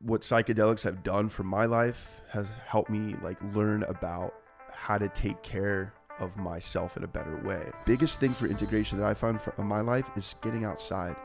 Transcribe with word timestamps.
what 0.00 0.20
psychedelics 0.22 0.82
have 0.84 1.02
done 1.02 1.28
for 1.28 1.42
my 1.42 1.64
life 1.64 2.20
has 2.30 2.46
helped 2.66 2.90
me 2.90 3.16
like 3.22 3.36
learn 3.54 3.82
about 3.84 4.34
how 4.72 4.96
to 4.98 5.08
take 5.08 5.42
care 5.42 5.92
of 6.20 6.36
myself 6.36 6.96
in 6.96 7.04
a 7.04 7.06
better 7.08 7.36
way. 7.44 7.70
Biggest 7.84 8.20
thing 8.20 8.32
for 8.34 8.46
integration 8.46 8.98
that 8.98 9.06
I 9.06 9.14
found 9.14 9.40
for, 9.40 9.52
in 9.58 9.66
my 9.66 9.80
life 9.80 10.08
is 10.16 10.34
getting 10.42 10.64
outside. 10.64 11.16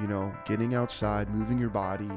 You 0.00 0.08
know, 0.08 0.32
getting 0.44 0.74
outside, 0.74 1.28
moving 1.32 1.56
your 1.58 1.68
body, 1.70 2.10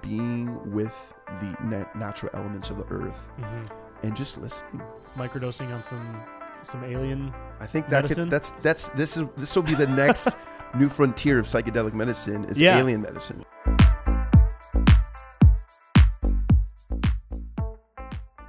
being 0.00 0.72
with 0.72 1.14
the 1.40 1.56
na- 1.62 1.86
natural 1.96 2.32
elements 2.34 2.70
of 2.70 2.78
the 2.78 2.84
earth, 2.86 3.28
hmm 3.36 3.62
and 4.04 4.16
just 4.16 4.36
listening. 4.38 4.82
Microdosing 5.16 5.72
on 5.72 5.80
some 5.84 6.20
some 6.64 6.82
alien. 6.82 7.32
I 7.60 7.66
think 7.66 7.88
that 7.88 8.02
Medicine? 8.02 8.24
could, 8.24 8.30
that's 8.32 8.50
that's 8.62 8.88
this 8.88 9.16
is 9.16 9.28
this 9.36 9.54
will 9.54 9.62
be 9.62 9.74
the 9.76 9.86
next 9.86 10.30
new 10.76 10.88
frontier 10.88 11.38
of 11.38 11.46
psychedelic 11.46 11.94
medicine 11.94 12.44
is 12.46 12.58
Yeah. 12.60 12.78
alien 12.78 13.02
medicine. 13.02 13.44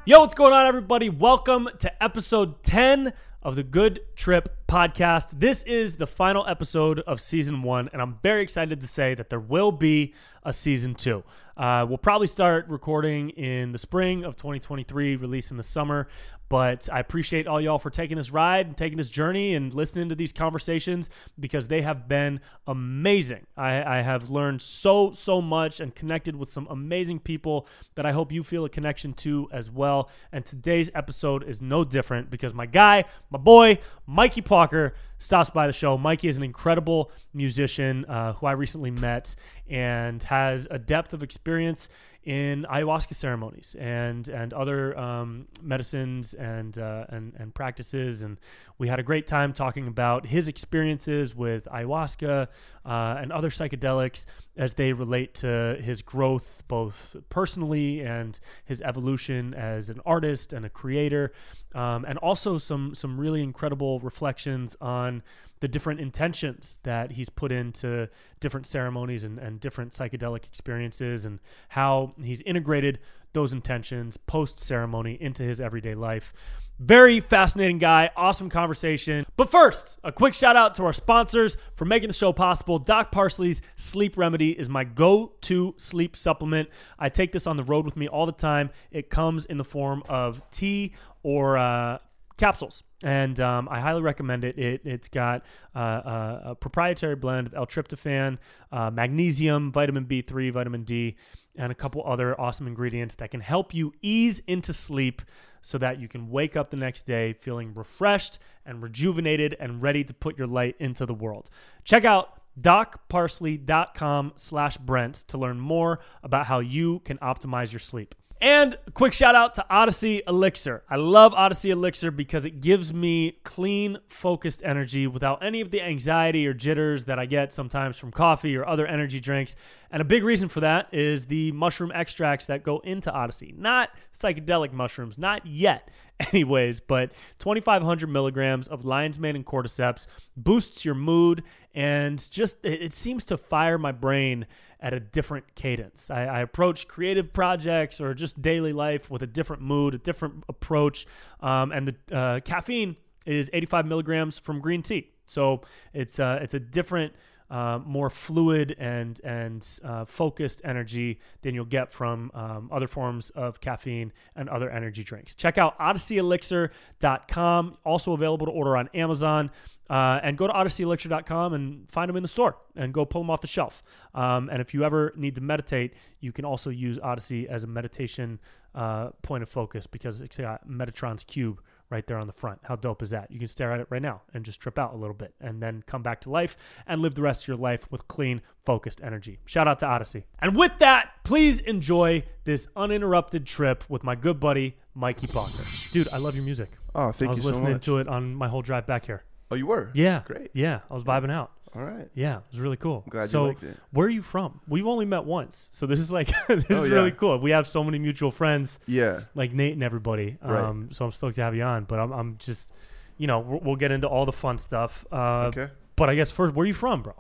Yo, 0.06 0.20
what's 0.20 0.34
going 0.34 0.52
on, 0.52 0.66
everybody? 0.66 1.08
Welcome 1.08 1.70
to 1.80 2.04
episode 2.04 2.62
10 2.62 3.14
of 3.42 3.56
the 3.56 3.64
Good 3.64 4.02
Trip 4.18 4.50
podcast. 4.68 5.40
This 5.40 5.64
is 5.64 5.96
the 5.96 6.06
final 6.06 6.46
episode 6.46 7.00
of 7.08 7.22
season 7.22 7.62
one, 7.62 7.90
and 7.94 8.02
I'm 8.02 8.20
very 8.22 8.44
excited 8.44 8.82
to 8.82 8.88
say 8.88 9.16
that 9.16 9.30
there 9.30 9.40
will 9.40 9.72
be 9.72 10.14
a 10.44 10.52
season 10.52 10.94
two. 10.94 11.24
Uh, 11.56 11.86
we'll 11.88 11.98
probably 11.98 12.28
start 12.28 12.68
recording 12.68 13.30
in 13.30 13.72
the 13.72 13.78
spring 13.78 14.26
of 14.26 14.36
2023, 14.36 15.16
release 15.16 15.52
in 15.52 15.56
the 15.56 15.64
summer. 15.64 16.10
But 16.54 16.88
I 16.94 17.00
appreciate 17.00 17.48
all 17.48 17.60
y'all 17.60 17.80
for 17.80 17.90
taking 17.90 18.16
this 18.16 18.30
ride 18.30 18.68
and 18.68 18.78
taking 18.78 19.00
this 19.00 19.10
journey 19.10 19.56
and 19.56 19.74
listening 19.74 20.10
to 20.10 20.16
these 20.16 20.32
conversations 20.32 21.10
because 21.40 21.68
they 21.68 21.82
have 21.82 22.08
been 22.08 22.42
amazing. 22.68 23.48
I, 23.58 23.98
I 23.98 24.02
have 24.02 24.30
learned 24.30 24.62
so, 24.62 25.10
so 25.10 25.42
much 25.42 25.80
and 25.80 25.96
connected 25.96 26.36
with 26.36 26.52
some 26.52 26.68
amazing 26.70 27.22
people 27.22 27.68
that 27.96 28.06
I 28.06 28.12
hope 28.12 28.32
you 28.32 28.44
feel 28.44 28.66
a 28.66 28.70
connection 28.70 29.14
to 29.14 29.50
as 29.52 29.72
well. 29.72 30.12
And 30.32 30.46
today's 30.46 30.92
episode 30.94 31.42
is 31.42 31.60
no 31.60 31.84
different 31.84 32.30
because 32.30 32.54
my 32.54 32.68
guy, 32.68 33.06
my 33.32 33.40
boy, 33.40 33.80
Mikey 34.06 34.44
Pauker, 34.44 34.92
stops 35.18 35.50
by 35.50 35.66
the 35.66 35.74
show. 35.74 35.98
Mikey 35.98 36.28
is 36.28 36.38
an 36.38 36.44
incredible 36.44 37.10
musician 37.34 38.06
uh, 38.06 38.34
who 38.34 38.46
I 38.46 38.52
recently 38.52 38.92
met 38.92 39.36
and 39.68 40.22
has 40.24 40.68
a 40.70 40.78
depth 40.78 41.14
of 41.14 41.24
experience 41.24 41.90
in 42.26 42.66
ayahuasca 42.70 43.14
ceremonies 43.16 43.76
and 43.80 44.30
and 44.30 44.54
other 44.54 44.98
um, 44.98 45.48
medicines 45.62 46.34
and, 46.34 46.78
uh, 46.78 47.06
and 47.10 47.34
and 47.38 47.54
practices. 47.54 48.24
And 48.24 48.38
we 48.78 48.88
had 48.88 49.00
a 49.00 49.04
great 49.04 49.28
time 49.28 49.54
talking 49.54 49.88
about 49.88 50.26
his 50.26 50.48
experiences 50.48 51.36
with 51.36 51.66
ayahuasca 51.66 52.48
uh, 52.86 53.16
and 53.20 53.32
other 53.32 53.50
psychedelics 53.50 54.26
as 54.58 54.74
they 54.76 54.94
relate 54.94 55.34
to 55.34 55.78
his 55.82 56.02
growth, 56.02 56.64
both 56.68 57.16
personally 57.30 58.02
and 58.02 58.40
his 58.66 58.82
evolution 58.82 59.54
as 59.54 59.90
an 59.90 60.00
artist 60.06 60.54
and 60.54 60.66
a 60.66 60.70
creator, 60.70 61.32
um, 61.74 62.06
and 62.06 62.18
also 62.20 62.58
some 62.58 62.94
some 62.94 63.20
really 63.20 63.42
incredible 63.42 64.00
reflections 64.00 64.76
on 64.82 65.24
the 65.60 65.68
different 65.68 66.00
intentions 66.00 66.80
that 66.84 67.14
he's 67.14 67.30
put 67.30 67.52
into 67.52 68.10
different 68.42 68.68
ceremonies 68.68 69.24
and, 69.24 69.40
and 69.40 69.60
different 69.60 69.94
psychedelic 69.94 70.44
experiences 70.46 71.26
and 71.26 71.40
how 71.70 72.14
he's 72.22 72.42
integrated 72.42 73.00
those 73.32 73.54
intentions 73.54 74.18
post 74.18 74.60
ceremony 74.60 75.18
into 75.20 75.42
his 75.42 75.62
everyday 75.62 75.96
life. 75.96 76.34
Very 76.80 77.20
fascinating 77.20 77.78
guy, 77.78 78.10
awesome 78.18 78.50
conversation. 78.50 79.26
But 79.38 79.52
first, 79.52 80.00
a 80.04 80.12
quick 80.12 80.34
shout 80.34 80.56
out 80.56 80.74
to 80.76 80.86
our 80.86 80.94
sponsors 80.94 81.56
for 81.76 81.86
making 81.86 82.10
the 82.10 82.14
show 82.14 82.34
possible. 82.34 82.80
Doc 82.80 83.12
Parsley's 83.12 83.62
Sleep 83.76 84.18
Remedy 84.18 84.52
is 84.52 84.70
my 84.70 84.84
go 84.84 85.34
to 85.42 85.76
sleep 85.78 86.18
supplement. 86.18 86.70
I 86.98 87.10
take 87.10 87.32
this 87.32 87.46
on 87.46 87.58
the 87.58 87.64
road 87.64 87.86
with 87.86 87.96
me 87.96 88.08
all 88.08 88.26
the 88.26 88.32
time. 88.32 88.72
It 88.92 89.12
comes 89.12 89.46
in 89.46 89.58
the 89.58 89.64
form 89.64 90.02
of 90.10 90.42
tea 90.50 90.96
or 91.22 91.58
uh, 91.58 92.00
capsules, 92.38 92.82
and 93.04 93.40
um, 93.40 93.70
I 93.70 93.80
highly 93.80 94.02
recommend 94.02 94.44
it. 94.44 94.58
it 94.58 94.82
it's 94.84 95.10
got 95.10 95.46
uh, 95.76 95.80
a, 95.80 96.42
a 96.46 96.56
proprietary 96.56 97.16
blend 97.16 97.46
of 97.48 97.54
L-tryptophan, 97.54 98.40
uh, 98.72 98.90
magnesium, 98.90 99.72
vitamin 99.72 100.06
B3, 100.06 100.52
vitamin 100.52 100.84
D, 100.86 101.18
and 101.56 101.72
a 101.72 101.76
couple 101.76 102.02
other 102.04 102.40
awesome 102.42 102.66
ingredients 102.66 103.14
that 103.16 103.30
can 103.30 103.42
help 103.42 103.76
you 103.76 103.94
ease 104.02 104.42
into 104.48 104.74
sleep 104.74 105.22
so 105.64 105.78
that 105.80 106.00
you 106.00 106.08
can 106.08 106.30
wake 106.30 106.56
up 106.56 106.70
the 106.70 106.78
next 106.78 107.04
day 107.04 107.34
feeling 107.34 107.74
refreshed 107.74 108.38
and 108.66 108.84
rejuvenated 108.84 109.56
and 109.60 109.82
ready 109.82 110.04
to 110.04 110.14
put 110.14 110.38
your 110.38 110.46
light 110.46 110.76
into 110.78 111.06
the 111.06 111.14
world. 111.14 111.50
Check 111.86 112.06
out 112.06 112.42
docparsley.com 112.60 114.34
slash 114.36 114.78
Brent 114.78 115.16
to 115.16 115.38
learn 115.38 115.60
more 115.60 116.00
about 116.22 116.46
how 116.46 116.60
you 116.60 117.00
can 117.00 117.18
optimize 117.18 117.72
your 117.72 117.80
sleep. 117.80 118.14
And 118.44 118.78
quick 118.94 119.14
shout 119.14 119.36
out 119.36 119.56
to 119.56 119.66
Odyssey 119.70 120.22
Elixir. 120.28 120.84
I 120.90 120.98
love 120.98 121.34
Odyssey 121.34 121.72
Elixir 121.72 122.12
because 122.12 122.44
it 122.44 122.60
gives 122.60 122.94
me 122.94 123.38
clean, 123.46 124.00
focused 124.10 124.64
energy 124.66 125.08
without 125.08 125.42
any 125.42 125.62
of 125.62 125.72
the 125.72 125.82
anxiety 125.82 126.46
or 126.46 126.54
jitters 126.54 127.06
that 127.06 127.18
I 127.18 127.26
get 127.26 127.54
sometimes 127.54 127.98
from 127.98 128.12
coffee 128.12 128.58
or 128.58 128.68
other 128.68 128.86
energy 128.86 129.22
drinks. 129.22 129.56
And 129.92 130.02
a 130.02 130.04
big 130.04 130.26
reason 130.26 130.50
for 130.50 130.60
that 130.60 130.90
is 130.92 131.28
the 131.28 131.54
mushroom 131.54 131.94
extracts 131.96 132.48
that 132.48 132.64
go 132.64 132.80
into 132.80 133.10
Odyssey. 133.14 133.54
Not 133.58 133.92
psychedelic 134.14 134.74
mushrooms, 134.74 135.18
not 135.18 135.46
yet, 135.46 135.90
anyways, 136.34 136.82
but 136.82 137.14
2,500 137.40 138.10
milligrams 138.10 138.68
of 138.68 138.84
lion's 138.84 139.20
mane 139.20 139.38
and 139.38 139.46
cordyceps 139.46 140.08
boosts 140.36 140.84
your 140.84 140.96
mood 140.96 141.44
and 141.74 142.30
just 142.30 142.58
it 142.64 142.94
seems 142.94 143.26
to 143.26 143.38
fire 143.38 143.78
my 143.78 143.92
brain 143.92 144.46
at 144.84 144.94
a 144.94 145.00
different 145.00 145.56
cadence. 145.56 146.12
I, 146.12 146.26
I, 146.26 146.40
approach 146.42 146.90
creative 146.90 147.32
projects 147.32 148.02
or 148.02 148.14
just 148.14 148.42
daily 148.42 148.74
life 148.74 149.10
with 149.10 149.22
a 149.22 149.28
different 149.28 149.62
mood, 149.62 149.94
a 149.94 149.98
different 149.98 150.44
approach. 150.50 151.08
Um, 151.40 151.72
and 151.72 151.88
the 151.88 152.16
uh, 152.16 152.40
caffeine 152.42 152.98
is 153.26 153.50
85 153.54 153.86
milligrams 153.86 154.38
from 154.38 154.60
green 154.60 154.84
tea, 154.84 155.12
so 155.26 155.62
it's 155.94 156.20
uh, 156.20 156.40
it's 156.42 156.54
a 156.54 156.60
different. 156.60 157.14
Uh, 157.54 157.80
more 157.86 158.10
fluid 158.10 158.76
and 158.80 159.22
and 159.24 159.80
uh, 159.84 160.06
focused 160.06 160.60
energy 160.66 161.20
than 161.44 161.54
you'll 161.54 161.66
get 161.66 161.92
from 161.92 162.32
um, 162.34 162.68
other 162.72 162.88
forms 162.88 163.30
of 163.30 163.62
caffeine 163.62 164.12
and 164.36 164.50
other 164.50 164.72
energy 164.72 165.04
drinks. 165.04 165.36
Check 165.36 165.60
out 165.60 165.78
odysseyelixir.com. 165.78 167.78
Also 167.86 168.14
available 168.14 168.48
to 168.48 168.52
order 168.52 168.76
on 168.76 168.90
Amazon. 168.96 169.52
Uh, 169.88 170.20
and 170.24 170.36
go 170.36 170.48
to 170.48 170.54
odysseyelixir.com 170.54 171.54
and 171.54 171.88
find 171.92 172.10
them 172.10 172.16
in 172.16 172.24
the 172.24 172.28
store 172.28 172.58
and 172.76 172.92
go 172.92 173.06
pull 173.06 173.22
them 173.22 173.30
off 173.30 173.42
the 173.42 173.48
shelf. 173.48 173.84
Um, 174.16 174.50
and 174.50 174.60
if 174.60 174.74
you 174.74 174.84
ever 174.84 175.14
need 175.16 175.36
to 175.36 175.42
meditate, 175.42 175.94
you 176.22 176.32
can 176.32 176.46
also 176.46 176.72
use 176.72 176.98
Odyssey 176.98 177.48
as 177.48 177.66
a 177.66 177.68
meditation 177.68 178.40
uh, 178.74 179.10
point 179.22 179.44
of 179.44 179.50
focus 179.50 179.86
because 179.86 180.22
it's 180.22 180.38
got 180.38 180.68
Metatron's 180.68 181.24
cube 181.24 181.62
right 181.94 182.06
there 182.08 182.18
on 182.18 182.28
the 182.28 182.34
front. 182.34 182.60
How 182.64 182.76
dope 182.76 183.02
is 183.04 183.12
that? 183.12 183.32
You 183.32 183.38
can 183.40 183.48
stare 183.48 183.72
at 183.72 183.80
it 183.80 183.88
right 183.90 184.02
now 184.02 184.24
and 184.34 184.44
just 184.44 184.60
trip 184.60 184.80
out 184.80 184.94
a 184.94 184.98
little 184.98 185.14
bit 185.14 185.34
and 185.40 185.62
then 185.62 185.84
come 185.86 186.02
back 186.02 186.22
to 186.22 186.30
life 186.30 186.58
and 186.88 187.02
live 187.02 187.14
the 187.14 187.22
rest 187.22 187.44
of 187.44 187.48
your 187.48 187.58
life 187.58 187.90
with 187.92 188.08
clean, 188.08 188.42
focused 188.66 189.02
energy. 189.04 189.40
Shout 189.46 189.68
out 189.68 189.80
to 189.80 189.86
Odyssey. 189.86 190.26
And 190.40 190.56
with 190.58 190.80
that, 190.80 191.12
please 191.24 191.60
enjoy 191.60 192.24
this 192.46 192.68
uninterrupted 192.76 193.46
trip 193.46 193.84
with 193.88 194.04
my 194.04 194.16
good 194.16 194.40
buddy, 194.40 194.76
Mikey 194.96 195.28
Pauker. 195.28 195.92
Dude, 195.92 196.10
I 196.10 196.18
love 196.18 196.36
your 196.36 196.44
music. 196.44 196.72
Oh, 196.96 197.12
thank 197.12 197.14
you. 197.14 197.18
so 197.20 197.26
much. 197.26 197.28
I 197.28 197.30
was 197.30 197.44
so 197.44 197.50
listening 197.50 197.80
to 197.82 197.98
it 198.00 198.08
on 198.08 198.36
my 198.36 198.48
whole 198.48 198.64
drive 198.64 198.88
back 198.88 199.06
here. 199.06 199.24
Oh, 199.52 199.56
you 199.56 199.68
were? 199.68 199.92
Yeah. 199.94 200.24
Great. 200.26 200.50
Yeah. 200.54 200.80
I 200.90 200.94
was 200.96 201.04
vibing 201.04 201.32
out. 201.32 201.52
All 201.76 201.84
right. 201.84 202.08
Yeah. 202.14 202.38
It 202.38 202.44
was 202.52 202.60
really 202.60 202.78
cool. 202.78 203.04
I'm 203.06 203.10
glad 203.10 203.30
so, 203.30 203.42
you 203.44 203.48
liked 203.50 203.64
it. 203.64 203.78
where 203.92 204.08
are 204.08 204.10
you 204.12 204.22
from? 204.22 204.62
We've 204.68 204.86
only 204.86 205.06
met 205.06 205.26
once. 205.26 205.70
So 205.74 205.86
this 205.88 206.00
is 206.00 206.12
like, 206.12 206.28
this 206.48 206.66
Oh, 206.70 206.84
is 206.84 206.90
yeah. 206.90 206.96
really 206.96 207.12
cool. 207.12 207.38
We 207.40 207.52
have 207.52 207.66
so 207.68 207.84
many 207.84 207.98
mutual 208.00 208.32
friends 208.32 208.80
Yeah. 208.86 209.22
like 209.36 209.54
Nate 209.54 209.74
and 209.74 209.84
everybody. 209.84 210.38
Right. 210.44 210.64
Um, 210.64 210.92
so 210.92 211.06
I'm 211.06 211.12
stoked 211.12 211.36
to 211.36 211.42
have 211.44 211.56
you 211.56 211.64
on. 211.64 211.86
But 211.86 212.00
I'm, 212.00 212.12
I'm 212.12 212.38
just, 212.38 212.74
you 213.18 213.28
know, 213.28 213.40
we'll, 213.40 213.76
get 213.76 213.92
into 213.92 214.08
all 214.08 214.26
the 214.26 214.32
fun 214.32 214.58
stuff. 214.58 215.06
Uh, 215.12 215.46
Okay. 215.56 215.70
But 215.96 216.10
I 216.10 216.16
guess 216.16 216.32
first, 216.32 216.56
where 216.56 216.64
are 216.64 216.68
you 216.68 216.74
from, 216.74 217.02
bro? 217.04 217.14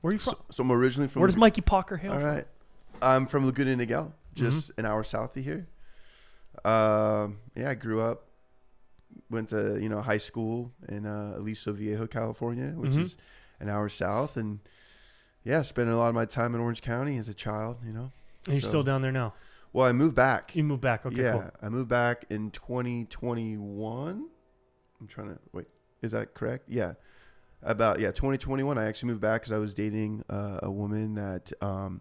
Where 0.00 0.10
are 0.10 0.14
you 0.14 0.18
from? 0.18 0.34
So, 0.34 0.38
so 0.50 0.62
I'm 0.62 0.72
originally 0.72 1.08
from. 1.08 1.20
where 1.20 1.26
does 1.26 1.36
Mikey 1.36 1.62
Pauker 1.62 1.98
hail 1.98 2.12
All 2.12 2.20
from? 2.20 2.28
right. 2.28 2.46
I'm 3.02 3.26
from 3.26 3.46
Laguna 3.46 3.76
Niguel, 3.76 4.12
Mm-hmm. 4.36 4.44
just 4.50 4.70
an 4.78 4.86
hour 4.86 5.02
south 5.02 5.36
of 5.36 5.44
here. 5.44 5.66
Um, 6.64 7.38
yeah, 7.56 7.70
I 7.70 7.74
grew 7.74 8.00
up, 8.00 8.26
went 9.30 9.48
to 9.50 9.78
you 9.80 9.88
know 9.88 10.00
high 10.00 10.18
school 10.18 10.72
in 10.88 11.06
uh, 11.06 11.34
Aliso 11.36 11.72
Viejo, 11.72 12.06
California, 12.06 12.68
which 12.76 12.92
Mhm. 12.92 13.04
is 13.04 13.16
an 13.60 13.68
hour 13.68 13.88
south, 13.88 14.36
and 14.36 14.60
yeah, 15.44 15.62
spent 15.62 15.88
a 15.90 15.96
lot 15.96 16.08
of 16.08 16.14
my 16.14 16.24
time 16.24 16.54
in 16.54 16.60
Orange 16.60 16.82
County 16.82 17.16
as 17.18 17.28
a 17.28 17.34
child. 17.34 17.78
You 17.86 17.92
know, 17.92 18.12
And 18.46 18.54
you're 18.54 18.60
So- 18.62 18.68
still 18.68 18.82
down 18.82 19.02
there 19.02 19.12
now. 19.12 19.34
well, 19.72 19.86
I 19.86 19.92
moved 19.92 20.16
back. 20.16 20.56
You 20.56 20.64
moved 20.64 20.80
back. 20.82 21.06
Okay, 21.06 21.22
yeah, 21.22 21.32
cool. 21.32 21.50
I 21.62 21.68
moved 21.68 21.88
back 21.88 22.24
in 22.30 22.50
2021. 22.50 24.28
I'm 25.00 25.06
trying 25.06 25.28
to 25.28 25.38
wait. 25.52 25.66
Is 26.02 26.12
that 26.12 26.34
correct? 26.34 26.64
Yeah, 26.68 26.94
about 27.62 28.00
yeah 28.00 28.10
2021. 28.10 28.78
I 28.78 28.84
actually 28.86 29.08
moved 29.08 29.20
back 29.20 29.42
because 29.42 29.52
I 29.52 29.58
was 29.58 29.74
dating 29.74 30.24
uh, 30.30 30.60
a 30.62 30.70
woman 30.70 31.14
that 31.14 31.52
um, 31.60 32.00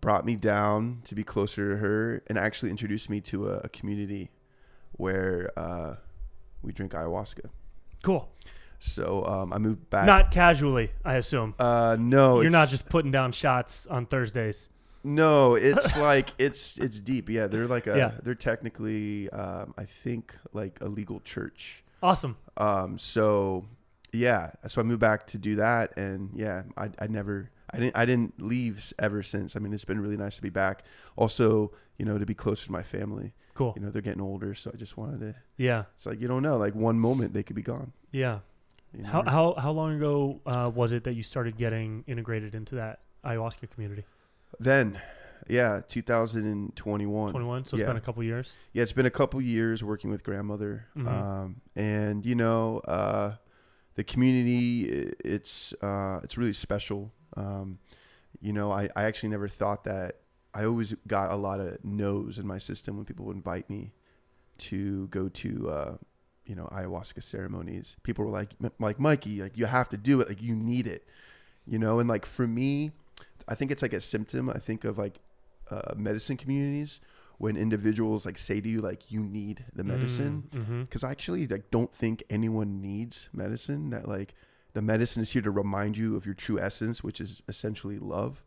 brought 0.00 0.24
me 0.24 0.36
down 0.36 1.00
to 1.04 1.14
be 1.14 1.24
closer 1.24 1.70
to 1.70 1.76
her 1.78 2.22
and 2.28 2.38
actually 2.38 2.70
introduced 2.70 3.10
me 3.10 3.20
to 3.22 3.48
a, 3.48 3.56
a 3.64 3.68
community 3.68 4.30
where 4.92 5.50
uh, 5.58 5.96
we 6.62 6.72
drink 6.72 6.92
ayahuasca. 6.92 7.50
Cool. 8.02 8.30
So 8.78 9.24
um, 9.24 9.52
I 9.52 9.58
moved 9.58 9.88
back. 9.90 10.06
Not 10.06 10.30
casually, 10.30 10.90
I 11.04 11.14
assume. 11.14 11.54
uh, 11.58 11.96
no, 11.98 12.40
You're 12.40 12.50
not 12.50 12.68
just 12.68 12.88
putting 12.88 13.10
down 13.10 13.32
shots 13.32 13.86
on 13.86 14.06
Thursdays. 14.06 14.70
No, 15.04 15.54
it's 15.54 15.96
like 15.98 16.30
it's 16.38 16.78
it's 16.78 17.00
deep. 17.00 17.28
Yeah, 17.28 17.46
they're 17.46 17.66
like 17.66 17.86
a 17.86 17.96
Yeah. 17.96 18.12
they're 18.22 18.34
technically 18.34 19.30
um, 19.30 19.72
I 19.78 19.84
think 19.84 20.34
like 20.52 20.78
a 20.80 20.88
legal 20.88 21.20
church. 21.20 21.84
Awesome. 22.02 22.36
Um, 22.56 22.98
so 22.98 23.64
yeah, 24.12 24.50
so 24.68 24.80
I 24.80 24.84
moved 24.84 25.00
back 25.00 25.26
to 25.28 25.38
do 25.38 25.56
that, 25.56 25.96
and 25.96 26.30
yeah, 26.34 26.62
I 26.76 26.90
I 26.98 27.06
never 27.06 27.50
I 27.70 27.78
didn't 27.78 27.96
I 27.96 28.04
didn't 28.04 28.34
leave 28.42 28.92
ever 28.98 29.22
since. 29.22 29.56
I 29.56 29.58
mean, 29.60 29.72
it's 29.72 29.84
been 29.84 30.00
really 30.00 30.16
nice 30.16 30.36
to 30.36 30.42
be 30.42 30.50
back. 30.50 30.82
Also, 31.16 31.72
you 31.98 32.04
know, 32.04 32.18
to 32.18 32.26
be 32.26 32.34
closer 32.34 32.66
to 32.66 32.72
my 32.72 32.82
family. 32.82 33.32
Cool. 33.54 33.72
You 33.76 33.82
know, 33.82 33.90
they're 33.90 34.02
getting 34.02 34.20
older, 34.20 34.54
so 34.54 34.70
I 34.74 34.76
just 34.76 34.96
wanted 34.98 35.20
to. 35.20 35.34
Yeah. 35.56 35.84
It's 35.94 36.04
like 36.06 36.20
you 36.20 36.28
don't 36.28 36.42
know, 36.42 36.56
like 36.56 36.74
one 36.74 36.98
moment 36.98 37.32
they 37.32 37.42
could 37.42 37.56
be 37.56 37.62
gone. 37.62 37.92
Yeah. 38.10 38.40
You 38.98 39.04
How 39.04 39.22
how 39.22 39.54
how 39.58 39.70
long 39.72 39.96
ago 39.96 40.40
uh, 40.46 40.70
was 40.74 40.92
it 40.92 41.04
that 41.04 41.14
you 41.14 41.22
started 41.22 41.56
getting 41.56 42.04
integrated 42.06 42.54
into 42.54 42.74
that 42.76 43.00
ayahuasca 43.24 43.70
community? 43.70 44.04
then, 44.58 44.98
yeah, 45.48 45.80
2021. 45.86 47.30
Twenty 47.30 47.46
one. 47.46 47.64
So 47.64 47.74
it's 47.76 47.82
yeah. 47.82 47.86
been 47.88 47.96
a 47.96 48.00
couple 48.00 48.22
years. 48.22 48.56
Yeah, 48.72 48.82
it's 48.82 48.92
been 48.92 49.06
a 49.06 49.10
couple 49.10 49.40
years 49.40 49.82
working 49.84 50.10
with 50.10 50.22
grandmother, 50.24 50.86
Mhm. 50.96 51.06
um, 51.08 51.60
and 51.74 52.24
you 52.24 52.34
know, 52.34 52.78
uh, 52.80 53.36
the 53.94 54.04
community. 54.04 54.84
It's 55.24 55.72
uh, 55.82 56.20
it's 56.22 56.36
really 56.38 56.52
special. 56.52 57.12
Um, 57.36 57.78
you 58.40 58.52
know, 58.52 58.70
I, 58.72 58.88
I 58.96 59.04
actually 59.04 59.30
never 59.30 59.48
thought 59.48 59.84
that. 59.84 60.20
I 60.54 60.64
always 60.64 60.94
got 61.06 61.30
a 61.30 61.36
lot 61.36 61.60
of 61.60 61.84
no's 61.84 62.38
in 62.38 62.46
my 62.46 62.56
system 62.56 62.96
when 62.96 63.04
people 63.04 63.26
would 63.26 63.36
invite 63.36 63.68
me 63.68 63.92
to 64.58 65.06
go 65.08 65.28
to, 65.28 65.68
uh, 65.68 65.96
you 66.46 66.54
know, 66.54 66.68
ayahuasca 66.72 67.22
ceremonies. 67.22 67.96
People 68.02 68.24
were 68.24 68.30
like, 68.30 68.50
like 68.78 68.98
Mikey, 69.00 69.42
like 69.42 69.56
you 69.56 69.66
have 69.66 69.88
to 69.90 69.96
do 69.96 70.20
it, 70.20 70.28
like 70.28 70.42
you 70.42 70.54
need 70.54 70.86
it, 70.86 71.06
you 71.66 71.78
know. 71.78 71.98
And 71.98 72.08
like 72.08 72.24
for 72.26 72.46
me, 72.46 72.92
I 73.48 73.54
think 73.54 73.70
it's 73.70 73.82
like 73.82 73.92
a 73.92 74.00
symptom. 74.00 74.48
I 74.50 74.58
think 74.58 74.84
of 74.84 74.98
like 74.98 75.18
uh, 75.70 75.94
medicine 75.96 76.36
communities 76.36 77.00
when 77.38 77.56
individuals 77.56 78.24
like 78.24 78.38
say 78.38 78.60
to 78.62 78.68
you 78.68 78.80
like 78.80 79.10
you 79.10 79.20
need 79.20 79.64
the 79.74 79.84
medicine 79.84 80.44
Mm-hmm. 80.54 80.82
because 80.82 81.04
I 81.04 81.10
actually 81.10 81.46
like 81.46 81.70
don't 81.70 81.92
think 81.92 82.24
anyone 82.30 82.80
needs 82.80 83.28
medicine 83.32 83.90
that 83.90 84.08
like 84.08 84.32
the 84.72 84.80
medicine 84.80 85.20
is 85.22 85.32
here 85.32 85.42
to 85.42 85.50
remind 85.50 85.98
you 85.98 86.16
of 86.16 86.24
your 86.24 86.34
true 86.34 86.58
essence 86.58 87.02
which 87.04 87.20
is 87.20 87.42
essentially 87.46 87.98
love 87.98 88.42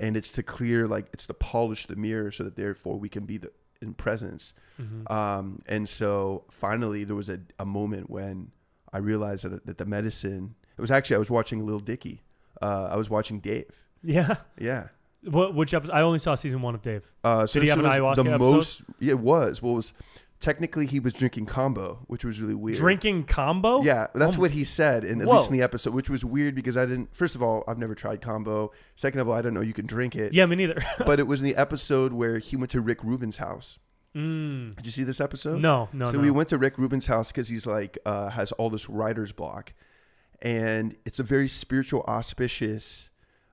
and 0.00 0.16
it's 0.16 0.30
to 0.32 0.42
clear 0.42 0.88
like 0.88 1.06
it's 1.12 1.26
to 1.28 1.34
polish 1.34 1.86
the 1.86 1.94
mirror 1.94 2.32
so 2.32 2.42
that 2.42 2.56
therefore 2.56 2.98
we 2.98 3.08
can 3.08 3.26
be 3.26 3.36
the 3.36 3.52
in 3.82 3.94
presence 3.94 4.54
Mm-hmm. 4.80 5.12
um 5.12 5.60
and 5.66 5.86
so 5.88 6.44
finally 6.50 7.04
there 7.04 7.16
was 7.16 7.28
a, 7.28 7.38
a 7.58 7.66
moment 7.66 8.08
when 8.08 8.50
I 8.92 8.98
realized 8.98 9.44
that, 9.44 9.66
that 9.66 9.76
the 9.78 9.84
medicine 9.84 10.54
it 10.78 10.80
was 10.80 10.90
actually 10.90 11.16
I 11.16 11.18
was 11.18 11.30
watching 11.30 11.64
Lil 11.66 11.80
Dicky 11.80 12.22
uh 12.62 12.88
I 12.90 12.96
was 12.96 13.10
watching 13.10 13.40
Dave 13.40 13.66
yeah. 14.02 14.36
yeah 14.58 14.88
What 15.24 15.54
which 15.54 15.74
episode? 15.74 15.92
I 15.92 16.00
only 16.00 16.18
saw 16.18 16.34
season 16.34 16.62
one 16.62 16.74
of 16.74 16.80
Dave. 16.80 17.02
Uh, 17.22 17.46
so 17.46 17.60
Did 17.60 17.64
he 17.64 17.68
have 17.68 17.78
an 17.80 17.84
ayahuasca 17.84 18.24
the 18.24 18.30
episode? 18.32 18.38
most? 18.54 18.82
Yeah, 18.98 19.10
it 19.10 19.18
was. 19.20 19.60
Well, 19.60 19.74
was 19.74 19.92
technically 20.40 20.86
he 20.86 20.98
was 21.00 21.12
drinking 21.12 21.46
kambo, 21.46 21.98
which 22.06 22.24
was 22.24 22.40
really 22.40 22.54
weird. 22.54 22.78
Drinking 22.78 23.24
kambo. 23.24 23.84
Yeah, 23.84 24.06
that's 24.14 24.36
Oh 24.36 24.40
what 24.40 24.50
he 24.52 24.64
said, 24.64 25.04
in, 25.04 25.20
at 25.20 25.26
Whoa. 25.26 25.36
least 25.36 25.50
in 25.50 25.56
the 25.56 25.62
episode, 25.62 25.94
which 25.94 26.08
was 26.10 26.24
weird 26.24 26.54
because 26.54 26.76
I 26.76 26.86
didn't. 26.86 27.14
First 27.14 27.34
of 27.34 27.42
all, 27.42 27.62
I've 27.68 27.78
never 27.78 27.94
tried 27.94 28.20
kambo. 28.20 28.70
Second 28.96 29.20
of 29.20 29.28
all, 29.28 29.34
I 29.34 29.42
don't 29.42 29.54
know 29.54 29.60
you 29.60 29.74
can 29.74 29.86
drink 29.86 30.16
it. 30.16 30.32
Yeah. 30.32 30.46
Me 30.46 30.56
neither. 30.56 30.82
But 31.06 31.20
it 31.20 31.26
was 31.26 31.40
in 31.40 31.46
the 31.46 31.56
episode 31.56 32.12
where 32.12 32.38
he 32.38 32.56
went 32.56 32.70
to 32.72 32.80
Rick 32.80 33.04
Rubin's 33.04 33.36
house. 33.36 33.78
mm. 34.16 34.74
Did 34.76 34.86
you 34.86 34.92
see 34.92 35.04
this 35.04 35.20
episode? 35.20 35.60
No. 35.60 35.88
No. 35.92 36.06
so 36.06 36.12
no. 36.16 36.20
we 36.20 36.30
went 36.30 36.48
to 36.50 36.58
Rick 36.58 36.78
Rubin's 36.78 37.06
house 37.06 37.30
because 37.30 37.48
he's 37.48 37.66
like 37.66 37.98
uh, 38.06 38.30
has 38.30 38.50
all 38.52 38.70
this 38.70 38.88
writer's 38.88 39.32
block, 39.32 39.72
and 40.42 40.96
it's 41.04 41.18
a 41.18 41.22
very 41.22 41.48
spiritual, 41.48 42.02
auspicious 42.08 43.10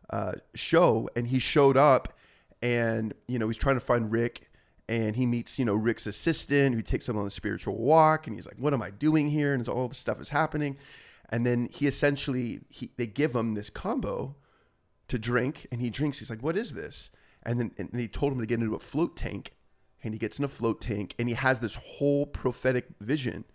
uh, 0.10 0.34
show. 0.56 1.10
And 1.16 1.28
he 1.28 1.40
showed 1.40 1.76
up, 1.78 2.14
and 2.62 3.14
you 3.28 3.38
know 3.40 3.48
he's 3.48 3.58
trying 3.58 3.76
to 3.76 3.82
find 3.82 4.12
Rick, 4.12 4.47
and 4.90 5.16
he 5.16 5.26
meets 5.26 5.60
you 5.60 5.66
know 5.66 5.76
Rick's 5.76 6.08
assistant 6.08 6.76
who 6.76 6.82
takes 6.82 7.08
him 7.08 7.18
on 7.18 7.26
a 7.28 7.30
spiritual 7.32 7.76
walk, 7.78 8.28
and 8.28 8.36
he's 8.36 8.46
like, 8.46 8.58
"What 8.58 8.74
am 8.74 8.82
I 8.82 8.90
doing 8.92 9.30
here?" 9.30 9.54
And 9.54 9.68
all 9.68 9.88
this 9.88 9.98
stuff 9.98 10.20
is 10.22 10.30
happening, 10.30 10.78
and 11.30 11.46
then 11.46 11.70
he 11.72 11.88
essentially 11.88 12.62
he 12.70 12.92
they 12.98 13.08
give 13.08 13.36
him 13.36 13.54
this 13.54 13.70
kambo 13.70 14.36
to 15.08 15.18
drink, 15.20 15.68
and 15.72 15.82
he 15.82 15.90
drinks. 15.90 16.20
He's 16.20 16.30
like, 16.30 16.44
"What 16.44 16.58
is 16.58 16.74
this?" 16.74 17.10
And 17.44 17.60
then 17.60 17.72
and 17.78 17.90
they 17.94 18.08
told 18.08 18.34
him 18.34 18.40
to 18.40 18.46
get 18.46 18.60
into 18.60 18.76
a 18.76 18.80
float 18.80 19.16
tank, 19.18 19.54
and 20.04 20.14
he 20.14 20.18
gets 20.20 20.40
in 20.40 20.46
a 20.46 20.50
float 20.50 20.82
tank, 20.82 21.16
and 21.20 21.28
he 21.28 21.36
has 21.36 21.60
this 21.60 21.76
whole 21.76 22.26
prophetic 22.26 22.88
vision 23.02 23.46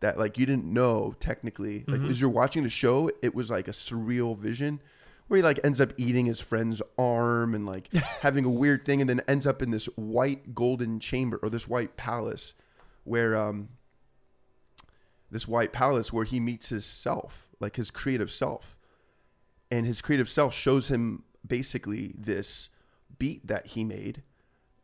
that 0.00 0.18
like 0.18 0.38
you 0.38 0.46
didn't 0.46 0.64
know 0.64 1.14
technically. 1.20 1.84
Like 1.86 2.00
Mhm. 2.00 2.10
as 2.10 2.20
you're 2.20 2.30
watching 2.30 2.62
the 2.62 2.70
show, 2.70 3.10
it 3.22 3.34
was 3.34 3.50
like 3.50 3.68
a 3.68 3.72
surreal 3.72 4.36
vision 4.36 4.80
where 5.30 5.36
he 5.36 5.44
like 5.44 5.60
ends 5.62 5.80
up 5.80 5.92
eating 5.96 6.26
his 6.26 6.40
friend's 6.40 6.82
arm 6.98 7.54
and 7.54 7.64
like 7.64 7.88
having 8.20 8.44
a 8.44 8.50
weird 8.50 8.84
thing, 8.84 9.00
and 9.00 9.08
then 9.08 9.20
ends 9.28 9.46
up 9.46 9.62
in 9.62 9.70
this 9.70 9.86
white 9.94 10.56
golden 10.56 10.98
chamber 10.98 11.38
or 11.40 11.48
this 11.48 11.68
white 11.68 11.96
palace 11.96 12.54
where 13.04 13.36
um 13.36 13.68
this 15.30 15.46
white 15.46 15.72
palace 15.72 16.12
where 16.12 16.24
he 16.24 16.40
meets 16.40 16.70
his 16.70 16.84
self, 16.84 17.48
like 17.60 17.76
his 17.76 17.92
creative 17.92 18.32
self. 18.32 18.76
And 19.70 19.86
his 19.86 20.00
creative 20.00 20.28
self 20.28 20.52
shows 20.52 20.90
him 20.90 21.22
basically 21.46 22.12
this 22.18 22.68
beat 23.16 23.46
that 23.46 23.66
he 23.66 23.84
made 23.84 24.24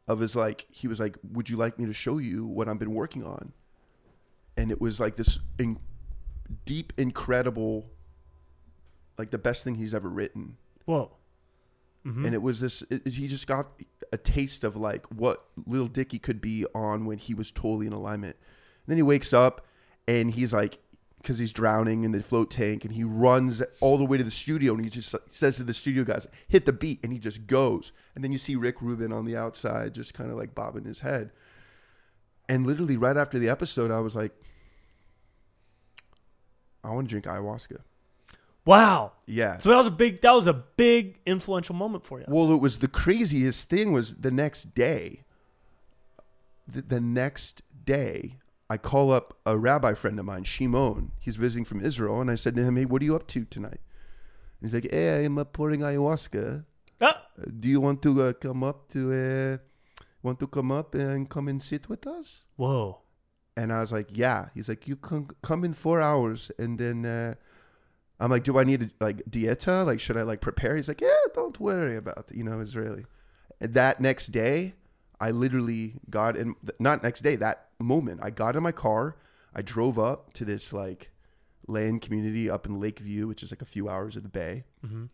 of 0.07 0.21
his 0.21 0.37
like 0.37 0.67
he 0.71 0.87
was 0.87 1.01
like, 1.01 1.17
"Would 1.29 1.51
you 1.51 1.57
like 1.57 1.77
me 1.77 1.87
to 1.87 1.93
show 1.93 2.19
you 2.19 2.47
what 2.47 2.69
I've 2.69 2.79
been 2.79 2.95
working 2.95 3.25
on?" 3.25 3.53
And 4.57 4.71
it 4.71 4.81
was 4.81 5.01
like 5.01 5.17
this 5.17 5.41
in, 5.59 5.81
deep, 6.65 6.93
incredible, 6.97 7.91
like 9.19 9.31
the 9.31 9.39
best 9.39 9.65
thing 9.65 9.77
he's 9.77 9.95
ever 9.95 10.09
written. 10.09 10.57
Whoa. 10.85 11.13
Mhm. 12.05 12.25
And 12.27 12.35
it 12.35 12.43
was 12.43 12.61
this. 12.61 12.83
It, 12.91 13.07
he 13.09 13.27
just 13.29 13.47
got 13.47 13.69
a 14.13 14.17
taste 14.19 14.63
of 14.65 14.77
like 14.77 15.07
what 15.07 15.45
Lil 15.67 15.89
Dicky 15.89 16.19
could 16.19 16.41
be 16.41 16.65
on 16.75 17.05
when 17.07 17.19
he 17.19 17.35
was 17.35 17.51
totally 17.51 17.87
in 17.87 17.93
alignment. 17.93 18.37
then 18.87 18.97
he 18.97 19.03
wakes 19.03 19.33
up 19.33 19.67
and 20.07 20.31
he's 20.31 20.53
like, 20.53 20.79
because 21.21 21.39
he's 21.39 21.53
drowning 21.53 22.05
in 22.05 22.13
the 22.13 22.23
float 22.23 22.53
tank, 22.53 22.85
and 22.85 22.95
he 22.95 23.03
runs 23.03 23.61
all 23.81 23.99
the 23.99 24.05
way 24.05 24.17
to 24.17 24.23
the 24.23 24.31
studio, 24.31 24.75
and 24.75 24.85
he 24.85 24.89
just 24.89 25.13
says 25.29 25.57
to 25.57 25.65
the 25.65 25.75
studio 25.75 26.05
guys, 26.05 26.29
"Hit 26.47 26.67
the 26.67 26.73
beat," 26.73 27.01
and 27.03 27.13
he 27.13 27.19
just 27.19 27.49
goes. 27.49 27.91
And 28.15 28.23
then 28.23 28.31
you 28.31 28.39
see 28.39 28.55
Rick 28.55 28.81
Rubin 28.81 29.13
on 29.13 29.25
the 29.25 29.37
outside, 29.37 29.93
just 29.93 30.15
kind 30.15 30.31
of 30.31 30.37
like 30.37 30.55
bobbing 30.55 30.85
his 30.85 31.01
head. 31.01 31.33
And 32.49 32.65
literally 32.65 32.97
right 32.97 33.17
after 33.17 33.41
the 33.41 33.49
episode, 33.49 33.91
I 33.91 33.99
was 33.99 34.15
like, 34.15 34.31
I 36.85 36.91
want 36.91 37.09
to 37.09 37.11
drink 37.11 37.27
ayahuasca. 37.27 37.79
Wow. 38.67 39.13
Yeah. 39.27 39.57
So 39.59 39.71
that 39.71 39.77
was 39.77 39.87
a 39.87 39.91
big. 40.03 40.21
That 40.21 40.33
was 40.33 40.47
a 40.47 40.53
big 40.53 41.19
influential 41.25 41.75
moment 41.75 42.05
for 42.05 42.21
you. 42.21 42.27
Well, 42.29 42.53
it 42.53 42.61
was 42.61 42.79
the 42.81 42.89
craziest 42.89 43.69
thing 43.71 43.93
was 43.93 44.17
the 44.17 44.31
next 44.31 44.75
day. 44.75 45.23
The, 46.69 46.83
the 46.83 47.01
next 47.01 47.63
day, 47.85 48.39
I 48.69 48.77
call 48.77 49.13
up 49.13 49.39
a 49.47 49.57
rabbi 49.57 49.95
friend 49.95 50.19
of 50.19 50.25
mine, 50.27 50.45
Shimon. 50.45 51.13
He's 51.21 51.37
visiting 51.37 51.65
from 51.65 51.81
Israel, 51.85 52.21
and 52.21 52.31
I 52.31 52.35
said 52.35 52.55
to 52.57 52.63
him, 52.65 52.77
"Hey, 52.77 52.85
what 52.85 53.01
are 53.03 53.05
you 53.05 53.17
up 53.17 53.27
to 53.29 53.45
tonight?" 53.45 53.81
And 54.61 54.63
he's 54.63 54.75
like, 54.75 54.91
"Hey, 54.91 55.25
I'm 55.25 55.39
up 55.39 55.53
pouring 55.53 55.81
ayahuasca. 55.81 56.65
Ah, 57.01 57.23
Uh, 57.39 57.51
do 57.61 57.69
you 57.69 57.81
want 57.81 58.03
to 58.03 58.11
uh, 58.23 58.33
come 58.33 58.65
up 58.65 58.89
to 58.95 59.01
uh, 59.13 59.59
want 60.23 60.39
to 60.41 60.47
come 60.47 60.73
up 60.73 60.95
and 60.95 61.29
come 61.31 61.47
and 61.49 61.61
sit 61.63 61.89
with 61.89 62.07
us?" 62.07 62.45
whoa. 62.57 63.03
And 63.59 63.73
I 63.73 63.81
was 63.81 63.93
like, 63.93 64.09
"Yeah." 64.13 64.49
He's 64.55 64.69
like, 64.69 64.87
"You 64.91 64.97
can 64.97 65.29
come 65.43 65.65
in 65.65 65.75
four 65.75 66.01
hours, 66.01 66.51
and 66.59 66.79
then." 66.79 67.05
Uh, 67.05 67.35
I'm 68.19 68.31
like, 68.31 68.45
do 68.45 68.59
I 68.59 68.65
need 68.65 68.81
to 68.81 68.91
like 69.01 69.23
dieta? 69.29 69.85
Like, 69.85 70.01
should 70.01 70.17
I 70.17 70.23
like 70.23 70.41
prepare? 70.41 70.77
He's 70.77 70.89
like, 70.89 71.01
yeah, 71.01 71.15
don't 71.35 71.59
worry 71.61 71.97
about 71.97 72.27
it. 72.31 72.37
You 72.37 72.45
know, 72.45 72.61
Israeli. 72.61 73.05
And 73.61 73.75
that 73.75 74.01
next 74.01 74.29
day, 74.29 74.75
I 75.21 75.31
literally 75.31 75.95
got 76.11 76.37
in. 76.37 76.55
Not 76.79 77.03
next 77.03 77.21
day, 77.23 77.37
that 77.37 77.69
moment, 77.79 78.21
I 78.23 78.31
got 78.31 78.57
in 78.57 78.63
my 78.63 78.73
car. 78.73 79.17
I 79.55 79.63
drove 79.63 79.99
up 79.99 80.33
to 80.35 80.45
this 80.45 80.73
like 80.73 81.11
land 81.67 82.01
community 82.03 82.49
up 82.49 82.67
in 82.67 82.79
Lakeview, 82.81 83.27
which 83.27 83.43
is 83.43 83.51
like 83.51 83.63
a 83.63 83.67
few 83.67 83.89
hours 83.89 84.17
of 84.17 84.23
the 84.23 84.29
bay, 84.29 84.65
hmm 84.87 85.07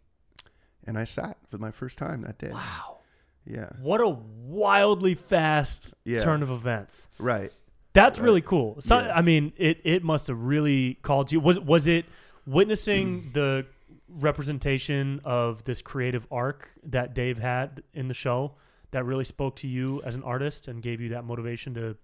and 0.85 0.99
I 0.99 1.05
sat 1.05 1.37
for 1.49 1.59
my 1.59 1.71
first 1.71 1.97
time 1.97 2.23
that 2.23 2.39
day. 2.39 2.51
Wow. 2.51 2.99
Yeah, 3.47 3.71
What 3.81 4.01
a 4.01 4.09
wildly 4.09 5.15
fast 5.15 5.95
Yeah. 6.05 6.19
turn 6.21 6.43
of 6.43 6.51
events. 6.51 7.09
right. 7.19 7.53
That's 7.95 8.19
Right. 8.19 8.25
really 8.25 8.41
cool. 8.41 8.81
So 8.81 8.99
Yeah. 8.99 9.13
I 9.15 9.23
mean, 9.23 9.53
it 9.57 9.81
it 9.85 10.03
must 10.03 10.27
have 10.29 10.41
really 10.41 10.95
called 11.03 11.31
you. 11.31 11.39
Was 11.41 11.59
was 11.61 11.87
it. 11.87 12.05
Witnessing 12.47 13.31
the 13.33 13.67
representation 14.09 15.21
of 15.25 15.65
this 15.65 15.81
creative 15.81 16.27
arc 16.31 16.69
that 16.85 17.15
Dave 17.15 17.39
had 17.39 17.83
in 17.95 18.09
the 18.09 18.15
show 18.15 18.55
that 18.91 19.05
really 19.05 19.25
spoke 19.25 19.57
to 19.57 19.69
you 19.69 20.03
as 20.05 20.15
an 20.15 20.23
artist 20.23 20.69
and 20.69 20.83
gave 20.83 21.01
you 21.01 21.09
that 21.11 21.25
motivation 21.25 21.75
to 21.75 21.97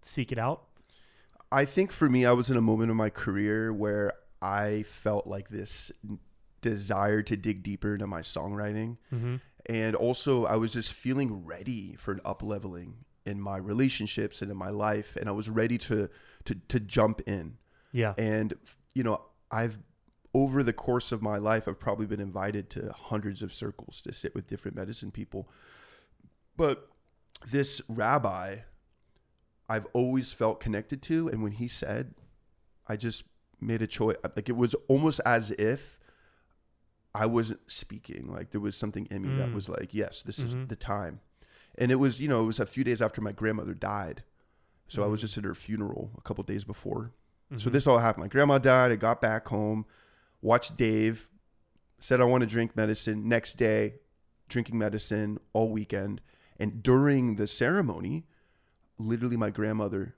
seek 0.00 0.32
it 0.32 0.38
out? 0.38 0.64
I 1.52 1.64
think 1.64 1.92
for 1.92 2.08
me, 2.08 2.24
I 2.24 2.32
was 2.32 2.50
in 2.50 2.56
a 2.56 2.60
moment 2.60 2.90
of 2.90 2.96
my 2.96 3.10
career 3.10 3.72
where 3.72 4.14
I 4.40 4.84
felt 4.84 5.26
like 5.26 5.50
this 5.50 5.92
desire 6.62 7.22
to 7.22 7.36
dig 7.36 7.62
deeper 7.62 7.94
into 7.94 8.06
my 8.06 8.20
songwriting. 8.20 8.96
Mm-hmm. 9.12 9.36
And 9.66 9.94
also, 9.94 10.46
I 10.46 10.56
was 10.56 10.72
just 10.72 10.92
feeling 10.92 11.44
ready 11.44 11.94
for 11.94 12.12
an 12.12 12.20
up 12.24 12.42
leveling 12.42 13.04
in 13.24 13.40
my 13.40 13.56
relationships 13.56 14.42
and 14.42 14.50
in 14.50 14.56
my 14.56 14.70
life. 14.70 15.16
And 15.16 15.28
I 15.28 15.32
was 15.32 15.48
ready 15.48 15.78
to, 15.78 16.08
to, 16.46 16.54
to 16.68 16.80
jump 16.80 17.20
in. 17.26 17.58
Yeah. 17.92 18.14
And, 18.18 18.54
you 18.94 19.04
know, 19.04 19.20
I've 19.52 19.78
over 20.34 20.62
the 20.62 20.72
course 20.72 21.12
of 21.12 21.20
my 21.20 21.36
life, 21.36 21.68
I've 21.68 21.78
probably 21.78 22.06
been 22.06 22.18
invited 22.20 22.70
to 22.70 22.90
hundreds 22.92 23.42
of 23.42 23.52
circles 23.52 24.00
to 24.02 24.12
sit 24.14 24.34
with 24.34 24.46
different 24.46 24.74
medicine 24.76 25.10
people. 25.10 25.46
But 26.56 26.88
this 27.46 27.82
rabbi, 27.86 28.60
I've 29.68 29.86
always 29.92 30.32
felt 30.32 30.58
connected 30.58 31.02
to, 31.02 31.28
and 31.28 31.42
when 31.42 31.52
he 31.52 31.68
said, 31.68 32.14
I 32.88 32.96
just 32.96 33.24
made 33.60 33.82
a 33.82 33.86
choice. 33.86 34.16
Like 34.34 34.48
it 34.48 34.56
was 34.56 34.74
almost 34.88 35.20
as 35.26 35.50
if 35.52 35.98
I 37.14 37.26
wasn't 37.26 37.60
speaking. 37.70 38.32
Like 38.32 38.50
there 38.52 38.60
was 38.60 38.74
something 38.76 39.06
in 39.10 39.22
me 39.22 39.34
that 39.36 39.50
Mm. 39.50 39.54
was 39.54 39.68
like, 39.68 39.92
yes, 39.92 40.22
this 40.22 40.38
is 40.38 40.54
Mhm. 40.54 40.68
the 40.68 40.76
time. 40.76 41.20
And 41.76 41.92
it 41.92 41.96
was, 41.96 42.20
you 42.22 42.28
know, 42.28 42.42
it 42.42 42.46
was 42.46 42.58
a 42.60 42.66
few 42.66 42.84
days 42.84 43.02
after 43.02 43.20
my 43.20 43.32
grandmother 43.32 43.74
died. 43.74 44.24
So 44.88 45.02
I 45.02 45.06
was 45.06 45.20
Mhm. 45.20 45.22
just 45.22 45.38
at 45.38 45.44
her 45.44 45.54
funeral 45.54 46.10
a 46.16 46.22
couple 46.22 46.42
days 46.44 46.64
before. 46.64 47.12
So 47.58 47.68
Mhm. 47.68 47.72
this 47.72 47.86
all 47.86 47.98
happened. 47.98 48.24
My 48.24 48.28
grandma 48.28 48.58
died. 48.58 48.92
I 48.92 48.96
got 48.96 49.20
back 49.20 49.48
home, 49.48 49.84
watched 50.40 50.76
Dave, 50.76 51.28
said 51.98 52.20
I 52.20 52.24
want 52.24 52.40
to 52.42 52.46
drink 52.46 52.74
medicine. 52.76 53.28
Next 53.28 53.54
day, 53.58 53.96
drinking 54.48 54.78
medicine 54.78 55.38
all 55.52 55.70
weekend. 55.70 56.20
And 56.58 56.82
during 56.82 57.36
the 57.36 57.46
ceremony, 57.46 58.26
literally 58.98 59.36
my 59.36 59.50
grandmother, 59.50 60.14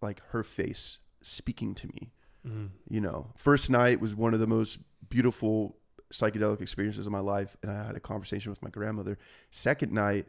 like 0.00 0.20
her 0.28 0.42
face 0.42 0.98
speaking 1.22 1.74
to 1.74 1.86
me. 1.88 2.12
Mhm. 2.46 2.70
You 2.88 3.00
know, 3.00 3.32
first 3.36 3.70
night 3.70 4.00
was 4.00 4.14
one 4.14 4.34
of 4.34 4.40
the 4.40 4.46
most 4.46 4.78
beautiful 5.08 5.76
psychedelic 6.12 6.60
experiences 6.60 7.06
of 7.06 7.12
my 7.12 7.18
life. 7.18 7.56
And 7.62 7.70
I 7.72 7.84
had 7.84 7.96
a 7.96 8.00
conversation 8.00 8.50
with 8.50 8.62
my 8.62 8.70
grandmother. 8.70 9.18
Second 9.50 9.92
night, 9.92 10.28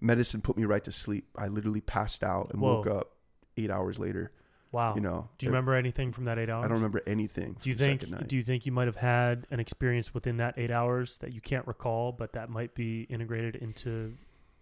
medicine 0.00 0.42
put 0.42 0.56
me 0.56 0.64
right 0.64 0.84
to 0.84 0.92
sleep. 0.92 1.28
I 1.36 1.48
literally 1.48 1.80
passed 1.80 2.22
out 2.22 2.50
and 2.52 2.60
Whoa. 2.60 2.76
woke 2.76 2.86
up 2.88 3.16
eight 3.56 3.70
hours 3.70 3.98
later. 3.98 4.32
Wow. 4.74 4.96
You 4.96 5.00
know, 5.02 5.28
do 5.38 5.46
you 5.46 5.50
It- 5.50 5.52
remember 5.52 5.74
anything 5.74 6.12
from 6.12 6.24
that 6.24 6.36
eight 6.38 6.50
hours? 6.50 6.64
I 6.64 6.68
don't 6.68 6.78
remember 6.78 7.00
anything. 7.06 7.56
Do 7.60 7.70
you 7.70 7.76
think? 7.76 8.00
Do 8.28 8.36
you 8.36 8.42
think 8.42 8.66
you 8.66 8.72
might 8.72 8.86
have 8.88 8.96
had 8.96 9.46
an 9.50 9.60
experience 9.60 10.12
within 10.12 10.36
that 10.38 10.54
eight 10.58 10.70
hours 10.72 11.16
that 11.18 11.32
you 11.32 11.40
can't 11.40 11.66
recall, 11.66 12.10
but 12.12 12.32
that 12.32 12.50
might 12.50 12.74
be 12.74 13.02
integrated 13.02 13.54
into 13.56 14.16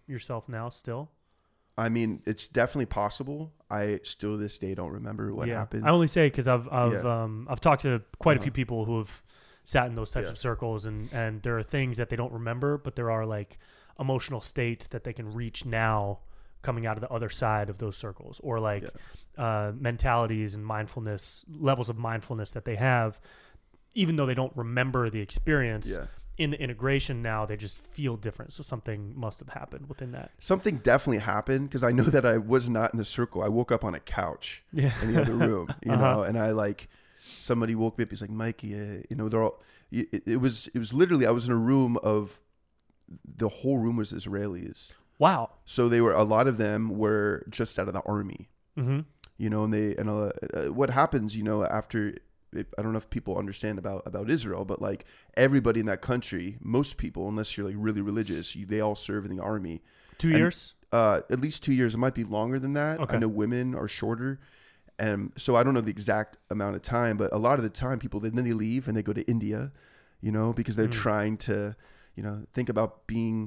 yourself 0.07 0.47
now? 0.47 0.69
Still, 0.69 1.09
I 1.77 1.89
mean, 1.89 2.21
it's 2.27 2.47
definitely 2.47 2.85
possible. 2.85 3.51
I 3.71 3.99
still 4.03 4.37
this 4.37 4.59
day 4.59 4.75
don't 4.75 4.91
remember 4.91 5.33
what 5.33 5.47
yeah. 5.47 5.57
happened. 5.57 5.85
I 5.85 5.89
only 5.89 6.07
say 6.07 6.27
because 6.27 6.47
I've 6.47 6.67
I've 6.71 6.93
Yeah. 7.03 7.23
um 7.23 7.47
I've 7.49 7.59
talked 7.59 7.81
to 7.81 8.01
quite 8.19 8.33
a 8.33 8.39
Uh-huh. 8.39 8.43
few 8.43 8.51
people 8.51 8.85
who 8.85 8.99
have 8.99 9.23
sat 9.63 9.87
in 9.87 9.95
those 9.95 10.11
types 10.11 10.25
Yeah. 10.25 10.31
of 10.31 10.37
circles, 10.37 10.85
and 10.85 11.11
and 11.11 11.41
there 11.41 11.57
are 11.57 11.63
things 11.63 11.97
that 11.97 12.09
they 12.09 12.15
don't 12.15 12.31
remember, 12.33 12.77
but 12.77 12.95
there 12.95 13.09
are 13.09 13.25
like 13.25 13.57
emotional 13.99 14.41
states 14.41 14.85
that 14.87 15.03
they 15.05 15.13
can 15.13 15.33
reach 15.33 15.65
now 15.65 16.19
coming 16.63 16.85
out 16.87 16.97
of 16.97 17.01
the 17.01 17.09
other 17.11 17.29
side 17.29 17.69
of 17.69 17.77
those 17.77 17.95
circles 17.95 18.39
or 18.43 18.59
like 18.59 18.85
uh, 19.37 19.71
mentalities 19.77 20.55
and 20.55 20.65
mindfulness 20.65 21.45
levels 21.59 21.89
of 21.89 21.97
mindfulness 21.97 22.49
that 22.51 22.65
they 22.65 22.75
have 22.75 23.19
even 23.93 24.15
though 24.15 24.25
they 24.25 24.33
don't 24.33 24.55
remember 24.55 25.09
the 25.09 25.19
experience 25.19 25.87
yeah, 25.87 26.05
in 26.37 26.49
the 26.49 26.59
integration 26.59 27.21
now 27.21 27.45
they 27.45 27.55
just 27.55 27.77
feel 27.77 28.15
different 28.17 28.51
so 28.53 28.63
something 28.63 29.13
must 29.15 29.39
have 29.39 29.49
happened 29.49 29.87
within 29.87 30.11
that 30.11 30.31
something 30.39 30.77
definitely 30.77 31.19
happened 31.19 31.69
because 31.69 31.83
I 31.83 31.91
know 31.91 32.03
that 32.05 32.25
I 32.25 32.37
was 32.37 32.69
not 32.69 32.91
in 32.93 32.97
the 32.97 33.05
circle. 33.05 33.43
I 33.43 33.49
woke 33.49 33.71
up 33.71 33.83
on 33.83 33.93
a 33.93 33.99
couch 33.99 34.63
yeah 34.71 34.91
in 35.01 35.13
the 35.13 35.21
other 35.21 35.35
room, 35.35 35.73
you 35.83 35.91
Uh-huh. 35.91 36.01
know, 36.15 36.23
and 36.23 36.37
I 36.39 36.51
like 36.51 36.87
somebody 37.37 37.75
woke 37.75 37.97
me 37.97 38.03
up. 38.03 38.09
He's 38.09 38.21
like, 38.21 38.31
Mikey, 38.31 38.73
uh, 38.75 39.03
you 39.09 39.15
know, 39.15 39.29
they're 39.29 39.43
all. 39.43 39.61
It, 39.91 40.23
it 40.25 40.37
was 40.41 40.69
it 40.73 40.79
was 40.79 40.91
literally 40.93 41.25
I 41.27 41.31
was 41.31 41.45
in 41.47 41.53
a 41.53 41.57
room 41.71 41.97
of 41.97 42.39
the 43.43 43.49
whole 43.49 43.77
room 43.77 43.95
was 43.97 44.11
Israelis. 44.11 44.89
Wow 45.25 45.43
So 45.75 45.81
they 45.93 46.01
were 46.05 46.15
a 46.25 46.27
lot 46.35 46.45
of 46.51 46.55
them 46.65 46.79
were 47.03 47.27
just 47.59 47.73
out 47.79 47.87
of 47.89 47.93
the 47.99 48.03
army, 48.15 48.41
mm-hmm. 48.79 48.99
you 49.43 49.49
know, 49.53 49.61
and 49.65 49.73
they 49.77 49.87
and 49.99 50.07
uh, 50.09 50.15
uh, 50.15 50.31
what 50.79 50.89
happens, 51.01 51.29
you 51.39 51.43
know, 51.49 51.57
after 51.79 52.01
I 52.77 52.79
don't 52.83 52.93
know 52.95 53.03
if 53.05 53.09
people 53.17 53.33
understand 53.43 53.75
about 53.83 54.01
about 54.11 54.25
Israel, 54.37 54.63
but 54.71 54.79
like 54.89 55.01
everybody 55.45 55.79
in 55.83 55.87
that 55.91 56.01
country, 56.11 56.47
most 56.77 56.91
people, 57.03 57.23
unless 57.31 57.49
you're 57.57 57.67
like 57.69 57.79
really 57.87 58.03
religious, 58.11 58.45
you, 58.57 58.63
they 58.73 58.81
all 58.85 58.97
serve 59.09 59.21
in 59.27 59.31
the 59.35 59.41
army. 59.53 59.75
two 60.23 60.29
And- 60.33 60.37
years 60.43 60.59
Uh, 61.01 61.19
at 61.35 61.39
least 61.45 61.57
two 61.67 61.75
years. 61.79 61.91
It 61.97 62.01
might 62.05 62.17
be 62.21 62.27
longer 62.37 62.57
than 62.65 62.73
that. 62.81 62.95
Okay. 63.03 63.15
I 63.15 63.19
know 63.21 63.31
women 63.43 63.65
are 63.81 63.89
shorter, 63.99 64.31
and 65.05 65.19
so 65.43 65.49
I 65.57 65.61
don't 65.63 65.73
know 65.77 65.85
the 65.89 65.95
exact 65.99 66.31
amount 66.55 66.73
of 66.77 66.81
time, 66.99 67.15
but 67.21 67.27
a 67.39 67.41
lot 67.47 67.55
of 67.59 67.63
the 67.67 67.73
time, 67.85 67.97
people 68.05 68.19
then 68.25 68.35
they 68.49 68.53
leave 68.65 68.83
and 68.87 68.93
they 68.97 69.05
go 69.09 69.13
to 69.21 69.25
India, 69.35 69.61
you 70.25 70.31
know, 70.37 70.47
because 70.59 70.75
they're 70.77 70.95
Mm. 70.97 71.05
trying 71.07 71.35
to, 71.49 71.55
you 72.17 72.23
know, 72.25 72.35
think 72.55 72.67
about 72.73 72.91
being 73.15 73.37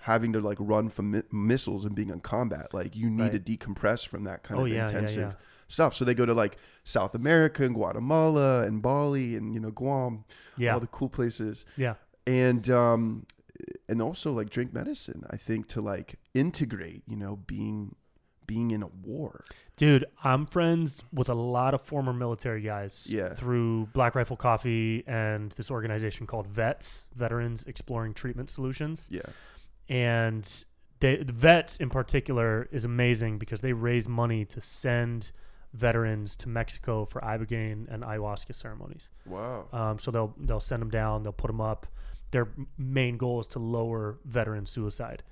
having 0.00 0.32
to 0.32 0.40
like 0.40 0.58
run 0.60 0.88
from 0.88 1.10
mi- 1.12 1.22
missiles 1.30 1.84
and 1.84 1.94
being 1.94 2.10
in 2.10 2.20
combat. 2.20 2.72
Like 2.74 2.96
you 2.96 3.10
need 3.10 3.32
Right. 3.32 3.44
to 3.44 3.56
decompress 3.56 4.06
from 4.06 4.24
that 4.24 4.42
kind 4.42 4.60
oh 4.60 4.64
of 4.64 4.68
yeah, 4.70 4.76
yeah 4.76 4.82
intensive 4.86 5.30
yeah 5.32 5.32
stuff. 5.68 5.94
So 5.94 6.04
they 6.04 6.14
go 6.14 6.26
to 6.26 6.34
like 6.34 6.56
South 6.84 7.14
America 7.14 7.64
and 7.64 7.74
Guatemala 7.74 8.62
and 8.66 8.82
Bali 8.82 9.36
and 9.36 9.54
you 9.54 9.60
know 9.60 9.70
Guam, 9.70 10.24
yeah 10.56 10.74
all 10.74 10.80
the 10.80 10.86
cool 10.88 11.08
places 11.08 11.64
yeah 11.76 11.94
and 12.26 12.68
um 12.70 13.24
and 13.88 14.00
also 14.02 14.32
like 14.32 14.48
drink 14.50 14.72
medicine 14.72 15.24
i 15.30 15.36
think 15.36 15.68
to 15.68 15.80
like 15.82 16.18
integrate 16.34 17.02
you 17.06 17.16
know 17.16 17.36
being 17.46 17.94
being 18.46 18.70
in 18.72 18.82
a 18.82 18.86
war 18.86 19.44
Dude, 19.76 20.04
I'm 20.22 20.44
friends 20.44 21.02
with 21.12 21.28
a 21.30 21.34
lot 21.34 21.72
of 21.72 21.80
former 21.80 22.12
military 22.12 22.60
guys 22.60 23.06
Yeah. 23.10 23.32
through 23.32 23.86
Black 23.94 24.14
Rifle 24.14 24.36
Coffee 24.36 25.02
and 25.06 25.52
this 25.52 25.70
organization 25.70 26.26
called 26.26 26.46
VETS, 26.48 27.06
Veterans 27.16 27.64
Exploring 27.64 28.12
Treatment 28.12 28.50
Solutions. 28.50 29.08
yeah 29.10 29.22
And 29.90 30.48
they, 31.00 31.16
the 31.16 31.32
VETS 31.32 31.78
in 31.78 31.90
particular 31.90 32.68
is 32.70 32.84
amazing 32.84 33.38
because 33.38 33.60
they 33.60 33.72
raise 33.72 34.08
money 34.08 34.44
to 34.46 34.60
send 34.60 35.32
veterans 35.72 36.36
to 36.36 36.48
Mexico 36.48 37.04
for 37.04 37.20
ibogaine 37.20 37.86
and 37.92 38.02
ayahuasca 38.02 38.54
ceremonies. 38.54 39.08
wow 39.26 39.66
Um, 39.72 39.98
so 39.98 40.10
they'll 40.10 40.34
they'll 40.38 40.60
send 40.60 40.80
them 40.80 40.90
down, 40.90 41.22
they'll 41.22 41.32
put 41.32 41.48
them 41.48 41.60
up. 41.60 41.86
Their 42.30 42.48
main 42.78 43.16
goal 43.16 43.40
is 43.40 43.46
to 43.48 43.58
lower 43.58 44.18
veteran 44.24 44.66
suicide, 44.66 45.24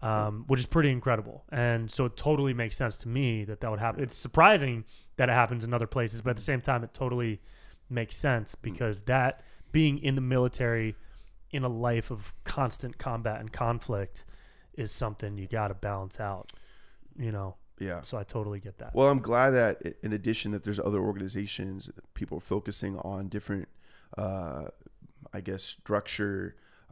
um, 0.00 0.44
which 0.46 0.60
is 0.60 0.66
pretty 0.66 0.90
incredible. 0.90 1.44
And 1.52 1.90
so 1.90 2.06
it 2.06 2.16
totally 2.16 2.54
makes 2.54 2.76
sense 2.76 2.96
to 2.98 3.08
me 3.08 3.44
that 3.44 3.60
that 3.60 3.70
would 3.70 3.80
happen. 3.80 4.02
It's 4.02 4.16
surprising 4.16 4.84
that 5.16 5.28
it 5.28 5.32
happens 5.32 5.64
in 5.64 5.74
other 5.74 5.86
places, 5.86 6.22
but 6.22 6.30
at 6.30 6.36
the 6.36 6.42
same 6.42 6.62
time, 6.62 6.82
it 6.82 6.94
totally 6.94 7.40
makes 7.90 8.16
sense 8.16 8.54
because 8.54 9.02
that 9.02 9.42
being 9.72 9.98
in 9.98 10.14
the 10.14 10.20
military 10.22 10.96
in 11.56 11.62
a 11.64 11.68
life 11.68 12.08
of 12.16 12.20
constant 12.44 12.94
combat 12.98 13.36
and 13.40 13.50
conflict 13.52 14.16
is 14.74 14.90
something 14.92 15.30
you 15.38 15.46
got 15.46 15.68
to 15.68 15.74
balance 15.74 16.16
out, 16.20 16.46
you 17.26 17.32
know. 17.36 17.50
yeah 17.88 18.00
So 18.02 18.14
I 18.18 18.24
totally 18.36 18.60
get 18.66 18.74
that. 18.78 18.90
well 18.98 19.08
i'm 19.12 19.20
glad 19.32 19.50
that 19.60 19.74
in 20.06 20.12
addition 20.20 20.48
that 20.54 20.62
there's 20.64 20.80
other 20.88 21.00
organizations 21.10 21.80
people 22.20 22.36
are 22.40 22.46
focusing 22.56 22.94
on 23.14 23.20
different 23.36 23.66
uh 24.24 24.64
i 25.32 25.40
guess 25.48 25.62
structure 25.62 26.38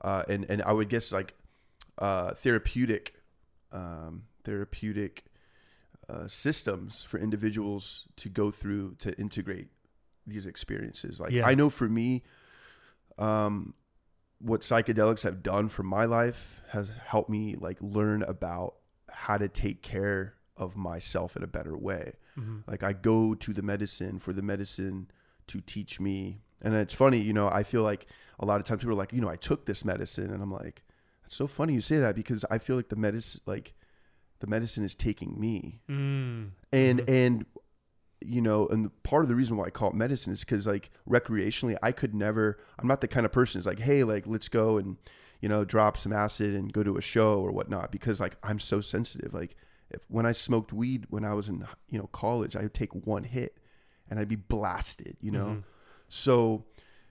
uh 0.08 0.22
and 0.32 0.42
and 0.52 0.58
i 0.70 0.72
would 0.76 0.88
guess 0.94 1.06
like 1.18 1.30
uh 2.06 2.30
therapeutic 2.44 3.04
um 3.80 4.12
therapeutic 4.48 5.14
uh, 6.08 6.26
systems 6.44 7.02
for 7.10 7.18
individuals 7.26 7.84
to 8.22 8.28
go 8.28 8.46
through 8.60 8.86
to 9.04 9.08
integrate 9.24 9.68
these 10.26 10.44
experiences. 10.52 11.18
Like 11.18 11.32
Yeah. 11.32 11.46
I 11.50 11.54
know 11.54 11.70
for 11.70 11.88
me, 11.88 12.08
um, 13.16 13.72
what 14.44 14.60
psychedelics 14.60 15.22
have 15.22 15.42
done 15.42 15.68
for 15.68 15.82
my 15.82 16.04
life 16.04 16.60
has 16.70 16.90
helped 17.06 17.30
me 17.30 17.54
like 17.58 17.78
learn 17.80 18.22
about 18.22 18.74
how 19.08 19.38
to 19.38 19.48
take 19.48 19.82
care 19.82 20.34
of 20.56 20.76
myself 20.76 21.36
in 21.36 21.42
a 21.42 21.46
better 21.46 21.76
way. 21.76 22.14
Mhm. 22.38 22.62
Like 22.66 22.82
I 22.82 22.92
go 22.92 23.34
to 23.34 23.52
the 23.52 23.62
medicine 23.62 24.18
for 24.18 24.32
the 24.32 24.42
medicine 24.42 25.10
to 25.46 25.60
teach 25.60 25.98
me. 26.00 26.42
And 26.62 26.74
it's 26.74 26.94
funny, 26.94 27.18
you 27.18 27.32
know, 27.32 27.48
I 27.48 27.62
feel 27.62 27.82
like 27.82 28.06
a 28.38 28.44
lot 28.46 28.60
of 28.60 28.66
times 28.66 28.80
people 28.80 28.92
are 28.92 28.98
like, 28.98 29.12
you 29.12 29.20
know, 29.20 29.28
I 29.28 29.36
took 29.36 29.66
this 29.66 29.84
medicine 29.84 30.30
and 30.32 30.42
I'm 30.42 30.52
like, 30.52 30.82
it's 31.24 31.34
so 31.34 31.46
funny 31.46 31.72
you 31.74 31.80
say 31.80 31.98
that 31.98 32.14
because 32.14 32.44
I 32.50 32.58
feel 32.58 32.76
like 32.76 32.88
the 32.90 32.96
medicine 32.96 33.40
like 33.46 33.74
the 34.40 34.46
medicine 34.46 34.84
is 34.84 34.94
taking 34.94 35.40
me 35.40 35.80
Mm. 35.88 36.50
and 36.72 36.98
Mhm. 37.00 37.08
and 37.08 37.46
you 38.24 38.40
know 38.40 38.66
and 38.68 38.90
part 39.02 39.22
of 39.22 39.28
the 39.28 39.34
reason 39.34 39.56
why 39.56 39.64
i 39.66 39.70
call 39.70 39.90
it 39.90 39.94
medicine 39.94 40.32
is 40.32 40.40
because 40.40 40.66
like 40.66 40.90
recreationally 41.08 41.76
i 41.82 41.92
could 41.92 42.14
never 42.14 42.58
i'm 42.78 42.86
not 42.88 43.00
the 43.00 43.08
kind 43.08 43.24
of 43.26 43.32
person 43.32 43.58
who's 43.58 43.66
like 43.66 43.78
hey 43.80 44.02
like 44.04 44.26
let's 44.26 44.48
go 44.48 44.78
and 44.78 44.96
you 45.40 45.48
know 45.48 45.64
drop 45.64 45.96
some 45.96 46.12
acid 46.12 46.54
and 46.54 46.72
go 46.72 46.82
to 46.82 46.96
a 46.96 47.00
show 47.00 47.40
or 47.40 47.52
whatnot 47.52 47.90
because 47.92 48.20
like 48.20 48.36
i'm 48.42 48.58
so 48.58 48.80
sensitive 48.80 49.32
like 49.34 49.56
if 49.90 50.02
when 50.08 50.24
i 50.26 50.32
smoked 50.32 50.72
weed 50.72 51.06
when 51.10 51.24
i 51.24 51.34
was 51.34 51.48
in 51.48 51.64
you 51.90 51.98
know 51.98 52.06
college 52.08 52.56
i 52.56 52.62
would 52.62 52.74
take 52.74 52.94
one 53.06 53.24
hit 53.24 53.58
and 54.08 54.18
i'd 54.18 54.28
be 54.28 54.36
blasted 54.36 55.16
you 55.20 55.30
know 55.30 55.46
Mhm. 55.46 55.62
so 56.08 56.64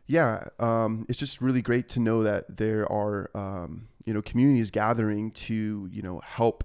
yeah 0.07 0.45
um, 0.59 1.05
it's 1.07 1.17
just 1.19 1.41
really 1.41 1.61
great 1.61 1.87
to 1.89 1.99
know 1.99 2.23
that 2.23 2.57
there 2.57 2.91
are 2.91 3.29
um, 3.35 3.87
you 4.05 4.13
know 4.13 4.21
communities 4.21 4.69
gathering 4.71 5.31
to 5.31 5.87
you 5.91 6.01
know 6.01 6.19
help 6.23 6.63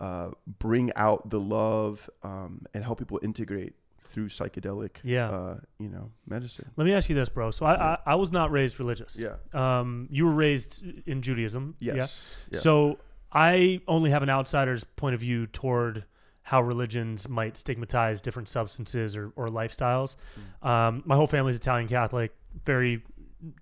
uh, 0.00 0.30
bring 0.58 0.92
out 0.96 1.30
the 1.30 1.40
love 1.40 2.08
um, 2.22 2.66
and 2.74 2.84
help 2.84 2.98
people 2.98 3.18
integrate 3.22 3.74
through 4.02 4.28
psychedelic 4.28 4.96
Yeah. 5.02 5.28
uh, 5.30 5.58
you 5.78 5.88
know 5.88 6.10
medicine 6.26 6.70
Let 6.76 6.84
me 6.84 6.92
ask 6.92 7.08
you 7.08 7.14
this, 7.16 7.28
bro. 7.28 7.50
So 7.50 7.66
I, 7.66 7.74
I, 7.94 7.98
I 8.06 8.14
was 8.14 8.30
not 8.32 8.50
raised 8.50 8.78
religious. 8.78 9.18
yeah 9.18 9.36
Um, 9.52 10.08
you 10.10 10.26
were 10.26 10.32
raised 10.34 10.84
in 11.06 11.22
Judaism. 11.22 11.74
yes 11.80 12.24
Yeah. 12.50 12.56
yeah. 12.56 12.60
So 12.60 12.98
I 13.32 13.80
only 13.88 14.10
have 14.10 14.22
an 14.22 14.30
outsider's 14.30 14.84
point 14.84 15.14
of 15.14 15.20
view 15.20 15.46
toward 15.48 16.04
how 16.42 16.62
religions 16.62 17.28
might 17.28 17.56
stigmatize 17.56 18.20
different 18.20 18.48
substances 18.48 19.16
or, 19.16 19.32
or 19.34 19.48
lifestyles. 19.48 20.14
Mm. 20.62 20.68
Um, 20.68 21.02
my 21.04 21.16
whole 21.16 21.26
family's 21.26 21.56
Italian 21.56 21.88
Catholic. 21.88 22.32
very 22.64 23.02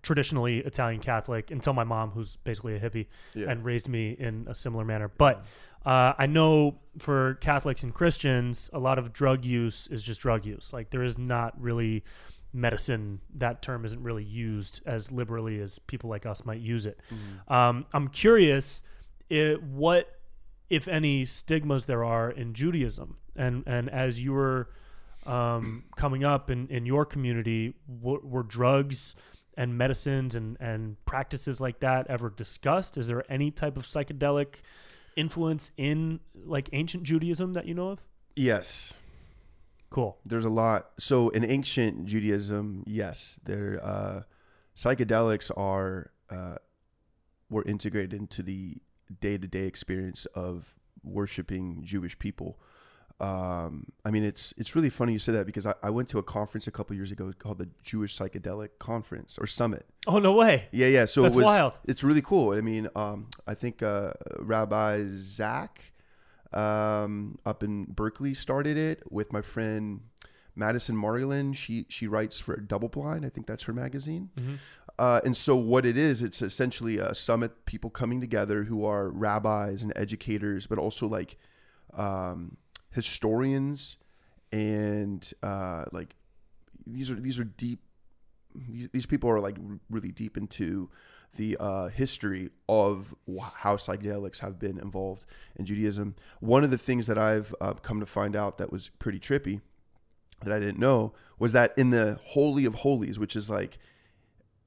traditionally 0.03 0.59
Italian 0.59 1.01
Catholic 1.01 1.51
until 1.51 1.73
my 1.73 1.85
mom, 1.85 2.11
who's 2.11 2.37
basically 2.39 2.77
a 2.77 2.81
hippie, 2.81 3.07
Yeah. 3.35 3.51
and 3.51 3.65
raised 3.65 3.89
me 3.89 4.13
in 4.13 4.47
a 4.49 4.55
similar 4.55 4.85
manner. 4.85 5.09
But 5.19 5.45
uh, 5.85 6.13
I 6.19 6.27
know 6.27 6.79
for 6.99 7.35
Catholics 7.35 7.83
and 7.83 7.93
Christians, 7.93 8.71
a 8.73 8.79
lot 8.79 8.99
of 8.99 9.13
drug 9.13 9.45
use 9.45 9.87
is 9.89 10.03
just 10.03 10.21
drug 10.21 10.47
use. 10.47 10.73
Like 10.73 10.91
there 10.91 11.03
is 11.03 11.19
not 11.19 11.61
really 11.61 12.05
medicine. 12.53 13.21
That 13.35 13.63
term 13.63 13.85
isn't 13.85 14.03
really 14.03 14.25
used 14.25 14.81
as 14.87 15.11
liberally 15.11 15.61
as 15.61 15.79
people 15.81 16.09
like 16.09 16.25
us 16.25 16.45
might 16.45 16.61
use 16.61 16.87
it. 16.87 16.99
Um, 17.49 17.87
I'm 17.93 18.09
curious, 18.09 18.83
it, 19.29 19.63
what 19.63 20.21
if 20.71 20.89
any 20.89 21.25
stigmas 21.25 21.85
there 21.87 22.05
are 22.05 22.31
in 22.31 22.55
Judaism, 22.55 23.17
and 23.37 23.65
and 23.67 23.91
as 23.91 24.21
you 24.21 24.33
were 24.33 24.71
um, 25.27 25.85
coming 25.97 26.25
up 26.25 26.51
in, 26.51 26.69
in 26.69 26.87
your 26.87 27.05
community, 27.05 27.75
were, 27.87 28.21
were 28.21 28.43
drugs 28.43 29.15
and 29.57 29.77
medicines 29.77 30.35
and, 30.35 30.57
and 30.61 30.97
practices 31.07 31.61
like 31.61 31.81
that 31.81 32.07
ever 32.09 32.31
discussed? 32.31 32.97
Is 32.97 33.07
there 33.07 33.25
any 33.31 33.51
type 33.51 33.77
of 33.77 33.85
psychedelic 33.85 34.57
influence 35.17 35.71
in 35.77 36.21
like 36.35 36.69
ancient 36.73 37.05
Judaism 37.05 37.53
that 37.55 37.67
you 37.67 37.75
know 37.75 37.91
of? 37.91 38.01
Yes. 38.37 38.95
Cool. 39.91 40.19
There's 40.25 40.45
a 40.45 40.51
lot. 40.51 40.91
So 40.99 41.29
in 41.29 41.45
ancient 41.45 42.07
Judaism, 42.07 42.83
yes, 42.87 43.39
there 43.45 43.81
uh, 43.83 44.23
psychedelics 44.77 45.57
are 45.57 46.11
uh, 46.31 46.57
were 47.49 47.63
integrated 47.65 48.13
into 48.13 48.43
the 48.43 48.79
day 49.21 49.39
to 49.39 49.47
day 49.47 49.67
experience 49.67 50.27
of 50.35 50.75
worshiping 51.03 51.83
Jewish 51.85 52.19
people. 52.19 52.59
Um, 53.21 53.87
I 54.05 54.11
mean, 54.11 54.25
it's 54.25 54.53
it's 54.57 54.75
really 54.75 54.91
funny 54.91 55.13
you 55.13 55.19
said 55.19 55.35
that 55.37 55.47
because 55.47 55.67
I, 55.67 55.75
I 55.83 55.91
went 55.91 56.09
to 56.11 56.19
a 56.19 56.23
conference 56.23 56.67
a 56.67 56.71
couple 56.71 56.97
years 56.97 57.13
ago 57.13 57.33
called 57.39 57.59
the 57.59 57.69
Jewish 57.83 58.19
Psychedelic 58.19 58.71
Conference 58.79 59.39
or 59.39 59.47
Summit. 59.47 59.87
Oh 60.07 60.19
no 60.19 60.33
way! 60.33 60.69
Yeah, 60.73 60.89
yeah. 60.89 61.05
So 61.05 61.23
That's 61.23 61.35
it 61.35 61.39
was, 61.39 61.45
wild. 61.45 61.79
It's 61.87 62.03
really 62.03 62.23
cool. 62.23 62.53
I 62.53 62.61
mean, 62.61 62.89
um, 62.97 63.29
I 63.47 63.55
think 63.55 63.83
uh, 63.83 64.13
Rabbi 64.41 65.05
Zach 65.09 65.93
um, 66.53 67.39
up 67.47 67.63
in 67.63 67.85
Berkeley 67.85 68.35
started 68.35 68.77
it 68.77 69.03
with 69.11 69.33
my 69.33 69.43
friend 69.43 70.01
Madison 70.57 70.97
Margolin. 70.97 71.55
She 71.55 71.87
she 71.89 72.09
writes 72.09 72.41
for 72.41 72.57
Double 72.57 72.89
Blind. 72.89 73.25
I 73.25 73.29
think 73.29 73.47
that's 73.47 73.65
her 73.65 73.73
magazine. 73.73 74.31
Mhm. 74.37 74.59
Uh, 74.99 75.21
and 75.25 75.37
so 75.37 75.57
what 75.57 75.85
it 75.85 75.97
is, 75.97 76.23
it's 76.23 76.41
essentially 76.41 76.99
a 76.99 77.15
summit, 77.15 77.65
people 77.65 77.91
coming 77.91 78.21
together 78.21 78.65
who 78.65 78.85
are 78.85 79.09
rabbis 79.09 79.83
and 79.83 79.93
educators, 79.97 80.69
but 80.69 80.79
also 80.79 81.09
like 81.09 81.37
um, 81.95 82.57
historians 82.95 83.97
and 84.53 85.33
uh, 85.43 85.85
like 85.93 86.15
these 86.87 87.11
are 87.11 87.15
these 87.15 87.39
are 87.39 87.45
deep. 87.45 87.81
These, 88.55 88.89
these 88.93 89.07
people 89.07 89.29
are 89.31 89.41
like 89.41 89.57
really 89.91 90.13
deep 90.13 90.37
into 90.37 90.89
the 91.37 91.57
uh, 91.59 91.89
history 91.89 92.51
of 92.69 93.13
how 93.55 93.77
psychedelics 93.77 94.39
have 94.39 94.61
been 94.61 94.79
involved 94.79 95.27
in 95.57 95.67
Judaism. 95.67 96.15
One 96.39 96.63
of 96.63 96.71
the 96.71 96.79
things 96.79 97.07
that 97.09 97.19
I've 97.19 97.53
uh, 97.61 97.75
come 97.75 97.99
to 97.99 98.07
find 98.07 98.37
out 98.37 98.59
that 98.59 98.71
was 98.71 98.91
pretty 99.01 99.19
trippy 99.19 99.61
that 100.45 100.53
I 100.53 100.61
didn't 100.61 100.79
know 100.79 101.13
was 101.39 101.53
that 101.53 101.75
in 101.77 101.91
the 101.91 102.21
Holy 102.23 102.65
of 102.65 102.77
Holies, 102.77 103.19
which 103.19 103.35
is 103.35 103.51
like 103.51 103.79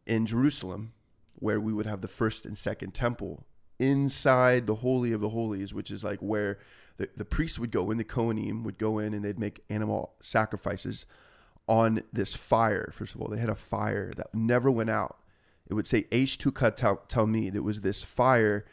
in 0.06 0.26
Jerusalem, 0.26 0.92
where 1.36 1.62
we 1.62 1.72
would 1.72 1.86
have 1.86 2.02
the 2.02 2.08
first 2.10 2.46
and 2.46 2.58
second 2.58 2.94
temple, 2.94 3.46
inside 3.80 4.68
the 4.68 4.76
Holy 4.76 5.14
of 5.14 5.22
the 5.22 5.30
Holies, 5.30 5.74
which 5.74 5.92
is 5.92 6.04
like 6.04 6.20
where 6.20 6.60
the, 6.98 7.10
the 7.16 7.26
priests 7.26 7.60
would 7.60 7.72
go 7.72 7.90
in, 7.92 7.98
the 7.98 8.04
Kohanim 8.04 8.64
would 8.64 8.78
go 8.78 9.00
in 9.00 9.14
and 9.14 9.24
they'd 9.24 9.40
make 9.40 9.64
animal 9.70 10.14
sacrifices 10.22 11.06
on 11.68 12.02
this 12.12 12.36
fire. 12.36 12.92
First 12.94 13.14
of 13.16 13.22
all, 13.22 13.28
they 13.28 13.38
had 13.40 13.50
a 13.50 13.56
fire 13.56 14.12
that 14.18 14.34
never 14.34 14.70
went 14.72 14.90
out. 14.90 15.18
It 15.70 15.74
would 15.74 15.86
say 15.88 16.04
H2 16.04 16.76
Tal- 16.76 17.04
Talmid. 17.10 17.54
It 17.56 17.64
was 17.64 17.82
this 17.82 18.02
fire 18.04 18.66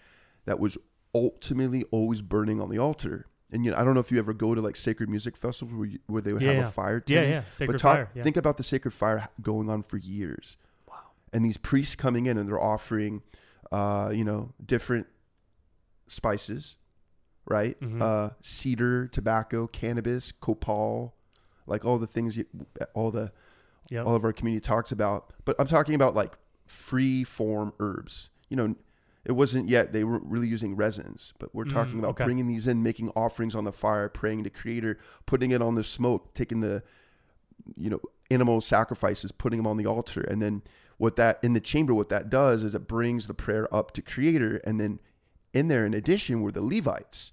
that 0.46 0.58
was 0.60 0.78
ultimately 1.14 1.84
always 1.90 2.22
burning 2.22 2.60
on 2.60 2.70
the 2.70 2.78
altar. 2.78 3.26
And 3.50 3.64
you 3.64 3.70
know, 3.72 3.76
I 3.76 3.84
don't 3.84 3.94
know 3.94 4.00
if 4.00 4.10
you 4.10 4.18
ever 4.18 4.32
go 4.32 4.54
to 4.54 4.60
like 4.60 4.76
sacred 4.76 5.08
music 5.08 5.36
festivals 5.36 5.76
where, 5.76 5.86
you, 5.88 5.98
where 6.06 6.22
they 6.22 6.32
would 6.32 6.42
Yeah, 6.42 6.52
have 6.52 6.62
yeah. 6.62 6.68
a 6.68 6.70
fire. 6.70 7.04
Yeah, 7.06 7.22
yeah. 7.22 7.42
Sacred 7.50 7.74
but 7.74 7.80
talk, 7.80 7.96
fire. 7.96 8.10
Yeah. 8.14 8.22
think 8.22 8.36
about 8.36 8.56
the 8.56 8.62
sacred 8.62 8.92
fire 8.92 9.28
going 9.42 9.68
on 9.68 9.82
for 9.82 9.96
years. 9.96 10.56
Wow. 10.88 10.94
And 11.32 11.44
these 11.44 11.56
priests 11.56 11.94
coming 11.94 12.26
in 12.26 12.38
and 12.38 12.48
they're 12.48 12.60
offering, 12.62 13.22
uh, 13.70 14.10
you 14.14 14.24
know, 14.24 14.52
different 14.64 15.06
spices, 16.06 16.76
right? 17.46 17.78
Mhm. 17.80 18.00
Uh, 18.00 18.30
cedar, 18.40 19.06
tobacco, 19.08 19.66
cannabis, 19.66 20.32
copal, 20.32 21.14
like 21.66 21.84
all 21.84 21.98
the 21.98 22.06
things, 22.06 22.36
you, 22.36 22.46
all 22.94 23.10
the 23.10 23.32
Yep. 23.90 24.06
all 24.06 24.14
of 24.14 24.24
our 24.24 24.32
community 24.32 24.60
talks 24.62 24.90
about. 24.92 25.32
But 25.44 25.56
I'm 25.58 25.66
talking 25.66 25.94
about 25.94 26.14
like 26.14 26.32
free 26.66 27.22
form 27.22 27.74
herbs. 27.78 28.30
You 28.48 28.56
know, 28.56 28.74
it 29.26 29.32
wasn't 29.32 29.68
yet 29.68 29.92
they 29.92 30.04
were 30.04 30.18
really 30.20 30.48
using 30.48 30.74
resins, 30.74 31.34
but 31.38 31.54
we're 31.54 31.64
talking 31.64 31.96
Mm, 31.96 31.98
about 32.00 32.10
okay. 32.12 32.24
bringing 32.24 32.46
these 32.46 32.66
in, 32.66 32.82
making 32.82 33.10
offerings 33.10 33.54
on 33.54 33.64
the 33.64 33.72
fire, 33.72 34.08
praying 34.08 34.44
to 34.44 34.50
Creator, 34.50 34.98
putting 35.26 35.50
it 35.50 35.60
on 35.60 35.74
the 35.74 35.84
smoke, 35.84 36.32
taking 36.34 36.60
the 36.60 36.82
you 37.76 37.90
know 37.90 38.00
animal 38.30 38.60
sacrifices, 38.62 39.32
putting 39.32 39.58
them 39.58 39.66
on 39.66 39.76
the 39.76 39.86
altar, 39.86 40.22
and 40.22 40.40
then 40.40 40.62
what 40.96 41.16
that 41.16 41.38
in 41.42 41.52
the 41.52 41.60
chamber, 41.60 41.92
what 41.92 42.08
that 42.08 42.30
does 42.30 42.62
is 42.62 42.74
it 42.74 42.86
brings 42.88 43.26
the 43.26 43.34
prayer 43.34 43.72
up 43.74 43.90
to 43.92 44.00
Creator, 44.02 44.56
and 44.64 44.80
then 44.80 44.98
in 45.54 45.68
there, 45.68 45.86
in 45.86 45.94
addition, 45.94 46.42
were 46.42 46.52
the 46.52 46.60
Levites. 46.62 47.32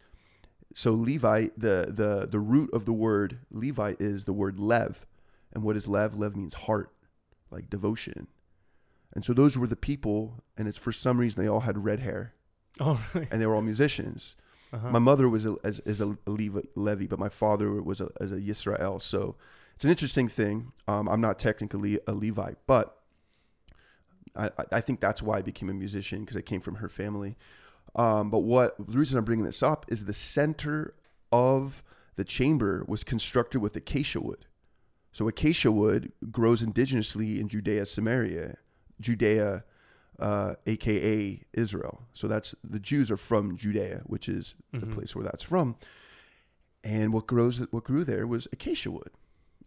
So 0.74 0.94
Levite, 0.94 1.60
the 1.60 1.88
the 1.90 2.28
the 2.30 2.40
root 2.40 2.70
of 2.74 2.86
the 2.86 2.94
word 2.94 3.40
Levite 3.52 4.00
is 4.00 4.24
the 4.26 4.32
word 4.34 4.58
lev, 4.60 5.06
and 5.52 5.64
what 5.64 5.76
is 5.76 5.88
lev? 5.88 6.16
Lev 6.16 6.36
means 6.36 6.54
heart, 6.54 6.92
like 7.50 7.70
devotion. 7.70 8.28
And 9.14 9.26
so 9.26 9.34
those 9.34 9.58
were 9.58 9.68
the 9.68 9.76
people, 9.76 10.42
and 10.58 10.70
it's 10.70 10.78
for 10.78 10.94
some 10.94 11.18
reason 11.18 11.42
they 11.44 11.50
all 11.50 11.60
had 11.62 11.84
red 11.84 12.00
hair, 12.00 12.34
Oh, 12.80 13.06
really? 13.14 13.28
and 13.30 13.42
they 13.42 13.46
were 13.46 13.56
all 13.56 13.62
musicians. 13.62 14.38
Uh-huh. 14.72 14.90
My 14.90 15.00
mother 15.00 15.28
was 15.28 15.46
a, 15.46 15.58
as, 15.66 15.80
as 15.80 16.00
a 16.00 16.16
Levi, 16.26 16.62
Levi, 16.76 17.08
but 17.08 17.20
my 17.20 17.28
father 17.28 17.82
was 17.84 18.00
a, 18.00 18.08
as 18.22 18.32
a 18.32 18.38
Yisrael. 18.38 19.02
So 19.02 19.36
it's 19.76 19.84
an 19.84 19.90
interesting 19.90 20.30
thing. 20.30 20.72
Um, 20.88 21.10
I'm 21.10 21.20
not 21.20 21.38
technically 21.40 22.00
a 22.08 22.14
Levite, 22.14 22.56
but 22.68 22.96
I, 24.34 24.46
I- 24.58 24.66
I 24.78 24.82
think 24.82 25.02
that's 25.02 25.22
why 25.22 25.40
I 25.40 25.42
became 25.42 25.70
a 25.70 25.74
musician 25.74 26.22
because 26.22 26.38
I 26.38 26.42
came 26.42 26.62
from 26.62 26.76
her 26.76 26.88
family. 26.88 27.36
Um, 27.96 28.30
but 28.30 28.40
what 28.40 28.76
the 28.78 28.98
reason 28.98 29.18
I'm 29.18 29.26
bringing 29.26 29.46
this 29.46 29.62
up 29.64 29.86
is 29.90 30.06
the 30.06 30.14
center 30.14 30.94
of 31.32 31.84
the 32.16 32.24
chamber 32.24 32.84
was 32.88 33.04
constructed 33.04 33.60
with 33.60 33.76
acacia 33.76 34.22
wood. 34.22 34.46
So 35.12 35.28
acacia 35.28 35.72
wood 35.72 36.12
grows 36.32 36.62
indigenously 36.64 37.40
in 37.40 37.50
Judea, 37.50 37.86
Samaria, 37.86 38.58
Judea, 39.02 39.66
uh, 40.20 40.56
aka 40.68 41.42
Israel. 41.54 42.08
So 42.14 42.28
that's 42.28 42.56
the 42.64 42.80
Jews 42.80 43.12
are 43.12 43.18
from 43.18 43.58
Judea, 43.58 44.04
which 44.06 44.30
is 44.30 44.56
Mhm. 44.74 44.80
the 44.82 44.88
place 44.88 45.16
where 45.16 45.26
that's 45.26 45.44
from. 45.44 45.76
And 46.84 47.12
what 47.12 47.28
grows 47.28 47.60
what 47.72 47.84
grew 47.84 48.04
there 48.04 48.26
was 48.26 48.48
acacia 48.54 48.90
wood, 48.92 49.12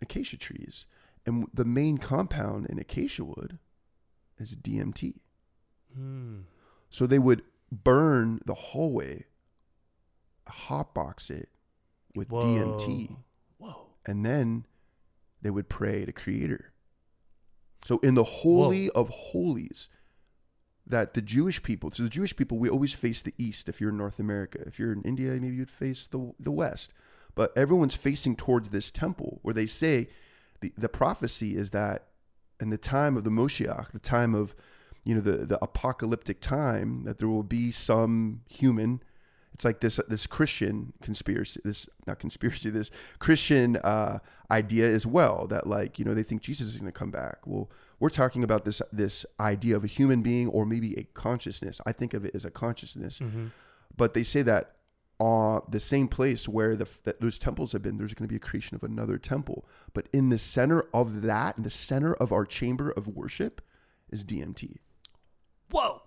acacia 0.00 0.36
trees, 0.38 0.86
and 1.26 1.46
the 1.52 1.64
main 1.64 1.98
compound 1.98 2.66
in 2.66 2.78
acacia 2.78 3.24
wood 3.24 3.58
is 4.38 4.56
DMT. 4.56 5.20
Mm. 5.98 6.44
So 6.90 7.06
they 7.06 7.18
would 7.18 7.42
burn 7.70 8.40
the 8.44 8.54
hallway, 8.54 9.24
hotbox 10.48 11.30
it 11.30 11.48
with 12.14 12.30
Whoa. 12.30 12.42
DMT, 12.42 13.16
Whoa. 13.58 13.86
and 14.06 14.24
then 14.24 14.66
they 15.42 15.50
would 15.50 15.68
pray 15.68 16.04
to 16.04 16.12
Creator. 16.12 16.72
So 17.84 17.98
in 17.98 18.14
the 18.14 18.24
holy 18.24 18.88
of 18.90 19.10
holies, 19.10 19.88
that 20.86 21.14
the 21.14 21.22
Jewish 21.22 21.62
people, 21.62 21.90
so 21.90 22.02
the 22.02 22.08
Jewish 22.08 22.36
people, 22.36 22.58
we 22.58 22.68
always 22.68 22.92
face 22.92 23.22
the 23.22 23.34
east. 23.38 23.68
If 23.68 23.80
you're 23.80 23.90
in 23.90 23.96
North 23.96 24.18
America, 24.18 24.58
if 24.66 24.78
you're 24.78 24.92
in 24.92 25.02
India, 25.02 25.30
maybe 25.32 25.56
you'd 25.56 25.70
face 25.70 26.06
the 26.06 26.32
the 26.38 26.50
west. 26.50 26.92
But 27.34 27.56
everyone's 27.56 27.94
facing 27.94 28.36
towards 28.36 28.68
this 28.68 28.90
temple 28.90 29.40
where 29.42 29.54
they 29.54 29.66
say 29.66 30.08
the 30.60 30.72
the 30.76 30.88
prophecy 30.88 31.56
is 31.56 31.70
that 31.70 32.08
in 32.60 32.70
the 32.70 32.78
time 32.78 33.16
of 33.16 33.24
the 33.24 33.30
Moshiach, 33.30 33.92
the 33.92 33.98
time 33.98 34.34
of 34.34 34.54
you 35.04 35.14
know 35.14 35.20
the 35.20 35.44
the 35.46 35.62
apocalyptic 35.62 36.40
time, 36.40 37.04
that 37.04 37.18
there 37.18 37.28
will 37.28 37.42
be 37.42 37.70
some 37.70 38.40
human. 38.48 39.02
It's 39.52 39.64
like 39.64 39.80
this 39.80 40.00
this 40.08 40.26
Christian 40.26 40.92
conspiracy, 41.02 41.60
this 41.64 41.88
not 42.06 42.18
conspiracy, 42.18 42.70
this 42.78 42.90
Christian 43.18 43.76
uh, 43.76 44.18
idea 44.50 44.86
as 44.86 45.06
well 45.06 45.46
that 45.48 45.66
like 45.66 45.98
you 45.98 46.04
know 46.04 46.14
they 46.14 46.22
think 46.22 46.42
Jesus 46.42 46.68
is 46.68 46.76
going 46.76 46.90
to 46.90 46.98
come 46.98 47.10
back. 47.10 47.38
Well, 47.46 47.70
we're 48.00 48.10
talking 48.10 48.42
about 48.42 48.64
this 48.64 48.82
this 48.92 49.24
idea 49.38 49.76
of 49.76 49.84
a 49.84 49.88
human 49.88 50.22
being 50.22 50.48
or 50.48 50.66
maybe 50.66 50.98
a 50.98 51.04
consciousness. 51.14 51.80
I 51.86 51.92
think 51.92 52.14
of 52.14 52.24
it 52.24 52.34
as 52.34 52.44
a 52.44 52.50
consciousness, 52.50 53.18
hmm 53.18 53.46
but 53.96 54.12
they 54.14 54.24
say 54.24 54.42
that 54.42 54.74
uh, 55.20 55.60
the 55.68 55.78
same 55.80 56.08
place 56.08 56.48
where 56.48 56.74
the, 56.74 56.88
that 57.04 57.20
those 57.20 57.38
temples 57.38 57.72
have 57.72 57.82
been, 57.82 57.96
there's 57.96 58.14
going 58.14 58.26
to 58.26 58.32
be 58.32 58.36
a 58.36 58.40
creation 58.40 58.74
of 58.74 58.82
another 58.82 59.18
temple. 59.18 59.64
But 59.92 60.08
in 60.12 60.30
the 60.30 60.38
center 60.38 60.86
of 60.92 61.22
that, 61.22 61.56
in 61.56 61.62
the 61.62 61.70
center 61.70 62.12
of 62.14 62.32
our 62.32 62.44
chamber 62.44 62.90
of 62.90 63.06
worship, 63.06 63.60
is 64.10 64.24
DMT. 64.24 64.78
Whoa. 65.74 66.02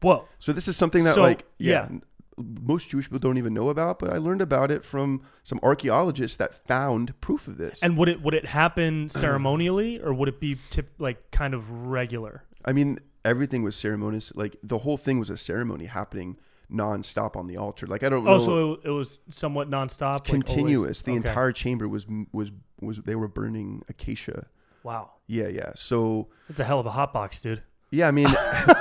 Whoa. 0.00 0.28
So 0.38 0.52
this 0.52 0.66
is 0.66 0.76
something 0.76 1.04
that 1.04 1.14
So, 1.14 1.22
like 1.22 1.44
yeah, 1.58 1.88
yeah. 1.90 1.98
most 2.38 2.88
Jewish 2.88 3.04
people 3.06 3.18
don't 3.18 3.38
even 3.38 3.52
know 3.52 3.68
about, 3.68 3.98
but 3.98 4.12
I 4.12 4.16
learned 4.16 4.40
about 4.40 4.70
it 4.70 4.84
from 4.84 5.22
some 5.44 5.60
archaeologists 5.62 6.36
that 6.38 6.54
found 6.66 7.18
proof 7.20 7.48
of 7.48 7.58
this. 7.58 7.82
And 7.82 7.96
would 7.98 8.08
it 8.08 8.22
would 8.22 8.34
it 8.34 8.46
happen 8.46 9.08
ceremonially 9.10 10.00
or 10.00 10.14
would 10.14 10.28
it 10.28 10.40
be 10.40 10.56
tip 10.70 10.90
like 10.98 11.30
kind 11.30 11.52
of 11.52 11.70
regular? 11.70 12.44
I 12.64 12.72
mean, 12.72 12.98
everything 13.24 13.62
was 13.62 13.76
ceremonious. 13.76 14.34
Like 14.34 14.56
the 14.62 14.78
whole 14.78 14.96
thing 14.96 15.18
was 15.18 15.28
a 15.28 15.36
ceremony 15.36 15.84
happening 15.84 16.38
nonstop 16.72 17.36
on 17.36 17.46
the 17.46 17.58
altar. 17.58 17.86
Like 17.86 18.02
I 18.02 18.08
don't 18.08 18.26
oh, 18.26 18.30
know. 18.30 18.36
Oh, 18.36 18.38
so 18.38 18.72
it, 18.72 18.80
it 18.84 18.90
was 18.90 19.20
somewhat 19.30 19.70
nonstop, 19.70 20.16
it's 20.16 20.30
like, 20.30 20.32
always? 20.32 20.44
continuous. 20.44 21.02
the 21.02 21.12
Okay. 21.12 21.28
entire 21.28 21.52
chamber 21.52 21.88
was 21.88 22.06
was 22.32 22.50
was 22.80 22.98
they 22.98 23.16
were 23.16 23.28
burning 23.28 23.82
acacia. 23.88 24.46
Wow, 24.82 25.12
Yeah, 25.26 25.48
yeah. 25.48 25.72
So 25.76 26.28
it's 26.50 26.60
a 26.60 26.64
hell 26.64 26.78
of 26.78 26.84
a 26.84 26.90
hot 26.90 27.12
box, 27.14 27.40
dude. 27.40 27.62
Yeah, 27.94 28.08
I 28.08 28.10
mean, 28.10 28.26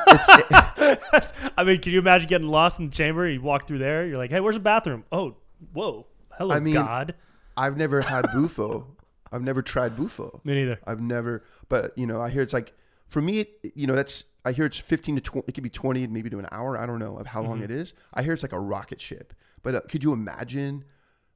it's 0.07 1.33
I 1.57 1.63
mean, 1.63 1.79
can 1.81 1.91
you 1.93 1.99
imagine 1.99 2.27
getting 2.27 2.47
lost 2.47 2.79
in 2.79 2.89
the 2.89 2.95
chamber? 2.95 3.27
You 3.29 3.41
walk 3.41 3.67
through 3.67 3.77
there, 3.79 4.05
you're 4.05 4.17
like, 4.17 4.31
"Hey, 4.31 4.39
where's 4.39 4.55
the 4.55 4.59
bathroom?" 4.61 5.03
Oh, 5.11 5.35
whoa, 5.73 6.07
hello, 6.37 6.55
I 6.55 6.59
mean- 6.59 6.73
God. 6.75 7.15
I've 7.55 7.77
never 7.77 8.01
had 8.01 8.25
bufo. 8.33 8.87
I've 9.31 9.43
never 9.43 9.61
tried 9.61 9.95
bufo. 9.95 10.41
Me 10.43 10.55
neither. 10.55 10.79
I've 10.87 11.01
never, 11.01 11.43
but 11.69 11.95
you 11.97 12.07
know, 12.07 12.19
I 12.21 12.29
hear 12.29 12.41
it's 12.41 12.53
like 12.53 12.73
for 13.07 13.21
me, 13.21 13.41
it, 13.41 13.71
you 13.75 13.85
know, 13.87 13.95
that's 13.95 14.25
I 14.43 14.51
hear 14.53 14.65
it's 14.65 14.77
fifteen 14.77 15.15
to 15.15 15.21
twenty. 15.21 15.45
It 15.47 15.53
could 15.53 15.63
be 15.63 15.69
twenty, 15.69 16.07
maybe 16.07 16.29
to 16.31 16.39
an 16.39 16.47
hour. 16.51 16.77
I 16.77 16.85
don't 16.87 16.99
know 16.99 17.17
of 17.17 17.27
how 17.27 17.41
long 17.43 17.57
Mm-hmm. 17.57 17.65
it 17.65 17.71
is. 17.71 17.93
I 18.13 18.23
hear 18.23 18.33
it's 18.33 18.43
like 18.43 18.53
a 18.53 18.59
rocket 18.59 18.99
ship. 19.01 19.33
But 19.61 19.75
uh, 19.75 19.81
could 19.87 20.03
you 20.03 20.13
imagine, 20.13 20.83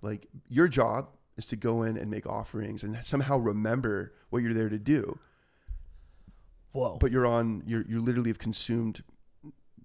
like 0.02 0.28
your 0.50 0.68
job 0.68 1.10
is 1.38 1.46
to 1.48 1.56
go 1.56 1.84
in 1.84 1.98
and 1.98 2.10
make 2.10 2.26
offerings 2.26 2.82
and 2.84 2.98
somehow 3.06 3.38
remember 3.38 4.14
what 4.32 4.42
you're 4.42 4.54
there 4.56 4.70
to 4.70 4.80
do, 4.80 5.20
Whoa, 6.72 6.98
but 7.00 7.12
you're 7.12 7.26
on, 7.26 7.64
you're 7.66 7.86
you 7.88 8.00
literally 8.00 8.30
have 8.30 8.40
consumed 8.40 9.04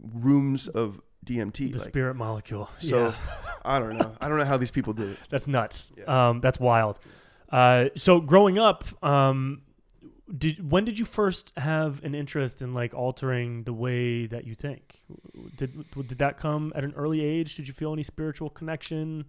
rooms 0.01 0.68
of 0.68 1.01
DMT. 1.25 1.73
the 1.73 1.79
like, 1.79 1.88
spirit 1.88 2.14
molecule. 2.14 2.68
so, 2.79 3.07
yeah, 3.07 3.14
I 3.64 3.79
don't 3.79 3.97
know. 3.97 4.12
I 4.21 4.29
don't 4.29 4.38
know 4.38 4.45
how 4.45 4.57
these 4.57 4.71
people 4.71 4.92
did 4.92 5.11
it. 5.11 5.18
that's 5.31 5.47
nuts. 5.47 5.92
Yeah. 5.97 6.29
Um, 6.29 6.40
that's 6.40 6.59
wild. 6.59 6.99
Uh, 7.51 7.90
so 7.97 8.21
growing 8.21 8.59
up, 8.59 8.85
um, 9.05 9.62
did 10.37 10.71
when 10.71 10.85
did 10.85 10.99
you 10.99 11.05
first 11.05 11.53
have 11.59 12.03
an 12.05 12.14
interest 12.14 12.62
in 12.62 12.73
like 12.73 12.95
altering 12.95 13.64
the 13.64 13.73
way 13.73 14.27
that 14.27 14.47
you 14.47 14.55
think? 14.55 14.99
Did 15.57 15.85
did 15.95 16.18
that 16.18 16.38
come 16.38 16.73
at 16.75 16.85
an 16.85 16.95
early 16.97 17.21
age? 17.21 17.57
Did 17.57 17.68
you 17.68 17.75
feel 17.75 17.92
any 17.92 18.03
spiritual 18.03 18.49
connection 18.49 19.27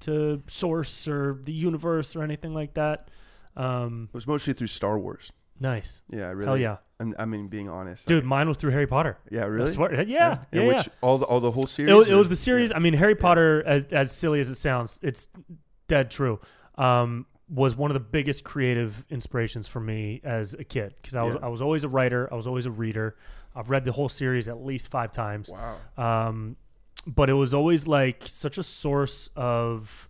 to 0.00 0.42
source 0.46 1.06
or 1.06 1.40
the 1.44 1.52
universe 1.52 2.16
or 2.16 2.22
anything 2.22 2.54
like 2.54 2.74
that? 2.74 3.08
Um, 3.56 4.08
It 4.12 4.14
was 4.14 4.26
mostly 4.26 4.54
through 4.54 4.68
Star 4.68 4.98
Wars. 4.98 5.32
Nice. 5.62 6.02
Yeah, 6.10 6.28
really. 6.30 6.44
Hell 6.44 6.58
yeah, 6.58 6.76
I'm, 7.00 7.14
I 7.18 7.24
mean, 7.24 7.48
being 7.48 7.68
honest, 7.68 8.06
dude. 8.06 8.24
Mine 8.24 8.48
was 8.48 8.56
through 8.58 8.72
Harry 8.72 8.86
Potter. 8.86 9.16
Yeah, 9.30 9.42
I 9.42 9.46
really. 9.46 9.70
swear- 9.70 9.94
yeah, 9.94 10.02
yeah, 10.02 10.38
And 10.52 10.62
yeah. 10.68 10.76
which 10.76 10.88
all 11.00 11.18
the 11.18 11.26
all 11.26 11.40
the 11.40 11.50
whole 11.50 11.66
series. 11.66 11.90
It 11.90 11.94
was, 11.94 12.08
it 12.08 12.12
or- 12.14 12.18
was 12.18 12.28
the 12.28 12.36
series. 12.36 12.70
I 12.72 12.78
mean, 12.80 12.94
Harry 12.94 13.14
Potter, 13.14 13.62
as, 13.64 13.84
as 13.90 14.12
silly 14.12 14.40
as 14.40 14.48
it 14.50 14.56
sounds, 14.56 15.00
it's 15.02 15.28
dead 15.88 16.10
true. 16.10 16.40
Um, 16.76 17.26
was 17.48 17.76
one 17.76 17.90
of 17.90 17.94
the 17.94 18.00
biggest 18.00 18.44
creative 18.44 19.04
inspirations 19.10 19.66
for 19.68 19.78
me 19.80 20.20
as 20.24 20.54
a 20.54 20.64
kid 20.64 20.94
because 21.00 21.16
I 21.16 21.22
was 21.22 21.34
Yeah. 21.34 21.46
I 21.46 21.48
was 21.48 21.60
always 21.62 21.84
a 21.84 21.88
writer. 21.88 22.28
I 22.32 22.34
was 22.36 22.46
always 22.46 22.66
a 22.66 22.70
reader. 22.70 23.16
I've 23.54 23.68
read 23.68 23.84
the 23.84 23.92
whole 23.92 24.08
series 24.08 24.48
at 24.48 24.64
least 24.64 24.90
five 24.90 25.12
times. 25.12 25.50
Wow. 25.52 26.28
Um, 26.28 26.56
but 27.06 27.28
it 27.28 27.34
was 27.34 27.52
always 27.52 27.86
like 27.86 28.22
such 28.26 28.56
a 28.58 28.62
source 28.62 29.28
of 29.36 30.08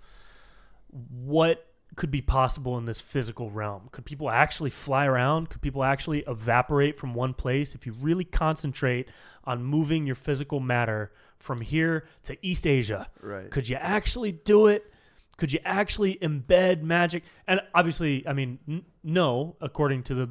what 0.90 1.66
could 1.94 2.10
be 2.10 2.22
possible 2.22 2.78
in 2.78 2.84
this 2.84 3.00
physical 3.00 3.50
realm. 3.50 3.88
Could 3.92 4.04
people 4.04 4.30
actually 4.30 4.70
fly 4.70 5.06
around? 5.06 5.50
Could 5.50 5.60
people 5.60 5.84
actually 5.84 6.20
evaporate 6.26 6.98
from 6.98 7.14
one 7.14 7.34
place 7.34 7.74
if 7.74 7.86
you 7.86 7.92
really 7.92 8.24
concentrate 8.24 9.08
on 9.44 9.62
moving 9.62 10.06
your 10.06 10.16
physical 10.16 10.60
matter 10.60 11.12
from 11.38 11.60
here 11.60 12.06
to 12.24 12.36
East 12.40 12.66
Asia? 12.66 13.10
Right. 13.20 13.50
Could 13.50 13.68
you 13.68 13.76
actually 13.76 14.32
do 14.32 14.68
it? 14.68 14.90
Could 15.36 15.52
you 15.52 15.60
actually 15.64 16.16
embed 16.16 16.82
magic? 16.82 17.24
And 17.46 17.60
obviously, 17.74 18.26
I 18.26 18.32
mean, 18.32 18.58
n- 18.68 18.84
no, 19.02 19.56
according 19.60 20.04
to 20.04 20.14
the 20.14 20.30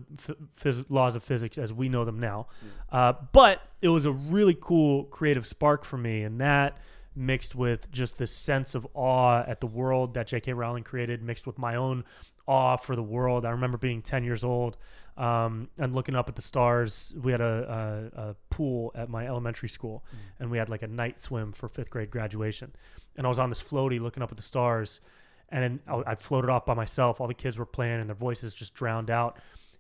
phys- 0.60 0.86
laws 0.90 1.16
of 1.16 1.24
physics 1.24 1.58
as 1.58 1.74
we 1.74 1.90
know 1.90 2.06
them 2.06 2.20
now. 2.20 2.48
Uh, 2.92 3.14
but 3.34 3.62
it 3.82 3.90
was 3.90 4.06
a 4.06 4.12
really 4.12 4.56
cool 4.60 5.06
creative 5.06 5.46
spark 5.46 5.86
for 5.86 5.98
me, 5.98 6.24
and 6.24 6.40
that 6.40 6.78
mixed 7.16 7.56
with 7.56 7.92
just 7.92 8.18
this 8.18 8.32
sense 8.32 8.76
of 8.76 8.88
awe 8.94 9.44
at 9.46 9.60
the 9.60 9.68
world 9.68 10.14
that 10.14 10.28
J.K. 10.28 10.54
Rowling 10.54 10.84
created, 10.84 11.22
mixed 11.22 11.46
with 11.46 11.58
my 11.58 11.76
own 11.76 12.04
awe 12.48 12.78
for 12.78 12.96
the 12.96 13.04
world. 13.04 13.46
I 13.46 13.52
remember 13.52 13.78
being 13.78 14.02
10 14.02 14.24
years 14.24 14.44
old 14.44 14.78
um, 15.18 15.70
and 15.78 15.94
looking 15.94 16.16
up 16.16 16.30
at 16.30 16.36
the 16.36 16.42
stars. 16.42 17.14
We 17.22 17.32
had 17.32 17.42
a, 17.42 18.12
a, 18.16 18.22
a 18.30 18.36
pool 18.50 18.92
at 18.96 19.10
my 19.10 19.28
elementary 19.28 19.70
school, 19.70 20.04
and 20.40 20.50
we 20.50 20.58
had 20.58 20.70
like 20.70 20.84
a 20.84 20.88
night 20.88 21.20
swim 21.20 21.52
for 21.52 21.68
fifth 21.68 21.90
grade 21.90 22.12
graduation. 22.12 22.74
And 23.16 23.26
I 23.26 23.30
was 23.30 23.40
on 23.40 23.50
this 23.50 23.62
floaty 23.62 24.00
looking 24.00 24.24
up 24.24 24.32
at 24.32 24.38
the 24.38 24.44
stars, 24.44 25.02
and 25.50 25.80
I 25.88 26.16
floated 26.16 26.50
off 26.50 26.66
by 26.66 26.74
myself. 26.74 27.20
All 27.20 27.28
the 27.28 27.34
kids 27.34 27.58
were 27.58 27.66
playing, 27.66 28.00
and 28.00 28.10
their 28.10 28.16
voices 28.16 28.56
just 28.56 28.74
drowned 28.74 29.12
out. 29.12 29.38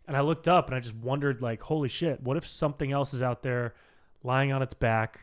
And 0.07 0.17
I 0.17 0.21
looked 0.21 0.47
up, 0.47 0.67
and 0.67 0.75
I 0.75 0.79
just 0.79 0.95
wondered, 0.95 1.41
like, 1.41 1.61
holy 1.61 1.87
shit, 1.87 2.21
what 2.21 2.35
if 2.35 2.45
something 2.45 2.91
else 2.91 3.13
is 3.13 3.23
out 3.23 3.41
there, 3.41 3.73
lying 4.23 4.51
on 4.51 4.61
its 4.61 4.73
back, 4.73 5.21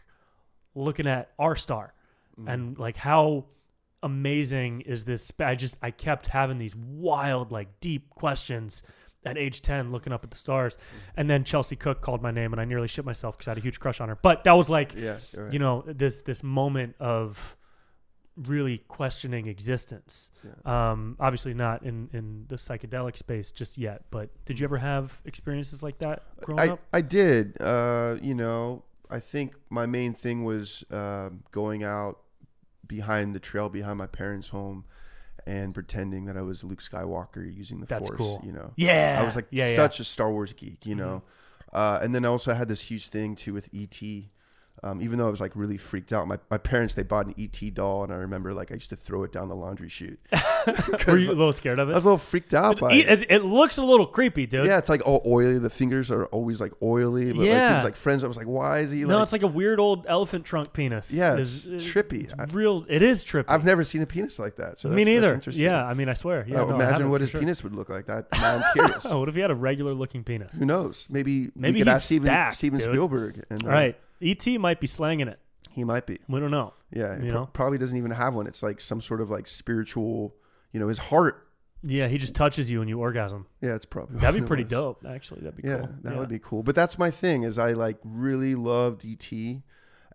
looking 0.75 1.07
at 1.07 1.31
our 1.39 1.55
star, 1.55 1.93
and 2.47 2.79
like 2.79 2.97
how 2.97 3.47
amazing 4.03 4.83
is 4.83 5.05
this? 5.05 5.33
I 5.41 5.55
just 5.55 5.77
I 5.83 5.91
kept 5.91 6.29
having 6.29 6.59
these 6.59 6.77
wild, 6.77 7.51
like, 7.53 7.81
deep 7.81 8.11
questions 8.11 8.83
at 9.25 9.37
age 9.37 9.61
10 9.63 9.91
looking 9.91 10.13
up 10.13 10.23
at 10.23 10.31
the 10.31 10.37
stars 10.37 10.79
and 11.17 11.29
then 11.29 11.43
chelsea 11.43 11.75
cook 11.75 12.01
called 12.01 12.23
my 12.23 12.31
name 12.31 12.53
and 12.53 12.61
i 12.61 12.65
nearly 12.65 12.87
shit 12.87 13.05
myself 13.05 13.37
because 13.37 13.49
i 13.49 13.51
had 13.51 13.59
a 13.59 13.61
huge 13.61 13.81
crush 13.81 14.01
on 14.01 14.09
her 14.09 14.15
but 14.23 14.45
that 14.45 14.53
was 14.53 14.71
like 14.71 14.95
Yeah. 14.97 15.17
right. 15.35 15.53
you 15.53 15.59
know 15.59 15.83
this 15.87 16.21
this 16.21 16.45
moment 16.45 16.95
of 17.01 17.57
really 18.37 18.79
questioning 18.79 19.49
existence 19.49 20.31
um 20.65 21.17
obviously 21.19 21.53
not 21.53 21.83
in 21.83 22.09
in 22.13 22.45
the 22.47 22.55
psychedelic 22.55 23.17
space 23.19 23.51
just 23.51 23.77
yet 23.77 24.05
but 24.11 24.31
did 24.45 24.61
you 24.61 24.65
ever 24.65 24.79
have 24.79 25.21
experiences 25.25 25.83
like 25.83 25.99
that 25.99 26.23
growing 26.41 26.71
I, 26.71 26.73
up 26.75 26.81
I 26.93 27.01
did. 27.01 27.57
Uh, 27.61 28.17
you 28.23 28.37
know, 28.37 28.85
I 29.11 29.19
think 29.19 29.55
my 29.69 29.87
main 29.87 30.15
thing 30.15 30.45
was 30.45 30.85
um 30.93 31.43
going 31.51 31.83
out 31.83 32.21
behind 32.89 33.35
the 33.35 33.41
trail 33.41 33.69
behind 33.69 33.99
my 33.99 34.07
parents' 34.07 34.49
home 34.49 34.85
and 35.47 35.73
pretending 35.73 36.25
that 36.27 36.37
I 36.37 36.43
was 36.43 36.65
Luke 36.65 36.81
Skywalker 36.83 37.45
using 37.55 37.81
the 37.81 37.87
That's 37.87 38.09
Force. 38.09 38.19
cool. 38.19 38.43
You 38.45 38.53
know, 38.53 38.73
yeah 38.77 39.19
I 39.23 39.25
was 39.25 39.37
like 39.37 39.47
yeah, 39.51 39.65
Mm-hmm. 39.65 39.71
yeah. 39.73 39.77
such 39.77 40.01
a 40.01 40.05
Star 40.05 40.31
Wars 40.33 40.53
geek. 40.53 40.85
You 40.85 40.95
know, 40.95 41.23
uh, 41.73 42.01
and 42.03 42.15
then 42.15 42.25
I 42.25 42.29
also 42.29 42.53
had 42.55 42.69
this 42.69 42.83
huge 42.91 43.09
thing 43.09 43.37
too 43.37 43.55
with 43.55 43.69
ET. 43.75 44.03
Um, 44.83 45.01
even 45.03 45.19
though 45.19 45.27
I 45.27 45.31
was 45.31 45.41
like 45.41 45.53
really 45.55 45.77
freaked 45.77 46.13
out, 46.13 46.29
my, 46.29 46.39
my 46.51 46.59
parents 46.59 46.95
they 46.95 47.03
bought 47.03 47.27
an 47.27 47.35
ET 47.39 47.75
doll, 47.75 48.05
and 48.05 48.13
I 48.13 48.17
remember 48.17 48.53
like 48.55 48.71
I 48.71 48.75
used 48.75 48.91
to 48.91 48.97
throw 48.97 49.25
it 49.25 49.33
down 49.33 49.49
the 49.49 49.57
laundry 49.57 49.89
chute. 49.89 50.21
were 51.07 51.17
you 51.17 51.29
a 51.31 51.33
little 51.33 51.53
scared 51.53 51.79
of 51.79 51.89
it? 51.89 51.93
I 51.93 51.95
was 51.97 52.05
a 52.05 52.09
little 52.09 52.19
freaked 52.19 52.55
out 52.55 52.79
by 52.81 52.93
it, 52.93 53.09
it. 53.09 53.27
it, 53.31 53.45
looks 53.45 53.79
a 53.79 53.83
little 53.83 54.07
creepy 54.07 54.47
dude 54.47 54.67
Yeah, 54.67 54.79
it's 54.79 54.89
like 54.91 55.03
all 55.07 55.23
oily. 55.27 55.59
The 55.59 55.71
fingers 55.71 56.11
are 56.11 56.27
always 56.27 56.61
like 56.61 56.73
oily. 56.83 57.33
But 57.33 57.39
like, 57.39 57.47
Yeah. 57.49 57.69
he 57.71 57.75
was 57.77 57.85
like 57.85 57.97
friends. 57.97 58.23
I 58.25 58.29
was 58.29 58.37
like, 58.37 58.47
why 58.47 58.81
is 58.81 58.91
he 58.91 59.05
Like, 59.05 59.11
no 59.17 59.23
it's 59.23 59.33
like 59.33 59.43
a 59.43 59.47
weird 59.49 59.81
old 59.81 60.05
elephant 60.09 60.45
trunk 60.45 60.73
penis 60.73 61.13
yeah, 61.13 61.37
it's 61.37 61.67
is- 61.67 61.85
trippy. 61.85 62.33
I, 62.39 62.45
real 62.53 62.85
it 62.89 63.03
is 63.03 63.25
trippy 63.25 63.47
I've 63.49 63.65
never 63.65 63.85
seen 63.85 64.03
a 64.03 64.07
penis 64.07 64.39
like 64.39 64.57
that. 64.57 64.79
So 64.79 64.89
me 64.89 65.05
neither 65.05 65.35
interesting. 65.35 65.65
yeah 65.65 65.85
i 65.85 65.95
mean 65.95 66.09
i 66.09 66.15
swear 66.15 66.45
yeah 66.49 66.61
Oh, 66.61 66.69
no, 66.69 66.75
imagine 66.75 67.11
what 67.11 67.21
his 67.21 67.31
sure. 67.31 67.41
penis 67.41 67.63
would 67.65 67.75
look 67.75 67.89
like. 67.89 68.07
That 68.07 68.27
now 68.33 68.57
I'm 68.57 68.73
curious. 68.73 69.07
oh 69.07 69.19
what 69.21 69.29
if 69.29 69.35
he 69.35 69.41
had 69.41 69.51
a 69.51 69.55
regular 69.55 69.93
looking 69.95 70.25
penis 70.25 70.55
Who 70.57 70.67
knows? 70.67 71.07
Maybe 71.11 71.51
Maybe 71.57 71.75
we 71.75 71.81
could 71.81 71.89
he's 71.89 71.97
ask 71.97 72.05
Steven, 72.05 72.27
stacked, 72.27 72.55
Steven. 72.57 72.81
Spielberg. 72.81 73.45
And, 73.51 73.65
uh, 73.65 73.67
all 73.67 73.73
right 73.73 73.97
et 74.23 74.47
might 74.59 74.81
be 74.81 74.87
slanging 74.87 75.29
it 75.29 75.39
he 75.71 75.85
might 75.85 76.07
be. 76.07 76.19
we 76.29 76.41
don't 76.41 76.51
know 76.51 76.75
Yeah, 76.91 77.17
You 77.17 77.23
he 77.25 77.29
pro- 77.31 77.41
know? 77.41 77.47
probably 77.53 77.79
doesn't 77.79 77.97
even 77.97 78.11
have 78.11 78.35
one. 78.35 78.47
It's 78.49 78.63
like 78.63 78.81
some 78.81 79.01
sort 79.01 79.21
of 79.21 79.31
like 79.31 79.47
spiritual. 79.47 80.35
You 80.73 80.81
know, 80.81 80.89
his 80.89 80.99
heart. 80.99 81.47
Yeah, 81.83 82.09
he 82.09 82.19
just 82.19 82.35
touches 82.35 82.69
you 82.71 82.81
and 82.81 82.89
you 82.91 82.99
orgasm. 82.99 83.47
Yeah, 83.61 83.77
it's 83.77 83.87
probably 83.87 84.19
That'd 84.19 84.41
be 84.41 84.47
pretty 84.47 84.65
was. 84.65 84.71
dope, 84.71 85.05
actually. 85.09 85.43
That'd 85.43 85.63
be 85.63 85.69
Yeah, 85.69 85.79
cool. 85.79 85.89
that 86.03 86.17
would 86.17 86.29
be 86.29 86.41
cool. 86.41 86.63
But 86.65 86.75
that's 86.75 86.99
my 86.99 87.11
thing 87.13 87.45
is 87.45 87.59
I 87.61 87.73
like 87.73 87.99
really 88.03 88.57
loved 88.57 89.05
ET, 89.07 89.31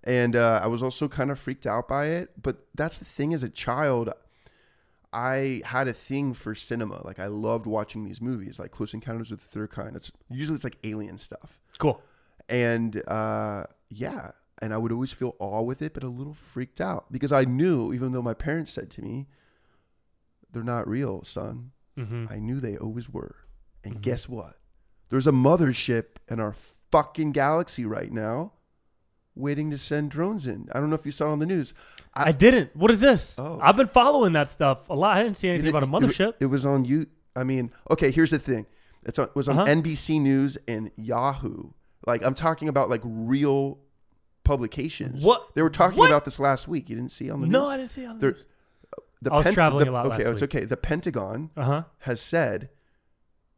and 0.04 0.36
uh, 0.36 0.60
I 0.62 0.68
was 0.68 0.84
also 0.84 1.08
kind 1.08 1.32
of 1.32 1.40
freaked 1.40 1.66
out 1.66 1.88
by 1.88 2.08
it. 2.08 2.32
But 2.42 2.66
that's 2.76 2.98
the 2.98 3.06
thing 3.06 3.34
as 3.34 3.42
a 3.44 3.50
child, 3.50 4.10
I 5.14 5.62
had 5.66 5.88
a 5.88 5.94
thing 5.94 6.34
for 6.34 6.56
cinema. 6.56 7.02
Like 7.06 7.20
I 7.20 7.28
loved 7.28 7.66
watching 7.68 8.04
these 8.04 8.20
movies, 8.22 8.60
like 8.60 8.72
Close 8.72 8.94
Encounters 8.94 9.32
with 9.32 9.40
the 9.42 9.48
Third 9.48 9.70
Kind. 9.72 9.96
It's 9.96 10.12
usually 10.30 10.56
it's 10.56 10.64
like 10.64 10.78
alien 10.84 11.18
stuff, 11.18 11.60
cool. 11.78 12.02
And 12.50 13.02
uh, 13.08 13.66
yeah, 13.90 14.32
and 14.62 14.74
I 14.74 14.78
would 14.78 14.92
always 14.92 15.12
feel 15.14 15.36
awe 15.40 15.62
with 15.62 15.82
it, 15.82 15.94
but 15.94 16.04
a 16.04 16.08
little 16.10 16.34
freaked 16.34 16.80
out 16.82 17.12
because 17.12 17.32
I 17.32 17.44
knew, 17.46 17.94
even 17.94 18.12
though 18.12 18.22
my 18.22 18.34
parents 18.34 18.72
said 18.72 18.90
to 18.92 19.02
me, 19.02 19.28
"They're 20.52 20.64
not 20.64 20.88
real, 20.88 21.24
son." 21.24 21.72
hmm 21.98 22.26
I 22.30 22.40
knew 22.40 22.60
they 22.60 22.78
always 22.78 23.08
were. 23.10 23.36
And 23.84 23.96
Mhm. 23.98 24.02
guess 24.02 24.28
what? 24.30 24.58
There's 25.10 25.28
a 25.28 25.32
mothership 25.32 26.06
in 26.28 26.40
our 26.40 26.56
fucking 26.92 27.34
galaxy 27.34 27.86
right 27.86 28.12
now 28.12 28.54
waiting 29.36 29.70
to 29.72 29.78
send 29.78 30.10
drones 30.12 30.48
in. 30.48 30.70
I 30.72 30.80
don't 30.80 30.90
know 30.90 30.96
if 30.96 31.06
you 31.06 31.12
saw 31.12 31.30
it 31.30 31.34
on 31.34 31.40
the 31.40 31.46
news. 31.46 31.74
I, 32.16 32.32
didn't. 32.32 32.76
What 32.76 32.90
is 32.92 33.00
this? 33.00 33.38
Oh. 33.40 33.60
I've 33.62 33.76
been 33.76 33.88
following 33.88 34.34
that 34.34 34.48
stuff 34.48 34.88
a 34.90 34.96
lot. 34.96 35.18
I 35.18 35.24
didn't 35.24 35.38
see 35.38 35.50
anything 35.50 35.68
It- 35.68 35.70
about 35.70 35.84
a 35.84 35.86
it- 35.88 35.90
mothership. 35.90 36.34
It, 36.40 36.46
was 36.48 36.66
on 36.66 36.86
you. 36.86 37.08
I 37.36 37.44
mean, 37.44 37.72
okay, 37.92 38.12
here's 38.12 38.30
the 38.32 38.38
thing. 38.40 38.66
It's 39.04 39.18
on, 39.20 39.26
it 39.28 39.36
was 39.36 39.50
on 39.50 39.58
Uh-huh. 39.60 39.68
NBC 39.72 40.20
News 40.20 40.58
and 40.68 40.92
Yahoo. 40.96 41.72
Like 42.06 42.24
I'm 42.24 42.36
talking 42.36 42.68
about 42.70 42.90
like 42.90 43.02
real 43.04 43.80
publications. 44.44 45.24
What? 45.24 45.54
They 45.56 45.62
were 45.62 45.70
talking 45.70 45.98
What? 46.00 46.10
about 46.10 46.26
this 46.26 46.40
last 46.40 46.68
week. 46.68 46.90
You 46.90 46.96
didn't 46.96 47.12
see 47.12 47.30
on 47.30 47.42
the 47.42 47.48
No, 47.48 47.60
news? 47.62 47.68
No, 47.68 47.74
I 47.74 47.78
didn't 47.78 47.90
see 47.92 48.06
on 48.06 48.16
the 48.18 48.20
There- 48.20 48.32
news. 48.34 48.46
The 49.22 49.32
I 49.34 49.38
was 49.38 49.54
traveling 49.54 49.86
the- 49.86 49.92
a 49.92 49.94
lot 49.94 50.06
Okay, 50.08 50.18
last 50.18 50.28
it's 50.28 50.42
week. 50.42 50.56
okay. 50.56 50.66
The 50.66 50.76
Pentagon 50.76 51.50
Uh 51.56 51.64
huh. 51.64 51.84
has 52.00 52.20
said 52.20 52.70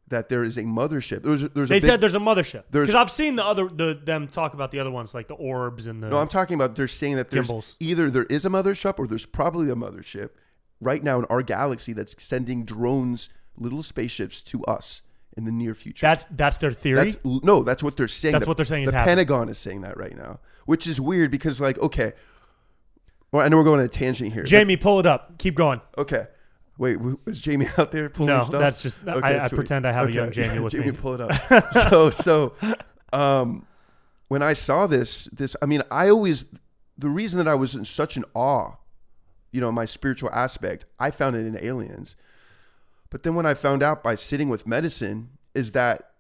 that 0.07 0.29
there 0.29 0.43
is 0.43 0.57
a 0.57 0.61
mothership. 0.61 1.23
There's, 1.23 1.41
there's 1.49 1.69
They 1.69 1.77
a 1.77 1.81
big, 1.81 1.89
said 1.89 2.01
there's 2.01 2.13
a 2.13 2.19
mothership 2.19 2.65
because 2.69 2.93
I've 2.93 3.09
seen 3.09 3.35
the 3.35 3.43
other 3.43 3.67
the 3.67 3.99
them 4.03 4.27
talk 4.27 4.53
about 4.53 4.69
the 4.69 4.79
other 4.79 4.91
ones 4.91 5.15
like 5.15 5.27
the 5.27 5.33
orbs 5.33 5.87
and 5.87 6.03
the. 6.03 6.09
No, 6.09 6.17
I'm 6.17 6.27
talking 6.27 6.53
about 6.53 6.75
they're 6.75 6.87
saying 6.87 7.15
that 7.15 7.31
there's 7.31 7.47
Gimbals. 7.47 7.75
either 7.79 8.11
there 8.11 8.25
is 8.25 8.45
a 8.45 8.49
mothership 8.49 8.99
or 8.99 9.07
there's 9.07 9.25
probably 9.25 9.71
a 9.71 9.75
mothership 9.75 10.29
right 10.79 11.03
now 11.03 11.17
in 11.17 11.25
our 11.25 11.41
galaxy 11.41 11.93
that's 11.93 12.15
sending 12.23 12.63
drones, 12.63 13.29
little 13.57 13.81
spaceships 13.81 14.43
to 14.43 14.63
us 14.65 15.01
in 15.37 15.43
the 15.45 15.51
near 15.51 15.75
future. 15.75 16.05
that's 16.07 16.25
that's 16.31 16.57
their 16.59 16.71
theory. 16.71 16.95
That's 17.11 17.17
no, 17.25 17.63
that's 17.63 17.83
what 17.83 17.97
they're 17.97 18.07
saying. 18.07 18.31
That's 18.33 18.45
The- 18.45 18.49
what 18.49 18.57
they're 18.57 18.65
saying 18.65 18.83
is 18.85 18.91
The 18.91 18.97
happening. 18.97 19.17
Pentagon 19.17 19.49
is 19.49 19.57
saying 19.57 19.81
that 19.81 19.97
right 19.97 20.15
now, 20.15 20.39
which 20.65 20.87
is 20.87 20.99
weird 21.01 21.29
because 21.31 21.59
like 21.59 21.77
okay, 21.79 22.13
well 23.31 23.43
I 23.45 23.47
know 23.49 23.57
we're 23.57 23.63
going 23.63 23.79
on 23.79 23.85
a 23.85 23.89
tangent 23.89 24.31
here. 24.33 24.43
but- 24.43 24.49
Jamie, 24.49 24.77
pull 24.77 24.99
it 24.99 25.05
up. 25.05 25.37
Keep 25.37 25.55
going. 25.55 25.81
okay, 25.97 26.27
wait, 26.77 26.93
w- 26.97 27.19
is 27.25 27.41
Jamie 27.41 27.67
out 27.77 27.91
there 27.91 28.09
pulling 28.09 28.27
No, 28.35 28.41
stuff? 28.41 28.59
that's 28.61 28.81
just 28.81 29.07
I, 29.07 29.39
I 29.45 29.49
pretend 29.49 29.85
I 29.85 29.91
have 29.91 30.07
a 30.09 30.11
young 30.11 30.31
Jamie 30.31 30.55
yeah, 30.55 30.61
with 30.63 30.73
Jamie, 30.73 30.91
me. 30.91 30.97
pull 30.97 31.13
it 31.15 31.21
up. 31.21 31.73
so 31.89 32.09
so, 32.11 32.53
um, 33.13 33.65
when 34.27 34.41
I 34.41 34.53
saw 34.53 34.87
this, 34.87 35.25
this 35.33 35.55
I 35.61 35.65
mean, 35.65 35.83
I 35.91 36.09
always 36.09 36.45
the 36.97 37.09
reason 37.09 37.37
that 37.39 37.47
I 37.47 37.55
was 37.55 37.75
in 37.75 37.83
such 37.83 38.15
an 38.15 38.23
awe, 38.33 38.71
you 39.51 39.59
know, 39.59 39.71
my 39.71 39.83
spiritual 39.85 40.29
aspect, 40.31 40.85
I 40.97 41.11
found 41.11 41.35
it 41.35 41.45
in 41.45 41.57
aliens. 41.63 42.15
But 43.09 43.23
then 43.23 43.35
when 43.35 43.45
I 43.45 43.53
found 43.53 43.83
out 43.83 44.03
by 44.03 44.15
sitting 44.15 44.49
with 44.49 44.67
medicine, 44.67 45.29
is 45.53 45.71
that 45.71 46.11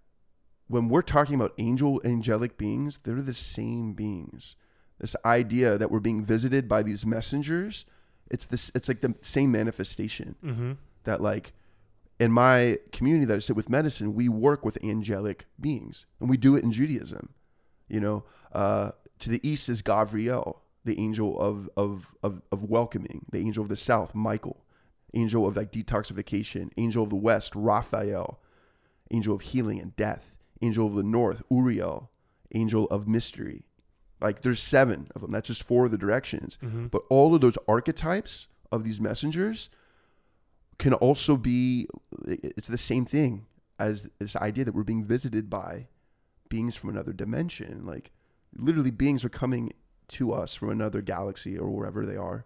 when 0.67 0.89
we're 0.89 1.01
talking 1.01 1.35
about 1.35 1.53
angel 1.57 2.01
angelic 2.05 2.57
beings, 2.57 2.99
they're 3.03 3.21
the 3.21 3.33
same 3.33 3.93
beings. 3.93 4.55
This 4.99 5.15
idea 5.25 5.77
that 5.77 5.91
we're 5.91 5.99
being 5.99 6.23
visited 6.23 6.67
by 6.69 6.81
these 6.83 7.05
messengers, 7.05 7.85
it's 8.31 8.45
this 8.45 8.71
it's 8.73 8.87
like 8.87 9.01
the 9.01 9.13
same 9.21 9.51
manifestation 9.51 10.35
Mm-hmm. 10.43 10.71
that 11.03 11.21
like 11.21 11.53
in 12.19 12.31
my 12.31 12.79
community 12.93 13.25
that 13.25 13.35
I 13.35 13.39
sit 13.39 13.55
with 13.57 13.69
medicine, 13.69 14.15
we 14.15 14.29
work 14.29 14.63
with 14.63 14.81
angelic 14.83 15.45
beings, 15.59 16.05
and 16.19 16.29
we 16.29 16.37
do 16.37 16.55
it 16.55 16.63
in 16.63 16.71
Judaism. 16.71 17.29
You 17.89 17.99
know, 17.99 18.23
uh, 18.53 18.91
to 19.19 19.29
the 19.29 19.45
east 19.47 19.67
is 19.69 19.83
Gavriel, 19.83 20.59
the 20.85 20.97
angel 20.97 21.39
of, 21.39 21.69
of 21.75 22.15
of 22.23 22.41
of 22.51 22.63
welcoming, 22.63 23.25
the 23.31 23.39
angel 23.39 23.61
of 23.63 23.69
the 23.69 23.75
south, 23.75 24.15
Michael, 24.15 24.63
angel 25.15 25.47
of 25.47 25.55
like 25.55 25.71
detoxification, 25.71 26.71
angel 26.77 27.03
of 27.03 27.09
the 27.09 27.15
west, 27.15 27.53
Raphael, 27.55 28.39
angel 29.11 29.35
of 29.35 29.41
healing 29.41 29.79
and 29.79 29.95
death, 29.95 30.35
angel 30.61 30.87
of 30.87 30.95
the 30.95 31.03
north, 31.03 31.41
Uriel, 31.49 32.11
angel 32.53 32.85
of 32.87 33.07
mystery. 33.07 33.65
Like 34.21 34.41
there's 34.41 34.61
seven 34.61 35.09
of 35.15 35.21
them. 35.21 35.31
That's 35.31 35.47
just 35.47 35.63
four 35.63 35.85
of 35.85 35.91
the 35.91 35.97
directions. 35.97 36.57
Mm-hmm. 36.63 36.87
But 36.87 37.03
all 37.09 37.35
of 37.35 37.41
those 37.41 37.57
archetypes 37.67 38.47
of 38.71 38.83
these 38.83 38.99
messengers 38.99 39.69
can 40.77 40.93
also 40.93 41.37
be 41.37 41.87
it's 42.27 42.67
the 42.67 42.77
same 42.77 43.05
thing 43.05 43.45
as 43.79 44.09
this 44.19 44.35
idea 44.35 44.65
that 44.65 44.73
we're 44.73 44.83
being 44.83 45.03
visited 45.03 45.49
by 45.49 45.87
beings 46.49 46.75
from 46.75 46.89
another 46.89 47.13
dimension. 47.13 47.85
Like 47.85 48.11
literally 48.57 48.91
beings 48.91 49.23
are 49.23 49.29
coming 49.29 49.73
to 50.07 50.31
us 50.31 50.53
from 50.55 50.69
another 50.69 51.01
galaxy 51.01 51.57
or 51.57 51.69
wherever 51.69 52.05
they 52.05 52.17
are. 52.17 52.45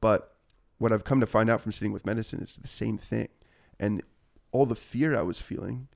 But 0.00 0.36
what 0.82 0.92
I've 0.92 1.04
come 1.04 1.20
to 1.20 1.26
find 1.26 1.48
out 1.48 1.60
from 1.60 1.70
sitting 1.70 1.92
with 1.92 2.04
medicine 2.04 2.40
is 2.40 2.56
the 2.56 2.66
same 2.66 2.98
thing. 2.98 3.28
And 3.78 4.02
all 4.50 4.66
the 4.66 4.74
fear 4.74 5.16
I 5.16 5.22
was 5.22 5.38
feeling 5.38 5.86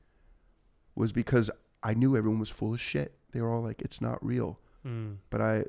was 0.94 1.10
because 1.10 1.50
I 1.82 1.92
knew 1.94 2.16
everyone 2.16 2.38
was 2.38 2.50
full 2.50 2.72
of 2.72 2.80
shit. 2.80 3.18
They 3.32 3.40
were 3.40 3.52
all 3.52 3.62
like, 3.62 3.82
it's 3.82 4.00
not 4.00 4.24
real. 4.24 4.60
Mm. 4.86 5.16
But 5.28 5.40
I, 5.40 5.64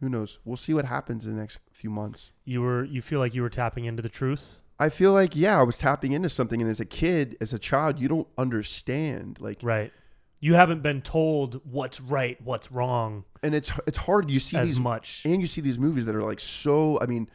who 0.00 0.08
knows? 0.08 0.38
We'll 0.46 0.56
see 0.56 0.72
what 0.72 0.86
happens 0.86 1.26
in 1.26 1.34
the 1.34 1.40
next 1.40 1.58
few 1.70 1.90
months. 1.90 2.32
You 2.46 2.62
were 2.62 2.84
you 2.84 3.02
feel 3.02 3.20
like 3.20 3.34
you 3.34 3.42
were 3.42 3.50
tapping 3.50 3.84
into 3.84 4.02
the 4.02 4.08
truth. 4.08 4.62
I 4.78 4.88
feel 4.88 5.12
like, 5.12 5.36
yeah, 5.36 5.60
I 5.60 5.62
was 5.62 5.76
tapping 5.76 6.12
into 6.12 6.30
something. 6.30 6.60
And 6.62 6.70
as 6.70 6.80
a 6.80 6.84
kid, 6.86 7.36
as 7.40 7.52
a 7.52 7.58
child, 7.58 8.00
you 8.00 8.08
don't 8.08 8.28
understand. 8.38 9.38
Like, 9.40 9.60
Right. 9.62 9.92
You 10.38 10.54
haven't 10.54 10.82
been 10.82 11.00
told 11.00 11.60
what's 11.64 11.98
right, 11.98 12.40
what's 12.42 12.70
wrong 12.70 13.24
and 13.42 13.54
it's 13.54 13.70
it's 13.86 13.98
hard. 13.98 14.30
You 14.30 14.40
see 14.40 14.56
as 14.56 14.68
these 14.68 14.80
much. 14.80 15.22
and 15.24 15.40
you 15.40 15.46
see 15.46 15.60
these 15.60 15.78
movies 15.78 16.04
that 16.06 16.14
are 16.14 16.22
like 16.22 16.40
so 16.40 16.98
i 17.00 17.06
mean 17.06 17.28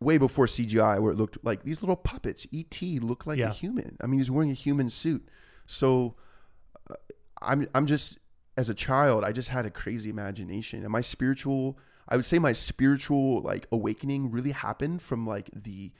way 0.00 0.16
before 0.18 0.46
cgi 0.46 1.00
where 1.00 1.12
it 1.12 1.16
looked 1.16 1.38
like 1.44 1.62
these 1.64 1.82
little 1.82 1.96
puppets 1.96 2.46
et 2.54 2.80
looked 3.02 3.26
like 3.26 3.38
Yeah. 3.38 3.50
a 3.50 3.52
human 3.52 3.96
i 4.02 4.06
mean 4.06 4.20
he's 4.20 4.30
wearing 4.30 4.50
a 4.50 4.54
human 4.54 4.90
suit 4.90 5.28
so 5.66 6.14
uh, 6.90 6.94
i'm 7.42 7.68
i'm 7.74 7.86
just 7.86 8.18
as 8.56 8.68
a 8.68 8.74
child 8.74 9.24
i 9.24 9.32
just 9.32 9.48
had 9.48 9.66
a 9.66 9.70
crazy 9.70 10.08
imagination 10.10 10.82
and 10.82 10.90
my 10.92 11.00
spiritual 11.00 11.78
i 12.08 12.16
would 12.16 12.26
say 12.26 12.38
my 12.38 12.52
spiritual 12.52 13.40
like 13.42 13.66
awakening 13.72 14.30
really 14.30 14.52
happened 14.52 15.02
from 15.02 15.26
like 15.26 15.50
the 15.52 15.92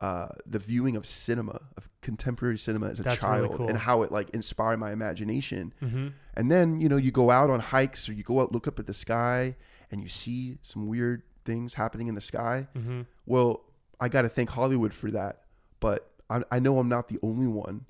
uh, 0.00 0.26
the 0.46 0.58
viewing 0.58 0.96
of 0.96 1.06
cinema 1.06 1.60
of 1.76 1.88
contemporary 2.00 2.58
cinema 2.58 2.88
as 2.88 2.98
a 2.98 3.04
That's 3.04 3.22
really 3.22 3.46
child 3.46 3.56
cool. 3.58 3.68
and 3.68 3.78
how 3.78 4.02
it 4.02 4.10
like 4.10 4.30
inspired 4.30 4.78
my 4.80 4.90
imagination 4.90 5.72
Mm-hmm. 5.80 6.08
and 6.34 6.50
then, 6.50 6.80
you 6.80 6.88
know, 6.88 6.96
you 6.96 7.12
go 7.12 7.30
out 7.30 7.50
on 7.50 7.60
hikes 7.60 8.08
or 8.08 8.12
you 8.14 8.24
go 8.24 8.40
out, 8.40 8.50
look 8.50 8.66
up 8.66 8.80
at 8.80 8.86
the 8.88 8.94
sky, 8.94 9.54
and 9.92 10.00
you 10.00 10.08
see 10.08 10.58
some 10.62 10.88
weird 10.88 11.22
things 11.44 11.74
happening 11.74 12.08
in 12.08 12.14
the 12.14 12.20
sky. 12.20 12.68
Mm-hmm. 12.76 13.02
Well, 13.26 13.62
I 14.00 14.08
got 14.08 14.22
to 14.22 14.28
thank 14.28 14.50
Hollywood 14.50 14.92
for 14.94 15.10
that. 15.10 15.42
But 15.80 16.08
I, 16.30 16.42
I 16.50 16.58
know 16.58 16.78
I'm 16.78 16.88
not 16.88 17.08
the 17.08 17.18
only 17.22 17.46
one. 17.46 17.86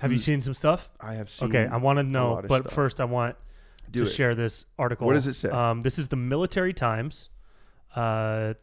Have 0.00 0.12
you 0.12 0.18
seen 0.18 0.40
some 0.40 0.54
stuff? 0.54 0.90
I 1.00 1.14
have 1.14 1.30
seen. 1.30 1.48
Okay, 1.48 1.66
I 1.70 1.76
want 1.76 1.98
to 1.98 2.02
know, 2.02 2.42
but 2.48 2.62
stuff. 2.62 2.72
first 2.74 3.00
I 3.00 3.04
want 3.04 3.36
do 3.90 4.00
to 4.00 4.06
it. 4.06 4.12
share 4.12 4.34
this 4.34 4.66
article. 4.78 5.06
What 5.06 5.14
does 5.14 5.26
it 5.26 5.34
say? 5.34 5.48
Um, 5.50 5.82
this 5.82 5.98
is 5.98 6.08
the 6.08 6.16
Military 6.16 6.72
Times 6.72 7.30
uh, 7.94 8.54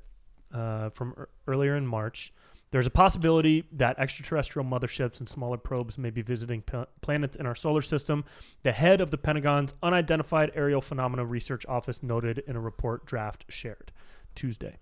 uh, 0.54 0.90
from 0.90 1.14
ear- 1.18 1.30
earlier 1.48 1.76
in 1.78 1.88
March. 1.88 2.34
There's 2.72 2.88
a 2.88 2.92
possibility 2.92 3.66
that 3.74 4.00
extraterrestrial 4.00 4.66
motherships 4.66 5.20
and 5.20 5.28
smaller 5.28 5.58
probes 5.58 5.98
may 5.98 6.10
be 6.10 6.22
visiting 6.22 6.62
pa- 6.62 6.86
planets 7.02 7.36
in 7.36 7.46
our 7.46 7.56
solar 7.56 7.82
system. 7.82 8.24
The 8.64 8.72
head 8.72 9.02
of 9.02 9.12
the 9.12 9.18
Pentagon's 9.18 9.74
Unidentified 9.84 10.52
Aerial 10.56 10.82
Phenomena 10.82 11.26
Research 11.26 11.66
Office 11.68 12.02
noted 12.02 12.40
in 12.48 12.56
a 12.56 12.62
report 12.62 13.06
draft 13.06 13.46
shared 13.50 13.92
Tuesday. 14.36 14.78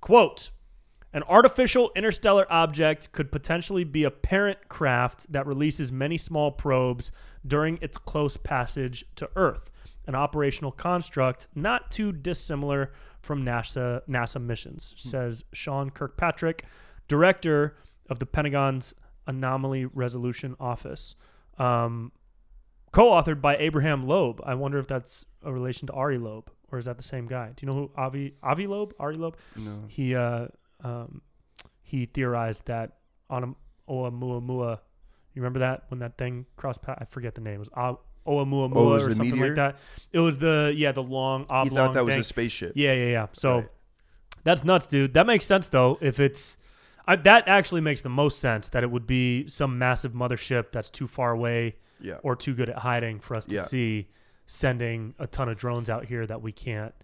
Quote 0.00 0.50
An 1.12 1.24
artificial 1.24 1.90
interstellar 1.96 2.46
object 2.48 3.10
could 3.10 3.32
potentially 3.32 3.82
be 3.82 4.04
a 4.04 4.10
parent 4.12 4.68
craft 4.68 5.32
that 5.32 5.44
releases 5.44 5.90
many 5.90 6.18
small 6.18 6.52
probes 6.52 7.10
during 7.44 7.76
its 7.82 7.98
close 7.98 8.36
passage 8.36 9.04
to 9.16 9.28
Earth, 9.34 9.68
an 10.06 10.14
operational 10.14 10.70
construct 10.70 11.48
not 11.56 11.90
too 11.90 12.12
dissimilar 12.12 12.92
from 13.20 13.44
NASA 13.44 14.02
NASA 14.08 14.40
missions, 14.40 14.94
hmm. 14.96 15.08
says 15.08 15.44
Sean 15.52 15.90
Kirkpatrick, 15.90 16.64
director 17.16 17.76
of 18.08 18.18
the 18.18 18.26
Pentagon's 18.26 18.94
Anomaly 19.26 19.84
Resolution 19.86 20.56
Office. 20.58 21.14
Um, 21.58 22.12
co-authored 22.92 23.40
by 23.40 23.56
Abraham 23.56 24.06
Loeb. 24.06 24.40
I 24.44 24.54
wonder 24.54 24.78
if 24.78 24.86
that's 24.86 25.26
a 25.42 25.52
relation 25.52 25.86
to 25.88 25.92
Ari 25.92 26.18
Loeb, 26.18 26.50
or 26.70 26.78
is 26.78 26.86
that 26.86 26.96
the 26.96 27.02
same 27.02 27.26
guy? 27.26 27.48
Do 27.54 27.58
you 27.60 27.66
know 27.72 27.74
who 27.80 27.90
Avi 27.96 28.34
Avi 28.42 28.66
Loeb? 28.66 28.94
Ari 28.98 29.16
Loeb? 29.16 29.36
No. 29.56 29.84
He 29.88 30.14
uh, 30.14 30.46
um, 30.82 31.20
he 31.82 32.06
theorized 32.06 32.66
that 32.66 32.96
on 33.28 33.54
Oumuamua. 33.88 34.78
You 35.34 35.40
remember 35.42 35.60
that 35.60 35.84
when 35.88 36.00
that 36.00 36.16
thing 36.18 36.46
crossed 36.56 36.82
path? 36.82 36.98
I 37.00 37.04
forget 37.04 37.34
the 37.34 37.40
name. 37.42 37.54
It 37.56 37.58
was 37.58 37.70
O- 37.76 38.00
Oumuamua 38.26 38.72
Oh, 38.74 38.90
it 38.90 38.94
was 38.94 39.06
or 39.08 39.14
something 39.14 39.30
meteor? 39.38 39.46
like 39.48 39.56
that. 39.56 39.78
It 40.12 40.18
was 40.20 40.38
the 40.38 40.72
yeah 40.76 40.92
the 40.92 41.02
long 41.02 41.44
oblong. 41.44 41.68
He 41.68 41.74
thought 41.76 41.94
that 41.94 42.04
was 42.04 42.16
a 42.16 42.24
spaceship. 42.24 42.72
Yeah, 42.74 42.94
yeah, 42.94 43.06
yeah. 43.16 43.26
So 43.32 43.50
Right. 43.56 43.68
that's 44.44 44.64
nuts, 44.64 44.86
dude. 44.86 45.12
That 45.14 45.26
makes 45.26 45.44
sense 45.46 45.68
though. 45.68 45.98
If 46.00 46.18
it's 46.20 46.58
I, 47.06 47.16
that 47.16 47.48
actually 47.48 47.80
makes 47.80 48.02
the 48.02 48.08
most 48.08 48.38
sense 48.38 48.68
that 48.70 48.82
it 48.82 48.90
would 48.90 49.06
be 49.06 49.46
some 49.48 49.78
massive 49.78 50.12
mothership 50.12 50.72
that's 50.72 50.90
too 50.90 51.06
far 51.06 51.32
away 51.32 51.76
Yeah. 52.00 52.18
or 52.22 52.36
too 52.36 52.54
good 52.54 52.68
at 52.68 52.78
hiding 52.78 53.20
for 53.20 53.36
us 53.36 53.46
to 53.46 53.56
Yeah. 53.56 53.62
see, 53.62 54.08
sending 54.46 55.14
a 55.18 55.26
ton 55.26 55.48
of 55.48 55.56
drones 55.56 55.88
out 55.90 56.04
here 56.06 56.26
that 56.26 56.42
we 56.42 56.52
can't. 56.52 56.94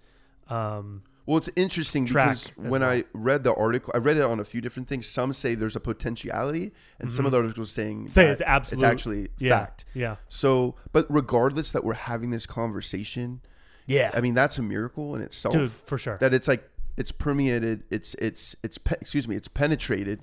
Um, 0.48 1.02
Well, 1.26 1.37
it's 1.37 1.50
interesting 1.56 2.04
because 2.06 2.46
when 2.56 2.80
well. 2.80 2.90
I 2.90 3.04
read 3.12 3.44
the 3.44 3.54
article, 3.54 3.92
I 3.94 3.98
read 3.98 4.16
it 4.16 4.22
on 4.22 4.40
a 4.40 4.44
few 4.44 4.61
different 4.62 4.88
things. 4.88 5.06
Some 5.06 5.32
say 5.34 5.54
there's 5.54 5.76
a 5.76 5.80
potentiality, 5.80 6.72
and 6.98 7.12
some 7.12 7.26
of 7.26 7.32
the 7.32 7.38
articles 7.38 7.70
saying 7.70 7.98
Mm-hmm. 7.98 8.08
Say 8.08 8.26
it's 8.28 8.40
absolute. 8.40 8.82
It's 8.82 8.90
actually 8.90 9.28
yeah, 9.38 9.58
fact. 9.58 9.84
Yeah, 9.94 10.16
So, 10.28 10.76
but 10.92 11.06
regardless 11.11 11.70
that 11.72 11.84
we're 11.84 11.94
having 11.94 12.30
this 12.30 12.46
conversation, 12.46 13.40
yeah, 13.87 14.11
I 14.14 14.20
mean 14.22 14.32
that's 14.34 14.56
a 14.58 14.62
miracle 14.62 15.14
in 15.16 15.20
itself. 15.22 15.52
dude, 15.52 15.70
for 15.70 15.98
sure. 15.98 16.16
that 16.20 16.32
it's 16.32 16.48
like 16.48 16.66
it's 16.98 17.12
permeated 17.12 17.82
it's 17.90 18.14
it's 18.14 18.54
it's 18.62 18.76
pe- 18.78 18.96
excuse 19.00 19.26
me 19.28 19.34
it's 19.37 19.48
penetrated 19.48 20.20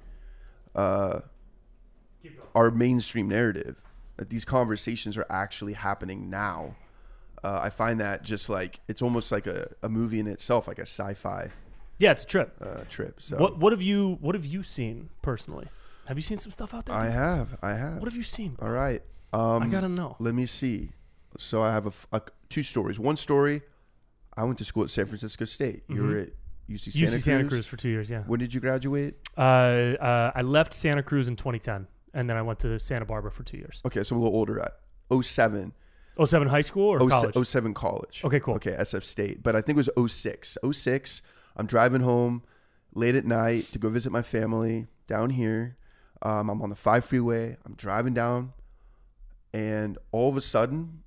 uh 0.76 1.22
our 2.54 2.72
mainstream 2.72 3.28
narrative 3.28 3.82
that 4.18 4.30
these 4.30 4.46
conversations 4.46 5.18
are 5.18 5.26
actually 5.30 5.74
happening 5.74 6.30
now 6.30 6.76
uh, 7.44 7.60
i 7.62 7.70
find 7.70 8.00
that 8.00 8.24
just 8.24 8.50
like 8.50 8.80
it's 8.88 9.02
almost 9.02 9.32
like 9.32 9.48
a, 9.48 9.68
a 9.84 9.90
movie 9.90 10.20
in 10.20 10.28
itself 10.28 10.68
like 10.68 10.80
a 10.80 10.84
sci-fi 10.86 11.50
yeah, 11.98 12.12
it's 12.12 12.24
a 12.24 12.28
trip. 12.28 12.58
uh, 12.60 12.82
trip 12.90 13.22
so 13.22 13.38
What 13.38 13.58
what 13.58 13.72
have 13.72 13.82
you 13.82 14.18
what 14.20 14.36
have 14.36 14.46
you 14.46 14.64
seen 14.64 15.08
personally? 15.22 15.68
Have 16.10 16.18
you 16.18 16.22
seen 16.22 16.36
some 16.38 16.52
stuff 16.52 16.74
out 16.74 16.86
there? 16.88 16.96
i 16.96 17.06
dude? 17.06 17.14
have 17.14 17.58
i 17.62 17.74
have 17.74 17.96
what 18.00 18.04
have 18.10 18.18
you 18.18 18.24
seen? 18.24 18.58
all 18.62 18.70
right 18.70 19.02
um 19.32 19.64
I 19.64 19.68
gotta 19.68 19.88
know. 19.88 20.18
let 20.20 20.36
me 20.36 20.46
see 20.46 20.90
so 21.38 21.64
i 21.64 21.72
have 21.72 21.86
a, 21.88 21.94
a- 22.18 22.22
two 22.50 22.64
stories 22.64 23.00
one 23.00 23.16
story 23.16 23.62
I 24.38 24.44
went 24.44 24.58
to 24.58 24.66
school 24.66 24.84
at 24.84 24.90
San 24.90 25.06
Francisco 25.06 25.46
State. 25.46 25.84
You 25.88 26.04
were 26.04 26.18
at 26.18 26.30
UC 26.70 26.92
Santa 26.92 27.06
UC 27.06 27.10
Cruz. 27.12 27.24
Santa 27.24 27.48
Cruz 27.48 27.68
for 27.68 27.78
two 27.78 27.90
years. 27.90 28.10
Yeah. 28.10 28.22
When 28.22 28.40
did 28.40 28.54
you 28.54 28.60
graduate? 28.60 29.16
Uh, 29.38 29.42
uh, 29.42 30.32
I 30.36 30.42
left 30.42 30.74
Santa 30.74 31.04
Cruz 31.04 31.28
in 31.28 31.36
2010, 31.36 31.88
and 32.14 32.30
then 32.30 32.38
I 32.38 32.42
went 32.42 32.60
to 32.60 32.80
Santa 32.80 33.06
Barbara 33.06 33.32
for 33.32 33.44
two 33.44 33.58
years. 33.58 33.82
Okay, 33.86 34.04
so 34.04 34.16
a 34.16 34.18
little 34.18 34.36
older. 34.36 34.60
At 34.60 34.78
07. 35.22 35.74
07 36.24 36.48
high 36.48 36.62
school 36.62 36.88
or 36.90 37.00
07 37.00 37.32
college? 37.32 37.48
07 37.48 37.74
college. 37.74 38.22
Okay, 38.24 38.40
cool. 38.40 38.56
Okay, 38.56 38.72
SF 38.72 39.04
State. 39.04 39.44
But 39.44 39.56
I 39.56 39.62
think 39.62 39.78
it 39.78 39.86
was 39.96 40.12
06. 40.12 40.58
06, 40.72 41.22
I'm 41.58 41.66
driving 41.66 42.02
home 42.02 42.44
late 42.94 43.16
at 43.16 43.26
night 43.26 43.66
to 43.74 43.80
go 43.80 43.90
visit 43.90 44.12
my 44.12 44.22
family 44.22 44.88
down 45.08 45.32
here. 45.32 45.76
Um, 46.22 46.50
I'm 46.50 46.62
on 46.62 46.70
the 46.70 46.76
5 46.76 47.06
freeway. 47.06 47.58
I'm 47.66 47.74
driving 47.74 48.14
down, 48.14 48.54
and 49.54 49.98
all 50.12 50.30
of 50.30 50.38
a 50.38 50.42
sudden, 50.42 51.04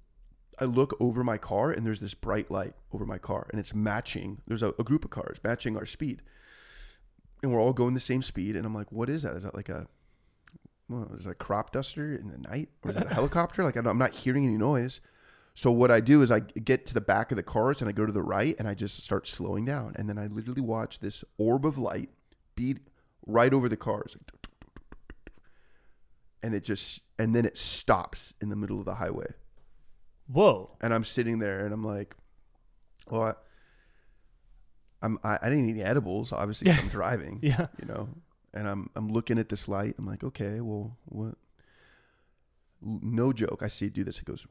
I 0.61 0.65
look 0.65 0.97
over 1.01 1.23
my 1.23 1.39
car, 1.39 1.71
and 1.71 1.87
there's 1.87 2.01
this 2.01 2.15
bright 2.15 2.51
light 2.51 2.75
over 2.93 3.05
my 3.07 3.19
car, 3.19 3.47
and 3.51 3.61
it's 3.61 3.75
matching. 3.75 4.41
There's 4.47 4.63
a, 4.63 4.75
a 4.79 4.85
group 4.85 5.05
of 5.05 5.11
cars 5.11 5.39
matching 5.45 5.77
our 5.77 5.87
speed. 5.87 6.23
And 7.43 7.53
we're 7.53 7.61
all 7.61 7.73
going 7.73 7.95
the 7.95 8.01
same 8.01 8.23
speed. 8.23 8.57
And 8.57 8.67
I'm 8.67 8.75
like, 8.75 8.91
what 8.91 9.09
is 9.09 9.23
that? 9.23 9.37
Is 9.37 9.45
that 9.45 9.55
like 9.55 9.69
a 9.69 9.87
well, 10.89 11.11
is 11.17 11.25
that 11.25 11.31
a 11.33 11.35
crop 11.35 11.71
duster 11.71 12.15
in 12.17 12.31
the 12.31 12.39
night 12.39 12.71
or 12.83 12.91
is 12.91 12.97
that 12.97 13.11
a 13.11 13.15
helicopter? 13.15 13.63
Like 13.63 13.77
I 13.77 13.83
don't- 13.83 13.91
I'm 13.91 13.99
not 13.99 14.13
hearing 14.15 14.45
any 14.45 14.57
noise. 14.57 15.01
So 15.55 15.71
what 15.71 15.91
I 15.91 16.01
do 16.01 16.23
is 16.23 16.31
I 16.31 16.41
get 16.41 16.87
to 16.87 16.95
the 16.95 17.01
back 17.01 17.31
of 17.31 17.37
the 17.37 17.43
cars 17.43 17.81
and 17.81 17.89
I 17.89 17.93
go 17.93 18.07
to 18.07 18.13
the 18.13 18.23
right 18.23 18.57
and 18.59 18.67
I 18.67 18.75
just 18.75 19.03
start 19.03 19.29
slowing 19.29 19.65
down 19.65 19.93
and 19.97 20.09
then 20.09 20.19
I 20.19 20.27
literally 20.27 20.63
watch 20.63 21.01
this 21.01 21.25
orb 21.37 21.67
of 21.67 21.77
light 21.79 22.11
beat 22.57 22.79
right 23.27 23.53
over 23.53 23.69
the 23.69 23.77
cars, 23.77 24.17
and 26.43 26.55
it 26.55 26.65
just 26.65 27.03
and 27.19 27.35
then 27.35 27.45
it 27.45 27.59
stops 27.59 28.35
in 28.41 28.49
the 28.49 28.57
middle 28.57 28.79
of 28.79 28.85
the 28.85 28.95
highway 28.95 29.27
Whoa. 30.31 30.77
and 30.81 30.93
I'm 30.95 31.05
sitting 31.05 31.39
there 31.39 31.65
and 31.65 31.73
I'm 31.75 31.83
like, 31.85 32.15
well, 33.11 33.23
I, 33.23 33.35
I'm 35.03 35.19
I, 35.25 35.39
I 35.43 35.49
didn't 35.49 35.67
eat 35.67 35.71
any 35.73 35.83
edibles 35.83 36.33
obviously 36.33 36.71
'cause 36.71 36.79
I'm 36.81 36.89
driving 36.89 37.39
Yeah. 37.43 37.67
you 37.81 37.87
know? 37.87 38.09
And 38.55 38.67
i'm 38.69 38.91
i'm 38.97 39.09
looking 39.09 39.39
at 39.39 39.49
this 39.49 39.69
light. 39.69 39.95
I'm 39.99 40.07
like 40.07 40.25
okay 40.25 40.61
well 40.61 40.97
what? 41.07 41.35
No 42.81 43.33
joke. 43.33 43.63
I 43.63 43.69
see 43.69 43.87
it 43.87 43.93
do 43.95 44.05
this 44.05 44.19
it 44.19 44.25
goes 44.25 44.47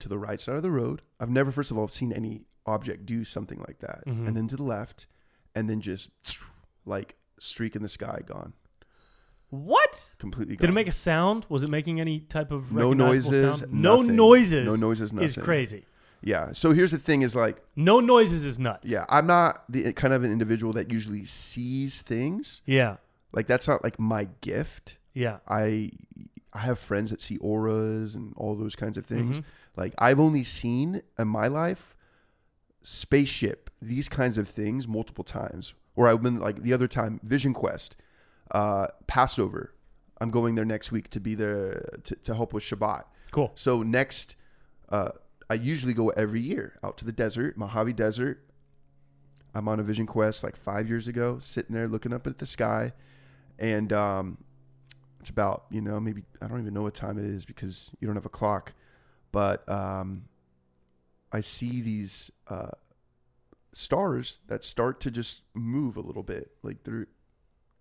to 0.00 0.08
the 0.08 0.18
right 0.18 0.40
side 0.40 0.56
of 0.56 0.62
the 0.62 0.70
road. 0.70 1.02
I've 1.20 1.30
never 1.30 1.50
first 1.52 1.70
of 1.70 1.78
all 1.78 1.88
seen 1.88 2.12
any 2.12 2.42
object 2.66 3.06
do 3.06 3.24
something 3.24 3.58
like 3.66 3.78
that. 3.80 4.04
Mhm. 4.06 4.26
and 4.28 4.36
then 4.36 4.48
to 4.48 4.56
the 4.56 4.62
left 4.62 5.06
and 5.54 5.68
then 5.70 5.80
just 5.80 6.10
like 6.84 7.16
streak 7.38 7.76
in 7.76 7.82
the 7.82 7.88
sky 7.88 8.20
gone 8.24 8.52
What? 9.54 10.14
completely 10.18 10.56
gone 10.56 10.62
Did 10.66 10.70
it 10.70 10.74
make 10.74 10.88
a 10.88 10.92
sound? 10.92 11.46
Was 11.48 11.62
it 11.62 11.70
making 11.70 12.00
any 12.00 12.20
type 12.20 12.50
of 12.50 12.72
no 12.72 12.88
recognizable 12.90 13.30
noises 13.32 13.58
Sound? 13.60 13.72
No 13.72 14.00
nothing. 14.02 14.16
noises. 14.16 14.66
no 14.66 14.74
noises 14.76 15.12
nothing 15.12 15.28
Is 15.28 15.36
crazy. 15.36 15.84
yeah 16.22 16.52
so 16.52 16.72
here's 16.72 16.90
the 16.92 16.98
thing 16.98 17.22
is 17.22 17.34
like 17.36 17.62
No 17.76 18.00
noises 18.00 18.44
is 18.44 18.58
nuts. 18.58 18.90
yeah 18.90 19.04
i'm 19.08 19.26
not 19.26 19.64
the 19.68 19.92
kind 19.92 20.12
of 20.14 20.24
an 20.24 20.32
individual 20.32 20.72
that 20.74 20.90
usually 20.90 21.24
sees 21.24 22.02
things 22.02 22.62
Yeah. 22.66 22.96
like 23.32 23.46
that's 23.46 23.68
not 23.68 23.82
like 23.84 23.98
my 23.98 24.28
gift 24.40 24.96
Yeah. 25.14 25.38
I 25.46 25.90
I 26.52 26.60
have 26.60 26.78
friends 26.78 27.10
that 27.10 27.20
see 27.20 27.36
auras 27.38 28.14
and 28.14 28.32
all 28.36 28.54
those 28.54 28.76
kinds 28.76 28.96
of 28.96 29.04
things. 29.04 29.40
Mhm. 29.40 29.44
Like 29.76 29.92
I've 29.98 30.20
only 30.20 30.44
seen 30.44 31.02
in 31.18 31.26
my 31.26 31.48
life 31.48 31.96
spaceship, 32.82 33.70
these 33.82 34.08
kinds 34.08 34.38
of 34.38 34.48
things 34.48 34.86
multiple 34.86 35.24
times. 35.24 35.74
Or 35.96 36.08
I've 36.08 36.22
been 36.22 36.38
like 36.38 36.62
the 36.62 36.72
other 36.72 36.86
time, 36.88 37.20
Vision 37.24 37.52
Quest, 37.54 37.96
uh, 38.50 38.88
Passover. 39.06 39.72
I'm 40.20 40.30
going 40.30 40.54
there 40.54 40.64
next 40.64 40.92
week 40.92 41.10
to 41.10 41.20
be 41.20 41.34
there 41.34 42.00
to, 42.04 42.14
to 42.16 42.34
help 42.34 42.52
with 42.52 42.64
Shabbat. 42.64 43.04
Cool. 43.30 43.52
So 43.56 43.82
next, 43.82 44.36
uh, 44.88 45.10
I 45.50 45.54
usually 45.54 45.92
go 45.92 46.10
every 46.10 46.40
year 46.40 46.78
out 46.82 46.96
to 46.98 47.04
the 47.04 47.12
desert, 47.12 47.56
Mojave 47.56 47.92
Desert. 47.94 48.40
I'm 49.54 49.68
on 49.68 49.78
a 49.78 49.82
vision 49.82 50.06
quest 50.06 50.42
like 50.42 50.56
five 50.56 50.88
years 50.88 51.06
ago, 51.08 51.38
sitting 51.38 51.74
there 51.74 51.88
looking 51.88 52.12
up 52.12 52.26
at 52.26 52.38
the 52.38 52.46
sky, 52.46 52.92
and 53.58 53.92
um, 53.92 54.38
it's 55.20 55.30
about 55.30 55.64
you 55.70 55.80
know 55.80 56.00
maybe 56.00 56.22
I 56.42 56.48
don't 56.48 56.60
even 56.60 56.74
know 56.74 56.82
what 56.82 56.94
time 56.94 57.18
it 57.18 57.24
is 57.24 57.44
because 57.44 57.90
you 58.00 58.06
don't 58.06 58.16
have 58.16 58.26
a 58.26 58.30
clock, 58.30 58.72
but 59.30 59.68
um, 59.68 60.24
I 61.32 61.40
see 61.40 61.80
these 61.80 62.30
uh, 62.48 62.72
stars 63.72 64.40
that 64.48 64.64
start 64.64 65.00
to 65.02 65.10
just 65.10 65.42
move 65.54 65.96
a 65.96 66.00
little 66.00 66.22
bit, 66.22 66.50
like 66.62 66.82
they're 66.84 67.06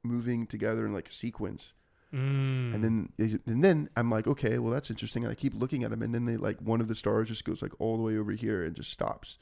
moving 0.03 0.45
together 0.47 0.85
in 0.85 0.93
like 0.93 1.09
a 1.09 1.13
sequence. 1.13 1.73
Mm. 2.13 2.75
And 2.75 2.83
then, 2.83 3.09
they- 3.17 3.39
and 3.51 3.63
then 3.63 3.89
I'm 3.95 4.11
like, 4.11 4.27
okay, 4.27 4.59
well 4.59 4.71
that's 4.71 4.89
interesting. 4.91 5.23
And 5.23 5.31
I 5.31 5.35
keep 5.35 5.55
looking 5.55 5.83
at 5.83 5.89
them, 5.89 6.01
and 6.03 6.13
then 6.13 6.25
they 6.25 6.37
like 6.37 6.59
one 6.59 6.79
of 6.81 6.87
the 6.87 6.95
stars 6.95 7.27
just 7.29 7.43
goes 7.45 7.61
like 7.61 7.71
all 7.79 7.97
the 7.97 8.03
way 8.03 8.17
over 8.17 8.31
here 8.33 8.63
and 8.63 8.75
just 8.75 8.91
stops, 8.91 9.39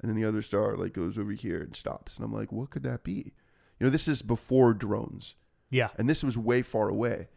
and 0.00 0.08
then 0.08 0.16
the 0.16 0.24
other 0.26 0.40
star 0.42 0.76
like 0.76 0.94
goes 0.94 1.18
over 1.18 1.32
here 1.32 1.60
and 1.60 1.76
stops. 1.76 2.16
And 2.16 2.24
I'm 2.24 2.32
like, 2.32 2.50
what 2.50 2.70
could 2.70 2.82
that 2.84 3.04
be? 3.04 3.32
You 3.78 3.84
know, 3.86 3.90
this 3.90 4.08
is 4.08 4.22
before 4.22 4.72
drones, 4.74 5.34
yeah. 5.70 5.88
and 5.98 6.08
this 6.08 6.24
was 6.24 6.38
way 6.38 6.62
far 6.62 6.88
away. 6.88 7.28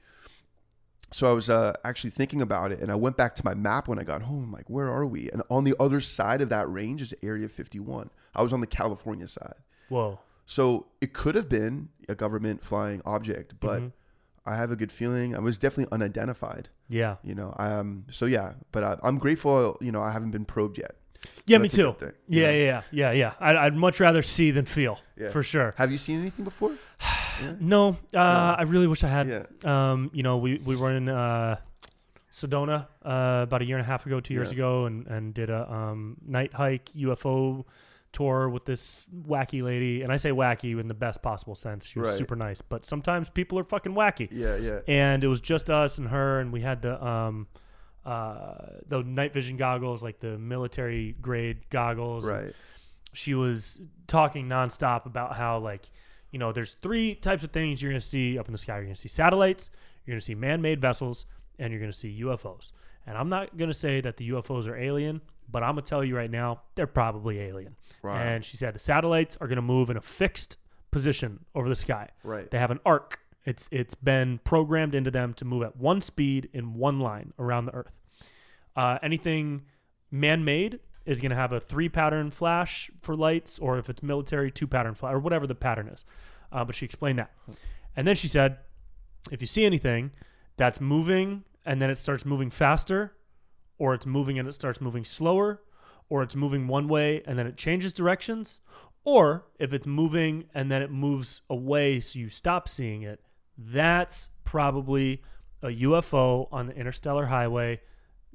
So 1.13 1.30
I 1.30 1.34
was 1.34 1.50
uh, 1.50 1.74
actually 1.84 2.12
thinking 2.12 2.41
about 2.41 2.71
it, 2.71 2.80
and 2.80 2.89
I 2.89 2.95
went 2.95 3.17
back 3.17 3.36
to 3.36 3.45
my 3.45 3.54
map 3.54 3.89
when 3.89 4.00
I 4.00 4.04
got 4.04 4.21
home. 4.21 4.45
I'm 4.45 4.52
like, 4.54 4.69
where 4.69 4.89
are 4.89 5.06
we? 5.06 5.30
And 5.32 5.43
on 5.50 5.65
the 5.65 5.76
other 5.78 6.00
side 6.00 6.39
of 6.39 6.47
that 6.50 6.71
range 6.71 7.02
is 7.02 7.13
Area 7.21 7.50
51. 7.50 8.10
I 8.34 8.41
was 8.41 8.54
on 8.54 8.62
the 8.62 8.67
California 8.67 9.28
side, 9.28 9.56
Whoa. 9.89 10.19
So 10.56 10.64
it 11.00 11.14
could 11.14 11.36
have 11.40 11.48
been 11.48 11.76
a 12.10 12.16
government 12.24 12.58
flying 12.70 13.02
object, 13.06 13.50
but 13.68 13.80
Mhm. 13.82 13.92
I 14.52 14.54
have 14.62 14.70
a 14.72 14.76
good 14.82 14.92
feeling. 14.92 15.30
I 15.36 15.40
was 15.40 15.58
definitely 15.58 15.90
unidentified. 15.98 16.66
Yeah. 16.90 17.16
You 17.24 17.36
know, 17.40 17.54
um, 17.68 17.88
so 18.18 18.26
yeah, 18.26 18.50
but 18.74 18.82
I, 18.84 18.92
I'm 19.08 19.18
grateful. 19.26 19.78
You 19.80 19.92
know, 19.94 20.02
I 20.02 20.12
haven't 20.12 20.32
been 20.32 20.46
probed 20.46 20.78
yet. 20.78 20.94
Yeah, 21.46 21.58
So 21.58 21.62
me 21.64 21.70
too. 21.70 21.94
thing, 22.00 22.12
Yeah, 22.28 22.52
yeah, 22.52 22.66
yeah, 22.72 22.82
yeah, 22.92 23.12
yeah. 23.22 23.34
I'd, 23.48 23.56
I'd 23.64 23.76
much 23.76 24.00
rather 24.00 24.24
see 24.24 24.52
than 24.52 24.66
feel, 24.66 24.96
Yeah. 25.16 25.30
for 25.30 25.44
sure. 25.44 25.74
Have 25.78 25.90
you 25.92 25.98
seen 25.98 26.20
anything 26.20 26.46
before? 26.46 26.72
Yeah. 27.42 27.54
No, 27.60 27.98
uh, 28.14 28.56
I 28.62 28.64
really 28.74 28.86
wish 28.88 29.04
I 29.04 29.08
had. 29.18 29.48
Um, 29.66 30.12
you 30.14 30.22
know, 30.22 30.38
we 30.38 30.52
we 30.70 30.76
were 30.76 30.92
in 31.00 31.10
uh, 31.10 31.56
Sedona 32.32 32.88
uh, 33.04 33.44
about 33.48 33.62
a 33.62 33.66
year 33.66 33.78
and 33.78 33.86
a 33.88 33.88
half 33.94 34.06
ago, 34.06 34.20
two 34.20 34.34
years 34.36 34.52
ago, 34.52 34.86
and 34.86 35.08
and 35.08 35.34
did 35.34 35.50
a 35.50 35.62
um, 35.72 36.18
night 36.38 36.54
hike 36.54 36.86
UFO 36.96 37.66
tour 38.13 38.50
with 38.50 38.65
this 38.65 39.08
wacky 39.26 39.63
lady, 39.63 40.02
and 40.02 40.12
I 40.12 40.17
say 40.17 40.32
wacky 40.32 40.80
in 40.80 40.88
the 40.88 40.93
best 40.93 41.21
possible 41.21 41.56
sense. 41.56 41.86
She 41.86 42.00
was 42.00 42.10
Right. 42.10 42.17
super 42.17 42.36
nice, 42.36 42.62
but 42.62 42.86
sometimes 42.86 43.30
people 43.30 43.58
are 43.60 43.63
fucking 43.63 43.93
wacky. 43.93 44.28
Yeah, 44.32 44.58
yeah. 44.58 44.80
And 44.88 45.24
it 45.24 45.28
was 45.28 45.39
just 45.41 45.69
us 45.69 45.97
and 45.97 46.10
her, 46.10 46.39
and 46.39 46.52
we 46.52 46.62
had 46.62 46.82
the 46.82 47.04
um, 47.06 47.47
uh, 48.06 48.56
the 48.88 49.04
night 49.04 49.34
vision 49.34 49.58
goggles, 49.58 50.02
like 50.04 50.19
the 50.19 50.38
military 50.38 51.15
grade 51.21 51.69
goggles. 51.69 52.26
and 52.28 52.45
Right. 52.47 52.54
she 53.13 53.34
was 53.34 53.80
talking 54.08 54.47
nonstop 54.47 55.06
about 55.06 55.36
how 55.36 55.60
like 55.60 55.89
you 56.32 56.39
know 56.39 56.52
there's 56.52 56.74
three 56.82 57.13
types 57.15 57.43
of 57.43 57.52
things 57.52 57.82
you're 57.82 57.91
going 57.91 58.00
to 58.02 58.06
see 58.06 58.38
up 58.38 58.47
in 58.47 58.52
the 58.54 58.58
sky 58.58 58.76
you're 58.76 58.84
going 58.86 58.95
to 58.95 59.00
see 59.00 59.08
satellites 59.10 59.69
you're 60.06 60.13
going 60.13 60.19
to 60.19 60.26
see 60.26 60.36
man-made 60.36 60.80
vessels 60.82 61.26
and 61.60 61.71
you're 61.71 61.80
going 61.80 61.91
to 61.91 61.97
see 61.97 62.21
ufos 62.21 62.71
and 63.06 63.17
i'm 63.17 63.28
not 63.30 63.56
going 63.58 63.69
to 63.69 63.74
say 63.78 64.00
that 64.02 64.15
the 64.17 64.30
ufos 64.30 64.65
are 64.67 64.78
alien 64.78 65.19
but 65.52 65.64
i'm 65.64 65.76
going 65.76 65.84
to 65.84 65.90
tell 65.90 66.04
you 66.04 66.16
right 66.16 66.32
now 66.32 66.62
they're 66.76 66.88
probably 66.88 67.40
alien. 67.40 67.76
Right. 68.02 68.22
and 68.22 68.46
she 68.46 68.58
said 68.58 68.74
the 68.74 68.80
satellites 68.80 69.38
are 69.42 69.48
going 69.48 69.58
to 69.58 69.62
move 69.62 69.90
in 69.90 69.98
a 69.98 70.02
fixed 70.02 70.58
position 70.92 71.46
over 71.56 71.70
the 71.70 71.76
sky. 71.76 72.10
Right. 72.24 72.50
they 72.52 72.60
have 72.60 72.72
an 72.72 72.80
arc. 72.86 73.20
It's 73.46 73.68
it's 73.72 73.96
been 73.96 74.40
programmed 74.44 74.94
into 74.94 75.10
them 75.10 75.34
to 75.36 75.46
move 75.46 75.64
at 75.64 75.76
one 75.78 76.02
speed 76.02 76.50
in 76.54 76.74
one 76.76 77.00
line 77.00 77.34
around 77.40 77.66
the 77.66 77.74
earth. 77.74 77.92
Uh, 78.76 79.00
anything 79.02 79.64
man-made 80.12 80.80
is 81.06 81.20
going 81.20 81.32
to 81.32 81.36
have 81.36 81.52
a 81.52 81.60
three 81.60 81.90
pattern 81.90 82.30
flash 82.30 82.92
for 83.02 83.16
lights 83.16 83.58
or 83.58 83.78
if 83.80 83.90
it's 83.90 84.04
military 84.04 84.52
two 84.52 84.68
pattern 84.68 84.94
flash 84.94 85.14
or 85.14 85.20
whatever 85.20 85.48
the 85.48 85.56
pattern 85.56 85.88
is. 85.88 86.06
Uh, 86.52 86.64
but 86.64 86.76
she 86.76 86.86
explained 86.86 87.18
that. 87.18 87.32
And 87.96 88.08
then 88.08 88.16
she 88.16 88.28
said 88.28 88.58
if 89.32 89.42
you 89.42 89.48
see 89.48 89.66
anything 89.66 90.12
that's 90.58 90.80
moving 90.80 91.44
and 91.66 91.82
then 91.82 91.90
it 91.90 91.98
starts 91.98 92.26
moving 92.26 92.50
faster 92.50 93.14
or 93.82 93.94
it's 93.96 94.06
moving 94.06 94.38
and 94.39 94.48
it 94.48 94.54
starts 94.54 94.80
moving 94.80 95.04
slower 95.04 95.50
or 96.10 96.22
it's 96.22 96.36
moving 96.36 96.67
one 96.67 96.88
way 96.88 97.24
and 97.26 97.38
then 97.39 97.48
it 97.48 97.58
changes 97.58 97.91
directions 97.94 98.62
or 99.04 99.46
if 99.58 99.74
it's 99.74 99.88
moving 99.88 100.46
and 100.54 100.70
then 100.72 100.82
it 100.84 100.91
moves 100.91 101.41
away 101.50 102.00
so 102.00 102.20
you 102.20 102.30
stop 102.30 102.70
seeing 102.70 103.02
it 103.02 103.20
that's 103.58 104.30
probably 104.44 105.22
a 105.63 105.67
UFO 105.88 106.48
on 106.52 106.67
the 106.67 106.74
interstellar 106.76 107.26
highway 107.26 107.80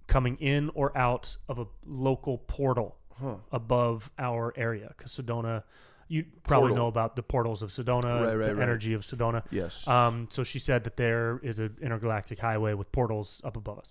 coming 0.09 0.37
in 0.39 0.70
or 0.75 0.97
out 0.99 1.37
of 1.49 1.59
a 1.59 1.66
local 1.87 2.39
portal 2.39 2.97
Huh. 3.18 3.37
above 3.51 4.11
our 4.18 4.53
area 4.57 4.89
because 4.97 5.11
Sedona 5.12 5.62
you 6.09 6.25
probably 6.43 6.68
Portal. 6.68 6.77
know 6.85 6.87
about 6.89 7.16
the 7.16 7.23
portals 7.23 7.62
of 7.62 7.70
Sedona 7.70 8.05
Right, 8.05 8.35
right, 8.35 8.45
the 8.45 8.55
right. 8.55 8.62
energy 8.62 8.93
of 8.93 9.01
Sedona 9.03 9.43
Yes. 9.51 9.89
um, 9.89 10.29
so 10.31 10.45
she 10.45 10.59
said 10.59 10.85
that 10.85 10.97
there 10.99 11.41
is 11.43 11.59
an 11.59 11.77
intergalactic 11.81 12.39
highway 12.39 12.75
with 12.75 12.93
portals 12.93 13.41
up 13.43 13.57
above 13.57 13.79
us. 13.79 13.91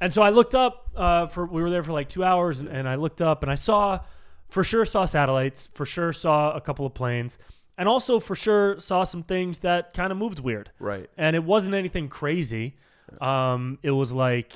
And 0.00 0.12
so 0.12 0.22
I 0.22 0.30
looked 0.30 0.54
up 0.54 0.90
uh, 0.96 1.26
for 1.26 1.46
we 1.46 1.62
were 1.62 1.70
there 1.70 1.82
for 1.82 1.92
like 1.92 2.08
two 2.08 2.24
hours, 2.24 2.60
and, 2.60 2.68
and 2.68 2.88
I 2.88 2.96
looked 2.96 3.20
up 3.20 3.42
and 3.42 3.50
I 3.50 3.54
saw, 3.54 4.00
for 4.48 4.64
sure 4.64 4.84
saw 4.84 5.04
satellites, 5.04 5.68
for 5.74 5.86
sure 5.86 6.12
saw 6.12 6.52
a 6.52 6.60
couple 6.60 6.84
of 6.86 6.94
planes, 6.94 7.38
and 7.78 7.88
also 7.88 8.20
for 8.20 8.36
sure 8.36 8.78
saw 8.78 9.04
some 9.04 9.22
things 9.22 9.60
that 9.60 9.94
kind 9.94 10.12
of 10.12 10.18
moved 10.18 10.38
weird. 10.38 10.70
right. 10.78 11.08
And 11.16 11.34
it 11.36 11.44
wasn't 11.44 11.74
anything 11.74 12.08
crazy. 12.08 12.76
Um, 13.20 13.78
it 13.82 13.90
was 13.90 14.12
like 14.12 14.52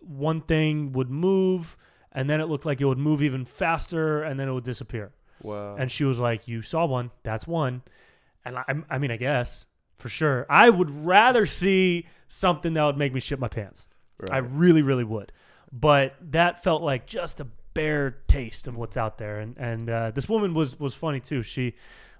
one 0.00 0.40
thing 0.40 0.92
would 0.92 1.10
move, 1.10 1.76
and 2.12 2.28
then 2.28 2.40
it 2.40 2.46
looked 2.46 2.64
like 2.66 2.80
it 2.80 2.86
would 2.86 2.98
move 2.98 3.22
even 3.22 3.44
faster, 3.44 4.22
and 4.22 4.38
then 4.38 4.48
it 4.48 4.52
would 4.52 4.64
disappear. 4.64 5.12
Wow. 5.42 5.76
And 5.76 5.90
she 5.90 6.04
was 6.04 6.18
like, 6.18 6.48
"You 6.48 6.62
saw 6.62 6.86
one. 6.86 7.10
That's 7.22 7.46
one." 7.46 7.82
And 8.44 8.58
I, 8.58 8.64
I 8.88 8.98
mean, 8.98 9.10
I 9.10 9.16
guess 9.16 9.66
for 9.98 10.08
sure, 10.08 10.46
I 10.48 10.70
would 10.70 10.90
rather 10.90 11.44
see 11.44 12.06
something 12.28 12.74
that 12.74 12.84
would 12.84 12.96
make 12.96 13.12
me 13.12 13.20
shit 13.20 13.38
my 13.38 13.48
pants. 13.48 13.88
I 14.30 14.38
really, 14.38 14.82
really 14.82 15.04
would. 15.04 15.32
But 15.72 16.14
that 16.30 16.62
felt 16.62 16.82
like 16.82 17.06
just 17.06 17.40
a 17.40 17.46
bare 17.74 18.16
taste 18.26 18.66
of 18.66 18.76
what's 18.76 18.96
out 18.96 19.18
there. 19.18 19.38
And 19.40 19.56
and 19.58 19.88
uh, 19.90 20.10
this 20.10 20.28
woman 20.28 20.54
was 20.54 20.78
was 20.80 20.94
funny 20.94 21.20
too. 21.20 21.42
She 21.42 21.74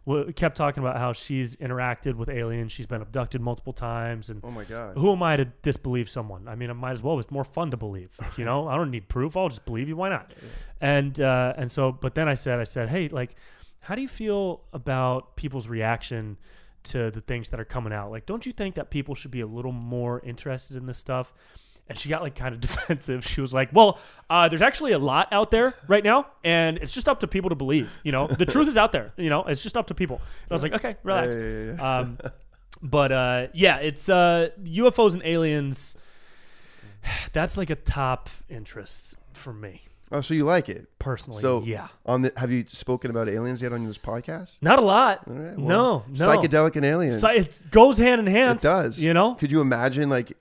w- 0.06 0.32
kept 0.32 0.56
talking 0.56 0.82
about 0.82 0.98
how 0.98 1.12
she's 1.12 1.56
interacted 1.56 2.14
with 2.14 2.28
aliens. 2.28 2.72
She's 2.72 2.86
been 2.86 3.02
abducted 3.02 3.40
multiple 3.40 3.72
times, 3.72 4.30
and 4.30 4.40
oh 4.44 4.50
my 4.50 4.64
god. 4.64 4.96
who 4.96 5.12
am 5.12 5.22
I 5.22 5.36
to 5.36 5.46
disbelieve 5.46 6.08
someone? 6.08 6.46
I 6.46 6.54
mean, 6.54 6.70
I 6.70 6.74
might 6.74 6.92
as 6.92 7.02
well. 7.02 7.18
It's 7.18 7.30
more 7.30 7.44
fun 7.44 7.70
to 7.70 7.76
believe. 7.76 8.10
You 8.36 8.44
know, 8.44 8.68
I 8.68 8.76
don't 8.76 8.90
need 8.90 9.08
proof. 9.08 9.36
I'll 9.36 9.48
just 9.48 9.64
believe 9.64 9.88
you. 9.88 9.96
Why 9.96 10.10
not? 10.10 10.32
And 10.80 11.20
uh, 11.20 11.54
and 11.56 11.70
so, 11.70 11.90
but 11.92 12.14
then 12.14 12.28
I 12.28 12.34
said, 12.34 12.60
I 12.60 12.64
said, 12.64 12.88
hey, 12.88 13.08
like, 13.08 13.34
how 13.80 13.94
do 13.94 14.02
you 14.02 14.08
feel 14.08 14.62
about 14.72 15.36
people's 15.36 15.68
reaction 15.68 16.36
to 16.84 17.10
the 17.10 17.20
things 17.20 17.48
that 17.48 17.58
are 17.58 17.64
coming 17.64 17.92
out? 17.92 18.10
Like, 18.10 18.26
don't 18.26 18.46
you 18.46 18.52
think 18.52 18.76
that 18.76 18.90
people 18.90 19.14
should 19.14 19.30
be 19.30 19.40
a 19.40 19.46
little 19.46 19.72
more 19.72 20.20
interested 20.20 20.76
in 20.76 20.86
this 20.86 20.98
stuff? 20.98 21.32
And 21.88 21.98
she 21.98 22.08
got 22.08 22.22
like 22.22 22.34
kind 22.34 22.54
of 22.54 22.60
defensive. 22.68 23.26
She 23.26 23.40
was 23.40 23.54
like, 23.54 23.70
"Well, 23.72 23.98
uh, 24.28 24.48
there's 24.48 24.62
actually 24.62 24.92
a 24.92 24.98
lot 24.98 25.28
out 25.32 25.50
there 25.50 25.74
right 25.86 26.04
now, 26.04 26.26
and 26.44 26.78
it's 26.78 26.92
just 26.92 27.08
up 27.08 27.20
to 27.20 27.26
people 27.26 27.50
to 27.50 27.56
believe. 27.56 27.90
You 28.02 28.12
know, 28.12 28.26
the 28.26 28.46
truth 28.46 28.68
is 28.68 28.76
out 28.76 28.92
there. 28.92 29.12
You 29.16 29.30
know, 29.30 29.44
it's 29.44 29.62
just 29.62 29.76
up 29.76 29.86
to 29.88 29.94
people." 29.94 30.16
And 30.16 30.50
I 30.50 30.54
was 30.54 30.62
like, 30.62 30.74
"Okay, 30.74 30.96
relax." 31.02 31.36
Yeah, 31.36 31.42
yeah, 31.42 31.72
yeah. 31.72 31.98
Um, 31.98 32.18
but 32.82 33.12
uh, 33.12 33.46
yeah, 33.54 33.78
it's 33.78 34.08
uh, 34.08 34.50
UFOs 34.64 35.14
and 35.14 35.22
aliens. 35.24 35.96
That's 37.32 37.56
like 37.56 37.70
a 37.70 37.76
top 37.76 38.28
interest 38.48 39.16
for 39.32 39.52
me 39.52 39.82
oh, 40.12 40.20
so 40.20 40.34
you 40.34 40.44
like 40.44 40.68
it? 40.68 40.86
personally. 40.98 41.40
So 41.40 41.62
yeah, 41.62 41.88
On 42.06 42.22
the 42.22 42.32
have 42.36 42.50
you 42.50 42.64
spoken 42.66 43.10
about 43.10 43.28
aliens 43.28 43.62
yet 43.62 43.72
on 43.72 43.86
this 43.86 43.98
podcast? 43.98 44.58
not 44.60 44.78
a 44.78 44.82
lot. 44.82 45.22
Right, 45.26 45.56
no, 45.56 46.04
no. 46.08 46.28
Psychedelic 46.28 46.76
and 46.76 46.84
aliens. 46.84 47.20
So 47.20 47.28
it 47.28 47.62
goes 47.70 47.98
hand 47.98 48.20
in 48.20 48.26
hand. 48.26 48.58
it 48.58 48.62
does. 48.62 49.02
You 49.02 49.14
know, 49.14 49.34
Could 49.34 49.52
you 49.52 49.60
imagine 49.60 50.08
like 50.08 50.32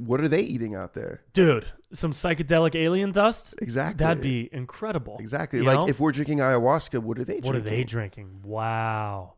what 0.00 0.20
are 0.20 0.28
they 0.28 0.40
eating 0.42 0.74
out 0.74 0.94
there? 0.94 1.22
dude, 1.32 1.66
some 1.92 2.12
psychedelic 2.12 2.74
alien 2.74 3.12
dust. 3.12 3.54
Exactly. 3.62 4.04
That'd 4.04 4.22
be 4.22 4.48
incredible. 4.52 5.16
exactly 5.20 5.60
you 5.60 5.64
like 5.64 5.76
know? 5.76 5.88
if 5.88 6.00
we're 6.00 6.12
drinking 6.12 6.38
ayahuasca, 6.38 6.98
what 7.00 7.18
are 7.18 7.24
they 7.24 7.34
drinking? 7.40 7.48
What 7.52 7.56
are 7.56 7.60
they 7.60 7.84
drinking? 7.84 8.40
Wow. 8.42 9.34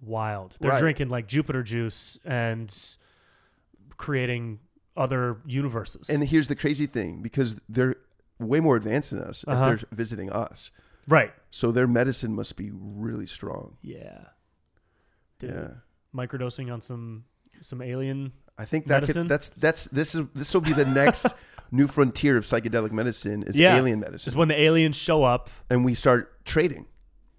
Wild. 0.00 0.54
They're 0.60 0.70
Right. 0.72 0.80
drinking 0.80 1.08
like 1.08 1.26
Jupiter 1.26 1.62
juice 1.62 2.18
and 2.24 2.70
creating 3.96 4.60
other 4.96 5.38
universes. 5.46 6.08
And 6.08 6.22
here's 6.24 6.48
the 6.48 6.56
crazy 6.56 6.86
thing 6.86 7.22
because 7.22 7.56
they're 7.68 7.96
way 8.38 8.60
more 8.60 8.76
advanced 8.76 9.10
than 9.10 9.20
us 9.20 9.44
Uh-huh. 9.46 9.70
if 9.72 9.80
they're 9.80 9.88
visiting 9.92 10.30
us. 10.30 10.70
right. 11.08 11.32
So 11.50 11.70
their 11.70 11.86
medicine 11.86 12.34
must 12.34 12.56
be 12.56 12.70
really 12.72 13.26
strong. 13.26 13.76
Yeah. 13.82 14.24
Dude, 15.38 15.50
Yeah. 15.50 15.70
microdosing 16.14 16.72
on 16.72 16.80
some 16.80 17.24
some 17.60 17.80
alien. 17.80 18.32
I 18.56 18.64
think 18.64 18.86
that 18.86 19.04
could, 19.06 19.28
that's 19.28 19.48
that's 19.50 19.84
this 19.86 20.14
is 20.14 20.26
this 20.34 20.54
will 20.54 20.60
be 20.60 20.72
the 20.72 20.84
next 20.84 21.26
new 21.72 21.88
frontier 21.88 22.36
of 22.36 22.44
psychedelic 22.44 22.92
medicine 22.92 23.42
is 23.42 23.56
Yeah. 23.56 23.76
alien 23.76 23.98
medicine. 24.00 24.12
medicine. 24.30 24.38
when 24.38 24.48
the 24.48 24.60
aliens 24.60 24.96
show 24.96 25.24
up. 25.24 25.50
and 25.68 25.84
we 25.84 25.94
start 25.94 26.44
trading. 26.44 26.86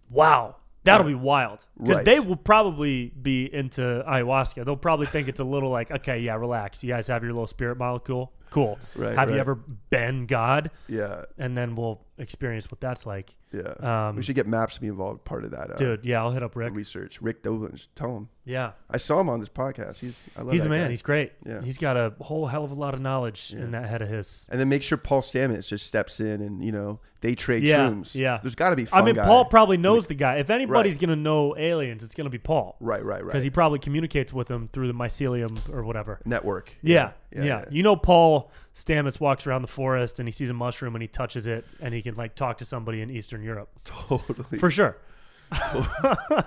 Wow. 0.10 0.58
That'll 0.84 1.06
Uh, 1.06 1.10
be 1.10 1.16
wild. 1.16 1.66
Because 1.80 1.98
right. 1.98 2.06
they 2.06 2.20
will 2.20 2.36
probably 2.36 3.12
be 3.20 3.52
into 3.52 3.82
ayahuasca. 4.08 4.66
They'll 4.66 4.76
probably 4.76 5.08
think 5.08 5.28
it's 5.28 5.40
a 5.40 5.44
little 5.44 5.70
like, 5.72 5.90
okay, 5.90 6.20
yeah, 6.20 6.36
relax. 6.36 6.84
You 6.84 6.94
guys 6.94 7.08
have 7.08 7.24
your 7.24 7.34
little 7.34 7.48
spirit 7.48 7.78
molecule. 7.78 8.32
Cool. 8.52 8.78
Right, 8.96 9.16
have 9.18 9.32
you 9.32 9.38
ever 9.38 9.56
been 9.56 10.28
God? 10.28 10.70
Yeah. 10.88 11.24
And 11.40 11.58
then 11.58 11.76
we'll 11.76 12.02
experience 12.20 12.70
what 12.70 12.80
that's 12.80 13.06
like. 13.06 13.36
Yeah. 13.56 14.08
Um, 14.10 14.16
we 14.16 14.24
should 14.24 14.36
get 14.36 14.48
Maps 14.48 14.76
to 14.76 14.82
be 14.82 14.88
involved 14.88 15.24
part 15.26 15.44
of 15.46 15.52
that 15.52 15.72
uh, 15.72 15.76
Dude, 15.76 16.04
yeah, 16.06 16.22
I'll 16.22 16.32
hit 16.32 16.44
up 16.44 16.56
Rick. 16.56 16.76
research. 16.76 17.22
Rick 17.22 17.44
Doblin, 17.44 17.72
just 17.76 17.96
tell 17.96 18.16
him. 18.16 18.30
Yeah. 18.44 18.72
I 18.90 18.98
saw 18.98 19.20
him 19.20 19.28
on 19.30 19.40
this 19.40 19.50
podcast. 19.50 20.00
He's 20.00 20.24
I 20.38 20.42
love 20.44 20.54
He's 20.54 20.64
the 20.64 20.70
man. 20.70 20.86
guy. 20.86 20.90
He's 20.92 21.02
great. 21.02 21.32
Yeah. 21.46 21.62
He's 21.62 21.78
got 21.80 21.98
a 21.98 22.14
whole 22.22 22.46
hell 22.48 22.64
of 22.64 22.72
a 22.72 22.76
lot 22.76 22.94
of 22.94 23.02
knowledge 23.02 23.54
in 23.54 23.72
that 23.72 23.90
head 23.90 24.02
of 24.04 24.10
his. 24.10 24.46
and 24.52 24.60
then 24.60 24.70
make 24.70 24.84
sure 24.84 24.98
Paul 24.98 25.22
Stamets 25.22 25.68
just 25.68 25.88
steps 25.88 26.20
in 26.20 26.42
and 26.42 26.64
you 26.64 26.72
know 26.72 27.00
they 27.22 27.34
trade 27.34 27.64
Yeah, 27.64 27.90
shrooms. 27.90 28.14
yeah. 28.14 28.38
There's 28.44 28.54
got 28.54 28.70
to 28.70 28.76
be. 28.76 28.86
I 28.94 29.02
mean, 29.02 29.16
guy. 29.16 29.26
Paul 29.26 29.46
probably 29.46 29.78
knows 29.78 30.06
the 30.06 30.14
guy. 30.14 30.36
If 30.36 30.52
anybody's 30.52 30.94
Right. 30.96 31.08
going 31.08 31.18
to 31.18 31.24
know 31.24 31.58
aliens, 31.58 32.04
it's 32.04 32.14
going 32.14 32.26
to 32.26 32.30
be 32.32 32.38
Paul. 32.38 32.76
Right, 32.80 33.04
right, 33.04 33.24
right. 33.24 33.26
Because 33.26 33.44
he 33.44 33.50
probably 33.50 33.80
communicates 33.80 34.32
with 34.32 34.48
them 34.48 34.70
through 34.72 34.88
the 34.88 34.94
mycelium 34.94 35.58
or 35.74 35.84
whatever. 35.84 36.20
network. 36.26 36.76
Yeah, 36.84 37.12
yeah, 37.36 37.66
You 37.72 37.82
know, 37.82 37.96
Paul 37.96 38.52
Stamets 38.76 39.22
walks 39.22 39.48
around 39.48 39.62
the 39.62 39.70
forest 39.70 40.20
and 40.20 40.28
he 40.28 40.34
sees 40.34 40.50
a 40.50 40.54
mushroom 40.54 40.96
and 40.96 41.02
he 41.02 41.08
touches 41.08 41.48
it 41.48 41.66
and 41.80 41.94
he 41.94 42.02
can 42.02 42.16
like 42.16 42.36
talk 42.36 42.58
to 42.58 42.66
somebody 42.66 43.02
in 43.02 43.10
Eastern 43.10 43.42
Europe 43.42 43.70
totally. 43.86 44.60
for 44.60 44.70
sure. 44.70 44.98
I 45.52 46.44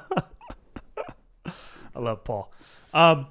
love 1.95 2.25
Paul. 2.25 2.53
Um, 2.93 3.29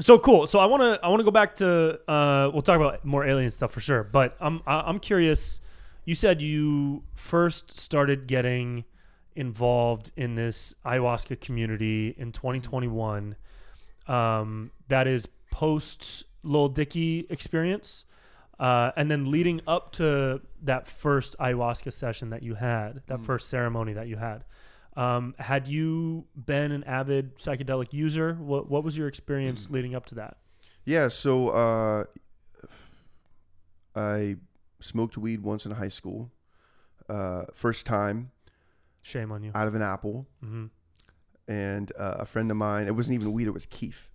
so 0.00 0.18
cool. 0.18 0.48
So 0.48 0.58
I 0.58 0.66
want 0.66 0.82
to 0.82 0.98
I 1.04 1.08
want 1.08 1.20
to 1.20 1.24
go 1.24 1.30
back 1.30 1.54
to 1.56 2.00
uh, 2.10 2.50
we'll 2.52 2.62
talk 2.62 2.76
about 2.76 3.04
more 3.04 3.24
alien 3.24 3.50
stuff 3.52 3.70
for 3.70 3.80
sure. 3.80 4.02
But 4.02 4.36
I'm 4.40 4.60
I'm 4.66 4.98
curious. 4.98 5.60
You 6.04 6.16
said 6.16 6.42
you 6.42 7.04
first 7.14 7.78
started 7.78 8.26
getting 8.26 8.84
involved 9.36 10.10
in 10.16 10.34
this 10.34 10.74
ayahuasca 10.84 11.40
community 11.40 12.14
in 12.18 12.32
2021. 12.32 13.36
Um, 14.06 14.70
that 14.88 15.06
is 15.06 15.28
post 15.50 16.24
Lil 16.42 16.68
Dicky 16.68 17.26
experience. 17.30 18.04
Uh, 18.58 18.92
and 18.96 19.10
then 19.10 19.30
leading 19.30 19.60
up 19.66 19.92
to 19.92 20.40
that 20.62 20.86
first 20.88 21.34
ayahuasca 21.38 21.92
session 21.92 22.30
that 22.30 22.42
you 22.42 22.54
had, 22.54 23.02
that 23.06 23.20
first 23.24 23.48
ceremony 23.48 23.92
that 23.94 24.06
you 24.06 24.16
had, 24.16 24.44
um, 24.96 25.34
had 25.38 25.66
you 25.66 26.24
been 26.36 26.70
an 26.70 26.84
avid 26.84 27.36
psychedelic 27.36 27.92
user? 27.92 28.34
What 28.34 28.70
what 28.70 28.84
was 28.84 28.96
your 28.96 29.08
experience 29.08 29.70
leading 29.70 29.94
up 29.96 30.06
to 30.06 30.14
that? 30.16 30.36
Yeah, 30.84 31.08
so 31.08 31.48
uh, 31.48 32.04
I 33.94 34.36
smoked 34.80 35.16
weed 35.16 35.40
once 35.42 35.66
in 35.66 35.72
high 35.72 35.88
school. 35.88 36.30
Uh, 37.08 37.44
first 37.54 37.84
time 37.86 38.30
Shame 39.02 39.30
on 39.32 39.42
you. 39.42 39.50
out 39.54 39.68
of 39.68 39.74
an 39.74 39.82
apple, 39.82 40.26
hmm 40.42 40.66
and 41.46 41.92
uh, 41.98 42.16
a 42.20 42.24
friend 42.26 42.50
of 42.50 42.56
mine. 42.56 42.86
It 42.86 42.92
wasn't 42.96 43.16
even 43.16 43.32
weed; 43.32 43.46
it 43.46 43.52
was 43.52 43.66
keef. 43.66 44.10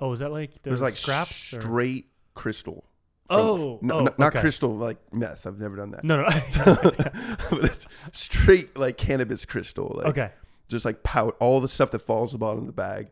Oh, 0.00 0.10
is 0.12 0.18
that 0.20 0.32
like 0.32 0.52
It 0.64 0.70
was 0.70 0.80
like 0.80 0.94
scraps? 0.94 1.52
or- 1.54 1.60
straight 1.60 2.06
crystal. 2.34 2.84
Oh, 3.30 3.78
no, 3.80 3.94
oh, 3.94 4.04
no- 4.04 4.14
not 4.18 4.28
okay. 4.28 4.40
crystal 4.40 4.76
like 4.76 4.98
meth. 5.12 5.46
I've 5.46 5.58
never 5.58 5.76
done 5.76 5.92
that. 5.92 6.04
No, 6.04 6.22
no. 6.22 6.26
but 7.50 7.64
it's 7.64 7.86
straight 8.12 8.76
like 8.76 8.96
cannabis 8.96 9.44
crystal. 9.44 9.92
Like, 9.96 10.06
okay, 10.06 10.30
just 10.68 10.84
like 10.84 11.02
pout 11.02 11.36
all 11.40 11.60
the 11.60 11.68
stuff 11.68 11.90
that 11.92 12.00
falls 12.00 12.30
to 12.30 12.34
the 12.34 12.38
bottom 12.38 12.60
of 12.60 12.66
the 12.66 12.72
bag, 12.72 13.10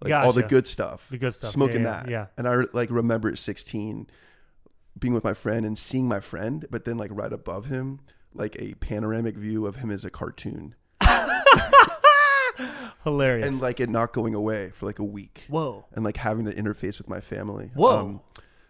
like 0.00 0.12
all 0.12 0.32
the 0.32 0.42
good 0.42 0.66
stuff. 0.66 1.08
the 1.10 1.18
good 1.18 1.32
stuff. 1.32 1.50
smoking 1.50 1.82
yeah, 1.82 1.88
yeah, 1.88 2.02
that. 2.02 2.10
Yeah. 2.10 2.26
And 2.36 2.48
I 2.48 2.64
like 2.72 2.90
remember 2.90 3.28
at 3.28 3.38
16 3.38 4.08
being 4.98 5.14
with 5.14 5.24
my 5.24 5.34
friend 5.34 5.66
and 5.66 5.78
seeing 5.78 6.06
my 6.06 6.20
friend, 6.20 6.66
but 6.70 6.84
then 6.84 6.96
like 6.96 7.10
right 7.12 7.32
above 7.32 7.66
him, 7.66 8.00
like 8.32 8.56
a 8.58 8.74
panoramic 8.74 9.36
view 9.36 9.66
of 9.66 9.76
him 9.76 9.90
as 9.90 10.04
a 10.04 10.10
cartoon, 10.10 10.74
Hilarious. 13.04 13.46
and 13.46 13.60
like 13.60 13.80
it 13.80 13.88
not 13.88 14.12
going 14.12 14.34
away 14.34 14.70
for 14.70 14.86
like 14.86 14.98
a 14.98 15.04
week, 15.04 15.44
Whoa. 15.48 15.84
and 15.92 16.04
like 16.04 16.16
having 16.16 16.44
to 16.46 16.54
interface 16.54 16.98
with 16.98 17.08
my 17.08 17.20
family. 17.20 17.66
Um, 17.66 17.70
Whoa. 17.74 18.22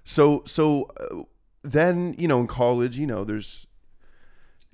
So 0.05 0.43
so 0.47 0.89
uh, 1.01 1.23
then 1.63 2.15
you 2.19 2.29
know 2.29 2.41
in 2.41 2.47
college, 2.47 2.97
you 2.99 3.07
know 3.07 3.25
there's 3.25 3.67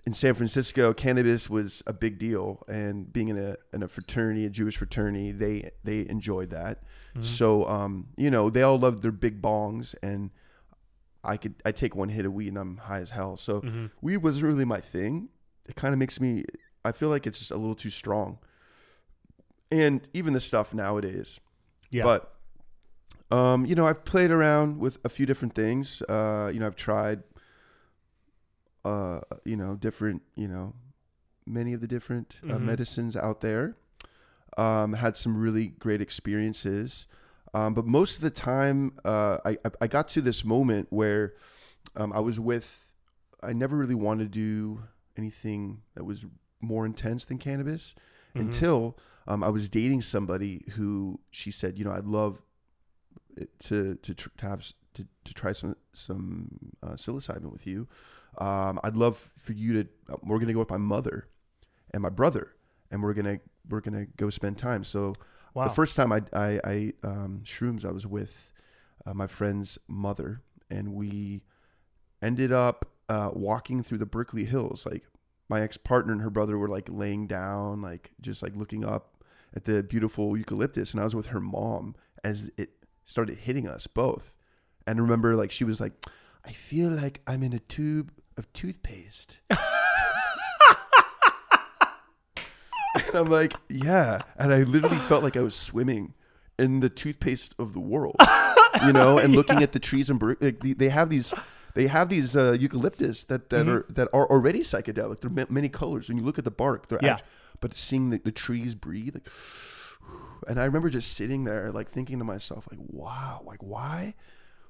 in 0.07 0.15
San 0.15 0.35
Francisco, 0.35 0.93
cannabis 0.93 1.49
was 1.51 1.83
a 1.87 1.93
big 1.93 2.19
deal, 2.19 2.65
and 2.67 3.13
being 3.13 3.29
in 3.29 3.39
a 3.39 3.57
in 3.73 3.83
a 3.83 3.89
fraternity, 3.89 4.45
a 4.45 4.51
Jewish 4.51 4.77
fraternity, 4.77 5.31
they 5.31 5.71
they 5.85 6.09
enjoyed 6.09 6.51
that. 6.51 6.83
Mm-hmm. 7.11 7.23
So 7.23 7.67
um, 7.67 8.09
you 8.17 8.31
know, 8.31 8.51
they 8.51 8.63
all 8.63 8.79
loved 8.79 9.03
their 9.03 9.13
big 9.13 9.41
bongs, 9.41 9.95
and 10.03 10.31
I 11.23 11.37
could 11.37 11.55
I 11.65 11.73
take 11.73 11.95
one 11.95 12.09
hit 12.09 12.25
of 12.25 12.33
weed 12.33 12.49
and 12.49 12.59
I'm 12.59 12.77
high 12.79 13.01
as 13.01 13.11
hell. 13.11 13.37
So 13.37 13.61
hmm 13.61 13.87
weed 14.01 14.19
wasn't 14.19 14.47
really 14.47 14.65
my 14.65 14.81
thing. 14.81 15.29
It 15.69 15.77
kind 15.77 15.93
of 15.93 15.99
makes 15.99 16.21
me. 16.21 16.45
I 16.85 16.93
feel 16.93 17.11
like 17.11 17.27
it's 17.27 17.39
just 17.39 17.51
a 17.51 17.57
little 17.57 17.75
too 17.75 17.91
strong, 17.91 18.39
and 19.71 20.01
even 20.15 20.33
the 20.33 20.41
stuff 20.41 20.73
nowadays. 20.75 21.39
Yeah. 21.91 22.05
But 22.05 22.35
um, 23.31 23.65
you 23.67 23.75
know, 23.75 23.87
I've 23.87 24.05
played 24.05 24.31
around 24.31 24.79
with 24.79 24.99
a 25.05 25.09
few 25.09 25.27
different 25.27 25.55
things. 25.55 26.03
Uh, 26.03 26.51
you 26.53 26.61
know, 26.61 26.67
I've 26.67 26.77
tried 26.77 27.23
uh, 28.85 29.21
you 29.45 29.57
know, 29.57 29.77
different, 29.77 30.23
you 30.37 30.49
know, 30.49 30.75
many 31.47 31.73
of 31.73 31.81
the 31.81 31.87
different 31.87 32.39
uh, 32.45 32.47
Mhm. 32.55 32.63
medicines 32.63 33.17
out 33.17 33.41
there. 33.41 33.77
Um, 34.57 34.95
had 34.95 35.17
some 35.17 35.37
really 35.37 35.69
great 35.69 36.01
experiences. 36.01 37.07
Um, 37.55 37.75
but 37.75 37.87
most 37.87 38.17
of 38.17 38.23
the 38.23 38.31
time, 38.31 38.93
uh, 39.05 39.39
I, 39.45 39.57
I- 39.81 39.87
got 39.87 40.09
to 40.11 40.21
this 40.21 40.45
moment 40.45 40.89
where 40.91 41.35
um, 41.97 42.13
I 42.13 42.21
was 42.21 42.41
with, 42.41 42.95
I 43.43 43.53
never 43.53 43.77
really 43.77 43.95
wanted 43.95 44.25
to 44.33 44.39
do 44.39 44.83
anything 45.17 45.83
that 45.95 46.05
was 46.05 46.27
more 46.61 46.85
intense 46.87 47.25
than 47.25 47.39
cannabis 47.39 47.95
Mhm. 48.35 48.41
until 48.41 48.99
um, 49.27 49.43
I 49.45 49.49
was 49.51 49.69
dating 49.69 50.01
somebody 50.03 50.65
who 50.71 51.21
she 51.31 51.51
said, 51.51 51.79
you 51.79 51.85
know, 51.85 51.93
I'd 51.93 52.07
love 52.07 52.43
to 53.61 53.95
to, 53.97 54.15
tr- 54.15 54.29
to 54.39 54.47
have 54.47 54.73
to 54.95 55.07
to, 55.25 55.35
try 55.35 55.53
some 55.53 55.77
some 55.93 56.49
uh, 56.83 56.93
psilocybin 56.93 57.51
with 57.53 57.67
you. 57.67 57.89
Um, 58.39 58.79
I'd 58.85 58.97
love 58.97 59.17
for 59.17 59.53
you 59.53 59.83
to. 59.83 59.89
Uh, 60.11 60.17
we're 60.23 60.39
gonna 60.39 60.53
go 60.53 60.59
with 60.61 60.71
my 60.71 60.77
mother 60.79 61.29
and 61.93 62.03
my 62.03 62.09
brother, 62.09 62.53
and 62.91 63.03
we're 63.03 63.15
gonna 63.15 63.39
we're 63.69 63.81
gonna 63.81 64.07
go 64.17 64.31
spend 64.31 64.59
time. 64.59 64.85
So 64.85 65.15
Wow. 65.53 65.65
the 65.65 65.75
first 65.75 65.97
time 65.97 66.13
I 66.13 66.23
I, 66.33 66.61
I 66.65 66.93
um, 67.03 67.43
shrooms, 67.45 67.85
I 67.85 67.91
was 67.91 68.07
with 68.07 68.53
uh, 69.05 69.15
my 69.15 69.27
friend's 69.27 69.79
mother, 69.89 70.43
and 70.71 70.95
we 70.95 71.43
ended 72.23 72.53
up 72.53 72.85
uh, 73.09 73.31
walking 73.33 73.83
through 73.83 73.99
the 73.99 74.07
Berkeley 74.07 74.45
Hills. 74.45 74.87
Like 74.87 75.05
my 75.49 75.61
ex 75.63 75.77
partner 75.77 76.13
and 76.13 76.23
her 76.23 76.31
brother 76.31 76.57
were 76.57 76.69
like 76.69 76.89
laying 76.89 77.27
down, 77.27 77.83
like 77.83 78.13
just 78.21 78.43
like 78.43 78.55
looking 78.55 78.85
up 78.85 79.25
at 79.55 79.65
the 79.65 79.83
beautiful 79.83 80.37
eucalyptus, 80.37 80.93
and 80.93 81.01
I 81.01 81.05
was 81.05 81.17
with 81.17 81.27
her 81.27 81.41
mom 81.41 81.97
as 82.23 82.51
it 82.57 82.71
started 83.11 83.39
hitting 83.41 83.69
us 83.69 83.87
both. 83.87 84.35
And 84.87 84.99
I 84.99 85.03
remember 85.03 85.35
like 85.37 85.51
she 85.51 85.65
was 85.65 85.81
like, 85.81 85.93
"I 86.45 86.53
feel 86.53 86.91
like 86.91 87.21
I'm 87.27 87.43
in 87.43 87.53
a 87.53 87.59
tube 87.59 88.13
of 88.37 88.51
toothpaste." 88.53 89.41
and 92.95 93.15
I'm 93.15 93.27
like, 93.31 93.55
"Yeah," 93.69 94.23
and 94.39 94.53
I 94.53 94.61
literally 94.63 94.97
felt 94.99 95.23
like 95.23 95.37
I 95.37 95.41
was 95.43 95.55
swimming 95.55 96.15
in 96.59 96.81
the 96.81 96.89
toothpaste 96.91 97.55
of 97.59 97.73
the 97.73 97.81
world, 97.81 98.17
you 98.87 98.93
know, 98.93 99.19
and 99.19 99.35
looking 99.35 99.63
at 99.63 99.73
the 99.73 99.79
trees 99.79 100.11
and 100.11 100.21
like, 100.41 100.61
they 100.61 100.89
have 100.89 101.11
these. 101.11 101.33
They 101.73 101.87
have 101.87 102.09
these 102.09 102.37
uh, 102.37 102.57
eucalyptus 102.59 103.23
that, 103.25 103.49
that 103.51 103.67
Mhm. 103.67 103.69
are 103.69 103.87
that 103.91 104.09
are 104.13 104.27
already 104.29 104.59
psychedelic. 104.61 105.21
They're 105.21 105.31
ma- 105.31 105.45
many 105.49 105.69
colors. 105.69 106.09
When 106.09 106.19
you 106.19 106.25
look 106.25 106.37
at 106.37 106.45
the 106.45 106.51
bark, 106.51 106.89
they're 106.89 106.99
Yeah. 107.01 107.13
act- 107.15 107.25
but 107.61 107.75
seeing 107.75 108.11
the, 108.11 108.19
the 108.19 108.33
trees 108.33 108.75
breathe, 108.75 109.15
like, 109.15 109.29
and 110.49 110.61
I 110.61 110.65
remember 110.65 110.91
just 110.91 111.13
sitting 111.13 111.45
there, 111.45 111.71
like 111.71 111.91
thinking 111.91 112.19
to 112.19 112.25
myself, 112.25 112.69
like, 112.71 112.81
wow, 112.89 113.43
like 113.45 113.63
why, 113.63 114.15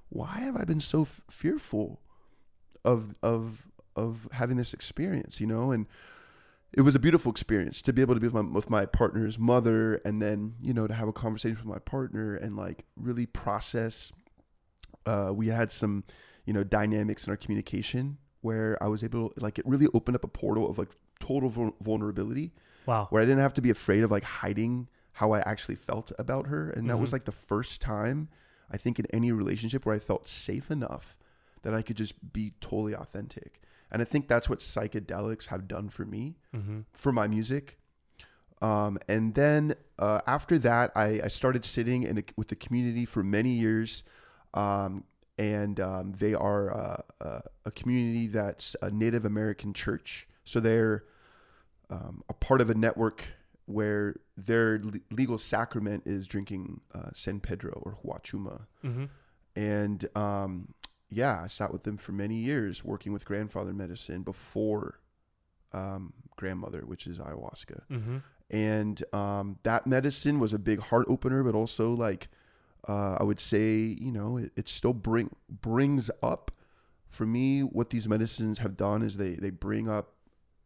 why 0.08 0.38
have 0.40 0.56
I 0.56 0.64
been 0.64 0.80
so 0.80 1.02
f- 1.02 1.22
fearful 1.30 2.00
of 2.84 3.14
of 3.22 3.66
of 3.96 4.28
having 4.32 4.56
this 4.56 4.72
experience, 4.72 5.40
you 5.40 5.46
know? 5.46 5.70
And 5.70 5.86
it 6.72 6.82
was 6.82 6.94
a 6.94 6.98
beautiful 6.98 7.30
experience 7.30 7.82
to 7.82 7.92
be 7.92 8.00
able 8.00 8.14
to 8.14 8.20
be 8.20 8.28
with 8.28 8.34
my 8.34 8.50
with 8.50 8.70
my 8.70 8.86
partner's 8.86 9.38
mother, 9.38 9.96
and 10.04 10.20
then 10.20 10.54
you 10.60 10.72
know 10.72 10.86
to 10.86 10.94
have 10.94 11.08
a 11.08 11.12
conversation 11.12 11.56
with 11.56 11.66
my 11.66 11.78
partner 11.78 12.34
and 12.34 12.56
like 12.56 12.84
really 12.96 13.26
process. 13.26 14.12
Uh, 15.06 15.32
we 15.34 15.48
had 15.48 15.72
some, 15.72 16.04
you 16.44 16.52
know, 16.52 16.62
dynamics 16.62 17.26
in 17.26 17.30
our 17.30 17.36
communication 17.36 18.18
where 18.42 18.80
I 18.82 18.86
was 18.88 19.02
able, 19.02 19.30
to, 19.30 19.40
like, 19.42 19.58
it 19.58 19.66
really 19.66 19.86
opened 19.94 20.14
up 20.14 20.24
a 20.24 20.28
portal 20.28 20.68
of 20.68 20.78
like 20.78 20.90
total 21.20 21.74
vulnerability 21.80 22.52
wow. 22.86 23.06
where 23.10 23.22
I 23.22 23.24
didn't 23.24 23.40
have 23.40 23.54
to 23.54 23.62
be 23.62 23.70
afraid 23.70 24.02
of 24.02 24.10
like 24.10 24.24
hiding 24.24 24.88
how 25.12 25.32
I 25.32 25.40
actually 25.40 25.74
felt 25.76 26.12
about 26.18 26.46
her. 26.46 26.70
And 26.70 26.88
that 26.88 26.98
was 26.98 27.10
Mhm. 27.10 27.14
like 27.14 27.24
the 27.24 27.32
first 27.32 27.80
time 27.80 28.28
I 28.70 28.76
think 28.76 28.98
in 28.98 29.06
any 29.06 29.32
relationship 29.32 29.84
where 29.84 29.94
I 29.94 29.98
felt 29.98 30.28
safe 30.28 30.70
enough 30.70 31.18
that 31.62 31.74
I 31.74 31.82
could 31.82 31.96
just 31.96 32.32
be 32.32 32.52
totally 32.60 32.94
authentic. 32.94 33.60
And 33.90 34.00
I 34.00 34.04
think 34.04 34.28
that's 34.28 34.48
what 34.48 34.60
psychedelics 34.60 35.46
have 35.46 35.66
done 35.66 35.88
for 35.88 36.04
me, 36.04 36.36
Mm-hmm. 36.54 36.80
for 36.92 37.10
my 37.12 37.26
music. 37.26 37.78
Um, 38.62 38.98
and 39.08 39.34
then 39.34 39.74
uh, 39.98 40.20
after 40.26 40.58
that, 40.60 40.92
I, 40.94 41.20
I 41.24 41.28
started 41.28 41.64
sitting 41.64 42.02
in 42.04 42.18
a, 42.18 42.22
with 42.36 42.48
the 42.48 42.56
community 42.56 43.04
for 43.06 43.22
many 43.22 43.50
years. 43.52 44.04
Um, 44.54 45.04
and 45.38 45.80
um, 45.80 46.12
they 46.12 46.34
are 46.34 46.70
uh, 46.70 47.02
uh, 47.20 47.40
a 47.64 47.70
community 47.70 48.26
that's 48.26 48.76
a 48.82 48.90
Native 48.90 49.24
American 49.24 49.72
church. 49.72 50.28
So 50.44 50.60
they're 50.60 51.04
um, 51.88 52.22
a 52.28 52.34
part 52.34 52.60
of 52.60 52.68
a 52.70 52.74
network 52.74 53.24
where 53.70 54.16
their 54.36 54.80
le- 54.82 55.00
legal 55.10 55.38
sacrament 55.38 56.02
is 56.06 56.26
drinking 56.26 56.80
uh, 56.94 57.10
San 57.14 57.40
Pedro 57.40 57.82
or 57.84 57.98
Huachuma. 58.04 58.62
Mm-hmm. 58.84 59.04
And 59.56 60.16
um, 60.16 60.74
yeah, 61.08 61.40
I 61.42 61.48
sat 61.48 61.72
with 61.72 61.82
them 61.82 61.96
for 61.96 62.12
many 62.12 62.36
years 62.36 62.84
working 62.84 63.12
with 63.12 63.24
grandfather 63.24 63.72
medicine 63.72 64.22
before 64.22 65.00
um, 65.72 66.12
grandmother, 66.36 66.80
which 66.80 67.06
is 67.06 67.18
ayahuasca. 67.18 67.82
Mm-hmm. 67.90 68.18
And 68.50 69.14
um, 69.14 69.58
that 69.62 69.86
medicine 69.86 70.40
was 70.40 70.52
a 70.52 70.58
big 70.58 70.80
heart 70.80 71.06
opener, 71.08 71.42
but 71.42 71.54
also 71.54 71.92
like 71.92 72.28
uh, 72.88 73.16
I 73.20 73.22
would 73.22 73.40
say, 73.40 73.76
you 73.78 74.10
know, 74.10 74.38
it, 74.38 74.52
it 74.56 74.68
still 74.68 74.94
bring 74.94 75.30
brings 75.48 76.10
up 76.22 76.50
for 77.08 77.26
me 77.26 77.60
what 77.60 77.90
these 77.90 78.08
medicines 78.08 78.58
have 78.58 78.76
done 78.76 79.02
is 79.02 79.16
they 79.16 79.34
they 79.34 79.50
bring 79.50 79.88
up 79.88 80.14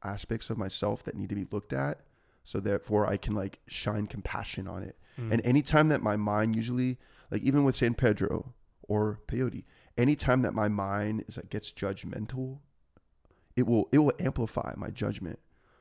aspects 0.03 0.51
of 0.51 0.59
myself 0.59 1.03
that 1.05 1.17
need 1.17 1.31
to 1.31 1.35
be 1.35 1.47
looked 1.51 1.73
at, 1.73 2.01
so 2.45 2.61
therefore 2.61 3.07
I 3.07 3.17
can 3.17 3.35
like 3.35 3.59
shine 3.67 4.07
compassion 4.07 4.69
on 4.69 4.83
it. 4.83 4.97
Mm. 5.19 5.33
And 5.33 5.47
anytime 5.47 5.89
that 5.89 6.03
my 6.03 6.17
mind 6.17 6.55
usually, 6.55 6.99
like 7.31 7.43
even 7.43 7.65
with 7.65 7.75
San 7.75 7.95
Pedro 7.95 8.55
or 8.83 9.21
peyote, 9.27 9.65
anytime 9.97 10.43
that 10.43 10.55
my 10.55 10.69
mind 10.69 11.25
is 11.27 11.37
like 11.37 11.51
gets 11.51 11.73
judgmental, 11.73 12.59
it 13.57 13.67
will 13.67 13.89
it 13.91 13.99
will 13.99 14.13
amplify 14.21 14.75
my 14.77 14.91
judgment. 14.91 15.39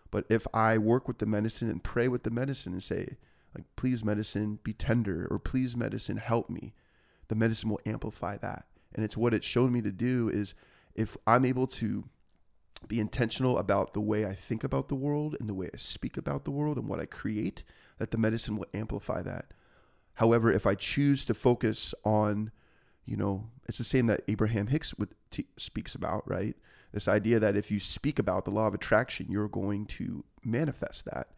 But 0.10 0.26
if 0.30 0.48
I 0.54 0.78
work 0.78 1.08
with 1.08 1.18
the 1.18 1.26
medicine 1.26 1.70
and 1.70 1.84
pray 1.84 2.08
with 2.08 2.24
the 2.24 2.30
medicine 2.30 2.74
and 2.74 2.84
say, 2.84 3.18
like, 3.56 3.66
please 3.76 4.06
medicine 4.06 4.60
be 4.64 4.74
tender 4.74 5.28
or 5.30 5.40
please 5.40 5.76
medicine 5.76 6.18
help 6.18 6.50
me, 6.50 6.74
the 7.30 7.36
medicine 7.36 7.70
will 7.70 7.82
amplify 7.86 8.38
that. 8.38 8.66
And 8.94 9.04
it's 9.04 9.18
what 9.18 9.34
it's 9.34 9.46
shown 9.46 9.72
me 9.72 9.82
to 9.82 9.92
do 9.92 10.30
is 10.30 10.54
if 10.94 11.18
I'm 11.26 11.46
able 11.46 11.66
to 11.68 12.04
be 12.88 13.00
intentional 13.00 13.58
about 13.58 13.94
the 13.94 14.02
way 14.02 14.26
I 14.26 14.36
think 14.36 14.64
about 14.64 14.88
the 14.90 14.96
world 14.96 15.36
and 15.40 15.48
the 15.48 15.54
way 15.54 15.70
I 15.74 15.78
speak 15.78 16.18
about 16.18 16.46
the 16.46 16.52
world 16.52 16.78
and 16.78 16.88
what 16.88 17.00
I 17.00 17.06
create, 17.06 17.64
that 17.98 18.12
the 18.12 18.18
medicine 18.18 18.58
will 18.58 18.68
amplify 18.74 19.22
that. 19.22 19.54
However, 20.16 20.52
if 20.52 20.66
I 20.66 20.76
choose 20.76 21.26
to 21.26 21.34
focus 21.34 21.94
on, 22.04 22.52
you 23.06 23.18
know, 23.18 23.50
it's 23.68 23.78
the 23.78 23.84
same 23.84 24.08
that 24.08 24.22
Abraham 24.28 24.68
Hicks 24.68 24.94
would 24.96 25.16
t- 25.32 25.48
speaks 25.58 25.96
about, 25.96 26.30
right? 26.30 26.56
This 26.92 27.08
idea 27.08 27.40
that 27.40 27.56
if 27.56 27.72
you 27.72 27.80
speak 27.80 28.20
about 28.20 28.46
the 28.46 28.52
law 28.52 28.68
of 28.68 28.74
attraction, 28.74 29.28
you're 29.30 29.48
going 29.48 29.86
to 29.88 30.24
manifest 30.44 31.06
that. 31.06 31.30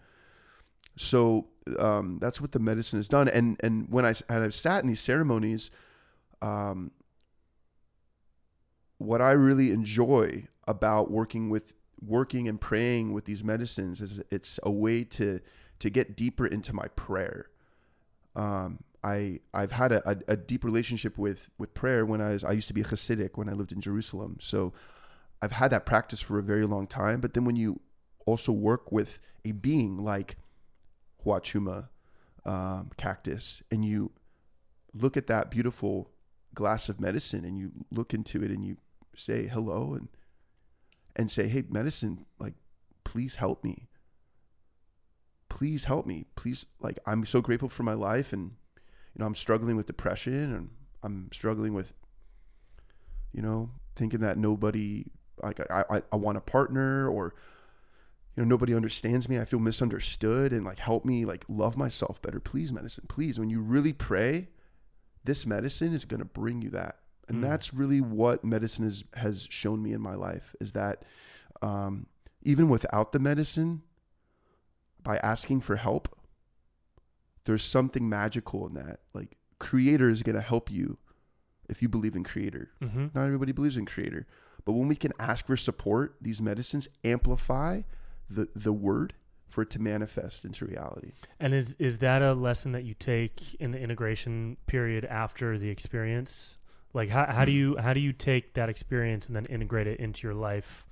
So 0.98 1.48
um, 1.80 2.20
that's 2.20 2.42
what 2.42 2.52
the 2.52 2.60
medicine 2.60 3.00
has 3.00 3.08
done. 3.08 3.28
And 3.28 3.58
and 3.64 3.90
when 3.90 4.06
I 4.06 4.14
and 4.30 4.44
I've 4.44 4.54
sat 4.54 4.84
in 4.84 4.90
these 4.90 5.00
ceremonies, 5.00 5.72
um, 6.42 6.92
what 8.98 9.22
I 9.22 9.32
really 9.32 9.72
enjoy 9.72 10.48
about 10.68 11.12
working 11.12 11.50
with 11.50 11.74
working 12.02 12.48
and 12.48 12.60
praying 12.60 13.14
with 13.14 13.26
these 13.26 13.44
medicines 13.44 14.02
is 14.02 14.22
it's 14.32 14.60
a 14.64 14.72
way 14.72 15.04
to 15.04 15.40
to 15.80 15.90
get 15.90 16.16
deeper 16.16 16.46
into 16.46 16.74
my 16.74 16.88
prayer. 16.96 17.48
Um, 18.36 18.84
I 19.04 19.40
I've 19.54 19.72
had 19.72 19.92
a, 19.92 20.10
a, 20.10 20.18
a 20.30 20.38
deep 20.38 20.64
relationship 20.64 21.18
with 21.18 21.50
with 21.58 21.74
prayer 21.74 22.06
when 22.06 22.22
I 22.22 22.34
was 22.34 22.44
I 22.44 22.52
used 22.52 22.68
to 22.70 22.74
be 22.74 22.82
a 22.82 22.86
Hasidic 22.86 23.32
when 23.38 23.50
I 23.50 23.54
lived 23.54 23.72
in 23.72 23.82
Jerusalem. 23.82 24.38
So 24.42 24.74
I've 25.42 25.54
had 25.54 25.72
that 25.72 25.86
practice 25.86 26.22
for 26.22 26.40
a 26.40 26.44
very 26.44 26.66
long 26.66 26.88
time. 26.88 27.22
But 27.22 27.34
then 27.34 27.46
when 27.46 27.56
you 27.56 27.82
also 28.26 28.52
work 28.52 28.92
with 28.92 29.20
a 29.44 29.52
being 29.52 29.98
like 29.98 30.38
Huachuma 31.24 31.90
um, 32.46 32.92
cactus 32.98 33.62
and 33.72 33.86
you 33.86 34.12
look 34.94 35.18
at 35.18 35.28
that 35.28 35.52
beautiful 35.52 36.10
glass 36.54 36.90
of 36.90 37.00
medicine 37.00 37.44
and 37.44 37.58
you 37.58 37.72
look 37.92 38.14
into 38.14 38.44
it 38.44 38.50
and 38.50 38.64
you 38.64 38.78
say 39.16 39.48
hello 39.48 39.94
and 39.94 40.08
and 41.16 41.32
say, 41.32 41.48
hey, 41.48 41.64
medicine, 41.70 42.26
like, 42.40 42.54
please 43.04 43.36
help 43.36 43.64
me. 43.64 43.88
Please 45.50 45.86
help 45.86 46.06
me. 46.06 46.26
Please, 46.36 46.66
like, 46.80 47.00
I'm 47.06 47.26
so 47.26 47.42
grateful 47.42 47.70
for 47.70 47.84
my 47.84 47.94
life 47.94 48.34
and 48.34 48.52
you 49.14 49.20
know, 49.20 49.26
I'm 49.26 49.36
struggling 49.36 49.78
with 49.78 49.86
depression 49.86 50.54
and 50.54 50.70
I'm 51.02 51.30
struggling 51.32 51.74
with, 51.74 51.94
you 53.32 53.42
know, 53.42 53.70
thinking 53.96 54.20
that 54.20 54.38
nobody 54.38 55.06
like 55.42 55.60
I, 55.70 55.84
I, 55.90 56.02
I 56.12 56.16
want 56.16 56.38
a 56.38 56.42
partner 56.42 57.10
or 57.10 57.34
you 58.36 58.44
know 58.44 58.48
nobody 58.48 58.74
understands 58.74 59.28
me 59.28 59.40
i 59.40 59.46
feel 59.46 59.60
misunderstood 59.60 60.52
and 60.52 60.66
like 60.66 60.80
help 60.80 61.06
me 61.06 61.26
like 61.26 61.44
love 61.48 61.78
myself 61.78 62.22
better 62.22 62.40
please 62.40 62.72
medicine 62.72 63.06
please 63.08 63.40
when 63.40 63.50
you 63.50 63.62
really 63.62 63.94
pray 63.94 64.48
this 65.24 65.46
medicine 65.46 65.94
is 65.94 66.06
going 66.06 66.20
to 66.20 66.26
bring 66.26 66.62
you 66.62 66.70
that 66.70 67.00
and 67.28 67.38
Mm. 67.40 67.42
that's 67.42 67.74
really 67.74 68.02
what 68.02 68.44
medicine 68.44 68.86
is, 68.86 69.04
has 69.16 69.48
shown 69.50 69.82
me 69.82 69.92
in 69.94 70.02
my 70.02 70.14
life 70.16 70.56
is 70.62 70.72
that 70.74 71.04
um, 71.62 72.06
even 72.44 72.70
without 72.70 73.12
the 73.12 73.20
medicine 73.20 73.82
by 75.02 75.18
asking 75.18 75.62
for 75.62 75.76
help 75.78 76.08
there's 77.46 77.64
something 77.64 78.08
magical 78.10 78.66
in 78.68 78.74
that 78.74 79.00
like 79.14 79.38
creator 79.60 80.10
is 80.10 80.24
going 80.24 80.36
to 80.36 80.42
help 80.42 80.70
you 80.72 80.98
if 81.70 81.82
you 81.82 81.90
believe 81.90 82.16
in 82.16 82.24
creator 82.24 82.70
Mm-hmm. 82.82 83.08
not 83.14 83.26
everybody 83.26 83.52
believes 83.52 83.78
in 83.78 83.86
creator 83.86 84.26
but 84.66 84.74
when 84.74 84.88
we 84.88 84.96
can 84.96 85.12
ask 85.20 85.46
for 85.46 85.56
support 85.58 86.16
these 86.22 86.42
medicines 86.42 86.88
amplify 87.04 87.82
the 88.30 88.48
the 88.56 88.74
word 88.74 89.14
for 89.48 89.62
it 89.62 89.70
to 89.70 89.80
manifest 89.80 90.44
into 90.44 90.66
reality 90.66 91.12
And 91.40 91.54
is 91.54 91.76
is 91.80 92.00
that 92.00 92.22
a 92.22 92.34
lesson 92.34 92.72
that 92.74 92.84
you 92.84 92.94
take 92.96 93.54
in 93.56 93.72
the 93.72 93.80
integration 93.80 94.58
period 94.68 95.06
after 95.06 95.58
the 95.58 95.70
experience? 95.70 96.58
Like 96.96 97.10
how 97.10 97.26
how 97.32 97.46
do 97.46 97.52
you 97.52 97.78
how 97.78 97.94
do 97.94 98.00
you 98.00 98.14
take 98.14 98.54
that 98.56 98.70
experience 98.70 99.28
and 99.28 99.36
then 99.36 99.46
integrate 99.46 99.86
it 99.86 100.00
into 100.00 100.26
your 100.26 100.34
life 100.34 100.86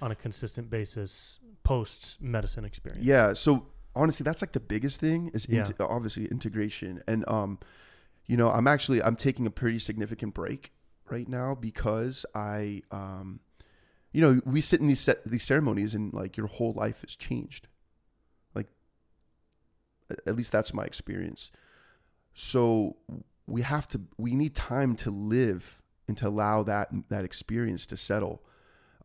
on 0.00 0.10
a 0.10 0.14
consistent 0.14 0.70
basis 0.70 1.38
post 1.62 2.22
medicine 2.22 2.64
experience? 2.64 3.04
yeah 3.04 3.34
so 3.34 3.66
honestly 3.94 4.24
that's 4.24 4.40
like 4.40 4.52
the 4.52 4.60
biggest 4.60 5.00
thing 5.00 5.30
is 5.34 5.46
Yeah. 5.48 5.66
obviously 5.80 6.26
integration 6.26 7.02
and 7.06 7.28
um 7.28 7.58
you 8.26 8.36
know 8.36 8.48
i'm 8.48 8.66
actually 8.66 9.02
i'm 9.02 9.16
taking 9.16 9.44
a 9.46 9.50
pretty 9.50 9.78
significant 9.80 10.32
break 10.32 10.72
right 11.10 11.28
now 11.28 11.54
because 11.54 12.24
I, 12.34 12.82
um, 12.90 13.40
you 14.12 14.20
know, 14.20 14.40
we 14.44 14.60
sit 14.60 14.80
in 14.80 14.86
these 14.86 15.00
set, 15.00 15.24
these 15.24 15.42
ceremonies 15.42 15.94
and 15.94 16.12
like 16.14 16.36
your 16.36 16.46
whole 16.46 16.72
life 16.72 17.00
has 17.02 17.16
changed. 17.16 17.66
Like, 18.54 18.68
at 20.26 20.36
least 20.36 20.52
that's 20.52 20.72
my 20.72 20.84
experience. 20.84 21.50
So 22.34 22.96
we 23.50 23.62
have 23.62 23.88
to, 23.88 24.00
we 24.16 24.34
need 24.34 24.54
time 24.54 24.96
to 24.96 25.10
live 25.10 25.80
and 26.08 26.16
to 26.18 26.28
allow 26.28 26.62
that 26.64 26.88
that 27.08 27.24
experience 27.24 27.86
to 27.86 27.96
settle. 27.96 28.42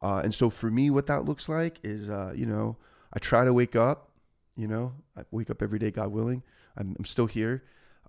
Uh, 0.02 0.22
and 0.24 0.34
so 0.34 0.50
for 0.50 0.70
me, 0.70 0.90
what 0.90 1.08
that 1.08 1.26
looks 1.26 1.48
like 1.48 1.80
is, 1.84 2.10
uh, 2.10 2.34
you 2.36 2.46
know, 2.46 2.78
I 3.14 3.20
try 3.20 3.46
to 3.46 3.54
wake 3.54 3.76
up. 3.76 4.12
You 4.56 4.68
know, 4.68 4.94
I 5.18 5.24
wake 5.32 5.50
up 5.50 5.62
every 5.62 5.80
day, 5.80 5.92
God 5.92 6.12
willing. 6.12 6.44
I'm, 6.78 6.96
I'm 6.98 7.06
still 7.06 7.26
here. 7.26 7.64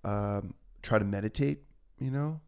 Um, 0.05 0.55
try 0.82 0.99
to 0.99 1.05
meditate. 1.05 1.59
You 1.99 2.11
know, 2.11 2.41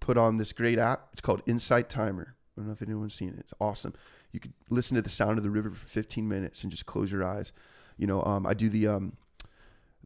put 0.00 0.16
on 0.16 0.36
this 0.36 0.52
great 0.52 0.78
app. 0.78 1.08
It's 1.12 1.20
called 1.20 1.42
Insight 1.46 1.88
Timer. 1.88 2.36
I 2.56 2.60
don't 2.60 2.66
know 2.66 2.72
if 2.72 2.82
anyone's 2.82 3.14
seen 3.14 3.30
it. 3.30 3.38
It's 3.40 3.54
awesome. 3.60 3.94
You 4.32 4.40
could 4.40 4.52
listen 4.70 4.94
to 4.94 5.02
the 5.02 5.10
sound 5.10 5.38
of 5.38 5.44
the 5.44 5.50
river 5.50 5.70
for 5.70 5.86
15 5.88 6.26
minutes 6.26 6.62
and 6.62 6.70
just 6.70 6.86
close 6.86 7.12
your 7.12 7.24
eyes. 7.24 7.52
You 7.96 8.06
know, 8.06 8.22
um, 8.22 8.46
I 8.46 8.54
do 8.54 8.68
the 8.68 8.88
um, 8.88 9.16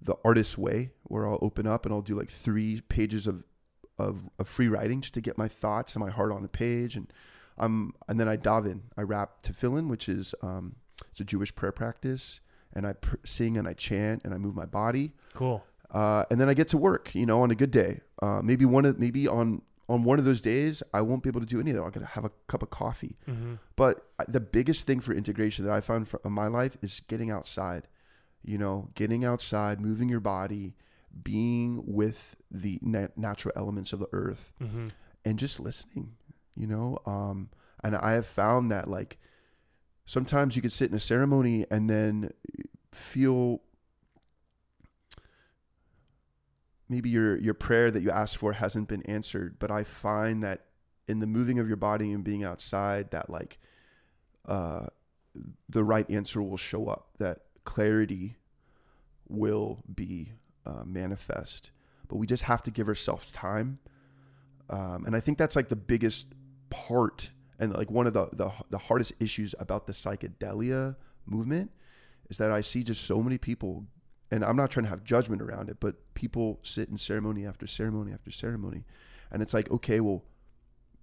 the 0.02 0.14
artist's 0.24 0.56
way 0.56 0.90
where 1.04 1.26
I'll 1.26 1.38
open 1.42 1.66
up 1.66 1.84
and 1.84 1.94
I'll 1.94 2.00
do 2.02 2.14
like 2.18 2.30
three 2.30 2.80
pages 2.82 3.26
of, 3.26 3.44
of 3.98 4.30
of 4.38 4.48
free 4.48 4.68
writing 4.68 5.00
just 5.02 5.14
to 5.14 5.20
get 5.20 5.36
my 5.36 5.48
thoughts 5.48 5.94
and 5.94 6.02
my 6.04 6.10
heart 6.10 6.32
on 6.32 6.42
the 6.42 6.48
page 6.48 6.96
and 6.96 7.12
um 7.58 7.94
and 8.08 8.18
then 8.18 8.28
I 8.28 8.36
dive 8.36 8.64
in. 8.66 8.84
I 8.96 9.02
wrap 9.02 9.42
tefillin, 9.42 9.88
which 9.88 10.08
is 10.08 10.34
um 10.42 10.76
it's 11.10 11.20
a 11.20 11.24
Jewish 11.24 11.54
prayer 11.54 11.72
practice, 11.72 12.40
and 12.72 12.86
I 12.86 12.92
pr- 12.94 13.16
sing 13.24 13.56
and 13.58 13.66
I 13.68 13.72
chant 13.74 14.22
and 14.24 14.32
I 14.32 14.38
move 14.38 14.54
my 14.54 14.66
body. 14.66 15.12
Cool. 15.34 15.64
Uh, 15.90 16.24
and 16.30 16.40
then 16.40 16.48
I 16.48 16.54
get 16.54 16.68
to 16.68 16.78
work, 16.78 17.14
you 17.14 17.26
know, 17.26 17.42
on 17.42 17.50
a 17.50 17.54
good 17.56 17.72
day. 17.72 18.00
Uh, 18.22 18.40
maybe 18.42 18.64
one 18.64 18.84
of 18.84 18.98
maybe 18.98 19.26
on 19.28 19.62
on 19.88 20.04
one 20.04 20.18
of 20.20 20.24
those 20.24 20.40
days 20.40 20.82
I 20.94 21.00
won't 21.00 21.22
be 21.24 21.28
able 21.28 21.40
to 21.40 21.46
do 21.46 21.58
any 21.60 21.70
of 21.72 21.76
that. 21.76 21.82
I'm 21.82 21.90
gonna 21.90 22.06
have 22.06 22.24
a 22.24 22.30
cup 22.46 22.62
of 22.62 22.70
coffee. 22.70 23.16
hmm 23.26 23.54
But 23.76 24.06
the 24.28 24.40
biggest 24.40 24.86
thing 24.86 25.00
for 25.00 25.12
integration 25.12 25.64
that 25.66 25.72
I 25.72 25.80
found 25.80 26.08
for, 26.08 26.20
in 26.24 26.32
my 26.32 26.46
life 26.46 26.76
is 26.80 27.00
getting 27.00 27.30
outside. 27.30 27.88
You 28.42 28.58
know, 28.58 28.90
getting 28.94 29.24
outside, 29.24 29.80
moving 29.80 30.08
your 30.08 30.20
body, 30.20 30.74
being 31.22 31.82
with 31.86 32.36
the 32.50 32.78
na- 32.82 33.08
natural 33.16 33.52
elements 33.56 33.92
of 33.92 33.98
the 33.98 34.08
earth, 34.12 34.52
hmm 34.58 34.86
and 35.24 35.38
just 35.38 35.60
listening. 35.60 36.16
You 36.54 36.66
know, 36.66 36.98
um, 37.06 37.50
and 37.84 37.94
I 37.94 38.12
have 38.12 38.26
found 38.26 38.70
that 38.70 38.88
like 38.88 39.18
sometimes 40.06 40.56
you 40.56 40.62
could 40.62 40.72
sit 40.72 40.90
in 40.90 40.96
a 40.96 41.00
ceremony 41.00 41.66
and 41.70 41.88
then 41.88 42.30
feel 42.92 43.60
maybe 46.88 47.08
your 47.08 47.36
your 47.38 47.54
prayer 47.54 47.90
that 47.90 48.02
you 48.02 48.10
asked 48.10 48.36
for 48.36 48.52
hasn't 48.54 48.88
been 48.88 49.02
answered 49.04 49.56
but 49.60 49.70
i 49.70 49.84
find 49.84 50.42
that 50.42 50.66
in 51.06 51.20
the 51.20 51.26
moving 51.26 51.60
of 51.60 51.68
your 51.68 51.76
body 51.76 52.10
and 52.12 52.24
being 52.24 52.42
outside 52.42 53.10
that 53.12 53.30
like 53.30 53.58
uh 54.46 54.86
the 55.68 55.84
right 55.84 56.10
answer 56.10 56.42
will 56.42 56.56
show 56.56 56.88
up 56.88 57.10
that 57.18 57.42
clarity 57.70 58.36
will 59.28 59.82
be 59.94 60.32
uh, 60.66 60.82
manifest 60.84 61.70
but 62.08 62.16
we 62.16 62.26
just 62.26 62.44
have 62.44 62.62
to 62.62 62.70
give 62.70 62.88
ourselves 62.88 63.30
time 63.32 63.78
um, 64.70 65.04
and 65.06 65.14
i 65.14 65.20
think 65.20 65.38
that's 65.38 65.56
like 65.56 65.68
the 65.68 65.76
biggest 65.76 66.26
part 66.68 67.30
and 67.58 67.72
like 67.74 67.90
one 67.90 68.06
of 68.06 68.12
the, 68.12 68.28
the 68.32 68.50
the 68.70 68.78
hardest 68.78 69.12
issues 69.20 69.54
about 69.58 69.86
the 69.86 69.92
psychedelia 69.92 70.96
movement 71.26 71.70
is 72.28 72.38
that 72.38 72.50
i 72.50 72.60
see 72.60 72.82
just 72.82 73.02
so 73.04 73.22
many 73.22 73.38
people 73.38 73.84
and 74.30 74.44
I'm 74.44 74.56
not 74.56 74.70
trying 74.70 74.84
to 74.84 74.90
have 74.90 75.02
judgment 75.02 75.42
around 75.42 75.70
it, 75.70 75.78
but 75.80 75.96
people 76.14 76.60
sit 76.62 76.88
in 76.88 76.96
ceremony 76.96 77.44
after 77.44 77.66
ceremony 77.66 78.12
after 78.12 78.30
ceremony. 78.30 78.84
And 79.30 79.42
it's 79.42 79.52
like, 79.52 79.70
okay, 79.70 80.00
well, 80.00 80.22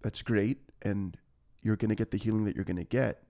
that's 0.01 0.21
great. 0.21 0.59
And 0.81 1.17
you're 1.61 1.75
going 1.75 1.89
to 1.89 1.95
get 1.95 2.11
the 2.11 2.17
healing 2.17 2.45
that 2.45 2.55
you're 2.55 2.65
going 2.65 2.77
to 2.77 2.85
get. 2.85 3.23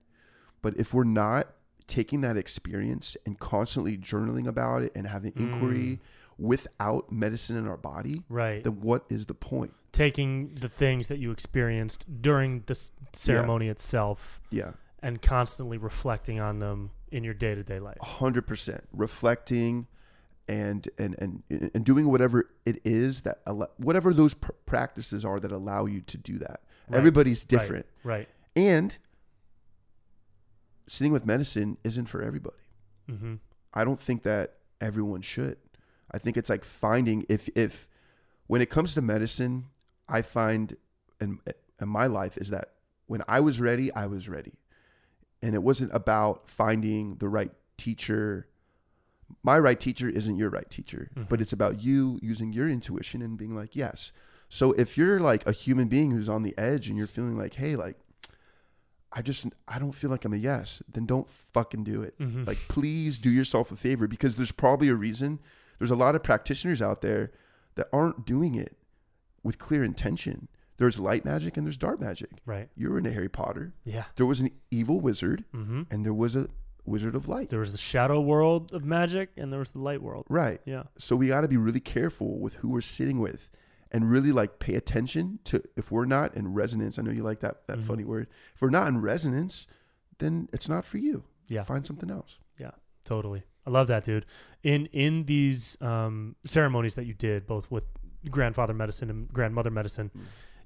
But 0.62 0.76
if 0.76 0.94
we're 0.94 1.04
not 1.04 1.48
taking 1.88 2.20
that 2.20 2.36
experience 2.36 3.16
and 3.26 3.38
constantly 3.40 3.96
journaling 3.98 4.46
about 4.46 4.82
it 4.82 4.92
and 4.94 5.06
having 5.08 5.32
inquiry 5.36 5.98
mm. 5.98 5.98
without 6.38 7.10
medicine 7.10 7.56
in 7.56 7.66
our 7.66 7.76
body, 7.76 8.22
Right. 8.28 8.62
then 8.62 8.80
what 8.80 9.04
is 9.08 9.26
the 9.26 9.34
point? 9.34 9.72
Taking 9.90 10.54
the 10.54 10.68
things 10.68 11.08
that 11.08 11.18
you 11.18 11.30
experienced 11.32 12.06
during 12.22 12.62
the 12.66 12.78
ceremony 13.12 13.68
itself 13.68 14.40
Yeah. 14.50 14.72
and 15.02 15.20
constantly 15.20 15.78
reflecting 15.78 16.38
on 16.38 16.60
them 16.60 16.90
in 17.10 17.24
your 17.24 17.34
day 17.34 17.54
to 17.54 17.64
day 17.64 17.80
life. 17.80 17.96
hundred 18.02 18.46
percent 18.46 18.86
reflecting 18.92 19.86
and 20.46 20.88
and 20.98 21.14
and 21.18 21.42
and 21.74 21.84
doing 21.84 22.08
whatever 22.10 22.50
it 22.66 22.80
is 22.84 23.22
that 23.22 23.40
whatever 23.78 24.12
those 24.14 24.34
pr- 24.34 24.52
practices 24.66 25.24
are 25.24 25.40
that 25.40 25.50
allow 25.52 25.86
you 25.86 26.00
to 26.02 26.16
do 26.18 26.38
that. 26.38 26.60
Right, 26.88 26.98
Everybody's 26.98 27.42
different, 27.44 27.86
Right. 28.04 28.28
and 28.54 28.96
sitting 30.88 31.12
with 31.12 31.24
medicine 31.26 31.76
isn't 31.84 32.06
for 32.06 32.22
everybody. 32.22 32.56
Mm-hmm. 33.08 33.34
I 33.74 33.84
don't 33.84 34.00
think 34.00 34.22
that 34.24 34.54
everyone 34.80 35.22
should. 35.22 35.58
I 36.10 36.18
think 36.18 36.36
it's 36.36 36.50
like 36.50 36.64
finding 36.64 37.24
if 37.28 37.48
if 37.54 37.86
when 38.46 38.60
it 38.62 38.70
comes 38.70 38.94
to 38.94 39.02
medicine, 39.02 39.66
I 40.08 40.22
find 40.22 40.76
in 41.20 41.40
in 41.80 41.88
my 41.88 42.06
life 42.06 42.36
is 42.38 42.48
that 42.50 42.72
when 43.06 43.22
I 43.28 43.40
was 43.40 43.60
ready, 43.60 43.92
I 43.94 44.06
was 44.06 44.28
ready. 44.28 44.54
And 45.42 45.54
it 45.54 45.62
wasn't 45.62 45.92
about 45.94 46.48
finding 46.50 47.16
the 47.16 47.28
right 47.28 47.52
teacher. 47.76 48.48
My 49.42 49.58
right 49.58 49.78
teacher 49.78 50.08
isn't 50.08 50.36
your 50.36 50.50
right 50.50 50.68
teacher, 50.68 51.10
Mhm. 51.14 51.28
but 51.28 51.40
it's 51.40 51.52
about 51.52 51.80
you 51.82 52.18
using 52.22 52.52
your 52.52 52.68
intuition 52.68 53.22
and 53.22 53.36
being 53.38 53.54
like, 53.54 53.76
yes. 53.76 54.10
So 54.48 54.72
if 54.72 54.96
you're 54.96 55.20
like 55.20 55.46
a 55.46 55.52
human 55.52 55.88
being 55.88 56.10
who's 56.10 56.28
on 56.28 56.42
the 56.42 56.56
edge 56.58 56.88
and 56.88 56.96
you're 56.96 57.06
feeling 57.06 57.36
like, 57.36 57.54
hey, 57.54 57.76
like, 57.76 57.98
I 59.12 59.22
just, 59.22 59.46
I 59.66 59.78
don't 59.78 59.92
feel 59.92 60.10
like 60.10 60.24
I'm 60.24 60.34
a 60.34 60.36
yes, 60.36 60.82
then 60.92 61.06
don't 61.06 61.28
fucking 61.30 61.84
do 61.84 62.02
it. 62.02 62.18
Mm-hmm. 62.18 62.44
Like, 62.44 62.58
please 62.68 63.18
do 63.18 63.30
yourself 63.30 63.72
a 63.72 63.76
favor 63.76 64.06
because 64.06 64.36
there's 64.36 64.52
probably 64.52 64.88
a 64.88 64.94
reason. 64.94 65.38
There's 65.78 65.90
a 65.90 65.96
lot 65.96 66.14
of 66.14 66.22
practitioners 66.22 66.82
out 66.82 67.00
there 67.02 67.30
that 67.76 67.88
aren't 67.92 68.26
doing 68.26 68.54
it 68.54 68.76
with 69.42 69.58
clear 69.58 69.82
intention. 69.82 70.48
There's 70.76 70.98
light 70.98 71.24
magic 71.24 71.56
and 71.56 71.66
there's 71.66 71.76
dark 71.78 72.00
magic. 72.00 72.30
right. 72.44 72.68
You 72.76 72.90
were 72.90 72.98
into 72.98 73.10
Harry 73.12 73.28
Potter. 73.28 73.72
Yeah. 73.84 74.04
There 74.16 74.26
was 74.26 74.40
an 74.40 74.50
evil 74.70 75.00
wizard 75.00 75.44
Mm-hmm. 75.54 75.82
and 75.90 76.04
there 76.04 76.14
was 76.14 76.36
a 76.36 76.48
wizard 76.84 77.14
of 77.14 77.28
light. 77.28 77.48
There 77.48 77.60
was 77.60 77.72
the 77.72 77.78
shadow 77.78 78.20
world 78.20 78.72
of 78.72 78.84
magic 78.84 79.30
and 79.36 79.50
there 79.52 79.58
was 79.60 79.70
the 79.70 79.78
light 79.80 80.02
world. 80.02 80.26
Right. 80.28 80.60
Yeah. 80.64 80.84
So 80.98 81.16
we 81.16 81.28
got 81.28 81.40
to 81.40 81.48
be 81.48 81.56
really 81.56 81.80
careful 81.80 82.38
with 82.38 82.54
who 82.54 82.68
we're 82.68 82.80
sitting 82.80 83.18
with 83.20 83.50
and 83.90 84.10
really 84.10 84.32
like 84.32 84.58
pay 84.58 84.74
attention 84.74 85.38
to 85.44 85.62
if 85.76 85.90
we're 85.90 86.04
not 86.04 86.34
in 86.36 86.52
resonance. 86.54 86.98
I 86.98 87.02
know 87.02 87.10
you 87.10 87.22
like 87.22 87.40
that 87.40 87.66
that 87.66 87.78
Mhm. 87.78 87.84
funny 87.84 88.04
word. 88.04 88.28
If 88.54 88.62
we're 88.62 88.70
not 88.70 88.88
in 88.88 89.00
resonance, 89.00 89.66
then 90.18 90.48
it's 90.52 90.68
not 90.68 90.84
for 90.84 90.98
you. 90.98 91.24
Yeah. 91.48 91.62
Find 91.64 91.86
something 91.86 92.10
else. 92.10 92.38
Yeah. 92.58 92.72
Totally. 93.04 93.44
I 93.66 93.70
love 93.70 93.86
that, 93.88 94.04
dude. 94.04 94.26
In 94.62 94.86
in 94.86 95.24
these 95.24 95.80
um, 95.82 96.36
ceremonies 96.44 96.94
that 96.94 97.04
you 97.06 97.14
did, 97.14 97.46
both 97.46 97.70
with 97.70 97.86
grandfather 98.30 98.74
medicine 98.74 99.10
and 99.10 99.28
grandmother 99.32 99.70
medicine, 99.70 100.10
Mm. 100.16 100.20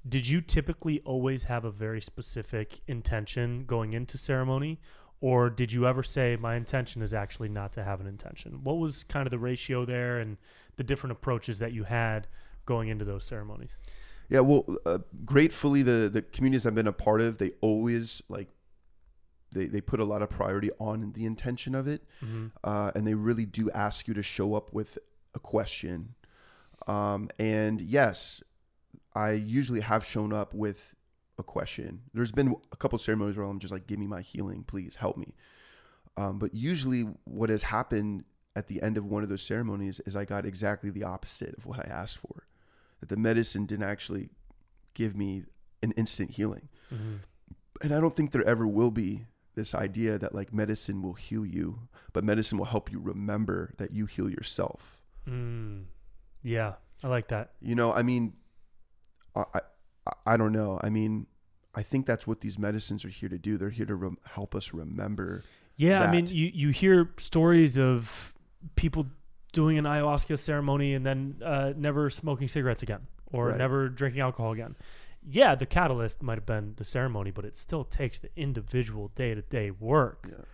did 0.09 0.27
you 0.29 0.41
typically 0.41 1.01
always 1.01 1.45
have 1.45 1.65
a 1.65 1.71
very 1.71 2.01
specific 2.01 2.81
intention 2.89 3.65
going 3.67 3.93
into 3.93 4.17
ceremony? 4.19 4.81
Or 5.21 5.51
did 5.51 5.73
you 5.73 5.87
ever 5.87 6.03
say, 6.03 6.35
my 6.35 6.57
intention 6.57 7.01
is 7.03 7.15
actually 7.15 7.49
not 7.49 7.73
to 7.75 7.85
have 7.85 8.01
an 8.01 8.09
intention? 8.09 8.65
What 8.65 8.79
was 8.79 9.05
kind 9.05 9.25
of 9.25 9.31
the 9.31 9.39
ratio 9.39 9.85
there 9.85 10.19
and 10.19 10.37
the 10.77 10.83
different 10.83 11.13
approaches 11.13 11.61
that 11.61 11.73
you 11.73 11.85
had 11.85 12.27
going 12.67 12.89
into 12.89 13.05
those 13.05 13.25
ceremonies? 13.25 13.71
Yeah, 14.29 14.41
well, 14.41 14.65
uh, 14.87 14.99
gratefully 15.25 15.83
the 15.83 16.09
the 16.13 16.23
communities 16.23 16.67
I've 16.67 16.75
been 16.75 16.87
a 16.87 16.93
part 16.93 17.21
of, 17.21 17.39
they 17.39 17.53
always 17.61 18.23
like 18.29 18.49
they 19.53 19.67
they 19.67 19.81
put 19.81 20.01
a 20.01 20.05
lot 20.05 20.23
of 20.23 20.31
priority 20.31 20.71
on 20.79 21.13
the 21.13 21.25
intention 21.27 21.75
of 21.75 21.87
it, 21.87 22.03
Mm-hmm. 22.25 22.47
uh, 22.65 22.93
and 22.95 23.07
they 23.07 23.15
really 23.15 23.45
do 23.45 23.71
ask 23.73 24.09
you 24.09 24.15
to 24.15 24.23
show 24.23 24.55
up 24.55 24.73
with 24.73 24.97
a 25.35 25.39
question. 25.39 26.15
Um, 26.87 27.29
and 27.39 27.81
yes, 27.81 28.43
I 29.15 29.33
usually 29.33 29.81
have 29.81 30.05
shown 30.05 30.33
up 30.33 30.55
with 30.55 30.95
a 31.39 31.43
question. 31.43 32.01
There's 32.15 32.33
been 32.33 32.55
a 32.73 32.77
couple 32.77 32.99
ceremonies 32.99 33.37
where 33.37 33.47
I'm 33.47 33.59
just 33.59 33.73
like, 33.73 33.87
"Give 33.87 33.99
me 33.99 34.07
my 34.07 34.23
healing, 34.23 34.65
please 34.67 34.95
help 34.97 35.17
me." 35.19 35.35
Um, 36.17 36.39
but 36.39 36.55
usually, 36.55 37.03
what 37.25 37.51
has 37.51 37.63
happened 37.65 38.25
at 38.57 38.69
the 38.69 38.83
end 38.83 38.97
of 38.99 39.05
one 39.07 39.23
of 39.23 39.29
those 39.29 39.43
ceremonies 39.43 40.01
is 40.01 40.15
I 40.17 40.25
got 40.25 40.45
exactly 40.47 40.91
the 40.91 41.05
opposite 41.05 41.55
of 41.57 41.65
what 41.67 41.79
I 41.79 41.89
asked 41.91 42.19
for. 42.19 42.47
That 43.03 43.09
the 43.09 43.17
medicine 43.17 43.67
didn't 43.67 43.85
actually 43.85 44.31
give 44.95 45.17
me 45.17 45.43
an 45.83 45.91
instant 45.93 46.31
healing. 46.31 46.69
Mm-hmm. 46.95 47.17
And 47.83 47.93
I 47.93 48.01
don't 48.01 48.15
think 48.15 48.31
there 48.31 48.47
ever 48.47 48.65
will 48.67 48.93
be 48.93 49.27
this 49.57 49.75
idea 49.75 50.19
that 50.19 50.35
like 50.35 50.55
medicine 50.55 51.03
will 51.03 51.15
heal 51.15 51.45
you, 51.45 51.81
but 52.13 52.23
medicine 52.23 52.59
will 52.59 52.67
help 52.67 52.93
you 52.93 53.01
remember 53.01 53.75
that 53.79 53.91
you 53.91 54.07
heal 54.07 54.31
yourself. 54.31 55.03
Mm. 55.29 55.87
Yeah, 56.45 56.75
I 57.03 57.09
like 57.09 57.29
that. 57.29 57.51
You 57.61 57.75
know, 57.75 57.93
I 57.93 58.03
mean, 58.03 58.35
I, 59.35 59.45
I, 59.53 60.13
I 60.27 60.37
don't 60.37 60.53
know. 60.53 60.79
I 60.81 60.91
mean, 60.91 61.27
I 61.75 61.83
think 61.83 62.07
that's 62.07 62.25
what 62.25 62.41
these 62.41 62.57
medicines 62.57 63.05
are 63.05 63.09
here 63.09 63.29
to 63.29 63.39
do. 63.39 63.57
They're 63.57 63.71
here 63.71 63.87
to 63.87 64.17
help 64.31 64.55
us 64.55 64.73
remember. 64.73 65.43
Yeah, 65.77 66.03
I 66.03 66.13
mean, 66.13 66.29
you 66.29 66.51
you 66.55 66.69
hear 66.69 67.11
stories 67.19 67.79
of 67.79 68.33
people 68.77 69.07
doing 69.53 69.79
an 69.79 69.85
ayahuasca 69.85 70.39
ceremony 70.39 70.95
and 70.95 71.05
then 71.07 71.37
uh, 71.45 71.73
never 71.77 72.09
smoking 72.11 72.49
cigarettes 72.49 72.83
again 72.83 73.07
or 73.33 73.49
Right. 73.49 73.59
never 73.59 73.89
drinking 73.89 74.21
alcohol 74.21 74.53
again. 74.53 74.75
yeah, 75.25 75.55
the 75.55 75.67
catalyst 75.67 76.21
might 76.23 76.37
have 76.37 76.47
been 76.47 76.75
the 76.77 76.85
ceremony, 76.85 77.31
but 77.31 77.45
it 77.45 77.55
still 77.57 77.85
takes 77.85 78.19
the 78.19 78.29
individual 78.35 79.09
day 79.15 79.35
to 79.35 79.43
day 79.43 79.71
work 79.71 80.27
Yeah. 80.29 80.45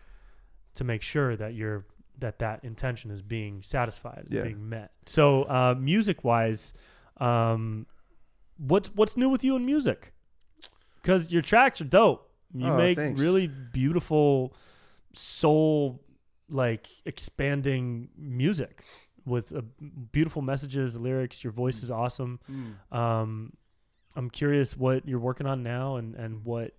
to 0.75 0.85
make 0.85 1.01
sure 1.03 1.37
that 1.37 1.55
you're 1.55 1.87
that 2.19 2.41
that 2.41 2.65
intention 2.65 3.11
is 3.13 3.23
being 3.23 3.63
satisfied, 3.63 4.27
Yeah. 4.29 4.43
being 4.43 4.69
met. 4.69 4.91
So, 5.07 5.45
uh, 5.45 5.75
music 5.79 6.25
wise, 6.25 6.75
um, 7.19 7.87
what's 8.59 8.89
what's 8.95 9.17
new 9.17 9.29
with 9.29 9.43
you 9.45 9.55
in 9.57 9.65
music? 9.65 10.13
Because 11.01 11.33
your 11.33 11.43
tracks 11.43 11.81
are 11.81 11.85
dope. 11.85 12.29
You 12.53 12.67
Oh, 12.73 12.77
make 12.77 12.99
thanks. 12.99 13.21
really 13.21 13.47
beautiful, 13.47 14.53
soul 15.13 16.03
like 16.49 16.89
expanding 17.05 18.09
music 18.17 18.85
with 19.27 19.55
uh, 19.55 19.61
beautiful 20.13 20.43
messages, 20.43 20.97
lyrics. 20.97 21.45
Your 21.45 21.53
voice 21.53 21.83
is 21.83 21.91
awesome. 21.91 22.41
Um, 22.91 23.53
I'm 24.17 24.31
curious 24.31 24.77
what 24.77 25.07
you're 25.07 25.21
working 25.21 25.47
on 25.47 25.63
now 25.63 25.97
and, 25.97 26.15
and 26.15 26.45
what, 26.45 26.73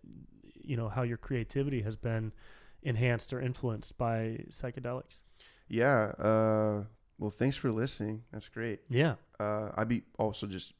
you 0.61 0.75
know, 0.75 0.89
how 0.89 1.03
your 1.03 1.17
creativity 1.17 1.81
has 1.83 1.95
been 1.95 2.33
enhanced 2.81 3.33
or 3.33 3.39
influenced 3.39 3.97
by 3.97 4.45
psychedelics. 4.49 5.21
Yeah. 5.67 6.13
Uh, 6.17 6.83
well, 7.19 7.29
thanks 7.29 7.55
for 7.55 7.71
listening. 7.71 8.23
That's 8.31 8.49
great. 8.49 8.79
Yeah. 8.89 9.15
Uh, 9.39 9.69
I'd 9.75 9.87
be 9.87 10.03
also 10.17 10.47
just, 10.47 10.73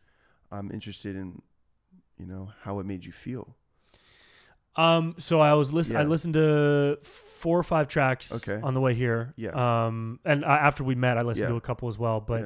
I'm 0.51 0.71
interested 0.71 1.15
in, 1.15 1.41
you 2.17 2.25
know, 2.25 2.51
how 2.63 2.79
it 2.79 2.85
made 2.85 3.05
you 3.05 3.11
feel. 3.11 3.55
Um, 4.79 5.15
so 5.17 5.39
I 5.41 5.53
was 5.55 5.73
listen. 5.73 5.95
I 5.97 6.03
listened 6.03 6.35
to 6.35 6.97
four 7.03 7.57
or 7.59 7.63
five 7.63 7.87
tracks 7.87 8.31
Okay. 8.47 8.61
on 8.61 8.73
the 8.73 8.79
way 8.81 8.93
here. 8.93 9.33
Yeah. 9.35 9.85
Um, 9.87 10.19
and 10.25 10.45
I, 10.45 10.57
after 10.57 10.83
we 10.83 10.95
met, 10.95 11.17
I 11.17 11.21
listened 11.21 11.45
Yeah. 11.47 11.49
to 11.49 11.55
a 11.55 11.61
couple 11.61 11.87
as 11.87 11.97
well. 11.97 12.19
But 12.21 12.41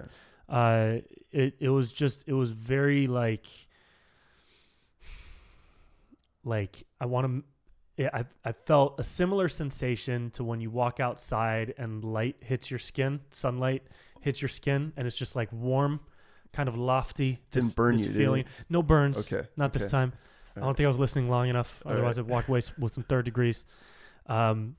yeah. 0.49 0.55
uh, 0.55 1.01
it 1.31 1.55
it 1.59 1.69
was 1.69 1.91
just 1.91 2.27
it 2.27 2.33
was 2.33 2.51
very 2.51 3.07
like 3.07 3.47
like 6.43 6.83
I 6.99 7.05
want 7.05 7.27
to. 7.27 7.43
Yeah, 7.97 8.09
I 8.13 8.25
I 8.43 8.51
felt 8.53 8.99
a 8.99 9.03
similar 9.03 9.47
sensation 9.49 10.31
to 10.31 10.43
when 10.43 10.59
you 10.61 10.71
walk 10.71 10.99
outside 10.99 11.75
and 11.77 12.03
light 12.03 12.37
hits 12.41 12.71
your 12.71 12.79
skin, 12.79 13.19
sunlight 13.29 13.83
hits 14.21 14.41
your 14.41 14.49
skin, 14.49 14.93
and 14.97 15.05
it's 15.05 15.15
just 15.17 15.35
like 15.35 15.49
warm, 15.51 15.99
kind 16.53 16.67
of 16.67 16.75
lofty. 16.77 17.41
Didn't 17.51 17.75
burn 17.75 17.97
this 17.97 18.07
you, 18.07 18.13
feeling. 18.13 18.45
No 18.69 18.81
burns. 18.81 19.31
Okay, 19.31 19.47
Not 19.57 19.73
this 19.73 19.89
time. 19.91 20.13
I 20.55 20.59
don't 20.61 20.75
think 20.77 20.85
I 20.85 20.87
was 20.87 20.99
listening 20.99 21.29
long 21.29 21.47
enough. 21.49 21.81
Otherwise, 21.85 22.17
right. 22.17 22.25
I'd 22.25 22.29
walk 22.31 22.47
away 22.47 22.61
with 22.77 22.91
some 22.91 23.03
third 23.03 23.25
degrees. 23.25 23.65
Um, 24.27 24.75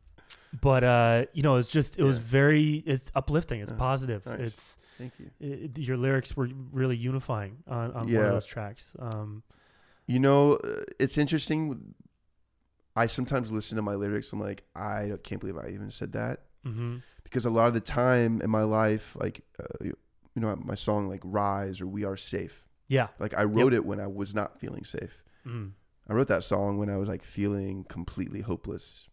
but 0.60 0.84
uh, 0.84 1.24
you 1.32 1.42
know, 1.42 1.56
it's 1.56 1.68
just 1.68 1.98
it 1.98 2.04
was 2.04 2.18
very 2.18 2.82
it's 2.86 3.10
uplifting. 3.14 3.60
It's 3.60 3.72
Yeah. 3.72 3.78
positive. 3.78 4.24
Nice. 4.26 4.38
It's 4.40 4.78
Thank 4.98 5.12
you. 5.18 5.30
it, 5.40 5.78
your 5.78 5.96
lyrics 5.96 6.36
were 6.36 6.48
really 6.72 6.96
unifying 6.96 7.58
on, 7.66 7.90
on 7.92 8.06
one 8.06 8.16
of 8.16 8.32
those 8.32 8.46
tracks. 8.46 8.94
Um, 8.98 9.42
You 10.06 10.20
know, 10.20 10.54
uh, 10.54 10.82
it's 11.00 11.18
interesting. 11.18 11.94
I 12.96 13.06
sometimes 13.06 13.50
listen 13.50 13.74
to 13.76 13.82
my 13.82 13.94
lyrics. 13.96 14.32
I'm 14.32 14.38
like, 14.40 14.62
I 14.76 15.08
don't- 15.08 15.24
can't 15.24 15.40
believe 15.40 15.56
I 15.58 15.70
even 15.70 15.90
said 15.90 16.12
that 16.12 16.42
mhm. 16.64 17.02
because 17.24 17.44
a 17.44 17.50
lot 17.50 17.66
of 17.66 17.74
the 17.74 17.80
time 17.80 18.40
in 18.40 18.50
my 18.50 18.62
life, 18.62 19.16
like, 19.18 19.42
uh, 19.58 19.64
you 19.84 19.96
you 20.36 20.42
know, 20.42 20.54
my 20.56 20.74
song 20.74 21.08
like 21.08 21.20
"Rise" 21.24 21.80
or 21.80 21.86
"We 21.86 22.04
Are 22.04 22.16
Safe." 22.16 22.64
Yeah. 22.88 23.08
Like 23.18 23.34
I 23.36 23.44
wrote 23.44 23.72
it 23.72 23.84
when 23.84 23.98
I 23.98 24.06
was 24.06 24.34
not 24.34 24.58
feeling 24.60 24.84
safe. 24.84 25.23
Mm. 25.46 25.72
I 26.08 26.12
wrote 26.12 26.28
that 26.28 26.44
song 26.44 26.78
when 26.78 26.90
I 26.90 26.96
was 26.96 27.08
like 27.08 27.22
feeling 27.22 27.84
completely 27.84 28.42
hopeless 28.42 29.08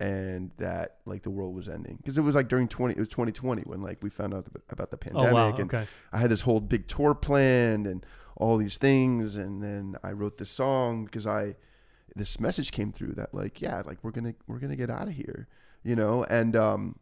and 0.00 0.50
that 0.58 0.98
like 1.06 1.22
the 1.22 1.30
world 1.30 1.54
was 1.54 1.68
ending 1.68 1.96
because 1.96 2.18
it 2.18 2.22
was 2.22 2.34
like 2.34 2.48
during 2.48 2.66
20 2.68 2.94
it 2.94 2.98
was 2.98 3.08
2020 3.08 3.62
when 3.62 3.80
like 3.82 4.02
we 4.02 4.10
found 4.10 4.34
out 4.34 4.46
about 4.70 4.90
the 4.90 4.96
Oh 4.96 4.98
pandemic 4.98 5.32
wow. 5.34 5.48
and 5.56 5.72
Okay. 5.74 5.86
I 6.12 6.18
had 6.18 6.30
this 6.30 6.40
whole 6.42 6.60
big 6.60 6.88
tour 6.88 7.14
planned 7.14 7.86
and 7.86 8.04
all 8.36 8.56
these 8.56 8.76
things 8.78 9.36
and 9.36 9.62
then 9.62 9.96
I 10.02 10.12
wrote 10.12 10.38
this 10.38 10.50
song 10.50 11.04
because 11.04 11.26
I 11.26 11.54
this 12.14 12.40
message 12.40 12.72
came 12.72 12.92
through 12.92 13.12
that 13.14 13.32
like 13.34 13.60
yeah 13.62 13.82
like 13.86 13.98
we're 14.02 14.10
going 14.10 14.24
to 14.24 14.34
we're 14.46 14.58
going 14.58 14.70
to 14.70 14.76
get 14.76 14.90
out 14.90 15.08
of 15.08 15.14
here 15.14 15.46
you 15.84 15.94
know 15.94 16.24
and 16.24 16.56
um 16.56 16.98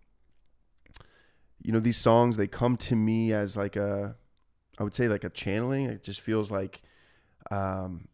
you 1.62 1.72
know 1.72 1.80
these 1.80 1.96
songs 1.96 2.36
they 2.36 2.46
come 2.48 2.76
to 2.76 2.96
me 2.96 3.32
as 3.32 3.56
like 3.56 3.76
a 3.76 4.16
I 4.78 4.82
would 4.82 4.94
say 4.94 5.08
like 5.08 5.24
a 5.24 5.30
channeling 5.30 5.86
it 5.86 6.02
just 6.02 6.20
feels 6.20 6.50
like 6.50 6.82
um 7.50 8.08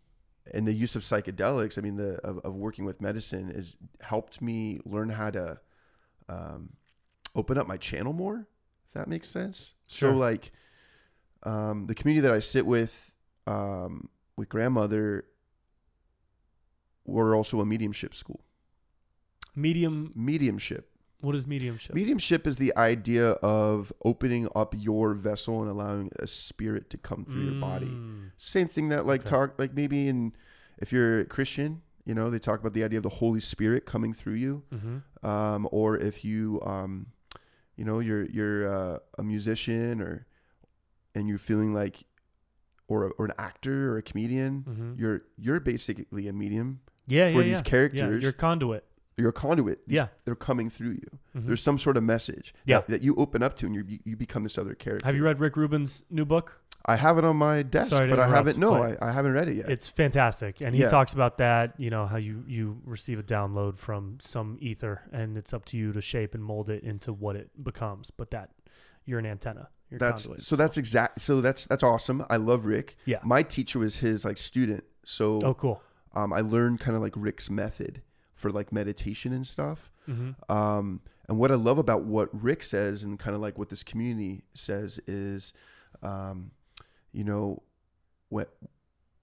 and 0.52 0.66
the 0.66 0.72
use 0.72 0.96
of 0.96 1.02
psychedelics 1.02 1.78
I 1.78 1.80
mean 1.80 1.96
the 1.96 2.14
of, 2.24 2.38
of 2.38 2.54
working 2.54 2.84
with 2.84 3.00
medicine 3.00 3.50
has 3.54 3.76
helped 4.00 4.40
me 4.42 4.80
learn 4.84 5.08
how 5.10 5.30
to 5.30 5.60
um 6.28 6.70
open 7.34 7.56
up 7.58 7.66
my 7.66 7.76
channel 7.76 8.12
more 8.12 8.46
if 8.88 8.92
that 8.94 9.08
makes 9.08 9.28
sense 9.28 9.74
Sure. 9.86 10.12
so 10.12 10.16
like 10.18 10.52
um 11.44 11.86
the 11.86 11.94
community 11.94 12.20
that 12.22 12.32
I 12.32 12.38
sit 12.40 12.66
with 12.66 13.12
um 13.46 14.08
with 14.36 14.48
grandmother 14.48 15.24
we're 17.04 17.36
also 17.36 17.60
a 17.60 17.66
mediumship 17.66 18.14
school 18.14 18.44
Medium. 19.56 20.12
mediumship 20.14 20.89
What 21.20 21.34
is 21.34 21.46
mediumship? 21.46 21.94
Mediumship 21.94 22.46
is 22.46 22.56
the 22.56 22.74
idea 22.76 23.30
of 23.42 23.92
opening 24.04 24.48
up 24.54 24.74
your 24.76 25.14
vessel 25.14 25.60
and 25.60 25.70
allowing 25.70 26.10
a 26.18 26.26
spirit 26.26 26.88
to 26.90 26.96
come 26.98 27.24
through 27.24 27.44
your 27.50 27.60
body. 27.60 27.86
Mm. 27.86 28.30
Same 28.36 28.66
thing 28.68 28.88
that 28.88 29.04
like 29.06 29.20
Okay. 29.22 29.30
talk 29.30 29.58
like 29.58 29.74
maybe 29.74 30.08
in 30.08 30.32
if 30.78 30.92
you're 30.92 31.24
Christian, 31.26 31.82
you 32.06 32.14
know, 32.14 32.30
they 32.30 32.38
talk 32.38 32.58
about 32.60 32.72
the 32.72 32.82
idea 32.84 32.98
of 32.98 33.02
the 33.02 33.10
Holy 33.10 33.40
Spirit 33.40 33.84
coming 33.84 34.12
through 34.14 34.34
you. 34.34 34.62
Mhm. 34.72 35.02
Um, 35.22 35.68
or 35.70 35.98
if 35.98 36.24
you 36.24 36.60
um, 36.62 37.08
you 37.76 37.84
know, 37.84 37.98
you're 38.00 38.24
you're 38.24 38.68
uh, 38.68 38.98
a 39.18 39.22
musician 39.22 40.00
or 40.00 40.26
and 41.14 41.28
you're 41.28 41.38
feeling 41.38 41.74
like 41.74 42.04
or 42.88 43.12
or 43.18 43.26
an 43.26 43.32
actor 43.38 43.92
or 43.92 43.98
a 43.98 44.02
comedian, 44.02 44.64
Mhm. 44.68 44.98
you're 44.98 45.22
you're 45.36 45.60
basically 45.60 46.28
a 46.28 46.32
medium. 46.32 46.80
Yeah. 47.06 47.32
for 47.32 47.38
yeah, 47.38 47.42
these 47.42 47.50
yeah. 47.52 47.56
Yeah, 47.58 47.62
characters- 47.70 48.22
you're 48.22 48.30
a 48.30 48.34
conduit. 48.34 48.84
You're 49.20 49.30
a 49.30 49.32
conduit. 49.32 49.86
These- 49.86 49.96
Yeah. 49.96 50.08
they're 50.24 50.34
coming 50.34 50.70
through 50.70 50.92
you. 50.92 51.18
Mhm. 51.36 51.46
There's 51.46 51.62
some 51.62 51.78
sort 51.78 51.96
of 51.96 52.02
message 52.02 52.54
Yeah. 52.64 52.78
that, 52.78 52.88
that 52.88 53.02
you 53.02 53.14
open 53.16 53.42
up 53.42 53.54
to 53.56 53.66
and 53.66 53.74
you 53.74 53.98
you 54.04 54.16
become 54.16 54.42
this 54.42 54.58
other 54.58 54.74
character. 54.74 55.06
Have 55.06 55.14
you 55.16 55.22
read 55.24 55.38
Rick 55.40 55.56
Rubin's 55.56 56.04
new 56.10 56.24
book? 56.24 56.60
I 56.86 56.96
have 56.96 57.18
it 57.18 57.24
on 57.24 57.36
my 57.36 57.62
desk, 57.62 57.90
Sorry 57.90 58.08
but 58.08 58.18
I 58.18 58.26
haven't. 58.26 58.56
No, 58.56 58.72
I, 58.72 58.96
I 59.02 59.12
haven't 59.12 59.32
read 59.32 59.50
it 59.50 59.56
yet. 59.56 59.68
It's 59.68 59.86
fantastic, 59.86 60.62
and 60.62 60.74
he 60.74 60.80
Yeah. 60.80 60.88
talks 60.88 61.12
about 61.12 61.36
that. 61.36 61.74
You 61.78 61.90
know 61.90 62.06
how 62.06 62.16
you 62.16 62.42
you 62.48 62.80
receive 62.86 63.18
a 63.18 63.22
download 63.22 63.76
from 63.76 64.16
some 64.18 64.56
ether, 64.60 65.02
and 65.12 65.36
it's 65.36 65.52
up 65.52 65.66
to 65.66 65.76
you 65.76 65.92
to 65.92 66.00
shape 66.00 66.34
and 66.34 66.42
mold 66.42 66.70
it 66.70 66.82
into 66.82 67.12
what 67.12 67.36
it 67.36 67.50
becomes. 67.62 68.10
But 68.10 68.30
that 68.30 68.50
you're 69.04 69.18
an 69.18 69.26
antenna. 69.26 69.68
You're 69.90 69.98
that's 69.98 70.24
conduit. 70.24 70.42
so 70.42 70.56
that's 70.56 70.78
exact. 70.78 71.20
So 71.20 71.42
that's 71.42 71.66
that's 71.66 71.82
awesome. 71.82 72.24
I 72.30 72.36
love 72.36 72.64
Rick. 72.64 72.96
Yeah. 73.04 73.18
My 73.24 73.42
teacher 73.42 73.78
was 73.78 73.96
his 73.96 74.24
like 74.24 74.38
student, 74.38 74.84
so 75.04 75.38
oh 75.44 75.52
cool. 75.52 75.82
um, 76.14 76.32
I 76.32 76.40
learned 76.40 76.80
kind 76.80 76.96
of 76.96 77.02
like 77.02 77.12
Rick's 77.14 77.50
method 77.50 78.00
for 78.40 78.50
like 78.50 78.72
meditation 78.72 79.32
and 79.32 79.46
stuff. 79.46 79.90
hmm 80.06 80.30
Um, 80.48 81.00
and 81.28 81.38
what 81.38 81.52
I 81.52 81.54
love 81.54 81.78
about 81.78 82.04
what 82.04 82.28
Rick 82.32 82.62
says 82.64 83.04
and 83.04 83.18
kind 83.18 83.36
of 83.36 83.40
like 83.40 83.58
what 83.58 83.68
this 83.68 83.84
community 83.84 84.42
says 84.54 84.98
is, 85.06 85.52
um, 86.02 86.50
you 87.12 87.22
know, 87.24 87.62
when 88.30 88.46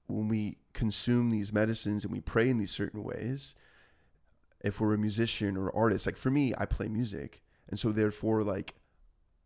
when 0.08 0.28
we 0.30 0.58
consume 0.74 1.32
these 1.32 1.52
medicines 1.52 2.06
and 2.06 2.14
we 2.14 2.22
pray 2.22 2.50
in 2.50 2.58
these 2.60 2.72
certain 2.72 3.04
ways, 3.04 3.56
if 4.62 4.80
we're 4.80 4.94
a 4.94 4.98
musician 4.98 5.58
or 5.58 5.76
artist, 5.76 6.06
like 6.06 6.18
for 6.18 6.32
me, 6.32 6.54
I 6.58 6.66
play 6.66 6.88
music, 6.88 7.42
and 7.68 7.78
so 7.78 7.92
therefore, 7.92 8.44
like, 8.44 8.76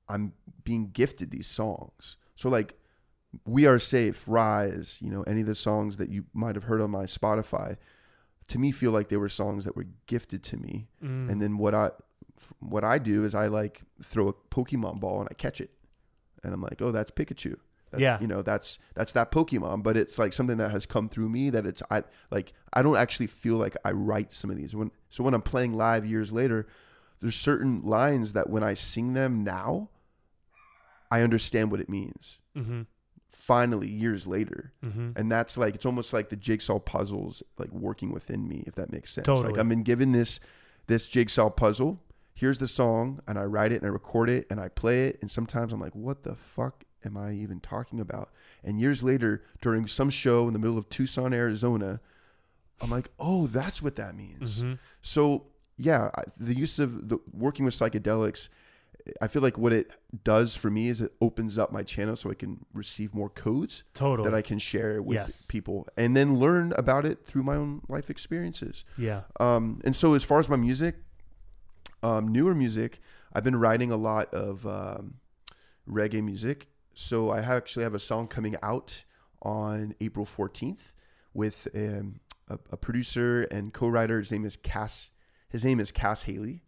I'm 0.07 0.33
being 0.63 0.91
gifted 0.91 1.31
these 1.31 1.47
songs. 1.47 2.17
So 2.35 2.49
like, 2.49 2.75
we 3.45 3.65
are 3.65 3.79
safe, 3.79 4.23
rise, 4.27 4.99
you 5.01 5.09
know, 5.09 5.23
any 5.23 5.41
of 5.41 5.47
the 5.47 5.55
songs 5.55 5.97
that 5.97 6.09
you 6.09 6.25
might 6.33 6.55
have 6.55 6.65
heard 6.65 6.81
on 6.81 6.91
my 6.91 7.05
Spotify, 7.05 7.77
to 8.47 8.59
me 8.59 8.71
feel 8.71 8.91
like 8.91 9.09
they 9.09 9.17
were 9.17 9.29
songs 9.29 9.63
that 9.65 9.75
were 9.75 9.87
gifted 10.07 10.43
to 10.43 10.57
me 10.57 10.87
Mm. 11.03 11.29
and 11.31 11.41
then 11.41 11.57
what 11.57 11.73
I 11.75 11.91
what 12.59 12.83
I 12.83 12.97
do 12.97 13.23
is 13.23 13.35
I 13.35 13.47
like 13.47 13.83
throw 14.03 14.27
a 14.27 14.33
Pokemon 14.33 14.99
ball 14.99 15.19
and 15.19 15.27
I 15.29 15.35
catch 15.35 15.61
it, 15.61 15.69
and 16.43 16.53
I'm 16.53 16.61
like, 16.61 16.81
oh, 16.81 16.91
that's 16.91 17.11
Pikachu. 17.11 17.55
That's, 17.91 18.01
Yeah. 18.01 18.19
you 18.19 18.25
know 18.27 18.41
that's 18.41 18.79
that's 18.95 19.11
that 19.11 19.31
Pokemon, 19.31 19.83
but 19.83 19.95
it's 19.95 20.17
like 20.17 20.33
something 20.33 20.57
that 20.57 20.71
has 20.71 20.85
come 20.87 21.07
through 21.07 21.29
me 21.29 21.49
that 21.51 21.65
it's 21.67 21.83
I 21.91 22.03
like 22.31 22.53
I 22.73 22.81
don't 22.81 22.97
actually 22.97 23.27
feel 23.27 23.57
like 23.57 23.75
I 23.85 23.91
write 23.91 24.33
some 24.33 24.49
of 24.49 24.57
these 24.57 24.75
when 24.75 24.91
so 25.11 25.23
when 25.23 25.33
I'm 25.35 25.41
playing 25.43 25.73
live 25.73 26.03
years 26.05 26.31
later, 26.31 26.67
there's 27.19 27.35
certain 27.35 27.81
lines 27.83 28.33
that 28.33 28.49
when 28.49 28.63
I 28.63 28.73
sing 28.73 29.13
them 29.13 29.43
now, 29.43 29.89
I 31.11 31.21
understand 31.21 31.69
what 31.71 31.79
it 31.81 31.89
means. 31.89 32.39
hmm 32.55 32.81
Finally, 33.31 33.87
years 33.89 34.27
later, 34.27 34.71
hmm 34.83 35.11
and 35.15 35.31
that's 35.31 35.57
like 35.57 35.75
it's 35.75 35.85
almost 35.85 36.13
like 36.13 36.29
the 36.29 36.35
jigsaw 36.35 36.79
puzzles 36.79 37.41
like 37.57 37.71
working 37.71 38.11
within 38.11 38.47
me 38.47 38.63
if 38.67 38.75
that 38.75 38.91
makes 38.91 39.11
sense. 39.11 39.25
Totally. 39.25 39.49
like 39.51 39.59
i've 39.59 39.69
been 39.69 39.83
given 39.83 40.11
this 40.11 40.39
this 40.87 41.07
jigsaw 41.07 41.49
puzzle. 41.49 41.99
Here's 42.33 42.57
the 42.57 42.67
song 42.67 43.19
and 43.27 43.37
i 43.37 43.43
write 43.43 43.71
it 43.71 43.81
and 43.81 43.85
i 43.85 43.89
record 43.89 44.29
it 44.29 44.47
and 44.49 44.59
i 44.59 44.67
play 44.67 45.05
it 45.07 45.17
and 45.21 45.29
sometimes 45.29 45.73
i'm 45.73 45.79
like 45.79 45.95
what 45.95 46.23
the 46.23 46.35
fuck 46.35 46.83
am 47.05 47.17
i 47.17 47.31
even 47.33 47.59
talking 47.59 47.99
about? 47.99 48.29
And 48.63 48.79
years 48.79 49.01
later 49.03 49.43
during 49.61 49.87
some 49.87 50.09
show 50.09 50.47
in 50.47 50.53
the 50.53 50.59
middle 50.59 50.77
of 50.77 50.89
tucson 50.89 51.33
arizona 51.33 51.99
i'm 52.81 52.89
like 52.89 53.09
oh 53.19 53.47
that's 53.47 53.81
what 53.81 53.95
that 53.95 54.15
means. 54.15 54.59
Hmm 54.59 54.73
so 55.01 55.45
yeah, 55.77 56.11
the 56.37 56.55
use 56.55 56.77
of 56.77 57.09
the 57.09 57.17
working 57.33 57.65
with 57.65 57.73
psychedelics 57.73 58.49
I 59.21 59.27
feel 59.27 59.41
like 59.41 59.57
what 59.57 59.73
it 59.73 59.91
does 60.23 60.55
for 60.55 60.69
me 60.69 60.87
is 60.87 61.01
it 61.01 61.11
opens 61.21 61.57
up 61.57 61.71
my 61.71 61.83
channel 61.83 62.15
so 62.15 62.29
I 62.29 62.35
can 62.35 62.65
receive 62.73 63.13
more 63.15 63.29
codes 63.29 63.83
Totally. 63.93 64.29
that 64.29 64.35
I 64.35 64.41
can 64.41 64.59
share 64.59 65.01
with 65.01 65.15
Yes. 65.15 65.45
people 65.47 65.87
and 65.97 66.15
then 66.15 66.37
learn 66.37 66.73
about 66.77 67.05
it 67.05 67.25
through 67.25 67.43
my 67.43 67.55
own 67.55 67.81
life 67.89 68.09
experiences. 68.09 68.85
yeah. 68.97 69.21
Um, 69.39 69.81
and 69.83 69.95
so 69.95 70.13
as 70.13 70.23
far 70.23 70.39
as 70.39 70.49
my 70.49 70.55
music, 70.55 70.95
um, 72.03 72.27
newer 72.27 72.53
music, 72.55 72.99
I've 73.33 73.43
been 73.43 73.55
writing 73.55 73.91
a 73.91 73.97
lot 73.97 74.33
of 74.33 74.65
um, 74.65 75.15
reggae 75.89 76.23
music. 76.23 76.67
So 76.93 77.29
I 77.31 77.41
have 77.41 77.57
actually 77.57 77.83
have 77.83 77.93
a 77.95 77.99
song 77.99 78.27
coming 78.27 78.55
out 78.61 79.03
on 79.41 79.95
April 80.01 80.25
14th 80.25 80.93
with 81.33 81.67
um, 81.73 82.19
a, 82.49 82.59
a 82.71 82.77
producer 82.77 83.43
and 83.43 83.73
co-writer. 83.73 84.19
His 84.19 84.31
name 84.31 84.45
is 84.45 84.57
Cas. 84.57 85.11
His 85.49 85.63
name 85.65 85.79
is 85.79 85.91
Cas 85.91 86.23
Haley. 86.23 86.63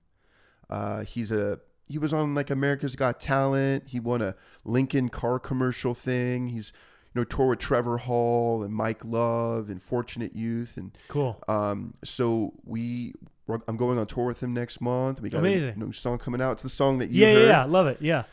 Uh, 0.70 1.04
he's 1.04 1.32
a 1.32 1.60
he 1.88 1.98
was 1.98 2.14
on 2.14 2.34
like 2.36 2.50
America's 2.50 2.96
Got 2.96 3.20
Talent. 3.20 3.84
He 3.88 4.00
won 4.00 4.22
a 4.22 4.36
Lincoln 4.66 5.10
car 5.10 5.40
commercial 5.40 5.94
thing. 5.94 6.48
He's 6.48 6.72
you 7.14 7.22
know 7.22 7.26
tour 7.26 7.48
with 7.50 7.60
Trevor 7.60 7.98
Hall 8.00 8.64
and 8.64 8.74
Mike 8.74 9.04
Love 9.06 9.70
and 9.70 9.82
Fortunate 9.82 10.36
Youth 10.36 10.78
and 10.78 10.98
Cool. 11.08 11.42
um, 11.48 11.94
so 12.04 12.54
we, 12.66 13.14
I'm 13.68 13.78
going 13.78 14.00
on 14.00 14.08
tour 14.08 14.26
with 14.26 14.42
him 14.42 14.54
next 14.54 14.82
month. 14.82 15.22
We 15.22 15.30
got 15.30 15.40
Amazing. 15.40 15.76
a 15.76 15.80
new 15.80 15.92
song 15.94 16.18
coming 16.18 16.42
out. 16.42 16.54
It's 16.54 16.64
the 16.64 16.70
song 16.70 16.98
that 17.00 17.10
you 17.12 17.22
Yeah, 17.26 17.28
yeah, 17.34 17.40
heard, 17.40 17.48
yeah. 17.50 17.64
Love 17.66 17.88
it. 17.88 17.98
Yeah. 18.02 18.24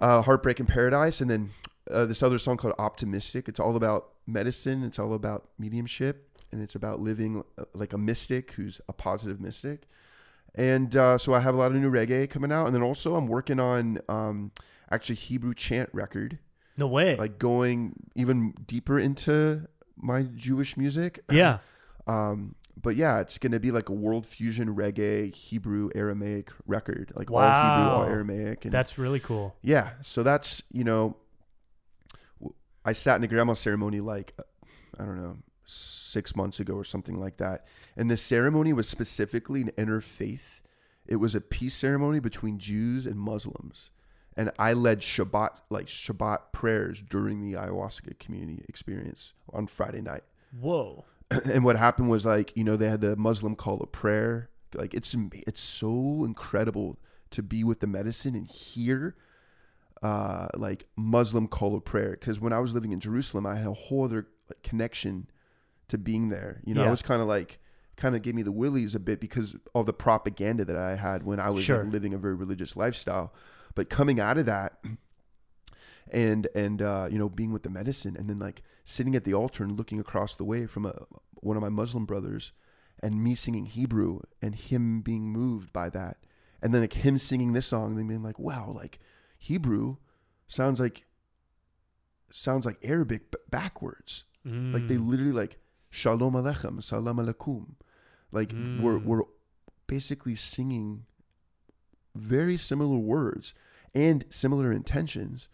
uh, 0.00 0.20
"Heartbreak 0.22 0.60
in 0.60 0.66
Paradise," 0.66 1.20
and 1.22 1.30
then 1.30 1.50
uh, 1.90 2.04
this 2.04 2.22
other 2.22 2.38
song 2.38 2.56
called 2.58 2.74
"Optimistic." 2.78 3.48
It's 3.48 3.60
all 3.60 3.76
about 3.76 4.08
medicine. 4.26 4.82
It's 4.82 4.98
all 4.98 5.14
about 5.14 5.48
mediumship, 5.58 6.28
and 6.52 6.60
it's 6.60 6.74
about 6.74 7.00
living 7.00 7.42
uh, 7.56 7.64
like 7.72 7.92
a 7.94 7.98
mystic 7.98 8.52
who's 8.52 8.80
a 8.88 8.92
positive 8.92 9.40
mystic. 9.40 9.84
And 10.56 10.96
uh, 10.96 11.18
so 11.18 11.34
I 11.34 11.40
have 11.40 11.54
a 11.54 11.58
lot 11.58 11.70
of 11.72 11.76
new 11.76 11.90
reggae 11.90 12.28
coming 12.30 12.50
out, 12.50 12.66
and 12.66 12.74
then 12.74 12.82
also 12.82 13.14
I'm 13.16 13.26
working 13.26 13.60
on 13.60 13.98
um, 14.08 14.52
actually 14.90 15.16
Hebrew 15.16 15.52
chant 15.54 15.90
record, 15.92 16.38
No 16.78 16.86
way. 16.86 17.14
like 17.16 17.38
going 17.38 17.94
even 18.14 18.54
deeper 18.66 18.98
into 18.98 19.68
my 19.96 20.22
Jewish 20.34 20.76
music. 20.76 21.20
yeah. 21.30 21.58
Um, 22.08 22.54
but 22.80 22.94
yeah, 22.94 23.18
it's 23.18 23.36
gonna 23.36 23.58
be 23.58 23.72
like 23.72 23.88
a 23.88 23.92
world 23.92 24.24
fusion 24.26 24.76
reggae 24.76 25.34
Hebrew 25.34 25.88
Aramaic 25.92 26.50
record, 26.66 27.10
like 27.16 27.32
all 27.32 27.40
Hebrew, 27.40 27.90
all 27.92 28.04
Aramaic, 28.04 28.64
and 28.64 28.72
That's 28.72 28.96
really 28.96 29.18
cool. 29.18 29.56
yeah. 29.60 29.94
So 30.02 30.22
that's 30.22 30.62
you 30.70 30.84
know, 30.84 31.16
I 32.84 32.92
sat 32.92 33.16
in 33.16 33.24
a 33.24 33.26
grandma 33.26 33.54
ceremony 33.54 34.00
like 34.00 34.34
uh, 34.38 34.42
I 35.00 35.04
don't 35.04 35.16
know 35.20 35.36
six 35.66 36.34
months 36.34 36.60
ago 36.60 36.74
or 36.74 36.84
something 36.84 37.18
like 37.18 37.36
that, 37.38 37.66
and 37.96 38.08
this 38.08 38.22
ceremony 38.22 38.72
was 38.72 38.88
specifically 38.88 39.62
an 39.62 39.72
interfaith. 39.76 40.62
It 41.06 41.16
was 41.16 41.34
a 41.34 41.40
peace 41.40 41.74
ceremony 41.74 42.20
between 42.20 42.58
Jews 42.58 43.06
and 43.06 43.18
Muslims, 43.18 43.90
and 44.36 44.50
I 44.58 44.72
led 44.72 45.00
Shabbat 45.00 45.60
like 45.70 45.86
Shabbat 45.86 46.52
prayers 46.52 47.02
during 47.02 47.40
the 47.40 47.58
ayahuasca 47.58 48.18
community 48.18 48.64
experience 48.68 49.34
on 49.52 49.66
Friday 49.66 50.00
night 50.00 50.24
Whoa. 50.60 51.04
and 51.30 51.64
what 51.64 51.76
happened 51.76 52.10
was 52.10 52.24
like 52.24 52.52
you 52.56 52.64
know 52.64 52.76
they 52.76 52.88
had 52.88 53.00
the 53.00 53.16
Muslim 53.16 53.56
call 53.56 53.80
of 53.80 53.92
prayer. 53.92 54.50
Like 54.74 54.94
it's 54.94 55.14
it's 55.46 55.60
so 55.60 56.24
incredible 56.24 56.98
to 57.30 57.42
be 57.42 57.64
with 57.64 57.80
the 57.80 57.86
medicine 57.86 58.34
and 58.34 58.46
hear 58.46 59.16
uh 60.02 60.48
like 60.54 60.86
Muslim 60.96 61.48
call 61.48 61.74
of 61.74 61.84
prayer 61.84 62.10
because 62.10 62.40
when 62.40 62.52
I 62.52 62.60
was 62.60 62.74
living 62.74 62.92
in 62.92 63.00
Jerusalem 63.00 63.46
I 63.46 63.56
had 63.56 63.66
a 63.66 63.72
whole 63.72 64.04
other 64.04 64.28
like 64.48 64.62
connection 64.62 65.28
to 65.88 65.98
being 65.98 66.28
there. 66.28 66.60
You 66.64 66.74
know, 66.74 66.84
I 66.84 66.90
was 66.90 67.02
kind 67.02 67.20
of 67.22 67.28
like 67.28 67.58
kind 67.96 68.14
of 68.14 68.22
gave 68.22 68.34
me 68.34 68.42
the 68.42 68.52
willies 68.52 68.94
a 68.94 69.00
bit 69.00 69.20
because 69.20 69.56
of 69.74 69.86
the 69.86 69.92
propaganda 69.92 70.64
that 70.66 70.76
I 70.76 70.96
had 70.96 71.22
when 71.22 71.40
I 71.40 71.48
was 71.50 71.64
Sure. 71.64 71.82
like, 71.82 71.92
living 71.92 72.12
a 72.12 72.18
very 72.18 72.34
religious 72.34 72.76
lifestyle. 72.76 73.32
But 73.74 73.88
coming 73.88 74.20
out 74.20 74.36
of 74.38 74.46
that 74.46 74.78
and 76.10 76.46
and 76.54 76.82
uh, 76.82 77.08
you 77.10 77.18
know 77.18 77.28
being 77.28 77.52
with 77.52 77.62
the 77.62 77.70
medicine 77.70 78.16
and 78.16 78.28
then 78.28 78.36
like 78.38 78.62
sitting 78.84 79.16
at 79.16 79.24
the 79.24 79.34
altar 79.34 79.64
and 79.64 79.76
looking 79.76 79.98
across 79.98 80.36
the 80.36 80.44
way 80.44 80.66
from 80.66 80.86
a, 80.86 80.94
one 81.34 81.56
of 81.56 81.62
my 81.62 81.68
Muslim 81.68 82.04
brothers 82.06 82.52
and 83.02 83.22
me 83.22 83.34
singing 83.34 83.66
Hebrew 83.66 84.20
and 84.40 84.54
him 84.54 85.00
being 85.00 85.24
moved 85.30 85.72
by 85.72 85.90
that 85.90 86.18
and 86.62 86.72
then 86.72 86.80
like 86.82 86.92
him 86.94 87.18
singing 87.18 87.52
this 87.52 87.66
song 87.66 87.90
and 87.90 87.98
then 87.98 88.06
being 88.08 88.22
like 88.22 88.38
wow 88.38 88.70
like 88.74 88.98
Hebrew 89.38 89.96
sounds 90.48 90.80
like 90.80 91.04
sounds 92.30 92.66
like 92.66 92.78
Arabic 92.82 93.30
but 93.30 93.50
backwards 93.50 94.24
like 94.44 94.86
they 94.86 94.94
Mm. 94.94 95.08
literally 95.08 95.32
like 95.32 95.58
shalom 95.90 96.34
alechem 96.34 96.82
salam 96.82 97.16
alaikum 97.18 97.74
like 98.32 98.52
we're 98.52 98.98
Mm. 98.98 99.04
we're 99.04 99.22
basically 99.86 100.34
singing 100.34 101.04
very 102.14 102.56
similar 102.56 102.96
words 102.98 103.54
and 103.94 104.24
similar 104.30 104.72
intentions 104.72 105.48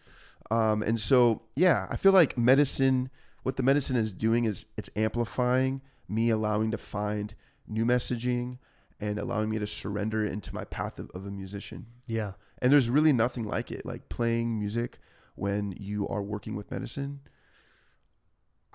um, 0.51 0.81
and 0.81 0.99
so 0.99 1.43
yeah 1.55 1.87
i 1.89 1.95
feel 1.97 2.11
like 2.11 2.37
medicine 2.37 3.09
what 3.43 3.57
the 3.57 3.63
medicine 3.63 3.95
is 3.95 4.11
doing 4.13 4.45
is 4.45 4.65
it's 4.77 4.89
amplifying 4.95 5.81
me 6.07 6.29
allowing 6.29 6.71
to 6.71 6.77
find 6.77 7.35
new 7.67 7.85
messaging 7.85 8.57
and 8.99 9.17
allowing 9.19 9.49
me 9.49 9.59
to 9.59 9.67
surrender 9.67 10.25
into 10.25 10.53
my 10.53 10.63
path 10.65 10.97
of, 10.99 11.09
of 11.13 11.25
a 11.25 11.31
musician 11.31 11.85
Yeah. 12.07 12.33
and 12.61 12.71
there's 12.71 12.89
really 12.89 13.13
nothing 13.13 13.45
like 13.45 13.71
it 13.71 13.85
like 13.85 14.09
playing 14.09 14.59
music 14.59 14.99
when 15.35 15.73
you 15.77 16.07
are 16.07 16.21
working 16.21 16.55
with 16.55 16.71
medicine 16.71 17.19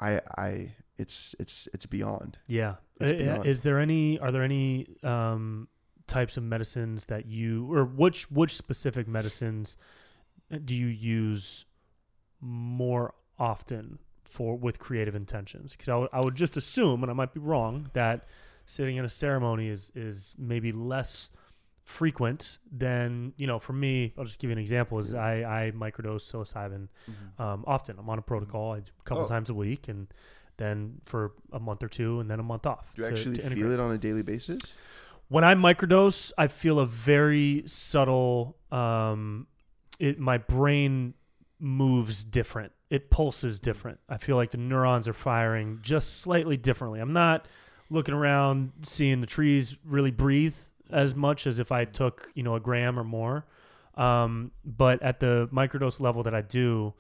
i 0.01 0.21
i 0.37 0.75
it's 0.99 1.35
it's 1.39 1.69
it's 1.73 1.87
beyond 1.87 2.39
Yeah. 2.49 2.77
It's 3.01 3.13
Uh, 3.13 3.17
beyond. 3.25 3.47
Is 3.47 3.61
there 3.63 3.79
any? 3.79 4.19
Are 4.19 4.33
there 4.33 4.43
any 4.43 4.97
um, 5.03 5.69
types 6.07 6.37
of 6.37 6.43
medicines 6.43 7.05
that 7.07 7.27
you, 7.27 7.73
or 7.73 7.85
which 7.85 8.31
which 8.31 8.57
specific 8.57 9.07
medicines 9.07 9.77
do 10.65 10.75
you 10.75 10.87
use 10.87 11.67
more 12.41 13.15
often 13.39 13.99
for 14.25 14.57
with 14.57 14.79
creative 14.79 15.15
intentions? 15.15 15.73
Because 15.73 15.89
I 15.89 15.97
would 15.97 16.09
I 16.13 16.21
would 16.21 16.35
just 16.35 16.57
assume, 16.57 17.03
and 17.03 17.11
I 17.11 17.15
might 17.15 17.33
be 17.33 17.41
wrong, 17.41 17.91
that 17.95 18.27
sitting 18.67 18.97
in 18.97 19.05
a 19.05 19.09
ceremony 19.09 19.69
is 19.69 19.93
is 19.95 20.35
maybe 20.39 20.73
less 20.73 21.31
frequent 21.85 22.59
than 22.71 23.33
you 23.39 23.47
know 23.47 23.59
for 23.59 23.73
me 23.73 24.13
i'll 24.19 24.25
just 24.25 24.39
give 24.39 24.51
you 24.51 24.53
an 24.53 24.59
example 24.59 24.99
is 24.99 25.15
Yeah. 25.15 25.25
i 25.25 25.65
i 25.69 25.71
microdose 25.71 26.21
psilocybin 26.31 26.89
um, 27.39 27.65
often. 27.67 27.99
I'm 27.99 28.11
on 28.11 28.19
a 28.19 28.23
protocol 28.23 28.73
I 28.73 28.81
do 28.81 28.91
a 29.01 29.05
couple 29.05 29.25
Oh. 29.25 29.27
times 29.27 29.49
a 29.49 29.55
week, 29.55 29.89
and 29.89 30.07
then 30.59 31.01
for 31.03 31.33
a 31.53 31.59
month 31.59 31.83
or 31.83 31.89
two, 31.89 32.21
and 32.21 32.31
then 32.31 32.39
a 32.41 32.43
month 32.43 32.67
off. 32.67 32.93
do 32.95 33.03
you 33.03 33.09
to- 33.09 33.15
actually 33.15 33.37
to 33.39 33.51
feel 33.51 33.73
it 33.73 33.81
on 33.81 33.93
a 33.93 33.99
daily 33.99 34.23
basis 34.23 34.77
When 35.29 35.45
I 35.45 35.55
microdose, 35.55 36.33
I 36.39 36.47
feel 36.49 36.79
a 36.79 36.87
very 36.87 37.63
subtle. 37.67 38.57
Um, 38.71 39.47
it 39.99 40.19
my 40.19 40.39
brain 40.39 41.15
moves 41.59 42.25
different. 42.25 42.73
It 42.91 43.11
pulses 43.11 43.61
different. 43.61 43.99
I 44.09 44.17
feel 44.17 44.37
like 44.37 44.51
the 44.51 44.59
neurons 44.59 45.09
are 45.09 45.13
firing 45.13 45.81
just 45.83 46.21
slightly 46.21 46.57
differently. 46.57 47.01
I'm 47.01 47.13
not 47.13 47.47
looking 47.91 48.15
around 48.15 48.73
seeing 48.83 49.21
the 49.21 49.27
trees 49.27 49.77
really 49.85 50.11
breathe 50.11 50.57
as 50.91 51.15
much 51.15 51.47
as 51.47 51.59
if 51.59 51.71
I 51.73 51.85
took 51.85 52.31
you 52.35 52.43
know 52.43 52.55
a 52.55 52.61
gram 52.61 52.99
or 52.99 53.05
more. 53.05 53.45
Um, 53.97 54.53
but 54.65 55.03
at 55.03 55.21
the 55.21 55.49
microdose 55.53 56.01
level 56.01 56.23
that 56.23 56.35
I 56.35 56.41
do, 56.43 56.95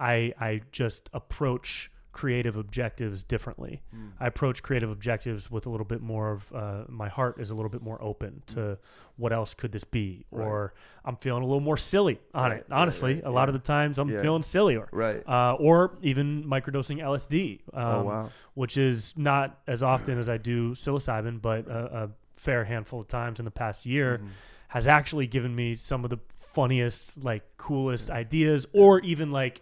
I 0.00 0.32
I 0.40 0.62
just 0.72 1.10
approach 1.12 1.92
creative 2.12 2.56
objectives 2.56 3.22
differently. 3.22 3.82
I 4.18 4.26
approach 4.26 4.62
creative 4.62 4.90
objectives 4.90 5.50
with 5.50 5.66
a 5.66 5.70
little 5.70 5.84
bit 5.84 6.00
more 6.00 6.32
of 6.32 6.52
uh, 6.52 6.84
my 6.88 7.08
heart 7.08 7.38
is 7.38 7.50
a 7.50 7.54
little 7.54 7.68
bit 7.68 7.82
more 7.82 8.02
open 8.02 8.42
to 8.48 8.78
what 9.16 9.32
else 9.32 9.54
could 9.54 9.72
this 9.72 9.84
be, 9.84 10.24
Right. 10.30 10.44
or 10.46 10.74
I'm 11.04 11.16
feeling 11.16 11.42
a 11.42 11.46
little 11.46 11.60
more 11.60 11.76
silly 11.76 12.18
on 12.34 12.50
Right, 12.50 12.60
it. 12.60 12.66
Honestly, 12.70 13.14
right, 13.16 13.24
a 13.24 13.30
lot 13.30 13.42
yeah. 13.42 13.48
of 13.48 13.52
the 13.54 13.60
times 13.66 13.98
I'm 13.98 14.08
Yeah. 14.08 14.22
feeling 14.22 14.42
sillier, 14.42 14.88
right 14.90 15.22
uh, 15.28 15.54
or 15.60 15.98
even 16.02 16.44
microdosing 16.44 16.98
LSD. 17.02 17.60
Um, 17.74 17.84
oh 17.84 18.02
wow 18.04 18.30
which 18.54 18.76
is 18.76 19.14
not 19.16 19.60
as 19.68 19.84
often 19.84 20.18
as 20.18 20.28
I 20.28 20.36
do 20.38 20.72
psilocybin, 20.72 21.40
but 21.40 21.68
a, 21.68 22.04
a 22.04 22.10
fair 22.32 22.64
handful 22.64 22.98
of 22.98 23.06
times 23.06 23.38
in 23.38 23.44
the 23.44 23.52
past 23.52 23.86
year, 23.86 24.18
Mhm. 24.18 24.28
has 24.68 24.86
actually 24.88 25.28
given 25.28 25.54
me 25.54 25.74
some 25.76 26.02
of 26.02 26.10
the 26.10 26.18
funniest, 26.36 27.22
like 27.22 27.42
coolest 27.56 28.10
ideas, 28.10 28.66
or 28.72 28.98
even 29.00 29.30
like 29.30 29.60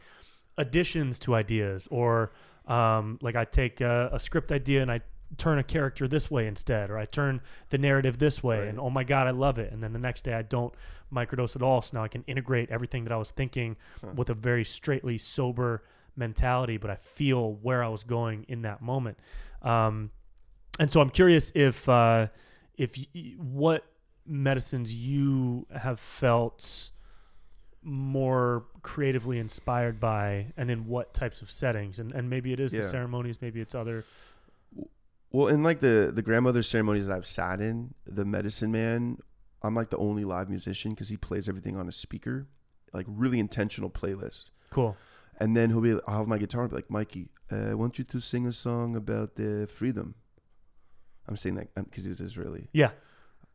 additions 0.59 1.19
to 1.21 1.35
ideas, 1.35 1.89
or 1.91 2.33
um, 2.67 3.19
like 3.23 3.37
I 3.37 3.45
take 3.45 3.81
a, 3.81 4.11
a 4.13 4.19
script 4.19 4.51
idea 4.53 4.83
and 4.83 4.91
I 4.91 5.01
turn 5.37 5.59
a 5.59 5.65
character 5.65 6.07
this 6.09 6.31
way 6.31 6.47
instead, 6.47 6.89
or 6.91 6.99
I 6.99 7.05
turn 7.05 7.41
the 7.71 7.79
narrative 7.79 8.19
this 8.19 8.43
way, 8.43 8.61
Right. 8.61 8.69
and 8.69 8.79
oh 8.81 8.91
my 8.91 9.05
god, 9.05 9.27
I 9.27 9.31
love 9.31 9.59
it. 9.59 9.73
And 9.73 9.83
then 9.83 9.93
the 9.93 9.99
next 9.99 10.23
day 10.23 10.35
I 10.35 10.43
don't 10.43 10.73
microdose 11.13 11.57
at 11.57 11.63
all, 11.63 11.83
so 11.83 11.97
now 11.99 12.05
I 12.05 12.09
can 12.09 12.23
integrate 12.27 12.71
everything 12.71 13.05
that 13.05 13.13
I 13.13 13.17
was 13.17 13.31
thinking 13.33 13.77
Huh. 14.01 14.13
with 14.15 14.31
a 14.31 14.35
very 14.35 14.65
straightly 14.65 15.19
sober 15.19 15.83
mentality, 16.17 16.77
but 16.77 16.91
I 16.91 16.97
feel 16.97 17.55
where 17.55 17.83
I 17.85 17.89
was 17.89 18.03
going 18.05 18.45
in 18.49 18.63
that 18.63 18.81
moment. 18.83 19.19
Um, 19.63 20.11
and 20.79 20.91
so 20.91 21.01
I'm 21.01 21.11
curious 21.11 21.53
if 21.55 21.89
uh, 21.89 22.29
if 22.77 22.97
y- 23.15 23.35
what 23.39 23.85
medicines 24.27 24.93
you 24.95 25.67
have 25.75 25.99
felt 26.01 26.91
more 27.87 28.65
creatively 28.83 29.39
inspired 29.39 30.01
by 30.01 30.47
and 30.57 30.71
in 30.73 30.87
what 30.89 31.15
types 31.15 31.41
of 31.41 31.51
settings 31.51 32.01
and, 32.01 32.13
and 32.13 32.29
maybe 32.29 32.53
it 32.53 32.59
is 32.59 32.73
Yeah. 32.73 32.81
the 32.81 32.89
ceremonies 32.89 33.41
maybe 33.41 33.61
it's 33.61 33.75
other 33.77 34.05
Well, 35.31 35.49
in 35.49 35.63
like 35.63 35.81
the 35.81 36.11
the 36.15 36.23
grandmother 36.23 36.63
ceremonies 36.63 37.09
I've 37.09 37.27
sat 37.27 37.61
in, 37.61 37.95
the 38.05 38.25
medicine 38.25 38.73
man 38.73 39.19
I'm 39.63 39.75
like 39.75 39.91
the 39.91 39.97
only 39.99 40.25
live 40.25 40.49
musician 40.49 40.91
because 40.93 41.09
he 41.09 41.17
plays 41.17 41.49
everything 41.49 41.77
on 41.77 41.89
a 41.89 41.93
speaker, 41.93 42.47
like 42.93 43.07
really 43.09 43.39
intentional 43.41 43.91
playlist. 43.91 44.51
Cool. 44.71 44.97
And 45.41 45.57
then 45.57 45.71
he'll 45.71 45.81
be, 45.81 45.93
I'll 46.07 46.19
have 46.19 46.29
my 46.29 46.39
guitar 46.39 46.63
and 46.63 46.71
be 46.71 46.77
like, 46.77 46.91
Mikey, 46.91 47.31
uh, 47.51 47.71
I 47.71 47.75
want 47.75 47.99
you 47.99 48.05
to 48.05 48.21
sing 48.21 48.47
a 48.47 48.53
song 48.53 48.95
about 48.97 49.35
the 49.37 49.67
freedom. 49.67 50.15
I'm 51.27 51.37
saying 51.37 51.57
that 51.57 51.75
because 51.75 52.05
he's 52.05 52.21
Israeli. 52.21 52.69
Yeah. 52.73 52.91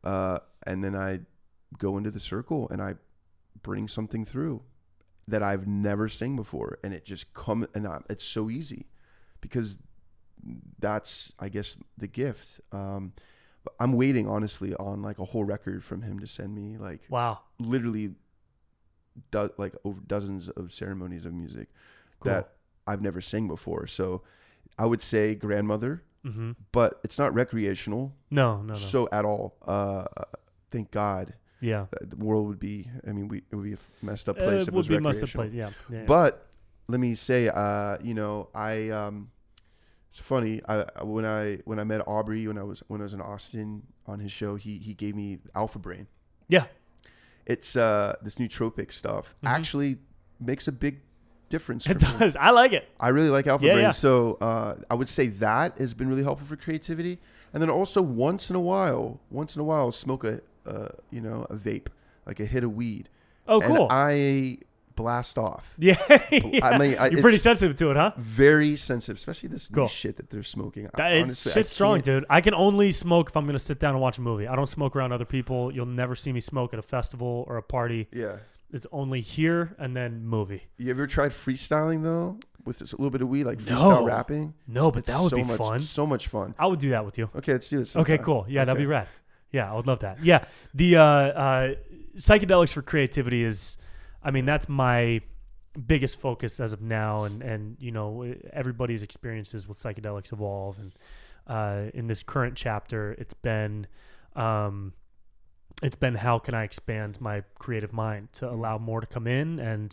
Uh, 0.03 0.39
and 0.67 0.83
then 0.83 0.95
I 0.95 1.21
go 1.77 1.97
into 1.97 2.11
the 2.11 2.19
circle 2.19 2.67
and 2.69 2.81
I 2.81 2.95
bring 3.63 3.87
something 3.87 4.25
through 4.25 4.61
that 5.27 5.41
I've 5.43 5.67
never 5.67 6.09
sang 6.09 6.35
before, 6.35 6.77
and 6.83 6.93
it 6.93 7.05
just 7.05 7.33
come 7.33 7.67
and 7.75 7.87
I, 7.87 7.99
it's 8.09 8.23
so 8.25 8.49
easy 8.49 8.87
because 9.39 9.77
that's 10.79 11.31
I 11.39 11.49
guess 11.49 11.77
the 11.97 12.07
gift. 12.07 12.59
Um, 12.71 13.13
I'm 13.79 13.93
waiting 13.93 14.27
honestly 14.27 14.73
on 14.75 15.01
like 15.03 15.19
a 15.19 15.25
whole 15.25 15.43
record 15.43 15.83
from 15.83 16.01
him 16.01 16.19
to 16.19 16.27
send 16.27 16.55
me 16.55 16.77
like 16.77 17.01
Wow. 17.09 17.41
literally 17.59 18.15
do, 19.29 19.51
like 19.57 19.75
over 19.83 20.01
dozens 20.07 20.49
of 20.49 20.71
ceremonies 20.71 21.25
of 21.25 21.33
music 21.33 21.69
Cool. 22.19 22.31
that 22.31 22.53
I've 22.87 23.01
never 23.01 23.21
sang 23.21 23.47
before. 23.47 23.85
So 23.87 24.23
I 24.79 24.85
would 24.85 25.01
say 25.01 25.35
grandmother, 25.35 26.03
Mm-hmm. 26.25 26.51
but 26.71 26.99
it's 27.03 27.17
not 27.17 27.33
recreational 27.33 28.13
No, 28.29 28.57
no, 28.61 28.73
no. 28.73 28.75
so 28.75 29.09
at 29.11 29.25
all. 29.25 29.55
Uh, 29.65 30.05
thank 30.69 30.91
God 30.91 31.33
yeah. 31.61 31.85
the 32.01 32.15
world 32.17 32.47
would 32.47 32.59
be. 32.59 32.87
I 33.07 33.11
mean, 33.11 33.27
we 33.27 33.37
it 33.51 33.55
would 33.55 33.63
be 33.65 33.73
a 33.73 33.77
messed 34.05 34.27
up 34.27 34.37
Uh, 34.37 34.43
place. 34.43 34.63
it 34.63 34.67
it 34.69 34.73
would 34.73 34.87
be 34.87 34.95
have 34.95 35.03
recreational. 35.05 35.43
played. 35.45 35.53
Yeah. 35.57 35.69
yeah, 35.89 35.99
yeah. 35.99 36.05
But 36.05 36.47
let 36.87 36.99
me 36.99 37.15
say, 37.15 37.47
uh, 37.47 37.97
you 38.03 38.13
know, 38.13 38.49
I 38.53 38.89
um, 38.89 39.31
it's 40.09 40.19
funny. 40.19 40.61
I 40.67 40.85
when 41.03 41.25
I 41.25 41.59
when 41.65 41.79
I 41.79 41.83
met 41.85 42.05
Aubrey 42.07 42.47
when 42.47 42.57
I 42.57 42.63
was 42.63 42.83
when 42.87 42.99
I 43.01 43.03
was 43.03 43.13
in 43.13 43.21
Austin 43.21 43.83
on 44.05 44.19
his 44.19 44.31
show, 44.31 44.55
he 44.55 44.77
he 44.77 44.93
gave 44.93 45.15
me 45.15 45.39
Alpha 45.55 45.79
Brain. 45.79 46.07
Yeah. 46.49 46.65
It's 47.45 47.75
uh 47.75 48.15
this 48.21 48.35
nootropic 48.35 48.91
stuff 48.91 49.35
Mhm. 49.43 49.49
actually 49.49 49.97
makes 50.39 50.67
a 50.67 50.71
big 50.71 50.99
difference. 51.49 51.85
it 51.85 52.01
for 52.01 52.11
me. 52.13 52.19
does. 52.19 52.35
I 52.35 52.51
like 52.51 52.71
it. 52.73 52.87
I 52.99 53.09
really 53.09 53.29
like 53.29 53.47
Alpha 53.47 53.65
Yeah, 53.65 53.73
Brain. 53.73 53.83
yeah. 53.85 53.91
So 53.91 54.37
uh, 54.41 54.75
I 54.89 54.95
would 54.95 55.09
say 55.09 55.27
that 55.27 55.77
has 55.77 55.93
been 55.93 56.07
really 56.07 56.23
helpful 56.23 56.47
for 56.47 56.55
creativity. 56.55 57.19
And 57.53 57.61
then 57.61 57.69
also 57.69 58.01
once 58.01 58.49
in 58.49 58.55
a 58.55 58.59
while, 58.61 59.19
once 59.29 59.55
in 59.55 59.61
a 59.61 59.65
while, 59.65 59.91
smoke 59.91 60.23
a 60.23 60.39
uh, 60.65 60.89
you 61.11 61.21
know 61.21 61.45
a 61.49 61.55
vape, 61.55 61.87
like 62.25 62.39
a 62.39 62.45
hit 62.45 62.63
of 62.63 62.73
weed. 62.75 63.09
Oh, 63.47 63.59
and 63.61 63.75
cool. 63.75 63.87
I 63.89 64.57
blast 64.95 65.37
off. 65.37 65.73
yeah. 65.79 65.95
yeah. 66.31 66.65
I 66.65 66.77
mean, 66.77 66.95
I- 66.99 67.07
You're 67.07 67.21
pretty 67.21 67.37
sensitive 67.39 67.75
to 67.77 67.89
it, 67.91 67.97
huh? 67.97 68.11
Very 68.17 68.75
sensitive, 68.75 69.17
especially 69.17 69.49
this 69.49 69.71
new 69.71 69.75
Cool. 69.75 69.87
shit 69.87 70.17
that 70.17 70.29
they're 70.29 70.43
smoking. 70.43 70.85
I- 70.87 70.89
That 70.97 71.11
is 71.13 71.23
honestly, 71.23 71.51
I 71.51 71.53
shit's 71.53 71.69
strong, 71.69 72.01
dude. 72.01 72.25
I 72.29 72.41
can 72.41 72.53
only 72.53 72.91
smoke 72.91 73.29
if 73.29 73.37
I'm 73.37 73.45
gonna 73.47 73.57
sit 73.57 73.79
down 73.79 73.93
and 73.93 74.01
watch 74.01 74.17
a 74.19 74.21
movie. 74.21 74.47
I 74.47 74.55
don't 74.55 74.67
smoke 74.67 74.95
around 74.95 75.11
other 75.11 75.25
people. 75.25 75.73
You'll 75.73 75.85
never 75.87 76.15
see 76.15 76.31
me 76.31 76.39
smoke 76.41 76.73
at 76.73 76.79
a 76.79 76.83
festival 76.83 77.45
or 77.47 77.57
a 77.57 77.63
party. 77.63 78.09
Yeah. 78.13 78.37
It's 78.71 78.85
only 78.91 79.21
here 79.21 79.75
and 79.79 79.97
then 79.97 80.23
movie. 80.25 80.63
You 80.77 80.91
ever 80.91 81.07
tried 81.07 81.31
freestyling 81.31 82.03
though, 82.03 82.37
with 82.63 82.79
a 82.81 82.83
little 82.95 83.09
bit 83.09 83.21
of 83.21 83.27
weed, 83.27 83.45
like 83.45 83.59
No. 83.61 83.77
freestyle 83.77 84.05
rapping? 84.05 84.53
No, 84.67 84.91
but 84.91 84.99
It's 84.99 85.11
that 85.11 85.19
would 85.21 85.29
so 85.31 85.35
be 85.37 85.43
much, 85.43 85.57
fun. 85.57 85.79
So 85.79 86.05
much 86.05 86.27
fun. 86.27 86.53
I 86.59 86.67
would 86.67 86.79
do 86.79 86.89
that 86.91 87.03
with 87.05 87.17
you. 87.17 87.29
Okay, 87.35 87.53
let's 87.53 87.67
do 87.69 87.81
it. 87.81 87.95
Okay, 87.95 88.17
cool. 88.19 88.45
Yeah, 88.47 88.65
that'd 88.65 88.77
be 88.79 88.85
rad. 88.85 89.07
Yeah, 89.51 89.71
I 89.71 89.75
would 89.75 89.87
love 89.87 89.99
that. 89.99 90.23
Yeah, 90.23 90.45
the 90.73 90.97
uh, 90.97 91.03
uh, 91.03 91.75
psychedelics 92.17 92.71
for 92.71 92.81
creativity 92.81 93.43
is, 93.43 93.77
I 94.23 94.31
mean, 94.31 94.45
that's 94.45 94.69
my 94.69 95.21
biggest 95.87 96.19
focus 96.19 96.59
as 96.59 96.73
of 96.73 96.81
now, 96.81 97.23
and 97.23 97.41
and 97.41 97.77
you 97.79 97.91
know 97.91 98.33
everybody's 98.53 99.03
experiences 99.03 99.67
with 99.67 99.77
psychedelics 99.77 100.31
evolve, 100.31 100.77
and 100.79 100.93
uh, 101.47 101.91
in 101.93 102.07
this 102.07 102.23
current 102.23 102.55
chapter, 102.55 103.13
it's 103.17 103.33
been. 103.33 103.87
Um, 104.35 104.93
it's 105.83 105.95
been 105.95 106.13
how 106.13 106.37
can 106.37 106.53
I 106.53 106.63
expand 106.63 107.19
my 107.19 107.43
creative 107.57 107.91
mind 107.91 108.33
to 108.33 108.47
allow 108.47 108.77
more 108.77 109.01
to 109.01 109.07
come 109.07 109.25
in 109.25 109.57
and 109.57 109.91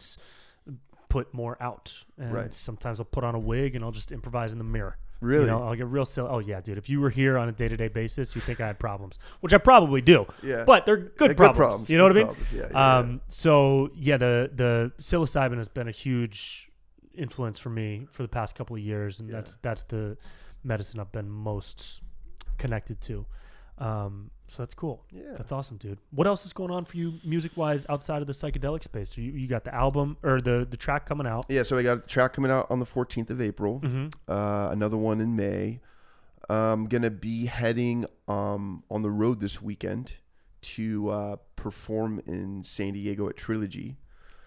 put 1.08 1.32
more 1.34 1.56
out. 1.60 2.04
And 2.18 2.32
Right. 2.32 2.52
sometimes 2.54 2.98
I'll 3.00 3.04
put 3.06 3.24
on 3.24 3.34
a 3.34 3.38
wig 3.38 3.74
and 3.76 3.84
I'll 3.84 3.90
just 3.92 4.12
improvise 4.12 4.52
in 4.52 4.58
the 4.58 4.64
mirror. 4.64 4.96
Really? 5.20 5.46
You 5.46 5.50
know, 5.50 5.64
I'll 5.64 5.74
get 5.74 5.86
real 5.88 6.04
silly. 6.04 6.28
Oh 6.30 6.38
yeah, 6.38 6.60
dude. 6.60 6.78
If 6.78 6.88
you 6.88 7.00
were 7.00 7.10
here 7.10 7.38
on 7.38 7.48
a 7.48 7.52
day 7.52 7.66
to 7.66 7.76
day 7.76 7.88
basis, 7.88 8.36
you 8.36 8.40
think 8.40 8.60
I 8.60 8.68
had 8.68 8.78
problems, 8.78 9.18
which 9.40 9.52
I 9.52 9.58
probably 9.58 10.00
do. 10.00 10.26
yeah. 10.44 10.62
But 10.64 10.86
they're 10.86 10.96
good, 10.96 11.30
Yeah, 11.30 11.34
problems, 11.52 11.90
You 11.90 11.98
know 11.98 12.08
good 12.08 12.08
what 12.08 12.10
I 12.10 12.14
mean? 12.14 12.26
problems, 12.26 12.52
Yeah, 12.52 12.68
yeah, 12.70 12.98
Um, 12.98 13.20
so 13.26 13.90
yeah, 13.96 14.16
the 14.16 14.50
the 14.54 14.92
psilocybin 15.00 15.56
has 15.56 15.66
been 15.68 15.88
a 15.88 15.92
huge 15.92 16.70
influence 17.14 17.58
for 17.58 17.70
me 17.70 18.06
for 18.12 18.22
the 18.22 18.28
past 18.28 18.54
couple 18.54 18.76
of 18.76 18.82
years, 18.82 19.18
and 19.18 19.28
Yeah. 19.28 19.36
that's 19.36 19.56
that's 19.56 19.82
the 19.84 20.16
medicine 20.62 21.00
I've 21.00 21.10
been 21.10 21.28
most 21.28 22.00
connected 22.58 23.00
to. 23.02 23.26
Um, 23.78 24.30
so 24.48 24.62
that's 24.62 24.74
cool. 24.74 25.04
yeah. 25.12 25.32
That's 25.36 25.52
awesome, 25.52 25.76
dude. 25.76 25.98
What 26.10 26.26
else 26.26 26.44
is 26.46 26.52
going 26.52 26.70
on 26.70 26.84
for 26.84 26.96
you 26.96 27.14
music 27.24 27.52
wise 27.56 27.86
outside 27.88 28.20
of 28.22 28.26
the 28.26 28.32
psychedelic 28.32 28.82
space? 28.82 29.10
So 29.14 29.20
you, 29.20 29.32
you 29.32 29.46
got 29.46 29.64
the 29.64 29.74
album 29.74 30.16
or 30.22 30.40
the 30.40 30.66
the 30.68 30.76
track 30.76 31.06
coming 31.06 31.26
out. 31.26 31.46
Yeah, 31.48 31.62
so 31.62 31.78
I 31.78 31.82
got 31.82 31.98
a 31.98 32.00
track 32.00 32.32
coming 32.32 32.50
out 32.50 32.66
on 32.70 32.78
the 32.80 32.86
14th 32.86 33.30
of 33.30 33.40
April. 33.40 33.80
Mm-hmm. 33.80 34.08
Uh, 34.26 34.70
another 34.70 34.96
one 34.96 35.20
in 35.20 35.36
May. 35.36 35.80
I'm 36.50 36.86
gonna 36.86 37.10
be 37.10 37.46
heading 37.46 38.06
um, 38.26 38.82
on 38.90 39.02
the 39.02 39.10
road 39.10 39.40
this 39.40 39.60
weekend 39.60 40.14
to 40.60 41.10
uh, 41.10 41.36
perform 41.56 42.20
in 42.26 42.62
San 42.62 42.94
Diego 42.94 43.28
at 43.28 43.36
Trilogy 43.36 43.96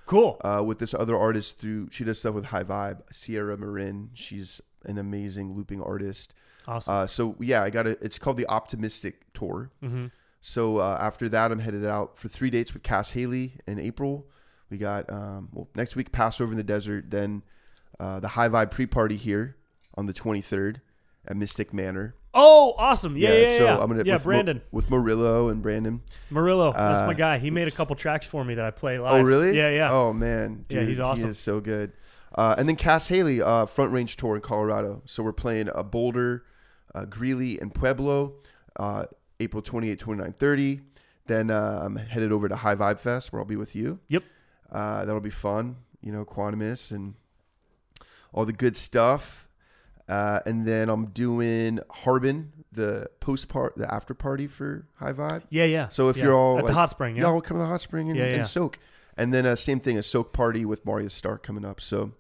Cool. 0.08 0.38
uh, 0.44 0.64
with 0.66 0.80
this 0.80 0.94
other 0.94 1.16
artist. 1.18 1.60
Through 1.60 1.90
she 1.92 2.04
does 2.04 2.20
stuff 2.20 2.34
with 2.34 2.46
High 2.46 2.64
Vibe, 2.64 3.02
Sierra 3.12 3.56
Marin. 3.58 4.10
She's 4.14 4.60
an 4.84 4.98
amazing 4.98 5.54
looping 5.56 5.82
artist. 5.82 6.34
Awesome. 6.68 6.94
Uh, 6.94 7.08
so 7.08 7.36
yeah, 7.40 7.64
I 7.64 7.70
got 7.70 7.88
it. 7.88 8.00
It's 8.02 8.18
called 8.20 8.38
the 8.38 8.48
Optimistic 8.48 9.22
Tour. 9.34 9.72
mm-hmm. 9.84 10.08
So 10.44 10.78
uh, 10.78 10.98
after 11.00 11.30
that, 11.30 11.52
I'm 11.52 11.60
headed 11.60 11.86
out 11.86 12.18
for 12.18 12.28
three 12.28 12.50
dates 12.50 12.74
with 12.74 12.82
Cas 12.82 13.12
Haley 13.12 13.54
in 13.68 13.80
April. 13.80 14.26
We 14.72 14.78
got 14.78 15.08
um, 15.12 15.50
well 15.52 15.68
next 15.76 15.96
week 15.96 16.12
Passover 16.12 16.52
in 16.52 16.58
the 16.58 16.64
desert, 16.64 17.12
then 17.12 17.44
uh, 18.00 18.20
the 18.20 18.30
High 18.30 18.50
Vibe 18.50 18.72
pre-party 18.72 19.18
here 19.18 19.56
on 19.96 20.08
the 20.08 20.14
23rd 20.14 20.78
at 21.28 21.38
Mystic 21.38 21.74
Manor. 21.74 22.16
Oh, 22.34 22.74
awesome. 22.78 23.18
Yeah, 23.18 23.34
yeah, 23.34 23.48
yeah. 23.50 23.58
so 23.58 23.64
yeah. 23.66 23.78
I'm 23.78 23.88
gonna 23.90 24.04
yeah, 24.06 24.14
with 24.16 24.24
Brandon. 24.24 24.62
with 24.72 24.90
Murillo 24.90 25.50
and 25.50 25.62
Brandon. 25.62 26.02
Murillo, 26.30 26.72
that's 26.72 27.02
my 27.02 27.10
Uh, 27.10 27.14
guy. 27.14 27.38
He 27.38 27.52
made 27.52 27.68
a 27.68 27.72
couple 27.72 27.96
tracks 27.96 28.26
for 28.26 28.44
me 28.46 28.56
that 28.56 28.66
I 28.66 28.72
play 28.72 28.98
live. 28.98 29.14
Oh 29.14 29.22
really? 29.22 29.56
Yeah, 29.56 29.70
yeah. 29.70 29.92
Oh 29.92 30.14
man, 30.14 30.66
Yeah, 30.70 30.84
he's 30.84 31.00
awesome. 31.00 31.26
He 31.26 31.30
is 31.32 31.38
so 31.38 31.60
good. 31.60 31.92
Uh, 32.34 32.56
and 32.58 32.68
then 32.70 32.78
Cas 32.78 33.10
Haley, 33.10 33.42
uh, 33.42 33.66
Front 33.66 33.92
Range 33.92 34.16
tour 34.16 34.36
in 34.36 34.42
Colorado. 34.42 35.02
So 35.06 35.22
we're 35.22 35.34
playing 35.34 35.70
a 35.76 35.84
Boulder, 35.84 36.46
uh, 36.94 37.06
Greeley, 37.06 37.60
and 37.60 37.74
Pueblo, 37.74 38.34
uh, 38.78 39.06
April 39.40 39.62
28, 39.62 40.00
29, 40.00 40.34
30. 40.34 40.82
Then 41.28 41.52
uh, 41.52 41.82
I'm 41.84 41.96
headed 41.96 42.32
over 42.32 42.50
to 42.50 42.56
High 42.56 42.76
Vibe 42.76 43.00
Fest 43.00 43.32
where 43.32 43.42
I'll 43.42 43.48
be 43.48 43.56
with 43.56 43.76
you. 43.76 44.00
Yep. 44.10 44.24
Uh, 44.72 45.06
that'll 45.06 45.22
be 45.22 45.30
fun. 45.30 45.78
You 46.02 46.12
know, 46.12 46.26
Equanimous 46.26 46.92
and 46.92 47.14
all 48.34 48.46
the 48.46 48.54
good 48.54 48.76
stuff. 48.76 49.48
Uh, 50.10 50.40
and 50.46 50.66
then 50.66 50.90
I'm 50.90 51.06
doing 51.08 51.80
Harbin, 51.90 52.52
the 52.72 53.08
post 53.20 53.48
part, 53.48 53.78
the 53.78 53.92
after 53.94 54.14
party 54.14 54.48
for 54.48 54.86
High 54.96 55.14
Vibe. 55.14 55.44
Yeah, 55.50 55.66
yeah. 55.66 55.90
So 55.90 56.10
if 56.10 56.18
yeah. 56.18 56.24
you're 56.24 56.34
all 56.34 56.58
at 56.58 56.64
like, 56.64 56.72
the 56.72 56.74
hot 56.74 56.90
spring, 56.90 57.16
yeah. 57.16 57.32
we'll 57.32 57.42
come 57.42 57.58
to 57.58 57.64
the 57.64 57.70
hot 57.70 57.82
spring 57.82 58.10
and, 58.10 58.18
Yeah, 58.18 58.26
yeah. 58.26 58.36
and 58.36 58.48
soak. 58.48 58.80
And 59.16 59.34
then 59.34 59.46
uh, 59.46 59.56
same 59.56 59.80
thing, 59.80 59.98
a 59.98 60.04
soak 60.04 60.34
party 60.34 60.66
with 60.66 60.86
Marya 60.86 61.10
Stark 61.10 61.44
coming 61.44 61.64
up. 61.64 61.80
So 61.80 62.12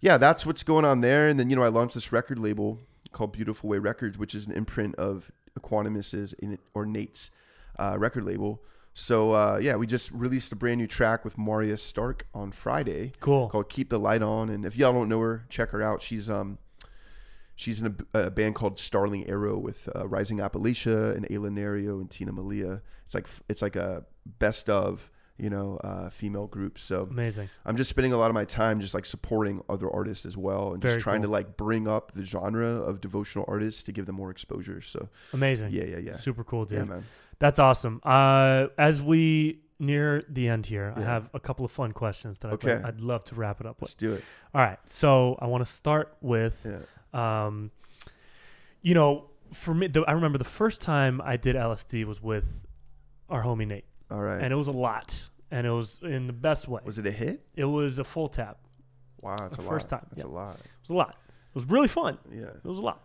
yeah, 0.00 0.16
that's 0.16 0.46
what's 0.46 0.62
going 0.62 0.84
on 0.84 1.00
there. 1.00 1.28
And 1.28 1.38
then 1.38 1.50
you 1.50 1.56
know 1.56 1.62
I 1.62 1.68
launched 1.68 1.94
this 1.94 2.12
record 2.12 2.38
label 2.38 2.78
called 3.14 3.32
Beautiful 3.32 3.70
Way 3.70 3.78
Records, 3.78 4.18
which 4.18 4.34
is 4.34 4.46
an 4.46 4.52
imprint 4.52 4.94
of 4.96 5.32
Equanimous's 5.56 6.34
or 6.74 6.84
Nate's 6.84 7.30
uh, 7.78 7.96
record 7.98 8.24
label. 8.24 8.62
So 8.92 9.32
uh, 9.32 9.58
yeah, 9.60 9.76
we 9.76 9.86
just 9.86 10.12
released 10.12 10.52
a 10.52 10.56
brand 10.56 10.78
new 10.78 10.86
track 10.86 11.24
with 11.24 11.36
Marya 11.36 11.76
Stark 11.76 12.26
on 12.32 12.52
Friday 12.52 13.12
cool. 13.18 13.48
called 13.48 13.68
"Keep 13.68 13.88
the 13.88 13.98
Light 13.98 14.22
On." 14.22 14.48
And 14.48 14.64
if 14.64 14.76
y'all 14.76 14.92
don't 14.92 15.08
know 15.08 15.20
her, 15.20 15.46
check 15.48 15.70
her 15.70 15.82
out. 15.82 16.00
She's 16.00 16.30
um 16.30 16.58
she's 17.56 17.82
in 17.82 17.96
a, 18.14 18.26
a 18.26 18.30
band 18.30 18.54
called 18.54 18.78
Starling 18.78 19.28
Arrow 19.28 19.58
with 19.58 19.88
uh, 19.94 20.06
Rising 20.06 20.38
Appalachia 20.38 21.16
and 21.16 21.28
Ayla 21.28 21.50
Nereo 21.50 22.00
and 22.00 22.10
Tina 22.10 22.32
Malia. 22.32 22.82
It's 23.04 23.14
like 23.14 23.26
it's 23.48 23.62
like 23.62 23.74
a 23.74 24.04
best 24.38 24.70
of 24.70 25.10
you 25.38 25.50
know 25.50 25.78
uh, 25.84 26.10
female 26.10 26.46
groups. 26.46 26.82
So 26.82 27.08
Amazing. 27.10 27.48
I'm 27.66 27.76
just 27.76 27.90
spending 27.90 28.12
a 28.12 28.16
lot 28.16 28.30
of 28.30 28.34
my 28.34 28.44
time 28.44 28.80
just 28.80 28.94
like 28.94 29.04
supporting 29.04 29.62
other 29.68 29.90
artists 29.90 30.24
as 30.26 30.36
well 30.36 30.72
and 30.72 30.80
Very 30.82 30.94
just 30.94 31.02
trying 31.02 31.22
cool. 31.22 31.28
to 31.30 31.32
like 31.32 31.56
bring 31.56 31.88
up 31.88 32.12
the 32.14 32.24
genre 32.24 32.68
of 32.68 33.00
devotional 33.00 33.44
artists 33.48 33.82
to 33.84 33.92
give 33.92 34.06
them 34.06 34.14
more 34.16 34.30
exposure. 34.30 34.80
So 34.80 35.08
Amazing. 35.32 35.72
yeah, 35.72 35.84
yeah, 35.84 35.98
yeah, 35.98 36.12
Super 36.12 36.44
cool, 36.44 36.64
dude. 36.64 36.78
yeah, 36.78 36.84
man. 36.84 37.04
That's 37.40 37.58
awesome. 37.58 38.00
Uh, 38.04 38.68
as 38.78 39.02
we 39.02 39.60
near 39.80 40.22
the 40.28 40.48
end 40.48 40.66
here, 40.66 40.94
I 40.96 41.02
have 41.02 41.28
a 41.34 41.40
couple 41.40 41.64
of 41.64 41.72
fun 41.72 41.90
questions 41.90 42.38
that 42.38 42.52
I'd, 42.64 42.84
I'd 42.84 43.00
love 43.00 43.24
to 43.24 43.34
wrap 43.34 43.60
it 43.60 43.66
up 43.66 43.80
with. 43.80 43.88
Let's 43.88 43.94
do 43.94 44.12
it. 44.14 44.24
All 44.54 44.60
right. 44.60 44.78
So 44.86 45.36
I 45.40 45.46
want 45.46 45.66
to 45.66 45.70
start 45.70 46.16
with, 46.20 46.64
Yeah. 46.64 47.46
um, 47.46 47.72
you 48.82 48.94
know, 48.94 49.30
for 49.52 49.74
me, 49.74 49.88
the, 49.88 50.02
I 50.02 50.12
remember 50.12 50.38
the 50.38 50.44
first 50.44 50.80
time 50.80 51.20
I 51.24 51.36
did 51.36 51.56
LSD 51.56 52.04
was 52.04 52.22
with 52.22 52.44
our 53.28 53.42
homie 53.42 53.66
Nate, 53.66 53.84
All 54.10 54.20
right. 54.20 54.40
and 54.42 54.52
it 54.52 54.56
was 54.56 54.68
a 54.68 54.72
lot, 54.72 55.28
and 55.50 55.66
it 55.66 55.70
was 55.70 56.00
in 56.02 56.26
the 56.26 56.32
best 56.32 56.68
way. 56.68 56.80
was 56.84 56.98
it 56.98 57.06
a 57.06 57.10
hit? 57.10 57.46
It 57.56 57.64
was 57.64 57.98
a 57.98 58.04
full 58.04 58.28
tap. 58.28 58.58
Wow, 59.20 59.36
that's 59.40 59.56
The 59.56 59.62
lot. 59.62 59.70
first 59.70 59.88
time, 59.88 60.06
That's 60.10 60.22
yeah. 60.24 60.30
a 60.30 60.32
lot. 60.32 60.54
It 60.56 60.60
was 60.82 60.90
a 60.90 60.94
lot. 60.94 61.16
It 61.30 61.54
was 61.54 61.64
really 61.64 61.88
fun. 61.88 62.18
Yeah. 62.30 62.42
It 62.46 62.64
was 62.64 62.78
a 62.78 62.82
lot. 62.82 63.02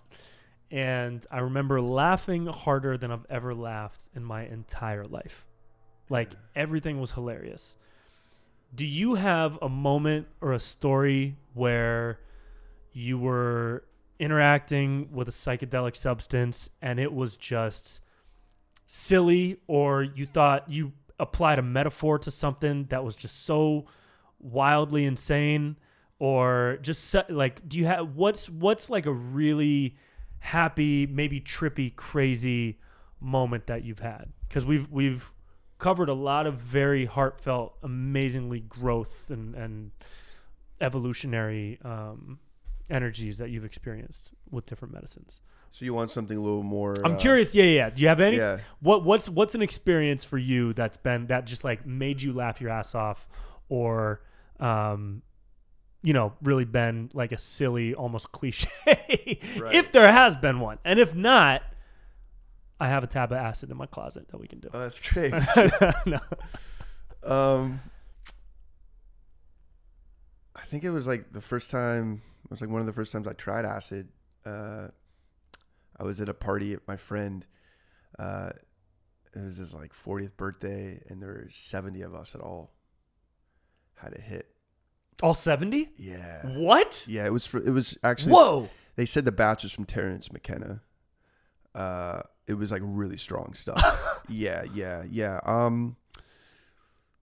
And 0.71 1.25
I 1.31 1.39
remember 1.39 1.79
laughing 1.81 2.45
harder 2.47 2.97
than 2.97 3.11
I've 3.11 3.25
ever 3.29 3.55
laughed 3.55 4.09
in 4.15 4.23
my 4.23 4.45
entire 4.45 5.05
life. 5.05 5.45
Like 6.09 6.31
everything 6.55 6.99
was 6.99 7.11
hilarious. 7.11 7.75
Do 8.75 8.85
you 8.85 9.15
have 9.15 9.57
a 9.61 9.69
moment 9.69 10.27
or 10.41 10.51
a 10.53 10.59
story 10.59 11.37
where 11.53 12.19
you 12.91 13.17
were 13.17 13.83
interacting 14.19 15.09
with 15.11 15.27
a 15.27 15.31
psychedelic 15.31 15.95
substance 15.95 16.69
and 16.81 16.99
it 16.99 17.13
was 17.13 17.37
just 17.37 18.01
silly 18.91 19.55
or 19.67 20.01
you 20.01 20.25
thought 20.25 20.67
you 20.67 20.91
applied 21.19 21.59
a 21.59 21.61
metaphor 21.61 22.17
to 22.17 22.31
something 22.31 22.85
that 22.85 23.03
was 23.03 23.15
just 23.15 23.45
so 23.45 23.85
wildly 24.39 25.05
insane 25.05 25.77
or 26.17 26.79
just 26.81 27.15
like 27.29 27.61
do 27.69 27.77
you 27.77 27.85
have 27.85 28.15
what's 28.15 28.49
what's 28.49 28.89
like 28.89 29.05
a 29.05 29.11
really 29.11 29.95
happy 30.39 31.05
maybe 31.05 31.39
trippy 31.39 31.95
crazy 31.95 32.79
moment 33.19 33.67
that 33.67 33.83
you've 33.83 33.99
had? 33.99 34.25
Because 34.47 34.65
we've 34.65 34.89
we've 34.89 35.31
covered 35.77 36.09
a 36.09 36.13
lot 36.15 36.47
of 36.47 36.55
very 36.55 37.05
heartfelt 37.05 37.77
amazingly 37.83 38.61
growth 38.61 39.29
and 39.29 39.53
and 39.53 39.91
evolutionary 40.81 41.77
um 41.85 42.39
energies 42.89 43.37
that 43.37 43.51
you've 43.51 43.65
experienced 43.65 44.33
with 44.49 44.65
different 44.65 44.95
medicines 44.95 45.41
So 45.71 45.85
you 45.85 45.93
want 45.93 46.11
something 46.11 46.37
a 46.37 46.41
little 46.41 46.63
more? 46.63 46.93
i'm 47.05 47.13
uh, 47.15 47.17
curious 47.17 47.53
yeah 47.55 47.63
yeah 47.63 47.71
yeah. 47.71 47.89
do 47.91 48.01
you 48.01 48.07
have 48.07 48.19
any 48.19 48.37
Yeah. 48.37 48.59
what 48.79 49.03
what's 49.03 49.29
what's 49.29 49.55
an 49.55 49.61
experience 49.61 50.23
for 50.23 50.37
you 50.37 50.73
that's 50.73 50.97
been 50.97 51.27
that 51.27 51.45
just 51.45 51.63
like 51.63 51.85
made 51.85 52.21
you 52.21 52.33
laugh 52.33 52.59
your 52.59 52.69
ass 52.71 52.95
off 52.95 53.27
or 53.69 54.21
um 54.59 55.21
you 56.01 56.13
know 56.13 56.33
really 56.41 56.65
been 56.65 57.09
like 57.13 57.31
a 57.31 57.37
silly 57.37 57.93
almost 57.93 58.31
cliche 58.37 58.69
if 58.87 59.91
there 59.91 60.11
has 60.11 60.35
been 60.35 60.59
one 60.59 60.79
and 60.83 60.99
if 60.99 61.15
not 61.15 61.61
i 62.79 62.87
have 62.87 63.03
a 63.03 63.07
tab 63.07 63.31
of 63.31 63.37
acid 63.37 63.69
in 63.69 63.77
my 63.77 63.85
closet 63.85 64.27
that 64.29 64.39
we 64.39 64.47
can 64.47 64.59
do 64.59 64.69
Oh, 64.73 64.79
that's 64.79 64.99
great. 64.99 65.33
no. 66.05 66.19
um, 67.23 67.79
I 70.55 70.61
think 70.69 70.83
it 70.83 70.89
was 70.91 71.07
like 71.07 71.31
the 71.31 71.41
first 71.41 71.71
time. 71.71 72.21
It 72.45 72.51
was 72.51 72.61
like 72.61 72.69
one 72.69 72.81
of 72.81 72.87
the 72.87 72.93
first 72.93 73.11
times 73.11 73.27
I 73.27 73.33
tried 73.33 73.65
acid. 73.65 74.07
Uh, 74.45 74.87
I 75.99 76.03
was 76.03 76.21
at 76.21 76.29
a 76.29 76.33
party 76.33 76.73
at 76.73 76.87
my 76.87 76.95
friend. 76.97 77.45
Uh, 78.17 78.51
it 79.35 79.43
was 79.43 79.57
his 79.57 79.75
like 79.75 79.93
40th 79.93 80.35
birthday, 80.37 81.01
and 81.09 81.21
there 81.21 81.29
were 81.29 81.49
70 81.51 82.01
of 82.01 82.15
us 82.15 82.33
at 82.35 82.41
all 82.41 82.71
had 83.95 84.17
a 84.17 84.21
hit. 84.21 84.47
all 85.21 85.33
70 85.33 85.89
Yeah, 85.97 86.41
what 86.57 87.05
yeah. 87.07 87.25
It 87.25 87.33
was 87.33 87.45
for. 87.45 87.57
It 87.57 87.71
was 87.71 87.97
actually. 88.03 88.33
whoa 88.33 88.69
They 88.95 89.05
said 89.05 89.25
the 89.25 89.31
batch 89.31 89.63
was 89.63 89.71
from 89.71 89.85
Terence 89.85 90.31
McKenna. 90.31 90.81
Uh, 91.75 92.21
it 92.47 92.53
was 92.53 92.71
like 92.71 92.81
really 92.83 93.17
strong 93.17 93.53
stuff. 93.53 94.23
yeah, 94.29 94.63
yeah, 94.73 95.03
yeah. 95.09 95.39
Um, 95.43 95.97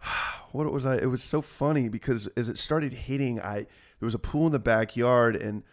what 0.51 0.71
was 0.71 0.85
I? 0.85 0.97
It 0.97 1.09
was 1.09 1.23
so 1.23 1.41
funny 1.41 1.89
because 1.89 2.27
as 2.37 2.47
it 2.47 2.57
started 2.57 2.93
hitting, 2.93 3.41
I 3.41 3.65
there 3.99 4.05
was 4.05 4.15
a 4.15 4.19
pool 4.19 4.45
in 4.45 4.51
the 4.51 4.59
backyard, 4.59 5.35
and 5.35 5.63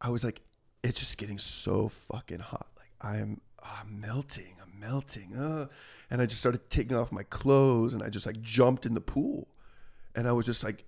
I 0.00 0.10
was 0.10 0.22
like, 0.22 0.42
it's 0.82 0.98
just 0.98 1.18
getting 1.18 1.38
so 1.38 1.88
fucking 2.10 2.40
hot. 2.40 2.66
Like 2.76 2.90
I 3.00 3.18
am, 3.18 3.40
I'm 3.62 4.00
melting. 4.00 4.54
I'm 4.62 4.78
melting. 4.78 5.34
Uh, 5.36 5.66
and 6.10 6.20
I 6.20 6.26
just 6.26 6.40
started 6.40 6.68
taking 6.70 6.96
off 6.96 7.12
my 7.12 7.22
clothes, 7.24 7.94
and 7.94 8.02
I 8.02 8.08
just 8.08 8.26
like 8.26 8.40
jumped 8.42 8.86
in 8.86 8.94
the 8.94 9.00
pool, 9.00 9.48
and 10.14 10.26
I 10.28 10.32
was 10.32 10.46
just 10.46 10.64
like, 10.64 10.84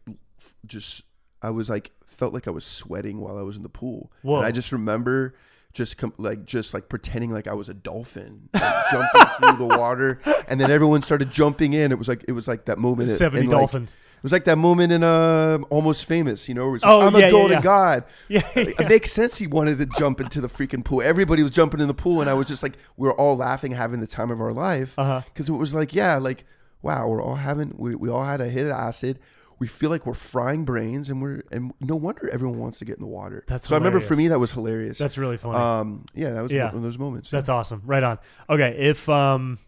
just 0.66 1.02
I 1.42 1.50
was 1.50 1.68
like 1.70 1.90
felt 2.06 2.32
like 2.32 2.46
I 2.46 2.50
was 2.50 2.64
sweating 2.64 3.18
while 3.20 3.38
I 3.38 3.42
was 3.42 3.56
in 3.56 3.62
the 3.62 3.68
pool. 3.68 4.12
Whoa. 4.22 4.38
And 4.38 4.46
I 4.46 4.50
just 4.50 4.72
remember 4.72 5.34
just 5.72 5.96
com- 5.96 6.12
like 6.18 6.44
just 6.44 6.74
like 6.74 6.88
pretending 6.88 7.30
like 7.30 7.46
I 7.46 7.54
was 7.54 7.68
a 7.68 7.74
dolphin, 7.74 8.48
like, 8.52 8.62
jumping 8.90 9.22
through 9.38 9.68
the 9.68 9.76
water, 9.78 10.20
and 10.48 10.60
then 10.60 10.70
everyone 10.70 11.02
started 11.02 11.30
jumping 11.30 11.72
in. 11.74 11.92
It 11.92 11.98
was 11.98 12.08
like 12.08 12.24
it 12.28 12.32
was 12.32 12.48
like 12.48 12.64
that 12.66 12.78
moment. 12.78 13.10
in- 13.10 13.16
70 13.16 13.44
in, 13.44 13.50
like- 13.50 13.58
dolphins 13.58 13.96
it 14.22 14.24
was 14.24 14.32
like 14.32 14.44
that 14.44 14.56
moment 14.58 14.92
in 14.92 15.02
uh, 15.02 15.58
Almost 15.70 16.04
Famous, 16.04 16.48
you 16.48 16.54
know, 16.54 16.66
where 16.66 16.76
it's 16.76 16.84
like, 16.84 16.92
Oh, 16.94 17.00
I'm 17.06 17.12
yeah, 17.14 17.18
yeah, 17.20 17.26
a 17.26 17.30
golden 17.32 17.56
yeah. 17.58 17.62
god. 17.62 18.04
yeah, 18.28 18.42
It 18.54 18.88
makes 18.88 19.10
sense 19.12 19.36
he 19.38 19.46
wanted 19.48 19.78
to 19.78 19.86
jump 19.98 20.20
into 20.20 20.40
the 20.40 20.48
freaking 20.48 20.84
pool. 20.84 21.02
Everybody 21.02 21.42
was 21.42 21.50
jumping 21.52 21.80
in 21.80 21.88
the 21.88 21.94
pool, 21.94 22.20
and 22.20 22.30
I 22.30 22.34
was 22.34 22.46
just 22.46 22.62
like, 22.62 22.78
we 22.96 23.08
are 23.08 23.14
all 23.14 23.36
laughing, 23.36 23.72
having 23.72 24.00
the 24.00 24.06
time 24.06 24.30
of 24.30 24.40
our 24.40 24.52
life. 24.52 24.96
Uh-huh. 24.98 25.22
Because 25.26 25.48
it 25.48 25.52
was 25.52 25.74
like, 25.74 25.92
yeah, 25.92 26.16
like, 26.18 26.44
wow, 26.82 27.08
we're 27.08 27.22
all 27.22 27.34
having, 27.36 27.74
we, 27.76 27.94
we 27.96 28.08
all 28.08 28.22
had 28.24 28.40
a 28.40 28.48
hit 28.48 28.66
of 28.66 28.72
acid. 28.72 29.18
We 29.58 29.66
feel 29.68 29.90
like 29.90 30.06
we're 30.06 30.14
frying 30.14 30.64
brains, 30.64 31.08
and 31.10 31.22
we're, 31.22 31.42
and 31.52 31.72
no 31.80 31.94
wonder 31.96 32.28
everyone 32.30 32.58
wants 32.58 32.78
to 32.80 32.84
get 32.84 32.96
in 32.96 33.02
the 33.02 33.06
water. 33.08 33.44
That's 33.46 33.68
so 33.68 33.74
I 33.76 33.78
remember 33.78 34.00
for 34.00 34.16
me, 34.16 34.26
that 34.28 34.38
was 34.40 34.50
hilarious. 34.50 34.98
that's 34.98 35.16
really 35.18 35.36
funny 35.36 35.56
um, 35.56 36.04
yeah, 36.14 36.30
that 36.30 36.42
was 36.42 36.50
Yeah. 36.50 36.66
one 36.66 36.76
of 36.76 36.82
those 36.82 36.98
moments. 36.98 37.30
That's 37.30 37.48
awesome. 37.48 37.80
Right 37.84 38.02
on. 38.02 38.18
Okay, 38.50 38.76
if 38.78 39.08
um 39.08 39.58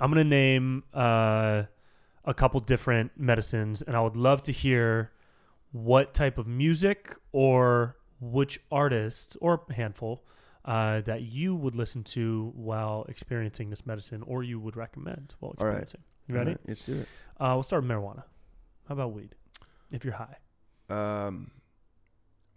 I'm 0.00 0.12
going 0.12 0.22
to 0.24 0.28
name 0.28 0.82
uh 0.92 1.62
a 2.24 2.34
couple 2.34 2.60
different 2.60 3.12
medicines 3.16 3.82
and 3.82 3.96
I 3.96 4.00
would 4.00 4.16
love 4.16 4.42
to 4.44 4.52
hear 4.52 5.12
what 5.72 6.14
type 6.14 6.38
of 6.38 6.46
music 6.46 7.14
or 7.32 7.96
which 8.20 8.60
artist 8.70 9.36
or 9.40 9.62
handful 9.70 10.24
uh, 10.64 11.00
that 11.02 11.22
you 11.22 11.54
would 11.54 11.74
listen 11.74 12.02
to 12.04 12.52
while 12.54 13.04
experiencing 13.08 13.70
this 13.70 13.84
medicine 13.84 14.22
or 14.26 14.42
you 14.42 14.58
would 14.58 14.76
recommend 14.76 15.34
while 15.40 15.54
All 15.58 15.66
right. 15.66 15.82
experiencing. 15.82 16.00
You 16.28 16.34
ready? 16.36 16.50
All 16.52 16.56
right, 16.56 16.68
let's 16.68 16.86
do 16.86 16.94
it. 16.94 17.08
Uh, 17.38 17.50
we'll 17.54 17.62
start 17.62 17.82
with 17.82 17.90
marijuana. 17.90 18.22
How 18.88 18.94
about 18.94 19.12
weed? 19.12 19.34
If 19.92 20.04
you're 20.04 20.14
high. 20.14 20.36
Um, 20.88 21.50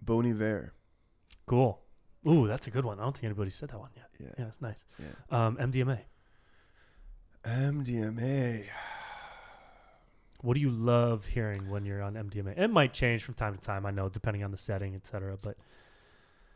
Bon 0.01 0.26
Iver. 0.26 0.74
Cool. 1.45 1.80
Ooh, 2.28 2.47
that's 2.47 2.68
a 2.68 2.72
good 2.72 2.86
one. 2.86 2.99
I 2.99 3.03
don't 3.03 3.13
think 3.13 3.26
anybody 3.26 3.49
said 3.49 3.70
that 3.70 3.80
one 3.80 3.89
yet. 3.95 4.09
Yeah. 4.20 4.28
Yeah, 4.38 4.47
it's 4.47 4.61
nice. 4.61 4.86
Yeah. 4.99 5.45
Um, 5.47 5.57
MDMA. 5.57 5.99
MDMA. 7.45 8.65
What 10.42 10.54
do 10.56 10.60
you 10.62 10.70
love 10.70 11.26
hearing 11.26 11.70
when 11.70 11.86
you're 11.86 12.02
on 12.02 12.14
MDMA? 12.14 12.58
It 12.58 12.70
might 12.70 12.94
change 12.94 13.24
from 13.24 13.34
time 13.34 13.54
to 13.54 13.60
time, 13.60 13.86
I 13.86 13.92
know, 13.92 14.08
depending 14.10 14.44
on 14.44 14.52
the 14.52 14.58
setting, 14.58 14.96
etc. 14.96 15.38
But 15.44 15.58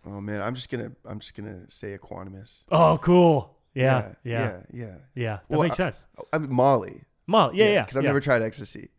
Oh 0.05 0.19
man, 0.21 0.41
I'm 0.41 0.55
just 0.55 0.69
gonna 0.69 0.91
I'm 1.05 1.19
just 1.19 1.35
gonna 1.35 1.69
say 1.69 1.97
Equanimous. 1.97 2.63
oh, 2.71 2.97
cool. 3.01 3.55
Yeah, 3.73 4.13
yeah, 4.23 4.33
yeah, 4.33 4.39
yeah. 4.41 4.61
yeah. 4.73 4.95
yeah. 5.15 5.35
That 5.47 5.57
Well, 5.57 5.61
makes 5.63 5.77
sense. 5.77 6.05
I 6.33 6.37
mean 6.39 6.51
Molly. 6.51 7.03
Molly, 7.27 7.57
yeah, 7.57 7.65
yeah. 7.65 7.81
Because 7.83 7.97
I've 7.97 8.03
yeah. 8.03 8.09
never 8.09 8.19
tried 8.19 8.41
ecstasy, 8.41 8.89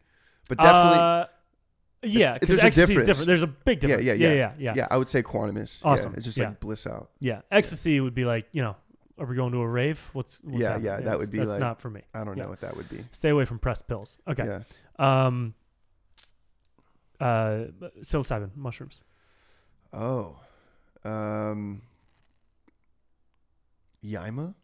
but 0.49 0.59
definitely, 0.59 0.99
Uh, 0.99 1.27
yeah, 2.05 2.39
because 2.39 2.59
ecstasy 2.65 2.95
is 2.95 3.05
different. 3.05 3.27
There's 3.27 3.43
a 3.43 3.47
big 3.49 3.83
yeah, 3.83 3.89
difference. 3.97 4.07
yeah, 4.07 4.13
yeah, 4.15 4.29
yeah, 4.29 4.35
yeah, 4.35 4.53
yeah. 4.59 4.73
yeah. 4.77 4.89
I 4.91 4.97
would 4.97 5.09
say 5.09 5.23
Equanimous. 5.23 5.85
Awesome. 5.85 6.13
Yeah, 6.13 6.17
it's 6.17 6.27
just 6.27 6.39
Yeah. 6.39 6.49
like 6.49 6.61
bliss 6.61 6.87
out. 6.87 7.11
Yeah. 7.21 7.43
Ecstasy 7.51 8.01
would 8.01 8.15
be 8.15 8.25
like, 8.25 8.47
you 8.53 8.63
know, 8.63 8.77
are 9.23 9.27
we 9.27 9.37
going 9.37 9.53
to 9.53 9.59
a 9.61 9.69
rave? 9.69 10.11
What's, 10.13 10.43
what's 10.43 10.59
Yeah, 10.59 10.69
happening? 10.71 10.87
yeah, 10.87 11.01
that 11.01 11.19
would 11.19 11.31
be 11.31 11.39
that's 11.39 11.51
like- 11.51 11.61
not 11.61 11.81
for 11.81 11.89
me. 11.91 12.03
I 12.13 12.25
don't 12.25 12.37
Yeah. 12.37 12.45
know 12.45 12.51
what 12.51 12.61
that 12.61 12.77
would 12.77 12.89
be. 12.89 13.05
Stay 13.13 13.29
away 13.31 13.45
from 13.45 13.59
pressed 13.59 13.87
pills. 13.87 14.19
Okay. 14.29 14.45
Yeah. 14.47 14.63
Um, 15.27 15.55
uh, 17.21 17.67
psilocybin 18.01 18.57
mushrooms. 18.57 19.03
Oh. 19.93 20.37
Um. 21.05 21.83
Yaima. 24.05 24.55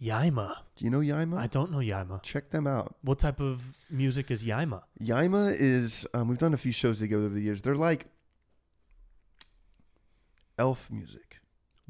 Yaima. 0.00 0.54
Do 0.76 0.84
you 0.84 0.90
know 0.90 1.00
Yaima? 1.00 1.36
I 1.38 1.46
don't 1.46 1.70
know 1.70 1.78
Yaima. 1.78 2.22
Check 2.22 2.50
them 2.50 2.66
out. 2.66 2.94
What 3.02 3.18
type 3.18 3.40
of 3.40 3.62
music 3.90 4.30
is 4.30 4.44
Yaima? 4.44 4.82
Yaima 5.02 5.54
is 5.58 6.06
um, 6.14 6.28
we've 6.28 6.38
done 6.38 6.54
a 6.54 6.58
few 6.58 6.72
shows 6.72 7.00
together 7.00 7.24
over 7.24 7.34
the 7.34 7.42
years. 7.42 7.60
They're 7.60 7.74
like 7.76 8.06
elf 10.58 10.90
music. 10.90 11.39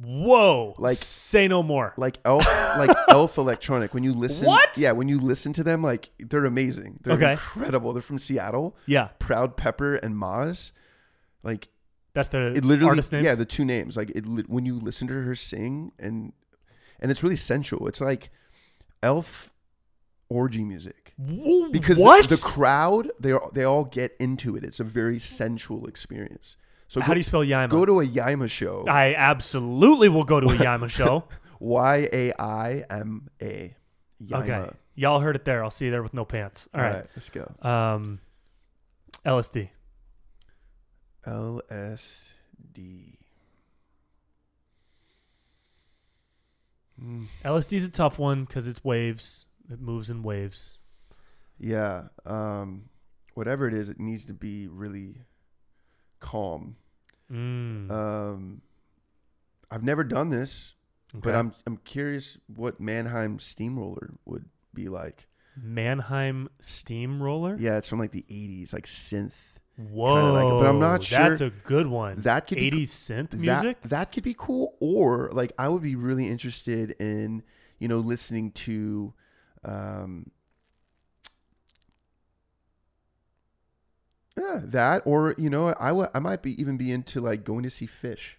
Whoa! 0.02 0.74
Like- 0.78 0.96
say 0.96 1.46
no 1.48 1.62
more. 1.62 1.92
like 1.96 2.18
elf 2.24 2.46
like 2.78 2.96
elf 3.08 3.36
electronic 3.38 3.92
when 3.94 4.02
you 4.02 4.12
listen 4.14 4.46
What? 4.46 4.76
yeah 4.78 4.92
when 4.92 5.08
you 5.08 5.18
listen 5.18 5.52
to 5.54 5.62
them 5.64 5.82
like 5.82 6.10
they're 6.18 6.44
amazing 6.46 6.98
they're 7.02 7.14
Okay. 7.16 7.32
incredible 7.32 7.92
they're 7.92 8.00
from 8.02 8.18
seattle 8.18 8.76
Yeah, 8.86 9.08
proud 9.18 9.56
pepper 9.56 9.96
and 9.96 10.14
maz 10.16 10.72
like 11.42 11.68
that's 12.14 12.28
the 12.30 12.52
it 12.54 12.64
literally 12.64 12.88
artist 12.90 13.12
names. 13.12 13.24
yeah 13.24 13.34
the 13.34 13.44
two 13.44 13.64
names 13.64 13.96
like 13.96 14.10
it 14.10 14.24
when 14.48 14.64
you 14.66 14.78
listen 14.78 15.06
to 15.08 15.14
her 15.14 15.36
sing 15.36 15.92
and 15.98 16.32
and 16.98 17.10
it's 17.10 17.22
really 17.22 17.36
sensual 17.36 17.86
it's 17.86 18.00
like 18.00 18.30
elf 19.02 19.52
orgy 20.28 20.64
music 20.64 21.12
because 21.72 21.96
the- 21.98 22.02
what? 22.02 22.28
The, 22.28 22.36
crowd 22.36 23.10
they 23.20 23.32
are, 23.32 23.50
they 23.52 23.64
all 23.64 23.84
get 23.84 24.16
into 24.18 24.56
it 24.56 24.64
it's 24.64 24.80
a 24.80 24.84
very 24.84 25.18
sensual 25.18 25.86
experience 25.86 26.56
so 26.90 27.00
How 27.00 27.06
go, 27.06 27.14
do 27.14 27.20
you 27.20 27.24
spell 27.24 27.44
Yaima? 27.44 27.68
go 27.70 27.86
to 27.86 28.00
a 28.00 28.04
yaima 28.06 28.50
show 28.50 28.84
I 28.88 29.14
absolutely 29.14 30.08
will 30.08 30.24
go 30.24 30.40
to 30.40 30.48
a 30.48 30.54
Yaima 30.56 30.90
show. 30.98 31.22
y-a-i-m-a 31.60 32.84
yaima 34.24 34.42
Okay, 34.42 34.70
y'all 34.96 35.20
heard 35.20 35.36
it 35.36 35.44
there. 35.44 35.62
I'll 35.62 35.70
see 35.70 35.84
you 35.84 35.92
there 35.92 36.02
with 36.02 36.14
no 36.14 36.24
pants. 36.24 36.68
All 36.74 36.80
right. 36.82 37.06
let's 37.14 37.28
go 37.30 37.48
Um, 37.62 38.18
LSD. 39.24 39.68
LSD. 41.26 43.16
Mm, 47.02 47.26
LSD 47.44 47.72
is 47.74 47.86
a 47.86 47.90
tough 47.90 48.18
one 48.18 48.44
because 48.44 48.66
it's 48.66 48.84
waves. 48.84 49.46
It 49.70 49.80
moves 49.80 50.10
in 50.10 50.22
waves. 50.22 50.78
yeah. 51.58 52.04
Um, 52.26 52.88
whatever 53.34 53.68
it 53.68 53.74
is, 53.74 53.88
it 53.90 54.00
needs 54.00 54.24
to 54.26 54.34
be 54.34 54.66
really 54.66 55.22
calm. 56.20 56.76
Mm. 57.30 57.90
Um, 57.90 58.62
I've 59.70 59.82
never 59.82 60.04
done 60.04 60.28
this, 60.30 60.74
but. 61.14 61.34
I'm 61.34 61.54
I'm 61.66 61.76
curious 61.78 62.38
what 62.54 62.80
Mannheim 62.80 63.38
Steamroller 63.38 64.14
would 64.24 64.46
be 64.74 64.88
like. 64.88 65.26
Mannheim 65.56 66.48
Steamroller. 66.60 67.56
Yeah, 67.58 67.76
it's 67.76 67.88
from 67.88 67.98
like 67.98 68.12
the 68.12 68.24
'80s, 68.30 68.72
like 68.72 68.86
synth. 68.86 69.32
Whoa, 69.88 70.32
like 70.32 70.60
but 70.62 70.68
I'm 70.68 70.78
not 70.78 71.02
sure. 71.02 71.18
That's 71.18 71.40
a 71.40 71.50
good 71.50 71.86
one. 71.86 72.20
That 72.22 72.46
could 72.46 72.58
be 72.58 72.70
80s 72.70 72.88
synth 72.88 73.30
that, 73.30 73.38
music. 73.38 73.80
That 73.82 74.12
could 74.12 74.24
be 74.24 74.34
cool. 74.36 74.76
Or 74.80 75.30
like 75.32 75.52
I 75.58 75.68
would 75.68 75.82
be 75.82 75.96
really 75.96 76.28
interested 76.28 76.90
in, 77.00 77.42
you 77.78 77.88
know, 77.88 77.98
listening 77.98 78.52
to 78.52 79.14
um 79.64 80.30
Yeah, 84.40 84.60
that 84.64 85.02
or 85.04 85.34
you 85.38 85.50
know, 85.50 85.68
I 85.68 85.92
wa- 85.92 86.08
I 86.14 86.18
might 86.18 86.42
be 86.42 86.60
even 86.60 86.76
be 86.76 86.90
into 86.92 87.20
like 87.20 87.44
going 87.44 87.62
to 87.64 87.70
see 87.70 87.86
Phish. 87.86 88.34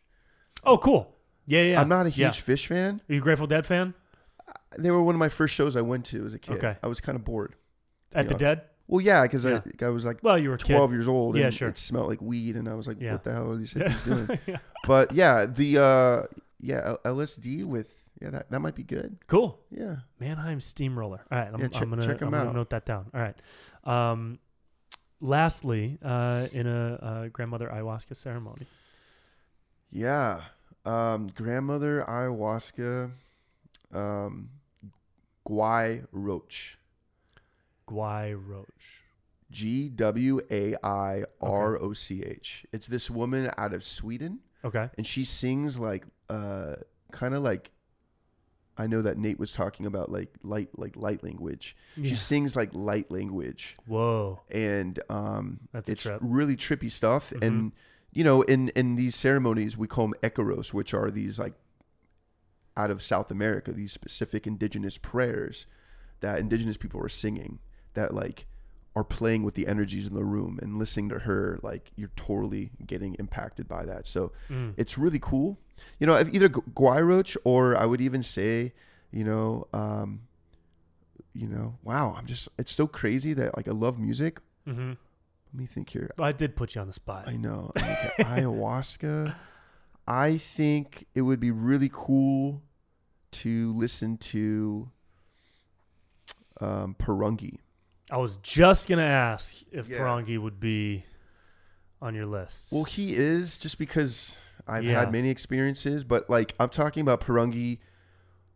Oh, 0.64 0.78
cool. 0.78 1.16
Yeah, 1.46 1.64
yeah. 1.64 1.82
I'm 1.82 1.90
not 1.90 2.06
a 2.06 2.10
huge 2.10 2.18
Yeah. 2.38 2.44
Phish 2.56 2.68
fan. 2.68 3.02
Are 3.10 3.14
you 3.14 3.20
a 3.20 3.24
Grateful 3.24 3.48
Dead 3.48 3.66
fan? 3.66 3.94
They 4.78 4.90
were 4.92 5.04
one 5.04 5.16
of 5.16 5.20
my 5.20 5.30
first 5.30 5.54
shows 5.54 5.76
I 5.76 5.82
went 5.82 6.06
to 6.06 6.26
as 6.26 6.34
a 6.34 6.40
kid. 6.40 6.58
Okay. 6.58 6.78
I 6.82 6.88
was 6.88 7.02
kind 7.02 7.16
of 7.16 7.24
bored. 7.26 7.56
At 8.14 8.28
the 8.28 8.34
Yeah. 8.36 8.38
Dead? 8.38 8.62
Well, 8.88 9.02
yeah, 9.02 9.22
because 9.24 9.46
Yeah. 9.46 9.62
I, 9.82 9.86
I 9.86 9.90
was 9.90 10.06
like 10.06 10.20
Well, 10.22 10.38
you 10.38 10.50
were 10.50 10.56
a 10.56 10.58
kid. 10.58 10.74
12 10.76 10.92
years 10.94 11.08
old 11.08 11.36
and 11.36 11.44
Yeah, 11.44 11.50
sure. 11.50 11.68
it 11.70 11.78
smelled 11.78 12.08
like 12.08 12.22
weed 12.22 12.56
and 12.56 12.68
I 12.70 12.76
was 12.76 12.88
like, 12.88 13.02
Yeah. 13.02 13.14
what 13.14 13.24
the 13.24 13.32
hell 13.34 13.52
are 13.52 13.56
these 13.58 13.74
hippies 13.76 14.04
doing? 14.06 14.40
yeah. 14.48 14.58
But 14.86 15.14
yeah, 15.14 15.46
the 15.46 15.78
uh 15.82 16.24
yeah, 16.60 16.96
LSD 17.06 17.66
with 17.66 17.96
yeah, 18.22 18.30
that, 18.30 18.52
that 18.52 18.60
might 18.60 18.76
be 18.76 18.84
good. 18.84 19.18
Cool. 19.28 19.60
Yeah. 19.72 19.96
Mannheim 20.20 20.60
Steamroller. 20.60 21.22
All 21.32 21.38
right, 21.40 21.50
I'm, 21.52 21.60
Yeah, 21.60 21.68
check- 21.70 21.82
I'm 21.82 21.90
gonna, 21.90 22.06
check 22.06 22.22
'em 22.22 22.34
I'm 22.36 22.48
out. 22.50 22.54
note 22.56 22.70
that 22.70 22.86
down. 22.86 23.08
All 23.16 23.20
right. 23.20 23.36
Um, 23.84 24.38
lastly, 25.22 25.98
uh, 26.04 26.48
in 26.52 26.68
a 26.68 26.94
uh, 27.02 27.28
grandmother 27.30 27.70
ayahuasca 27.70 28.16
ceremony, 28.16 28.66
Yeah. 29.92 30.42
Um 30.86 31.28
grandmother 31.36 32.04
ayahuasca 32.08 33.12
um 33.94 34.50
Guai 35.48 36.06
Roach. 36.12 36.78
Guai 37.88 38.34
Roach. 38.36 39.04
G 39.52 39.90
W 39.90 40.40
A 40.50 40.76
I 40.84 41.24
R 41.42 41.78
O 41.78 41.94
C 41.94 42.24
H. 42.24 42.66
It's 42.72 42.88
this 42.88 43.10
woman 43.10 43.52
out 43.58 43.74
of 43.74 43.84
Sweden 43.84 44.40
Okay. 44.64 44.90
and 44.98 45.06
she 45.06 45.24
sings 45.24 45.78
like 45.78 46.06
uh 46.30 46.76
kind 47.12 47.34
of 47.36 47.44
like 47.44 47.72
I 48.82 48.88
know 48.88 49.02
that 49.02 49.18
Nate 49.18 49.40
was 49.40 49.52
talking 49.52 49.86
about 49.86 50.12
like 50.12 50.32
light 50.44 50.70
like 50.78 50.96
light 50.96 51.24
language. 51.24 51.76
Yeah. 51.96 52.10
She 52.10 52.16
sings 52.16 52.56
like 52.56 52.70
light 52.74 53.12
language 53.12 53.78
Whoa. 53.86 54.40
and 54.50 55.00
um 55.10 55.60
That's 55.72 55.90
it's 55.90 56.04
trip. 56.04 56.20
really 56.22 56.58
trippy 56.58 56.90
stuff 56.90 57.32
Mhm. 57.32 57.48
and 57.48 57.72
you 58.12 58.24
know 58.24 58.42
in 58.42 58.70
in 58.70 58.96
these 58.96 59.16
ceremonies 59.16 59.78
we 59.78 59.88
call 59.88 60.06
them 60.08 60.16
icaros 60.24 60.74
which 60.74 60.94
are 60.94 61.12
these 61.12 61.38
like 61.40 61.54
out 62.76 62.90
of 62.92 63.02
South 63.04 63.30
America 63.32 63.72
these 63.72 63.92
specific 63.92 64.48
indigenous 64.48 64.98
prayers 64.98 65.66
that 66.22 66.40
indigenous 66.40 66.78
people 66.78 67.00
are 67.04 67.10
singing 67.10 67.60
that 67.94 68.14
like 68.14 68.46
are 68.96 69.04
playing 69.04 69.44
with 69.44 69.56
the 69.56 69.68
energies 69.68 70.08
in 70.08 70.14
the 70.14 70.24
room 70.26 70.60
and 70.62 70.78
listening 70.78 71.08
to 71.10 71.20
her 71.20 71.60
like 71.64 71.92
you're 71.96 72.12
totally 72.16 72.72
getting 72.86 73.14
impacted 73.16 73.68
by 73.68 73.86
that 73.86 74.08
so 74.08 74.32
Mm. 74.50 74.74
it's 74.78 74.98
really 74.98 75.20
cool. 75.20 75.58
You 76.00 76.08
know, 76.08 76.20
either 76.20 76.50
Gu- 76.50 76.64
Guayroach 76.74 77.38
or 77.44 77.76
I 77.78 77.86
would 77.86 78.02
even 78.02 78.24
say, 78.24 78.74
you 79.12 79.24
know, 79.24 79.68
um, 79.74 80.22
you 81.34 81.48
know, 81.48 81.76
wow, 81.84 82.16
I'm 82.18 82.26
just 82.26 82.50
it's 82.58 82.72
so 82.74 82.88
crazy 82.88 83.34
that 83.34 83.56
like 83.56 83.68
I 83.68 83.72
love 83.72 84.00
music. 84.00 84.40
Mm-hmm. 84.68 84.90
Let 84.90 85.60
me 85.60 85.66
think 85.66 85.90
here. 85.90 86.10
I 86.18 86.32
did 86.32 86.56
put 86.56 86.76
you 86.76 86.82
on 86.82 86.88
the 86.88 86.94
spot. 86.94 87.28
I 87.28 87.36
know. 87.36 87.72
Okay, 87.78 88.24
ayahuasca. 88.24 89.36
I 90.08 90.38
think 90.38 91.06
it 91.14 91.22
would 91.22 91.40
be 91.40 91.52
really 91.52 91.90
cool 91.92 92.62
to 93.32 93.74
listen 93.74 94.18
to 94.18 94.90
um 96.60 96.96
Porangui. 97.00 97.58
I 98.10 98.18
was 98.18 98.38
just 98.38 98.88
gonna 98.90 99.04
ask 99.04 99.58
if 99.72 99.88
Yeah. 99.88 100.00
Porangui 100.00 100.38
would 100.38 100.60
be 100.60 101.06
on 102.02 102.16
your 102.16 102.26
list. 102.26 102.70
Well, 102.72 102.84
he 102.84 103.14
is 103.16 103.58
just 103.60 103.78
because 103.78 104.38
I've 104.68 104.84
Yeah. 104.84 105.00
had 105.00 105.12
many 105.12 105.30
experiences, 105.30 106.04
but 106.04 106.30
like 106.30 106.54
I'm 106.60 106.70
talking 106.70 107.02
about 107.02 107.22
Porangui 107.22 107.80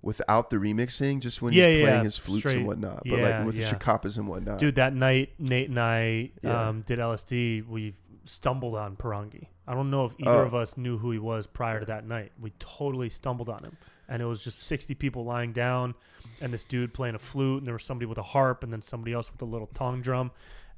without 0.02 0.50
the 0.52 0.58
remixing, 0.58 1.20
just 1.20 1.42
when 1.42 1.54
Yeah, 1.54 1.68
he's 1.68 1.80
yeah, 1.80 1.86
playing 1.88 2.04
his 2.04 2.18
flutes 2.18 2.42
straight- 2.42 2.58
and 2.58 2.68
whatnot, 2.68 3.04
but 3.06 3.20
like 3.20 3.46
with 3.46 3.56
the 3.56 3.64
chacapas 3.64 4.18
and 4.18 4.28
whatnot. 4.28 4.60
Dude, 4.60 4.76
that 4.76 4.94
night 4.94 5.34
Nate 5.40 5.70
and 5.70 5.80
I 5.80 6.32
um, 6.44 6.82
did 6.82 7.00
LSD. 7.00 7.62
We 7.68 7.96
stumbled 8.24 8.76
on 8.76 8.96
Porangui. 8.96 9.48
I 9.68 9.74
don't 9.74 9.90
know 9.90 10.06
if 10.06 10.14
either 10.20 10.30
Oh. 10.30 10.46
of 10.46 10.54
us 10.54 10.78
knew 10.78 10.98
who 11.00 11.10
he 11.12 11.18
was 11.18 11.48
prior 11.48 11.80
to 11.80 11.86
that 11.88 12.06
night. 12.08 12.32
We 12.40 12.52
totally 12.60 13.10
stumbled 13.10 13.50
on 13.50 13.64
him, 13.64 13.78
and 14.08 14.22
it 14.22 14.26
was 14.26 14.44
just 14.44 14.60
sixty 14.60 14.94
people 14.94 15.26
lying 15.26 15.54
down, 15.54 15.96
and 16.40 16.54
this 16.54 16.64
dude 16.64 16.94
playing 16.94 17.16
a 17.16 17.20
flute, 17.20 17.60
and 17.60 17.66
there 17.68 17.74
was 17.74 17.84
somebody 17.84 18.06
with 18.06 18.20
a 18.20 18.24
harp, 18.24 18.64
and 18.64 18.72
then 18.72 18.82
somebody 18.84 19.14
else 19.14 19.32
with 19.32 19.42
a 19.42 19.46
little 19.46 19.68
tongue 19.68 20.02
drum, 20.02 20.30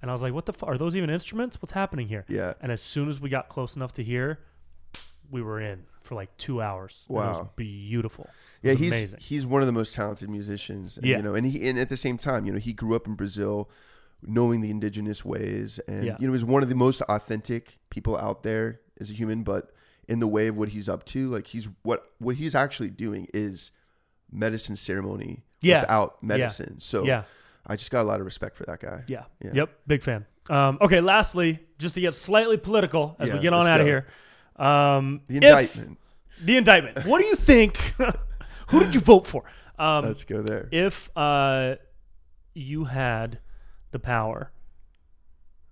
and 0.01 0.11
I 0.11 0.13
was 0.13 0.21
like, 0.21 0.33
"What 0.33 0.45
the? 0.45 0.53
F- 0.53 0.63
are 0.63 0.77
those 0.77 0.95
even 0.95 1.09
instruments? 1.09 1.61
What's 1.61 1.71
happening 1.71 2.07
here?" 2.07 2.25
yeah, 2.27 2.53
And 2.61 2.71
as 2.71 2.81
soon 2.81 3.09
as 3.09 3.19
we 3.19 3.29
got 3.29 3.49
close 3.49 3.75
enough 3.75 3.93
to 3.93 4.03
hear, 4.03 4.39
we 5.29 5.41
were 5.41 5.59
in 5.59 5.85
for 6.01 6.15
like 6.15 6.35
two 6.37 6.61
hours. 6.61 7.05
and 7.09 7.17
It 7.17 7.19
was 7.19 7.37
Wow. 7.37 7.51
beautiful. 7.55 8.25
It 8.61 8.67
yeah, 8.67 8.71
was 8.73 8.79
he's 8.79 8.93
amazing. 8.93 9.19
he's 9.21 9.45
one 9.45 9.61
of 9.61 9.67
the 9.67 9.73
most 9.73 9.93
talented 9.93 10.29
musicians. 10.29 10.97
And, 10.97 11.05
Yeah. 11.05 11.17
you 11.17 11.23
know, 11.23 11.35
and 11.35 11.45
he 11.45 11.67
and 11.67 11.77
at 11.77 11.89
the 11.89 11.97
same 11.97 12.17
time, 12.17 12.45
you 12.45 12.53
know, 12.53 12.59
he 12.59 12.71
grew 12.73 12.95
up 12.95 13.07
in 13.07 13.15
Brazil, 13.15 13.69
knowing 14.21 14.61
the 14.61 14.69
indigenous 14.69 15.25
ways, 15.25 15.79
and 15.87 16.05
Yeah. 16.05 16.17
you 16.19 16.27
know, 16.27 16.33
he's 16.33 16.45
one 16.45 16.63
of 16.63 16.69
the 16.69 16.75
most 16.75 17.01
authentic 17.03 17.77
people 17.89 18.17
out 18.17 18.43
there 18.43 18.79
as 19.01 19.09
a 19.09 19.13
human. 19.13 19.43
But 19.43 19.71
in 20.07 20.19
the 20.19 20.27
way 20.27 20.47
of 20.47 20.55
what 20.55 20.69
he's 20.69 20.87
up 20.87 21.03
to, 21.07 21.29
like 21.29 21.47
he's 21.47 21.67
what 21.83 22.07
what 22.19 22.35
he's 22.37 22.55
actually 22.55 22.89
doing 22.89 23.27
is 23.33 23.71
medicine 24.31 24.75
ceremony 24.75 25.43
Yeah. 25.61 25.81
without 25.81 26.23
medicine. 26.23 26.79
So 26.79 27.03
yeah. 27.05 27.23
I 27.67 27.75
just 27.75 27.91
got 27.91 28.01
a 28.01 28.07
lot 28.07 28.19
of 28.19 28.25
respect 28.25 28.55
for 28.55 28.63
that 28.65 28.79
guy. 28.79 29.03
Yeah. 29.07 29.25
Yeah. 29.43 29.51
Yep. 29.53 29.69
Big 29.87 30.01
fan. 30.01 30.25
Um, 30.49 30.77
okay. 30.81 31.01
Lastly, 31.01 31.59
just 31.77 31.95
to 31.95 32.01
get 32.01 32.15
slightly 32.15 32.57
political 32.57 33.15
as 33.19 33.31
we 33.31 33.39
get 33.39 33.53
on 33.53 33.67
out 33.67 33.81
of 33.81 33.87
here. 33.87 34.07
Um, 34.55 35.21
The 35.27 35.37
if- 35.37 35.43
indictment. 35.43 35.97
the 36.41 36.57
indictment. 36.57 37.05
What 37.05 37.21
do 37.21 37.27
you 37.27 37.35
think? 37.35 37.77
Who 38.69 38.79
did 38.79 38.95
you 38.95 39.01
vote 39.01 39.27
for? 39.27 39.43
Um, 39.77 40.05
Let's 40.05 40.23
go 40.23 40.41
there. 40.41 40.67
if 40.71 41.09
uh, 41.15 41.75
you 42.55 42.85
had 42.85 43.39
the 43.91 43.99
power 43.99 44.51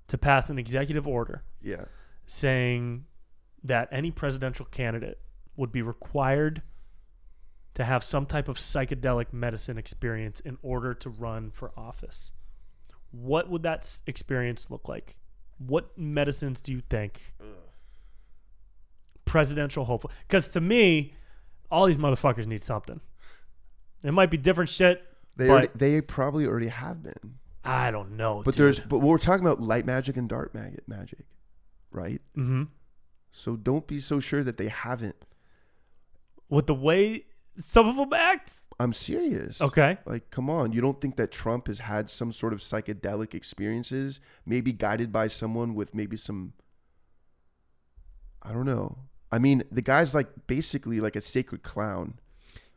to 0.08 0.18
pass 0.18 0.50
an 0.52 0.60
executive 0.60 1.08
order 1.08 1.44
Yeah. 1.62 1.86
saying 2.28 3.06
that 3.64 3.90
any 3.92 4.12
presidential 4.12 4.66
candidate 4.66 5.20
would 5.58 5.72
be 5.72 5.82
required 5.82 6.62
to 7.76 7.84
have 7.84 8.04
some 8.04 8.26
type 8.26 8.48
of 8.48 8.58
psychedelic 8.58 9.32
medicine 9.32 9.78
experience 9.78 10.40
in 10.40 10.58
order 10.62 10.94
to 10.94 11.10
run 11.10 11.52
for 11.52 11.72
office. 11.78 12.32
What 13.12 13.50
would 13.50 13.64
that 13.64 14.00
experience 14.08 14.70
look 14.72 14.90
like? 14.90 15.20
What 15.58 15.98
medicines 15.98 16.60
do 16.62 16.72
you 16.74 16.82
think 16.90 17.36
presidential 19.26 19.86
hopeful? 19.86 20.12
Because 20.28 20.48
to 20.50 20.62
me, 20.62 21.14
all 21.72 21.86
these 21.86 21.98
motherfuckers 21.98 22.46
need 22.46 22.62
something. 22.62 23.00
It 24.04 24.12
might 24.12 24.30
be 24.32 24.38
different 24.38 24.70
shit. 24.70 25.04
They 25.36 25.50
already, 25.50 25.70
they 25.76 26.02
probably 26.02 26.46
already 26.46 26.68
have 26.68 27.04
been. 27.04 27.36
I 27.64 27.92
don't 27.92 28.12
know. 28.16 28.42
But 28.46 28.56
there's 28.56 28.80
but 28.80 29.00
we're 29.00 29.18
talking 29.18 29.46
about 29.46 29.60
light 29.62 29.86
magic 29.86 30.18
and 30.18 30.30
dark 30.30 30.54
magic 30.54 30.88
magic, 30.88 31.26
right? 31.92 32.22
hmm 32.36 32.64
So 33.32 33.56
don't 33.56 33.88
be 33.88 34.00
so 34.00 34.20
sure 34.20 34.44
that 34.44 34.58
they 34.58 34.68
haven't. 34.68 35.16
with 36.48 36.68
the 36.68 36.76
way 36.76 37.24
some 37.58 37.88
of 37.88 37.96
them 37.96 38.12
act. 38.14 38.54
I'm 38.80 38.92
serious. 38.94 39.62
Okay. 39.62 39.98
Like, 40.06 40.30
come 40.32 40.50
on. 40.50 40.74
You 40.74 40.82
don't 40.82 41.00
think 41.00 41.16
that 41.16 41.32
Trump 41.32 41.68
has 41.68 41.80
had 41.80 42.10
some 42.10 42.32
sort 42.34 42.52
of 42.54 42.60
psychedelic 42.60 43.34
experiences, 43.34 44.20
maybe 44.46 44.74
guided 44.74 45.12
by 45.12 45.28
someone 45.28 45.76
with 45.76 45.94
maybe 45.96 46.18
some. 46.18 46.54
I 48.42 48.52
don't 48.52 48.66
know. 48.66 48.98
I 49.32 49.40
mean, 49.40 49.64
the 49.72 49.82
guy's 49.82 50.14
like 50.14 50.28
basically 50.48 51.00
like 51.00 51.16
a 51.16 51.22
sacred 51.22 51.64
clown 51.64 52.16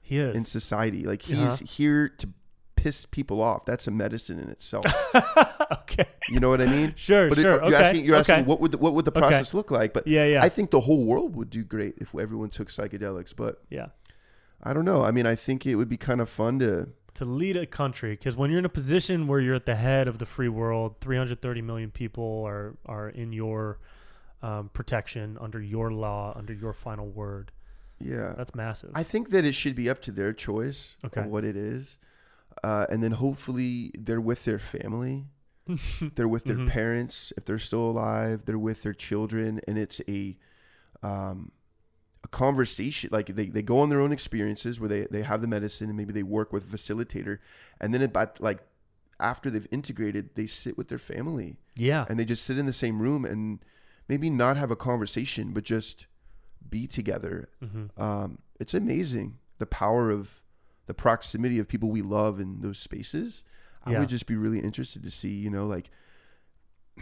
He 0.00 0.18
is. 0.18 0.36
in 0.36 0.44
society. 0.44 1.05
Like, 1.05 1.22
he's 1.22 1.38
Uh-huh. 1.38 1.56
here 1.66 2.09
to 2.09 2.28
piss 2.76 3.05
people 3.06 3.42
off. 3.42 3.66
That's 3.66 3.86
a 3.86 3.90
medicine 3.90 4.38
in 4.38 4.48
itself. 4.50 4.84
okay. 5.72 6.06
You 6.28 6.40
know 6.40 6.48
what 6.48 6.60
I 6.60 6.66
mean? 6.66 6.94
Sure, 6.96 7.28
But 7.28 7.38
it- 7.38 7.42
sure. 7.42 7.52
you're 7.55 7.64
okay. 7.64 7.74
asking, 7.76 8.05
you're 8.05 8.16
okay. 8.18 8.32
asking 8.34 8.46
what 8.46 8.60
would 8.60 8.72
the, 8.72 8.78
what 8.78 8.94
would 8.94 9.05
the 9.05 9.10
Okay. 9.10 9.20
process 9.20 9.52
look 9.52 9.70
like? 9.70 9.92
But 9.92 10.06
yeah, 10.06 10.24
yeah. 10.24 10.42
I 10.42 10.48
think 10.48 10.70
the 10.70 10.80
whole 10.80 11.05
world 11.05 11.34
would 11.36 11.50
do 11.50 11.64
great 11.64 11.94
if 11.98 12.14
everyone 12.14 12.50
took 12.50 12.68
psychedelics. 12.68 13.34
But 13.36 13.60
yeah. 13.68 13.86
I 14.62 14.72
don't 14.72 14.85
know. 14.85 15.05
I 15.05 15.10
mean, 15.12 15.26
I 15.26 15.35
think 15.35 15.66
it 15.66 15.76
would 15.76 15.89
be 15.89 15.97
kind 15.97 16.20
of 16.20 16.28
fun 16.28 16.59
to. 16.60 16.89
To 17.14 17.24
lead 17.24 17.56
a 17.56 17.66
country, 17.66 18.10
because 18.12 18.36
when 18.36 18.48
you're 18.51 18.60
in 18.60 18.64
a 18.64 18.68
position 18.68 19.26
where 19.26 19.40
you're 19.40 19.55
at 19.56 19.66
the 19.66 19.74
head 19.74 20.06
of 20.06 20.18
the 20.18 20.26
free 20.26 20.48
world, 20.48 20.97
330 21.01 21.62
million 21.62 21.90
people 21.90 22.44
are 22.47 22.76
are 22.86 23.09
in 23.09 23.32
your 23.32 23.78
um, 24.40 24.68
protection, 24.72 25.36
under 25.40 25.60
your 25.60 25.90
law, 25.90 26.32
under 26.36 26.52
your 26.52 26.72
final 26.72 27.09
word. 27.09 27.51
Yeah, 27.98 28.35
That's 28.36 28.55
massive. 28.55 28.90
I 28.94 29.02
think 29.02 29.30
that 29.30 29.44
it 29.44 29.52
should 29.56 29.74
be 29.74 29.90
up 29.90 30.01
to 30.02 30.12
their 30.12 30.32
choice 30.32 30.94
Okay. 31.05 31.22
of 31.22 31.26
what 31.26 31.44
it 31.44 31.56
is, 31.56 31.98
uh, 32.62 32.86
and 32.89 33.02
then 33.02 33.12
hopefully 33.12 33.90
they're 33.98 34.20
with 34.20 34.44
their 34.44 34.60
family, 34.60 35.26
they're 36.14 36.28
with 36.28 36.44
their 36.44 36.59
Mhm. 36.59 36.68
parents 36.68 37.32
if 37.36 37.44
they're 37.47 37.59
still 37.59 37.90
alive, 37.90 38.43
they're 38.44 38.56
with 38.60 38.82
their 38.85 38.94
children, 38.94 39.60
and 39.66 39.76
it's 39.76 40.01
a 40.06 40.36
um, 41.02 41.51
a 42.24 42.28
conversation. 42.28 43.10
Like 43.12 43.26
they, 43.34 43.46
they 43.46 43.62
go 43.62 43.78
on 43.80 43.88
their 43.90 44.00
own 44.00 44.12
experiences 44.12 44.80
where 44.80 44.88
they, 44.88 45.06
they 45.10 45.22
have 45.22 45.40
the 45.40 45.46
medicine 45.48 45.88
and 45.88 45.96
maybe 45.96 46.12
they 46.12 46.22
work 46.24 46.52
with 46.52 46.64
a 46.72 46.76
facilitator, 46.76 47.38
and 47.80 47.92
then 47.94 48.02
about 48.02 48.40
like 48.40 48.60
after 49.20 49.50
they've 49.50 49.66
integrated, 49.70 50.30
they 50.36 50.46
sit 50.46 50.76
with 50.78 50.88
their 50.88 50.98
family 50.98 51.56
Yeah. 51.76 52.06
and 52.08 52.18
they 52.20 52.24
just 52.24 52.44
sit 52.44 52.56
in 52.58 52.66
the 52.66 52.72
same 52.72 53.00
room 53.02 53.24
and 53.24 53.58
maybe 54.08 54.30
not 54.30 54.56
have 54.56 54.70
a 54.70 54.76
conversation, 54.76 55.52
but 55.52 55.64
just 55.64 56.06
be 56.70 56.86
together. 56.86 57.48
Mm-hmm. 57.62 58.00
Um, 58.00 58.38
it's 58.60 58.74
amazing 58.74 59.38
the 59.58 59.66
power 59.66 60.10
of 60.10 60.42
the 60.86 60.94
proximity 60.94 61.58
of 61.58 61.66
people 61.68 61.88
we 61.90 62.00
love 62.02 62.38
in 62.40 62.60
those 62.60 62.78
spaces. 62.78 63.42
I 63.84 63.92
Yeah. 63.92 63.98
would 64.00 64.08
just 64.08 64.26
be 64.26 64.36
really 64.36 64.60
interested 64.60 65.02
to 65.02 65.10
see, 65.10 65.30
you 65.34 65.50
know, 65.50 65.66
like 65.66 65.90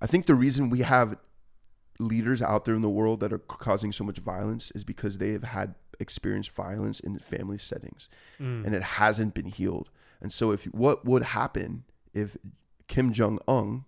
I 0.00 0.06
think 0.06 0.26
the 0.26 0.34
reason 0.34 0.70
we 0.70 0.80
have 0.80 1.16
leaders 1.98 2.40
out 2.40 2.64
there 2.64 2.74
in 2.74 2.82
the 2.82 2.88
world 2.90 3.20
that 3.20 3.32
are 3.32 3.38
causing 3.38 3.90
so 3.92 4.04
much 4.04 4.18
violence 4.18 4.70
is 4.72 4.84
because 4.84 5.18
they 5.18 5.32
have 5.32 5.42
had 5.44 5.74
experienced 6.00 6.50
violence 6.52 7.00
in 7.00 7.18
family 7.18 7.58
settings 7.58 8.08
Mm. 8.38 8.64
and 8.66 8.74
it 8.74 8.82
hasn't 8.82 9.34
been 9.34 9.46
healed. 9.46 9.90
And 10.20 10.32
so 10.32 10.52
if 10.52 10.64
what 10.66 11.04
would 11.04 11.22
happen 11.24 11.84
if 12.14 12.36
Kim 12.86 13.12
Jong 13.12 13.38
Un 13.48 13.84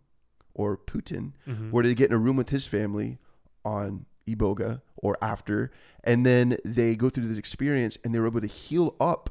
or 0.55 0.77
Putin 0.77 1.33
Mhm. 1.47 1.71
were 1.71 1.83
to 1.85 1.95
get 1.95 2.11
in 2.11 2.17
a 2.17 2.19
room 2.19 2.37
with 2.37 2.49
his 2.51 2.67
family 2.67 3.19
on 3.65 4.07
Iboga 4.27 4.83
or 4.97 5.17
after, 5.23 5.71
and 6.05 6.27
then 6.27 6.57
they 6.65 6.97
go 6.97 7.11
through 7.11 7.29
this 7.29 7.39
experience 7.39 7.97
and 8.05 8.13
they're 8.15 8.27
able 8.27 8.41
to 8.41 8.47
heal 8.47 8.97
up 9.01 9.31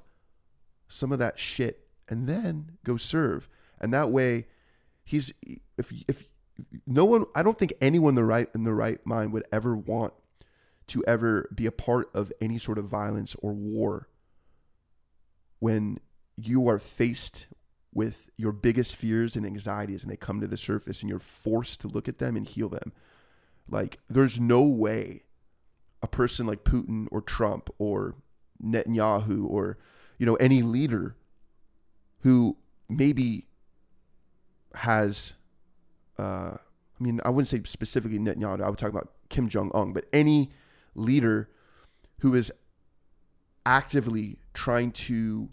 some 0.88 1.12
of 1.12 1.20
that 1.20 1.38
shit 1.38 1.88
and 2.08 2.28
then 2.28 2.78
go 2.86 2.96
serve. 2.98 3.50
And 3.80 3.94
that 3.94 4.10
way 4.10 4.48
he's 5.04 5.34
if 5.78 5.92
if 6.08 6.24
no 6.86 7.06
one 7.06 7.26
I 7.36 7.44
don't 7.44 7.58
think 7.58 7.74
anyone 7.82 8.12
in 8.12 8.16
the 8.16 8.24
right 8.24 8.50
in 8.54 8.64
the 8.64 8.74
right 8.74 9.04
mind 9.06 9.34
would 9.34 9.46
ever 9.52 9.76
want 9.76 10.14
to 10.88 11.04
ever 11.06 11.50
be 11.54 11.66
a 11.66 11.72
part 11.72 12.10
of 12.14 12.34
any 12.42 12.58
sort 12.58 12.78
of 12.78 12.86
violence 12.86 13.36
or 13.40 13.54
war 13.54 14.08
when 15.60 16.00
you 16.36 16.68
are 16.68 16.80
faced 16.80 17.48
with 17.94 18.30
your 18.38 18.52
biggest 18.52 18.96
fears 18.96 19.36
and 19.36 19.46
anxieties 19.46 20.04
and 20.04 20.12
they 20.12 20.18
come 20.18 20.40
to 20.42 20.48
the 20.48 20.58
surface 20.58 21.02
and 21.02 21.10
you're 21.10 21.20
forced 21.20 21.82
to 21.82 21.88
look 21.88 22.08
at 22.08 22.20
them 22.20 22.36
and 22.36 22.48
heal 22.48 22.70
them. 22.70 22.92
Like 23.68 24.00
there's 24.10 24.40
no 24.40 24.62
way 24.62 25.24
a 26.02 26.08
person 26.08 26.48
like 26.48 26.64
Putin 26.64 27.08
or 27.12 27.22
Trump 27.22 27.70
or 27.78 28.16
Netanyahu 28.64 29.46
or 29.50 29.78
you 30.18 30.26
know 30.26 30.36
any 30.36 30.62
leader 30.62 31.16
who 32.22 32.58
maybe 32.90 33.48
has 34.76 35.34
uh 36.20 36.58
I 36.58 37.04
mean 37.04 37.20
I 37.24 37.30
wouldn't 37.30 37.48
say 37.48 37.62
specifically 37.66 38.20
Netanyahu 38.20 38.62
I 38.62 38.70
would 38.70 38.80
talk 38.80 38.90
about 38.90 39.12
Kim 39.30 39.48
Jong 39.50 39.72
Un 39.74 39.94
but 39.94 40.06
any 40.12 40.50
leader 40.96 41.50
who 42.20 42.34
is 42.34 42.52
actively 43.66 44.40
trying 44.54 44.92
to 44.92 45.50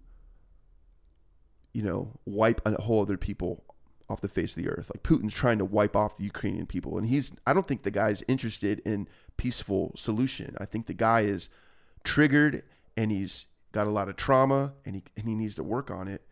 you 1.72 1.82
know 1.82 2.18
wipe 2.24 2.60
a 2.66 2.80
whole 2.82 3.02
other 3.02 3.16
people 3.16 3.62
off 4.09 4.20
the 4.20 4.28
face 4.28 4.56
of 4.56 4.62
the 4.62 4.68
earth. 4.68 4.90
Like 4.94 5.02
Putin's 5.02 5.34
trying 5.34 5.59
to 5.59 5.64
wipe 5.64 5.97
off 5.97 6.16
the 6.16 6.24
Ukrainian 6.24 6.66
people 6.66 6.97
and 6.97 7.06
he's 7.06 7.32
I 7.47 7.52
don't 7.52 7.66
think 7.66 7.82
the 7.82 7.90
guy's 7.90 8.22
interested 8.28 8.80
in 8.80 9.09
peaceful 9.36 9.93
solution. 9.97 10.56
I 10.59 10.64
think 10.64 10.86
the 10.86 10.94
guy 10.94 11.22
is 11.22 11.48
triggered 12.05 12.62
and 12.97 13.10
he's 13.10 13.47
got 13.72 13.86
a 13.86 13.90
lot 13.90 14.09
of 14.09 14.16
trauma 14.16 14.74
and 14.84 14.97
he 14.97 15.02
and 15.16 15.28
he 15.28 15.34
needs 15.34 15.55
to 15.56 15.62
work 15.62 15.90
on 15.90 16.09
it 16.09 16.22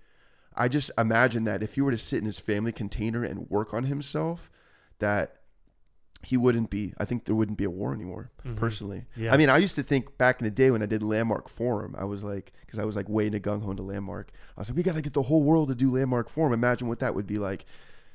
I 0.57 0.69
just 0.69 0.91
imagine 0.97 1.45
that 1.45 1.63
if 1.63 1.75
he 1.75 1.81
were 1.81 1.91
to 1.91 1.97
sit 1.99 2.19
in 2.21 2.25
his 2.27 2.39
family 2.39 2.73
container 2.73 3.25
and 3.25 3.49
work 3.51 3.75
on 3.75 3.85
himself 3.85 4.51
that 5.01 5.37
he 6.23 6.37
wouldn't 6.39 6.71
be 6.71 6.95
I 6.97 7.05
think 7.05 7.25
there 7.27 7.35
wouldn't 7.35 7.59
be 7.59 7.65
a 7.65 7.71
war 7.71 7.93
anymore 7.93 8.31
Mhm. 8.47 8.57
personally 8.57 9.05
Yeah. 9.17 9.35
I 9.35 9.37
mean, 9.37 9.51
I 9.51 9.59
used 9.59 9.75
to 9.75 9.83
think 9.83 10.17
back 10.17 10.41
in 10.41 10.45
the 10.47 10.51
day 10.51 10.71
when 10.71 10.83
I 10.83 10.87
did 10.87 11.03
Landmark 11.03 11.49
Forum, 11.51 11.95
I 11.99 12.05
was 12.05 12.25
like, 12.25 12.53
because 12.63 12.79
I 12.79 12.85
was 12.85 12.97
like 12.97 13.09
way 13.09 13.27
into 13.27 13.41
gung 13.41 13.63
ho 13.63 13.71
into 13.73 13.83
Landmark. 13.83 14.31
I 14.57 14.61
was 14.61 14.71
like, 14.71 14.77
we 14.77 14.83
got 14.83 14.95
to 14.95 15.03
get 15.03 15.13
the 15.13 15.23
whole 15.25 15.43
world 15.43 15.69
to 15.69 15.75
do 15.75 15.91
Landmark 15.91 16.29
Forum. 16.31 16.53
Imagine 16.55 16.89
what 16.89 17.01
that 17.01 17.15
would 17.15 17.27
be 17.27 17.39
like. 17.39 17.67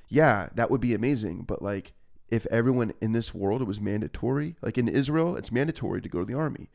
Yeah, 0.07 0.49
that 0.56 0.72
would 0.72 0.82
be 0.82 0.95
amazing. 0.95 1.44
But 1.44 1.61
like, 1.61 1.94
if 2.30 2.45
everyone 2.48 2.94
in 3.02 3.11
this 3.11 3.34
world 3.36 3.61
it 3.61 3.66
was 3.68 3.80
mandatory, 3.80 4.56
like 4.64 4.78
in 4.80 4.88
Israel, 4.88 5.36
it's 5.36 5.52
mandatory 5.52 6.02
to 6.02 6.10
go 6.10 6.20
to 6.20 6.26
the 6.26 6.34
army, 6.34 6.70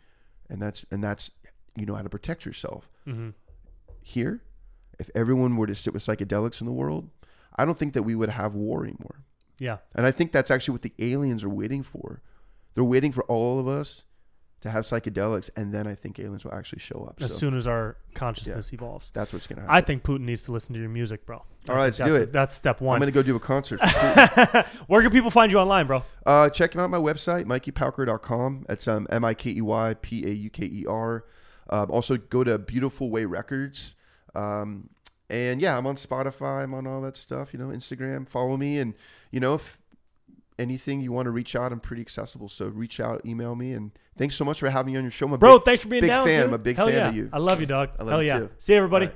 and 0.48 0.60
that's 0.62 0.84
and 0.92 1.02
that's 1.02 1.30
you 1.76 1.84
know 1.86 1.94
how 1.96 2.02
to 2.02 2.08
protect 2.08 2.44
yourself. 2.46 2.88
Mhm. 3.06 3.34
Here, 4.02 4.40
if 5.04 5.10
everyone 5.14 5.56
were 5.56 5.66
to 5.66 5.74
sit 5.74 5.92
with 5.92 6.02
psychedelics 6.02 6.60
in 6.60 6.66
the 6.66 6.72
world, 6.72 7.10
I 7.56 7.64
don't 7.64 7.78
think 7.78 7.92
that 7.94 8.02
we 8.02 8.14
would 8.14 8.30
have 8.30 8.54
war 8.54 8.84
anymore. 8.84 9.24
Yeah. 9.58 9.78
And 9.94 10.06
I 10.06 10.10
think 10.10 10.32
that's 10.32 10.50
actually 10.50 10.72
what 10.72 10.82
the 10.82 10.92
aliens 10.98 11.44
are 11.44 11.48
waiting 11.48 11.82
for. 11.82 12.22
They're 12.74 12.84
waiting 12.84 13.12
for 13.12 13.22
all 13.24 13.58
of 13.60 13.68
us 13.68 14.02
to 14.62 14.70
have 14.70 14.84
psychedelics, 14.84 15.50
and 15.56 15.74
then 15.74 15.86
I 15.86 15.94
think 15.94 16.18
aliens 16.18 16.42
will 16.44 16.54
actually 16.54 16.78
show 16.78 17.04
up. 17.06 17.22
As 17.22 17.32
so 17.32 17.38
soon 17.38 17.56
as 17.56 17.66
our 17.66 17.98
consciousness 18.14 18.72
evolves. 18.72 19.10
that's 19.12 19.30
what's 19.30 19.46
gonna 19.46 19.60
happen. 19.60 19.76
I 19.76 19.82
think 19.82 20.02
Putin 20.02 20.20
needs 20.20 20.42
to 20.44 20.52
listen 20.52 20.72
to 20.72 20.80
your 20.80 20.88
music, 20.88 21.26
bro. 21.26 21.36
All 21.68 21.76
right, 21.76 21.84
let's 21.84 21.98
do 21.98 22.14
it. 22.14 22.32
That's 22.32 22.54
step 22.54 22.80
one. 22.80 22.94
I'm 22.96 23.00
gonna 23.00 23.12
go 23.12 23.22
do 23.22 23.36
a 23.36 23.40
concert. 23.40 23.80
For 23.80 23.86
Putin. 23.86 24.66
Where 24.88 25.02
can 25.02 25.10
people 25.10 25.30
find 25.30 25.52
you 25.52 25.58
online, 25.58 25.86
bro? 25.86 26.02
uh, 26.24 26.48
check 26.48 26.74
out 26.76 26.88
my 26.88 26.98
website, 26.98 27.44
MikeyPauker.com. 27.44 28.64
It's 28.70 28.88
um, 28.88 29.06
M 29.10 29.22
I 29.22 29.34
K 29.34 29.50
E 29.50 29.60
Y 29.60 29.94
P 30.00 30.26
A 30.26 30.30
U 30.30 30.50
K 30.50 30.64
E 30.64 30.86
R. 30.88 31.26
Um, 31.68 31.90
also, 31.90 32.16
go 32.16 32.42
to 32.42 32.58
Beautiful 32.58 33.10
Way 33.10 33.26
Records. 33.26 33.94
Um, 34.34 34.88
and 35.30 35.60
yeah, 35.60 35.76
I'm 35.78 35.86
on 35.86 35.96
Spotify. 35.96 36.62
I'm 36.64 36.74
on 36.74 36.86
all 36.86 37.00
that 37.02 37.16
stuff. 37.16 37.52
You 37.52 37.58
know, 37.58 37.68
Instagram. 37.68 38.28
Follow 38.28 38.56
me, 38.56 38.78
and 38.78 38.94
you 39.30 39.40
know, 39.40 39.54
if 39.54 39.78
anything 40.58 41.00
you 41.00 41.10
want 41.12 41.26
to 41.26 41.30
reach 41.30 41.56
out, 41.56 41.72
I'm 41.72 41.80
pretty 41.80 42.02
accessible. 42.02 42.48
So 42.48 42.66
reach 42.66 43.00
out, 43.00 43.24
email 43.26 43.54
me, 43.54 43.72
and 43.72 43.90
thanks 44.16 44.36
so 44.36 44.44
much 44.44 44.60
for 44.60 44.70
having 44.70 44.92
me 44.92 44.98
on 44.98 45.04
your 45.04 45.10
show, 45.10 45.26
my 45.26 45.36
Bro, 45.36 45.58
big- 45.58 45.64
thanks 45.64 45.82
for 45.82 45.88
being 45.88 46.02
big 46.02 46.10
down. 46.10 46.26
fan. 46.26 46.36
dude. 46.40 46.46
I'm 46.48 46.54
a 46.54 46.58
big 46.58 46.76
Hell 46.76 46.86
fan 46.88 46.96
yeah. 46.96 47.08
of 47.08 47.16
you. 47.16 47.30
I 47.32 47.38
love 47.38 47.60
you, 47.60 47.66
dog. 47.66 47.90
I 47.98 48.02
love 48.02 48.10
Hell 48.12 48.22
you 48.22 48.28
yeah. 48.28 48.38
too. 48.40 48.50
See 48.58 48.72
you, 48.72 48.78
everybody. 48.78 49.10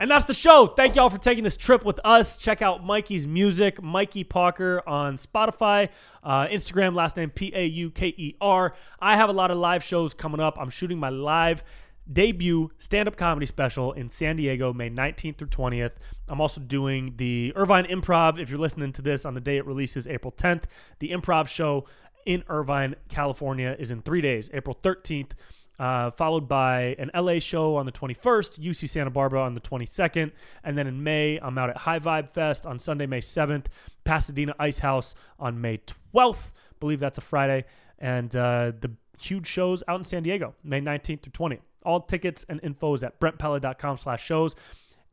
And 0.00 0.08
that's 0.08 0.26
the 0.26 0.34
show. 0.34 0.68
Thank 0.68 0.94
y'all 0.94 1.10
for 1.10 1.18
taking 1.18 1.42
this 1.42 1.56
trip 1.56 1.84
with 1.84 1.98
us. 2.04 2.36
Check 2.36 2.62
out 2.62 2.84
Mikey's 2.84 3.26
music, 3.26 3.82
Mikey 3.82 4.24
Pauker 4.24 4.80
on 4.86 5.16
Spotify, 5.16 5.88
uh, 6.22 6.46
Instagram, 6.46 6.94
last 6.94 7.16
name 7.16 7.30
P 7.30 7.50
A 7.52 7.64
U 7.66 7.90
K 7.90 8.14
E 8.16 8.36
R. 8.40 8.74
I 9.00 9.16
have 9.16 9.28
a 9.28 9.32
lot 9.32 9.50
of 9.50 9.58
live 9.58 9.82
shows 9.82 10.14
coming 10.14 10.40
up. 10.40 10.56
I'm 10.60 10.70
shooting 10.70 11.00
my 11.00 11.08
live 11.08 11.64
debut 12.10 12.70
stand 12.78 13.08
up 13.08 13.16
comedy 13.16 13.44
special 13.44 13.92
in 13.92 14.08
San 14.08 14.36
Diego, 14.36 14.72
May 14.72 14.88
19th 14.88 15.36
through 15.36 15.48
20th. 15.48 15.96
I'm 16.28 16.40
also 16.40 16.60
doing 16.60 17.14
the 17.16 17.52
Irvine 17.56 17.84
Improv. 17.86 18.38
If 18.38 18.50
you're 18.50 18.58
listening 18.58 18.92
to 18.92 19.02
this 19.02 19.24
on 19.24 19.34
the 19.34 19.40
day 19.40 19.56
it 19.56 19.66
releases, 19.66 20.06
April 20.06 20.32
10th, 20.32 20.64
the 21.00 21.10
improv 21.10 21.48
show 21.48 21.86
in 22.24 22.44
Irvine, 22.48 22.94
California 23.08 23.74
is 23.78 23.90
in 23.90 24.02
three 24.02 24.20
days, 24.20 24.48
April 24.52 24.78
13th 24.80 25.32
uh, 25.78 26.10
followed 26.10 26.48
by 26.48 26.96
an 26.98 27.10
LA 27.14 27.38
show 27.38 27.76
on 27.76 27.86
the 27.86 27.92
21st, 27.92 28.60
UC 28.60 28.88
Santa 28.88 29.10
Barbara 29.10 29.40
on 29.40 29.54
the 29.54 29.60
22nd, 29.60 30.32
and 30.64 30.76
then 30.76 30.86
in 30.86 31.02
May, 31.02 31.38
I'm 31.40 31.56
out 31.58 31.70
at 31.70 31.76
High 31.76 31.98
Vibe 31.98 32.30
Fest 32.30 32.66
on 32.66 32.78
Sunday, 32.78 33.06
May 33.06 33.20
7th, 33.20 33.66
Pasadena 34.04 34.54
Ice 34.58 34.80
House 34.80 35.14
on 35.38 35.60
May 35.60 35.80
12th. 36.14 36.50
believe 36.80 37.00
that's 37.00 37.18
a 37.18 37.22
Friday, 37.22 37.64
and 37.98 38.34
uh, 38.34 38.72
the 38.80 38.92
huge 39.20 39.46
shows 39.46 39.82
out 39.88 39.98
in 39.98 40.04
San 40.04 40.22
Diego, 40.22 40.54
May 40.64 40.80
19th 40.80 41.22
through 41.22 41.48
20th. 41.48 41.60
All 41.84 42.00
tickets 42.00 42.44
and 42.48 42.60
info 42.62 42.94
is 42.94 43.02
at 43.04 43.18
brentpella.com 43.20 43.96
slash 43.96 44.24
shows. 44.24 44.56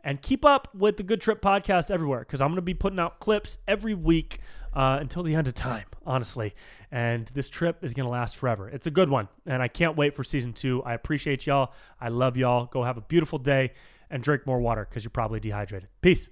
And 0.05 0.21
keep 0.21 0.45
up 0.45 0.69
with 0.75 0.97
the 0.97 1.03
Good 1.03 1.19
Trip 1.19 1.41
podcast 1.41 1.89
everywhere 1.89 2.19
because 2.19 2.39
I'm 2.39 2.49
going 2.49 2.57
to 2.57 2.61
be 2.61 2.75
putting 2.75 2.99
out 2.99 3.19
clips 3.19 3.57
every 3.67 3.95
week 3.95 4.39
uh, 4.71 4.99
until 5.01 5.23
the 5.23 5.33
end 5.33 5.47
of 5.47 5.55
time, 5.55 5.85
honestly. 6.05 6.53
And 6.91 7.25
this 7.33 7.49
trip 7.49 7.83
is 7.83 7.93
going 7.95 8.05
to 8.05 8.11
last 8.11 8.37
forever. 8.37 8.69
It's 8.69 8.85
a 8.85 8.91
good 8.91 9.09
one. 9.09 9.27
And 9.47 9.63
I 9.63 9.67
can't 9.67 9.97
wait 9.97 10.15
for 10.15 10.23
season 10.23 10.53
two. 10.53 10.83
I 10.83 10.93
appreciate 10.93 11.47
y'all. 11.47 11.73
I 11.99 12.09
love 12.09 12.37
y'all. 12.37 12.67
Go 12.67 12.83
have 12.83 12.97
a 12.97 13.01
beautiful 13.01 13.39
day 13.39 13.71
and 14.11 14.21
drink 14.21 14.45
more 14.45 14.59
water 14.59 14.85
because 14.87 15.03
you're 15.03 15.09
probably 15.09 15.39
dehydrated. 15.39 15.89
Peace. 16.01 16.29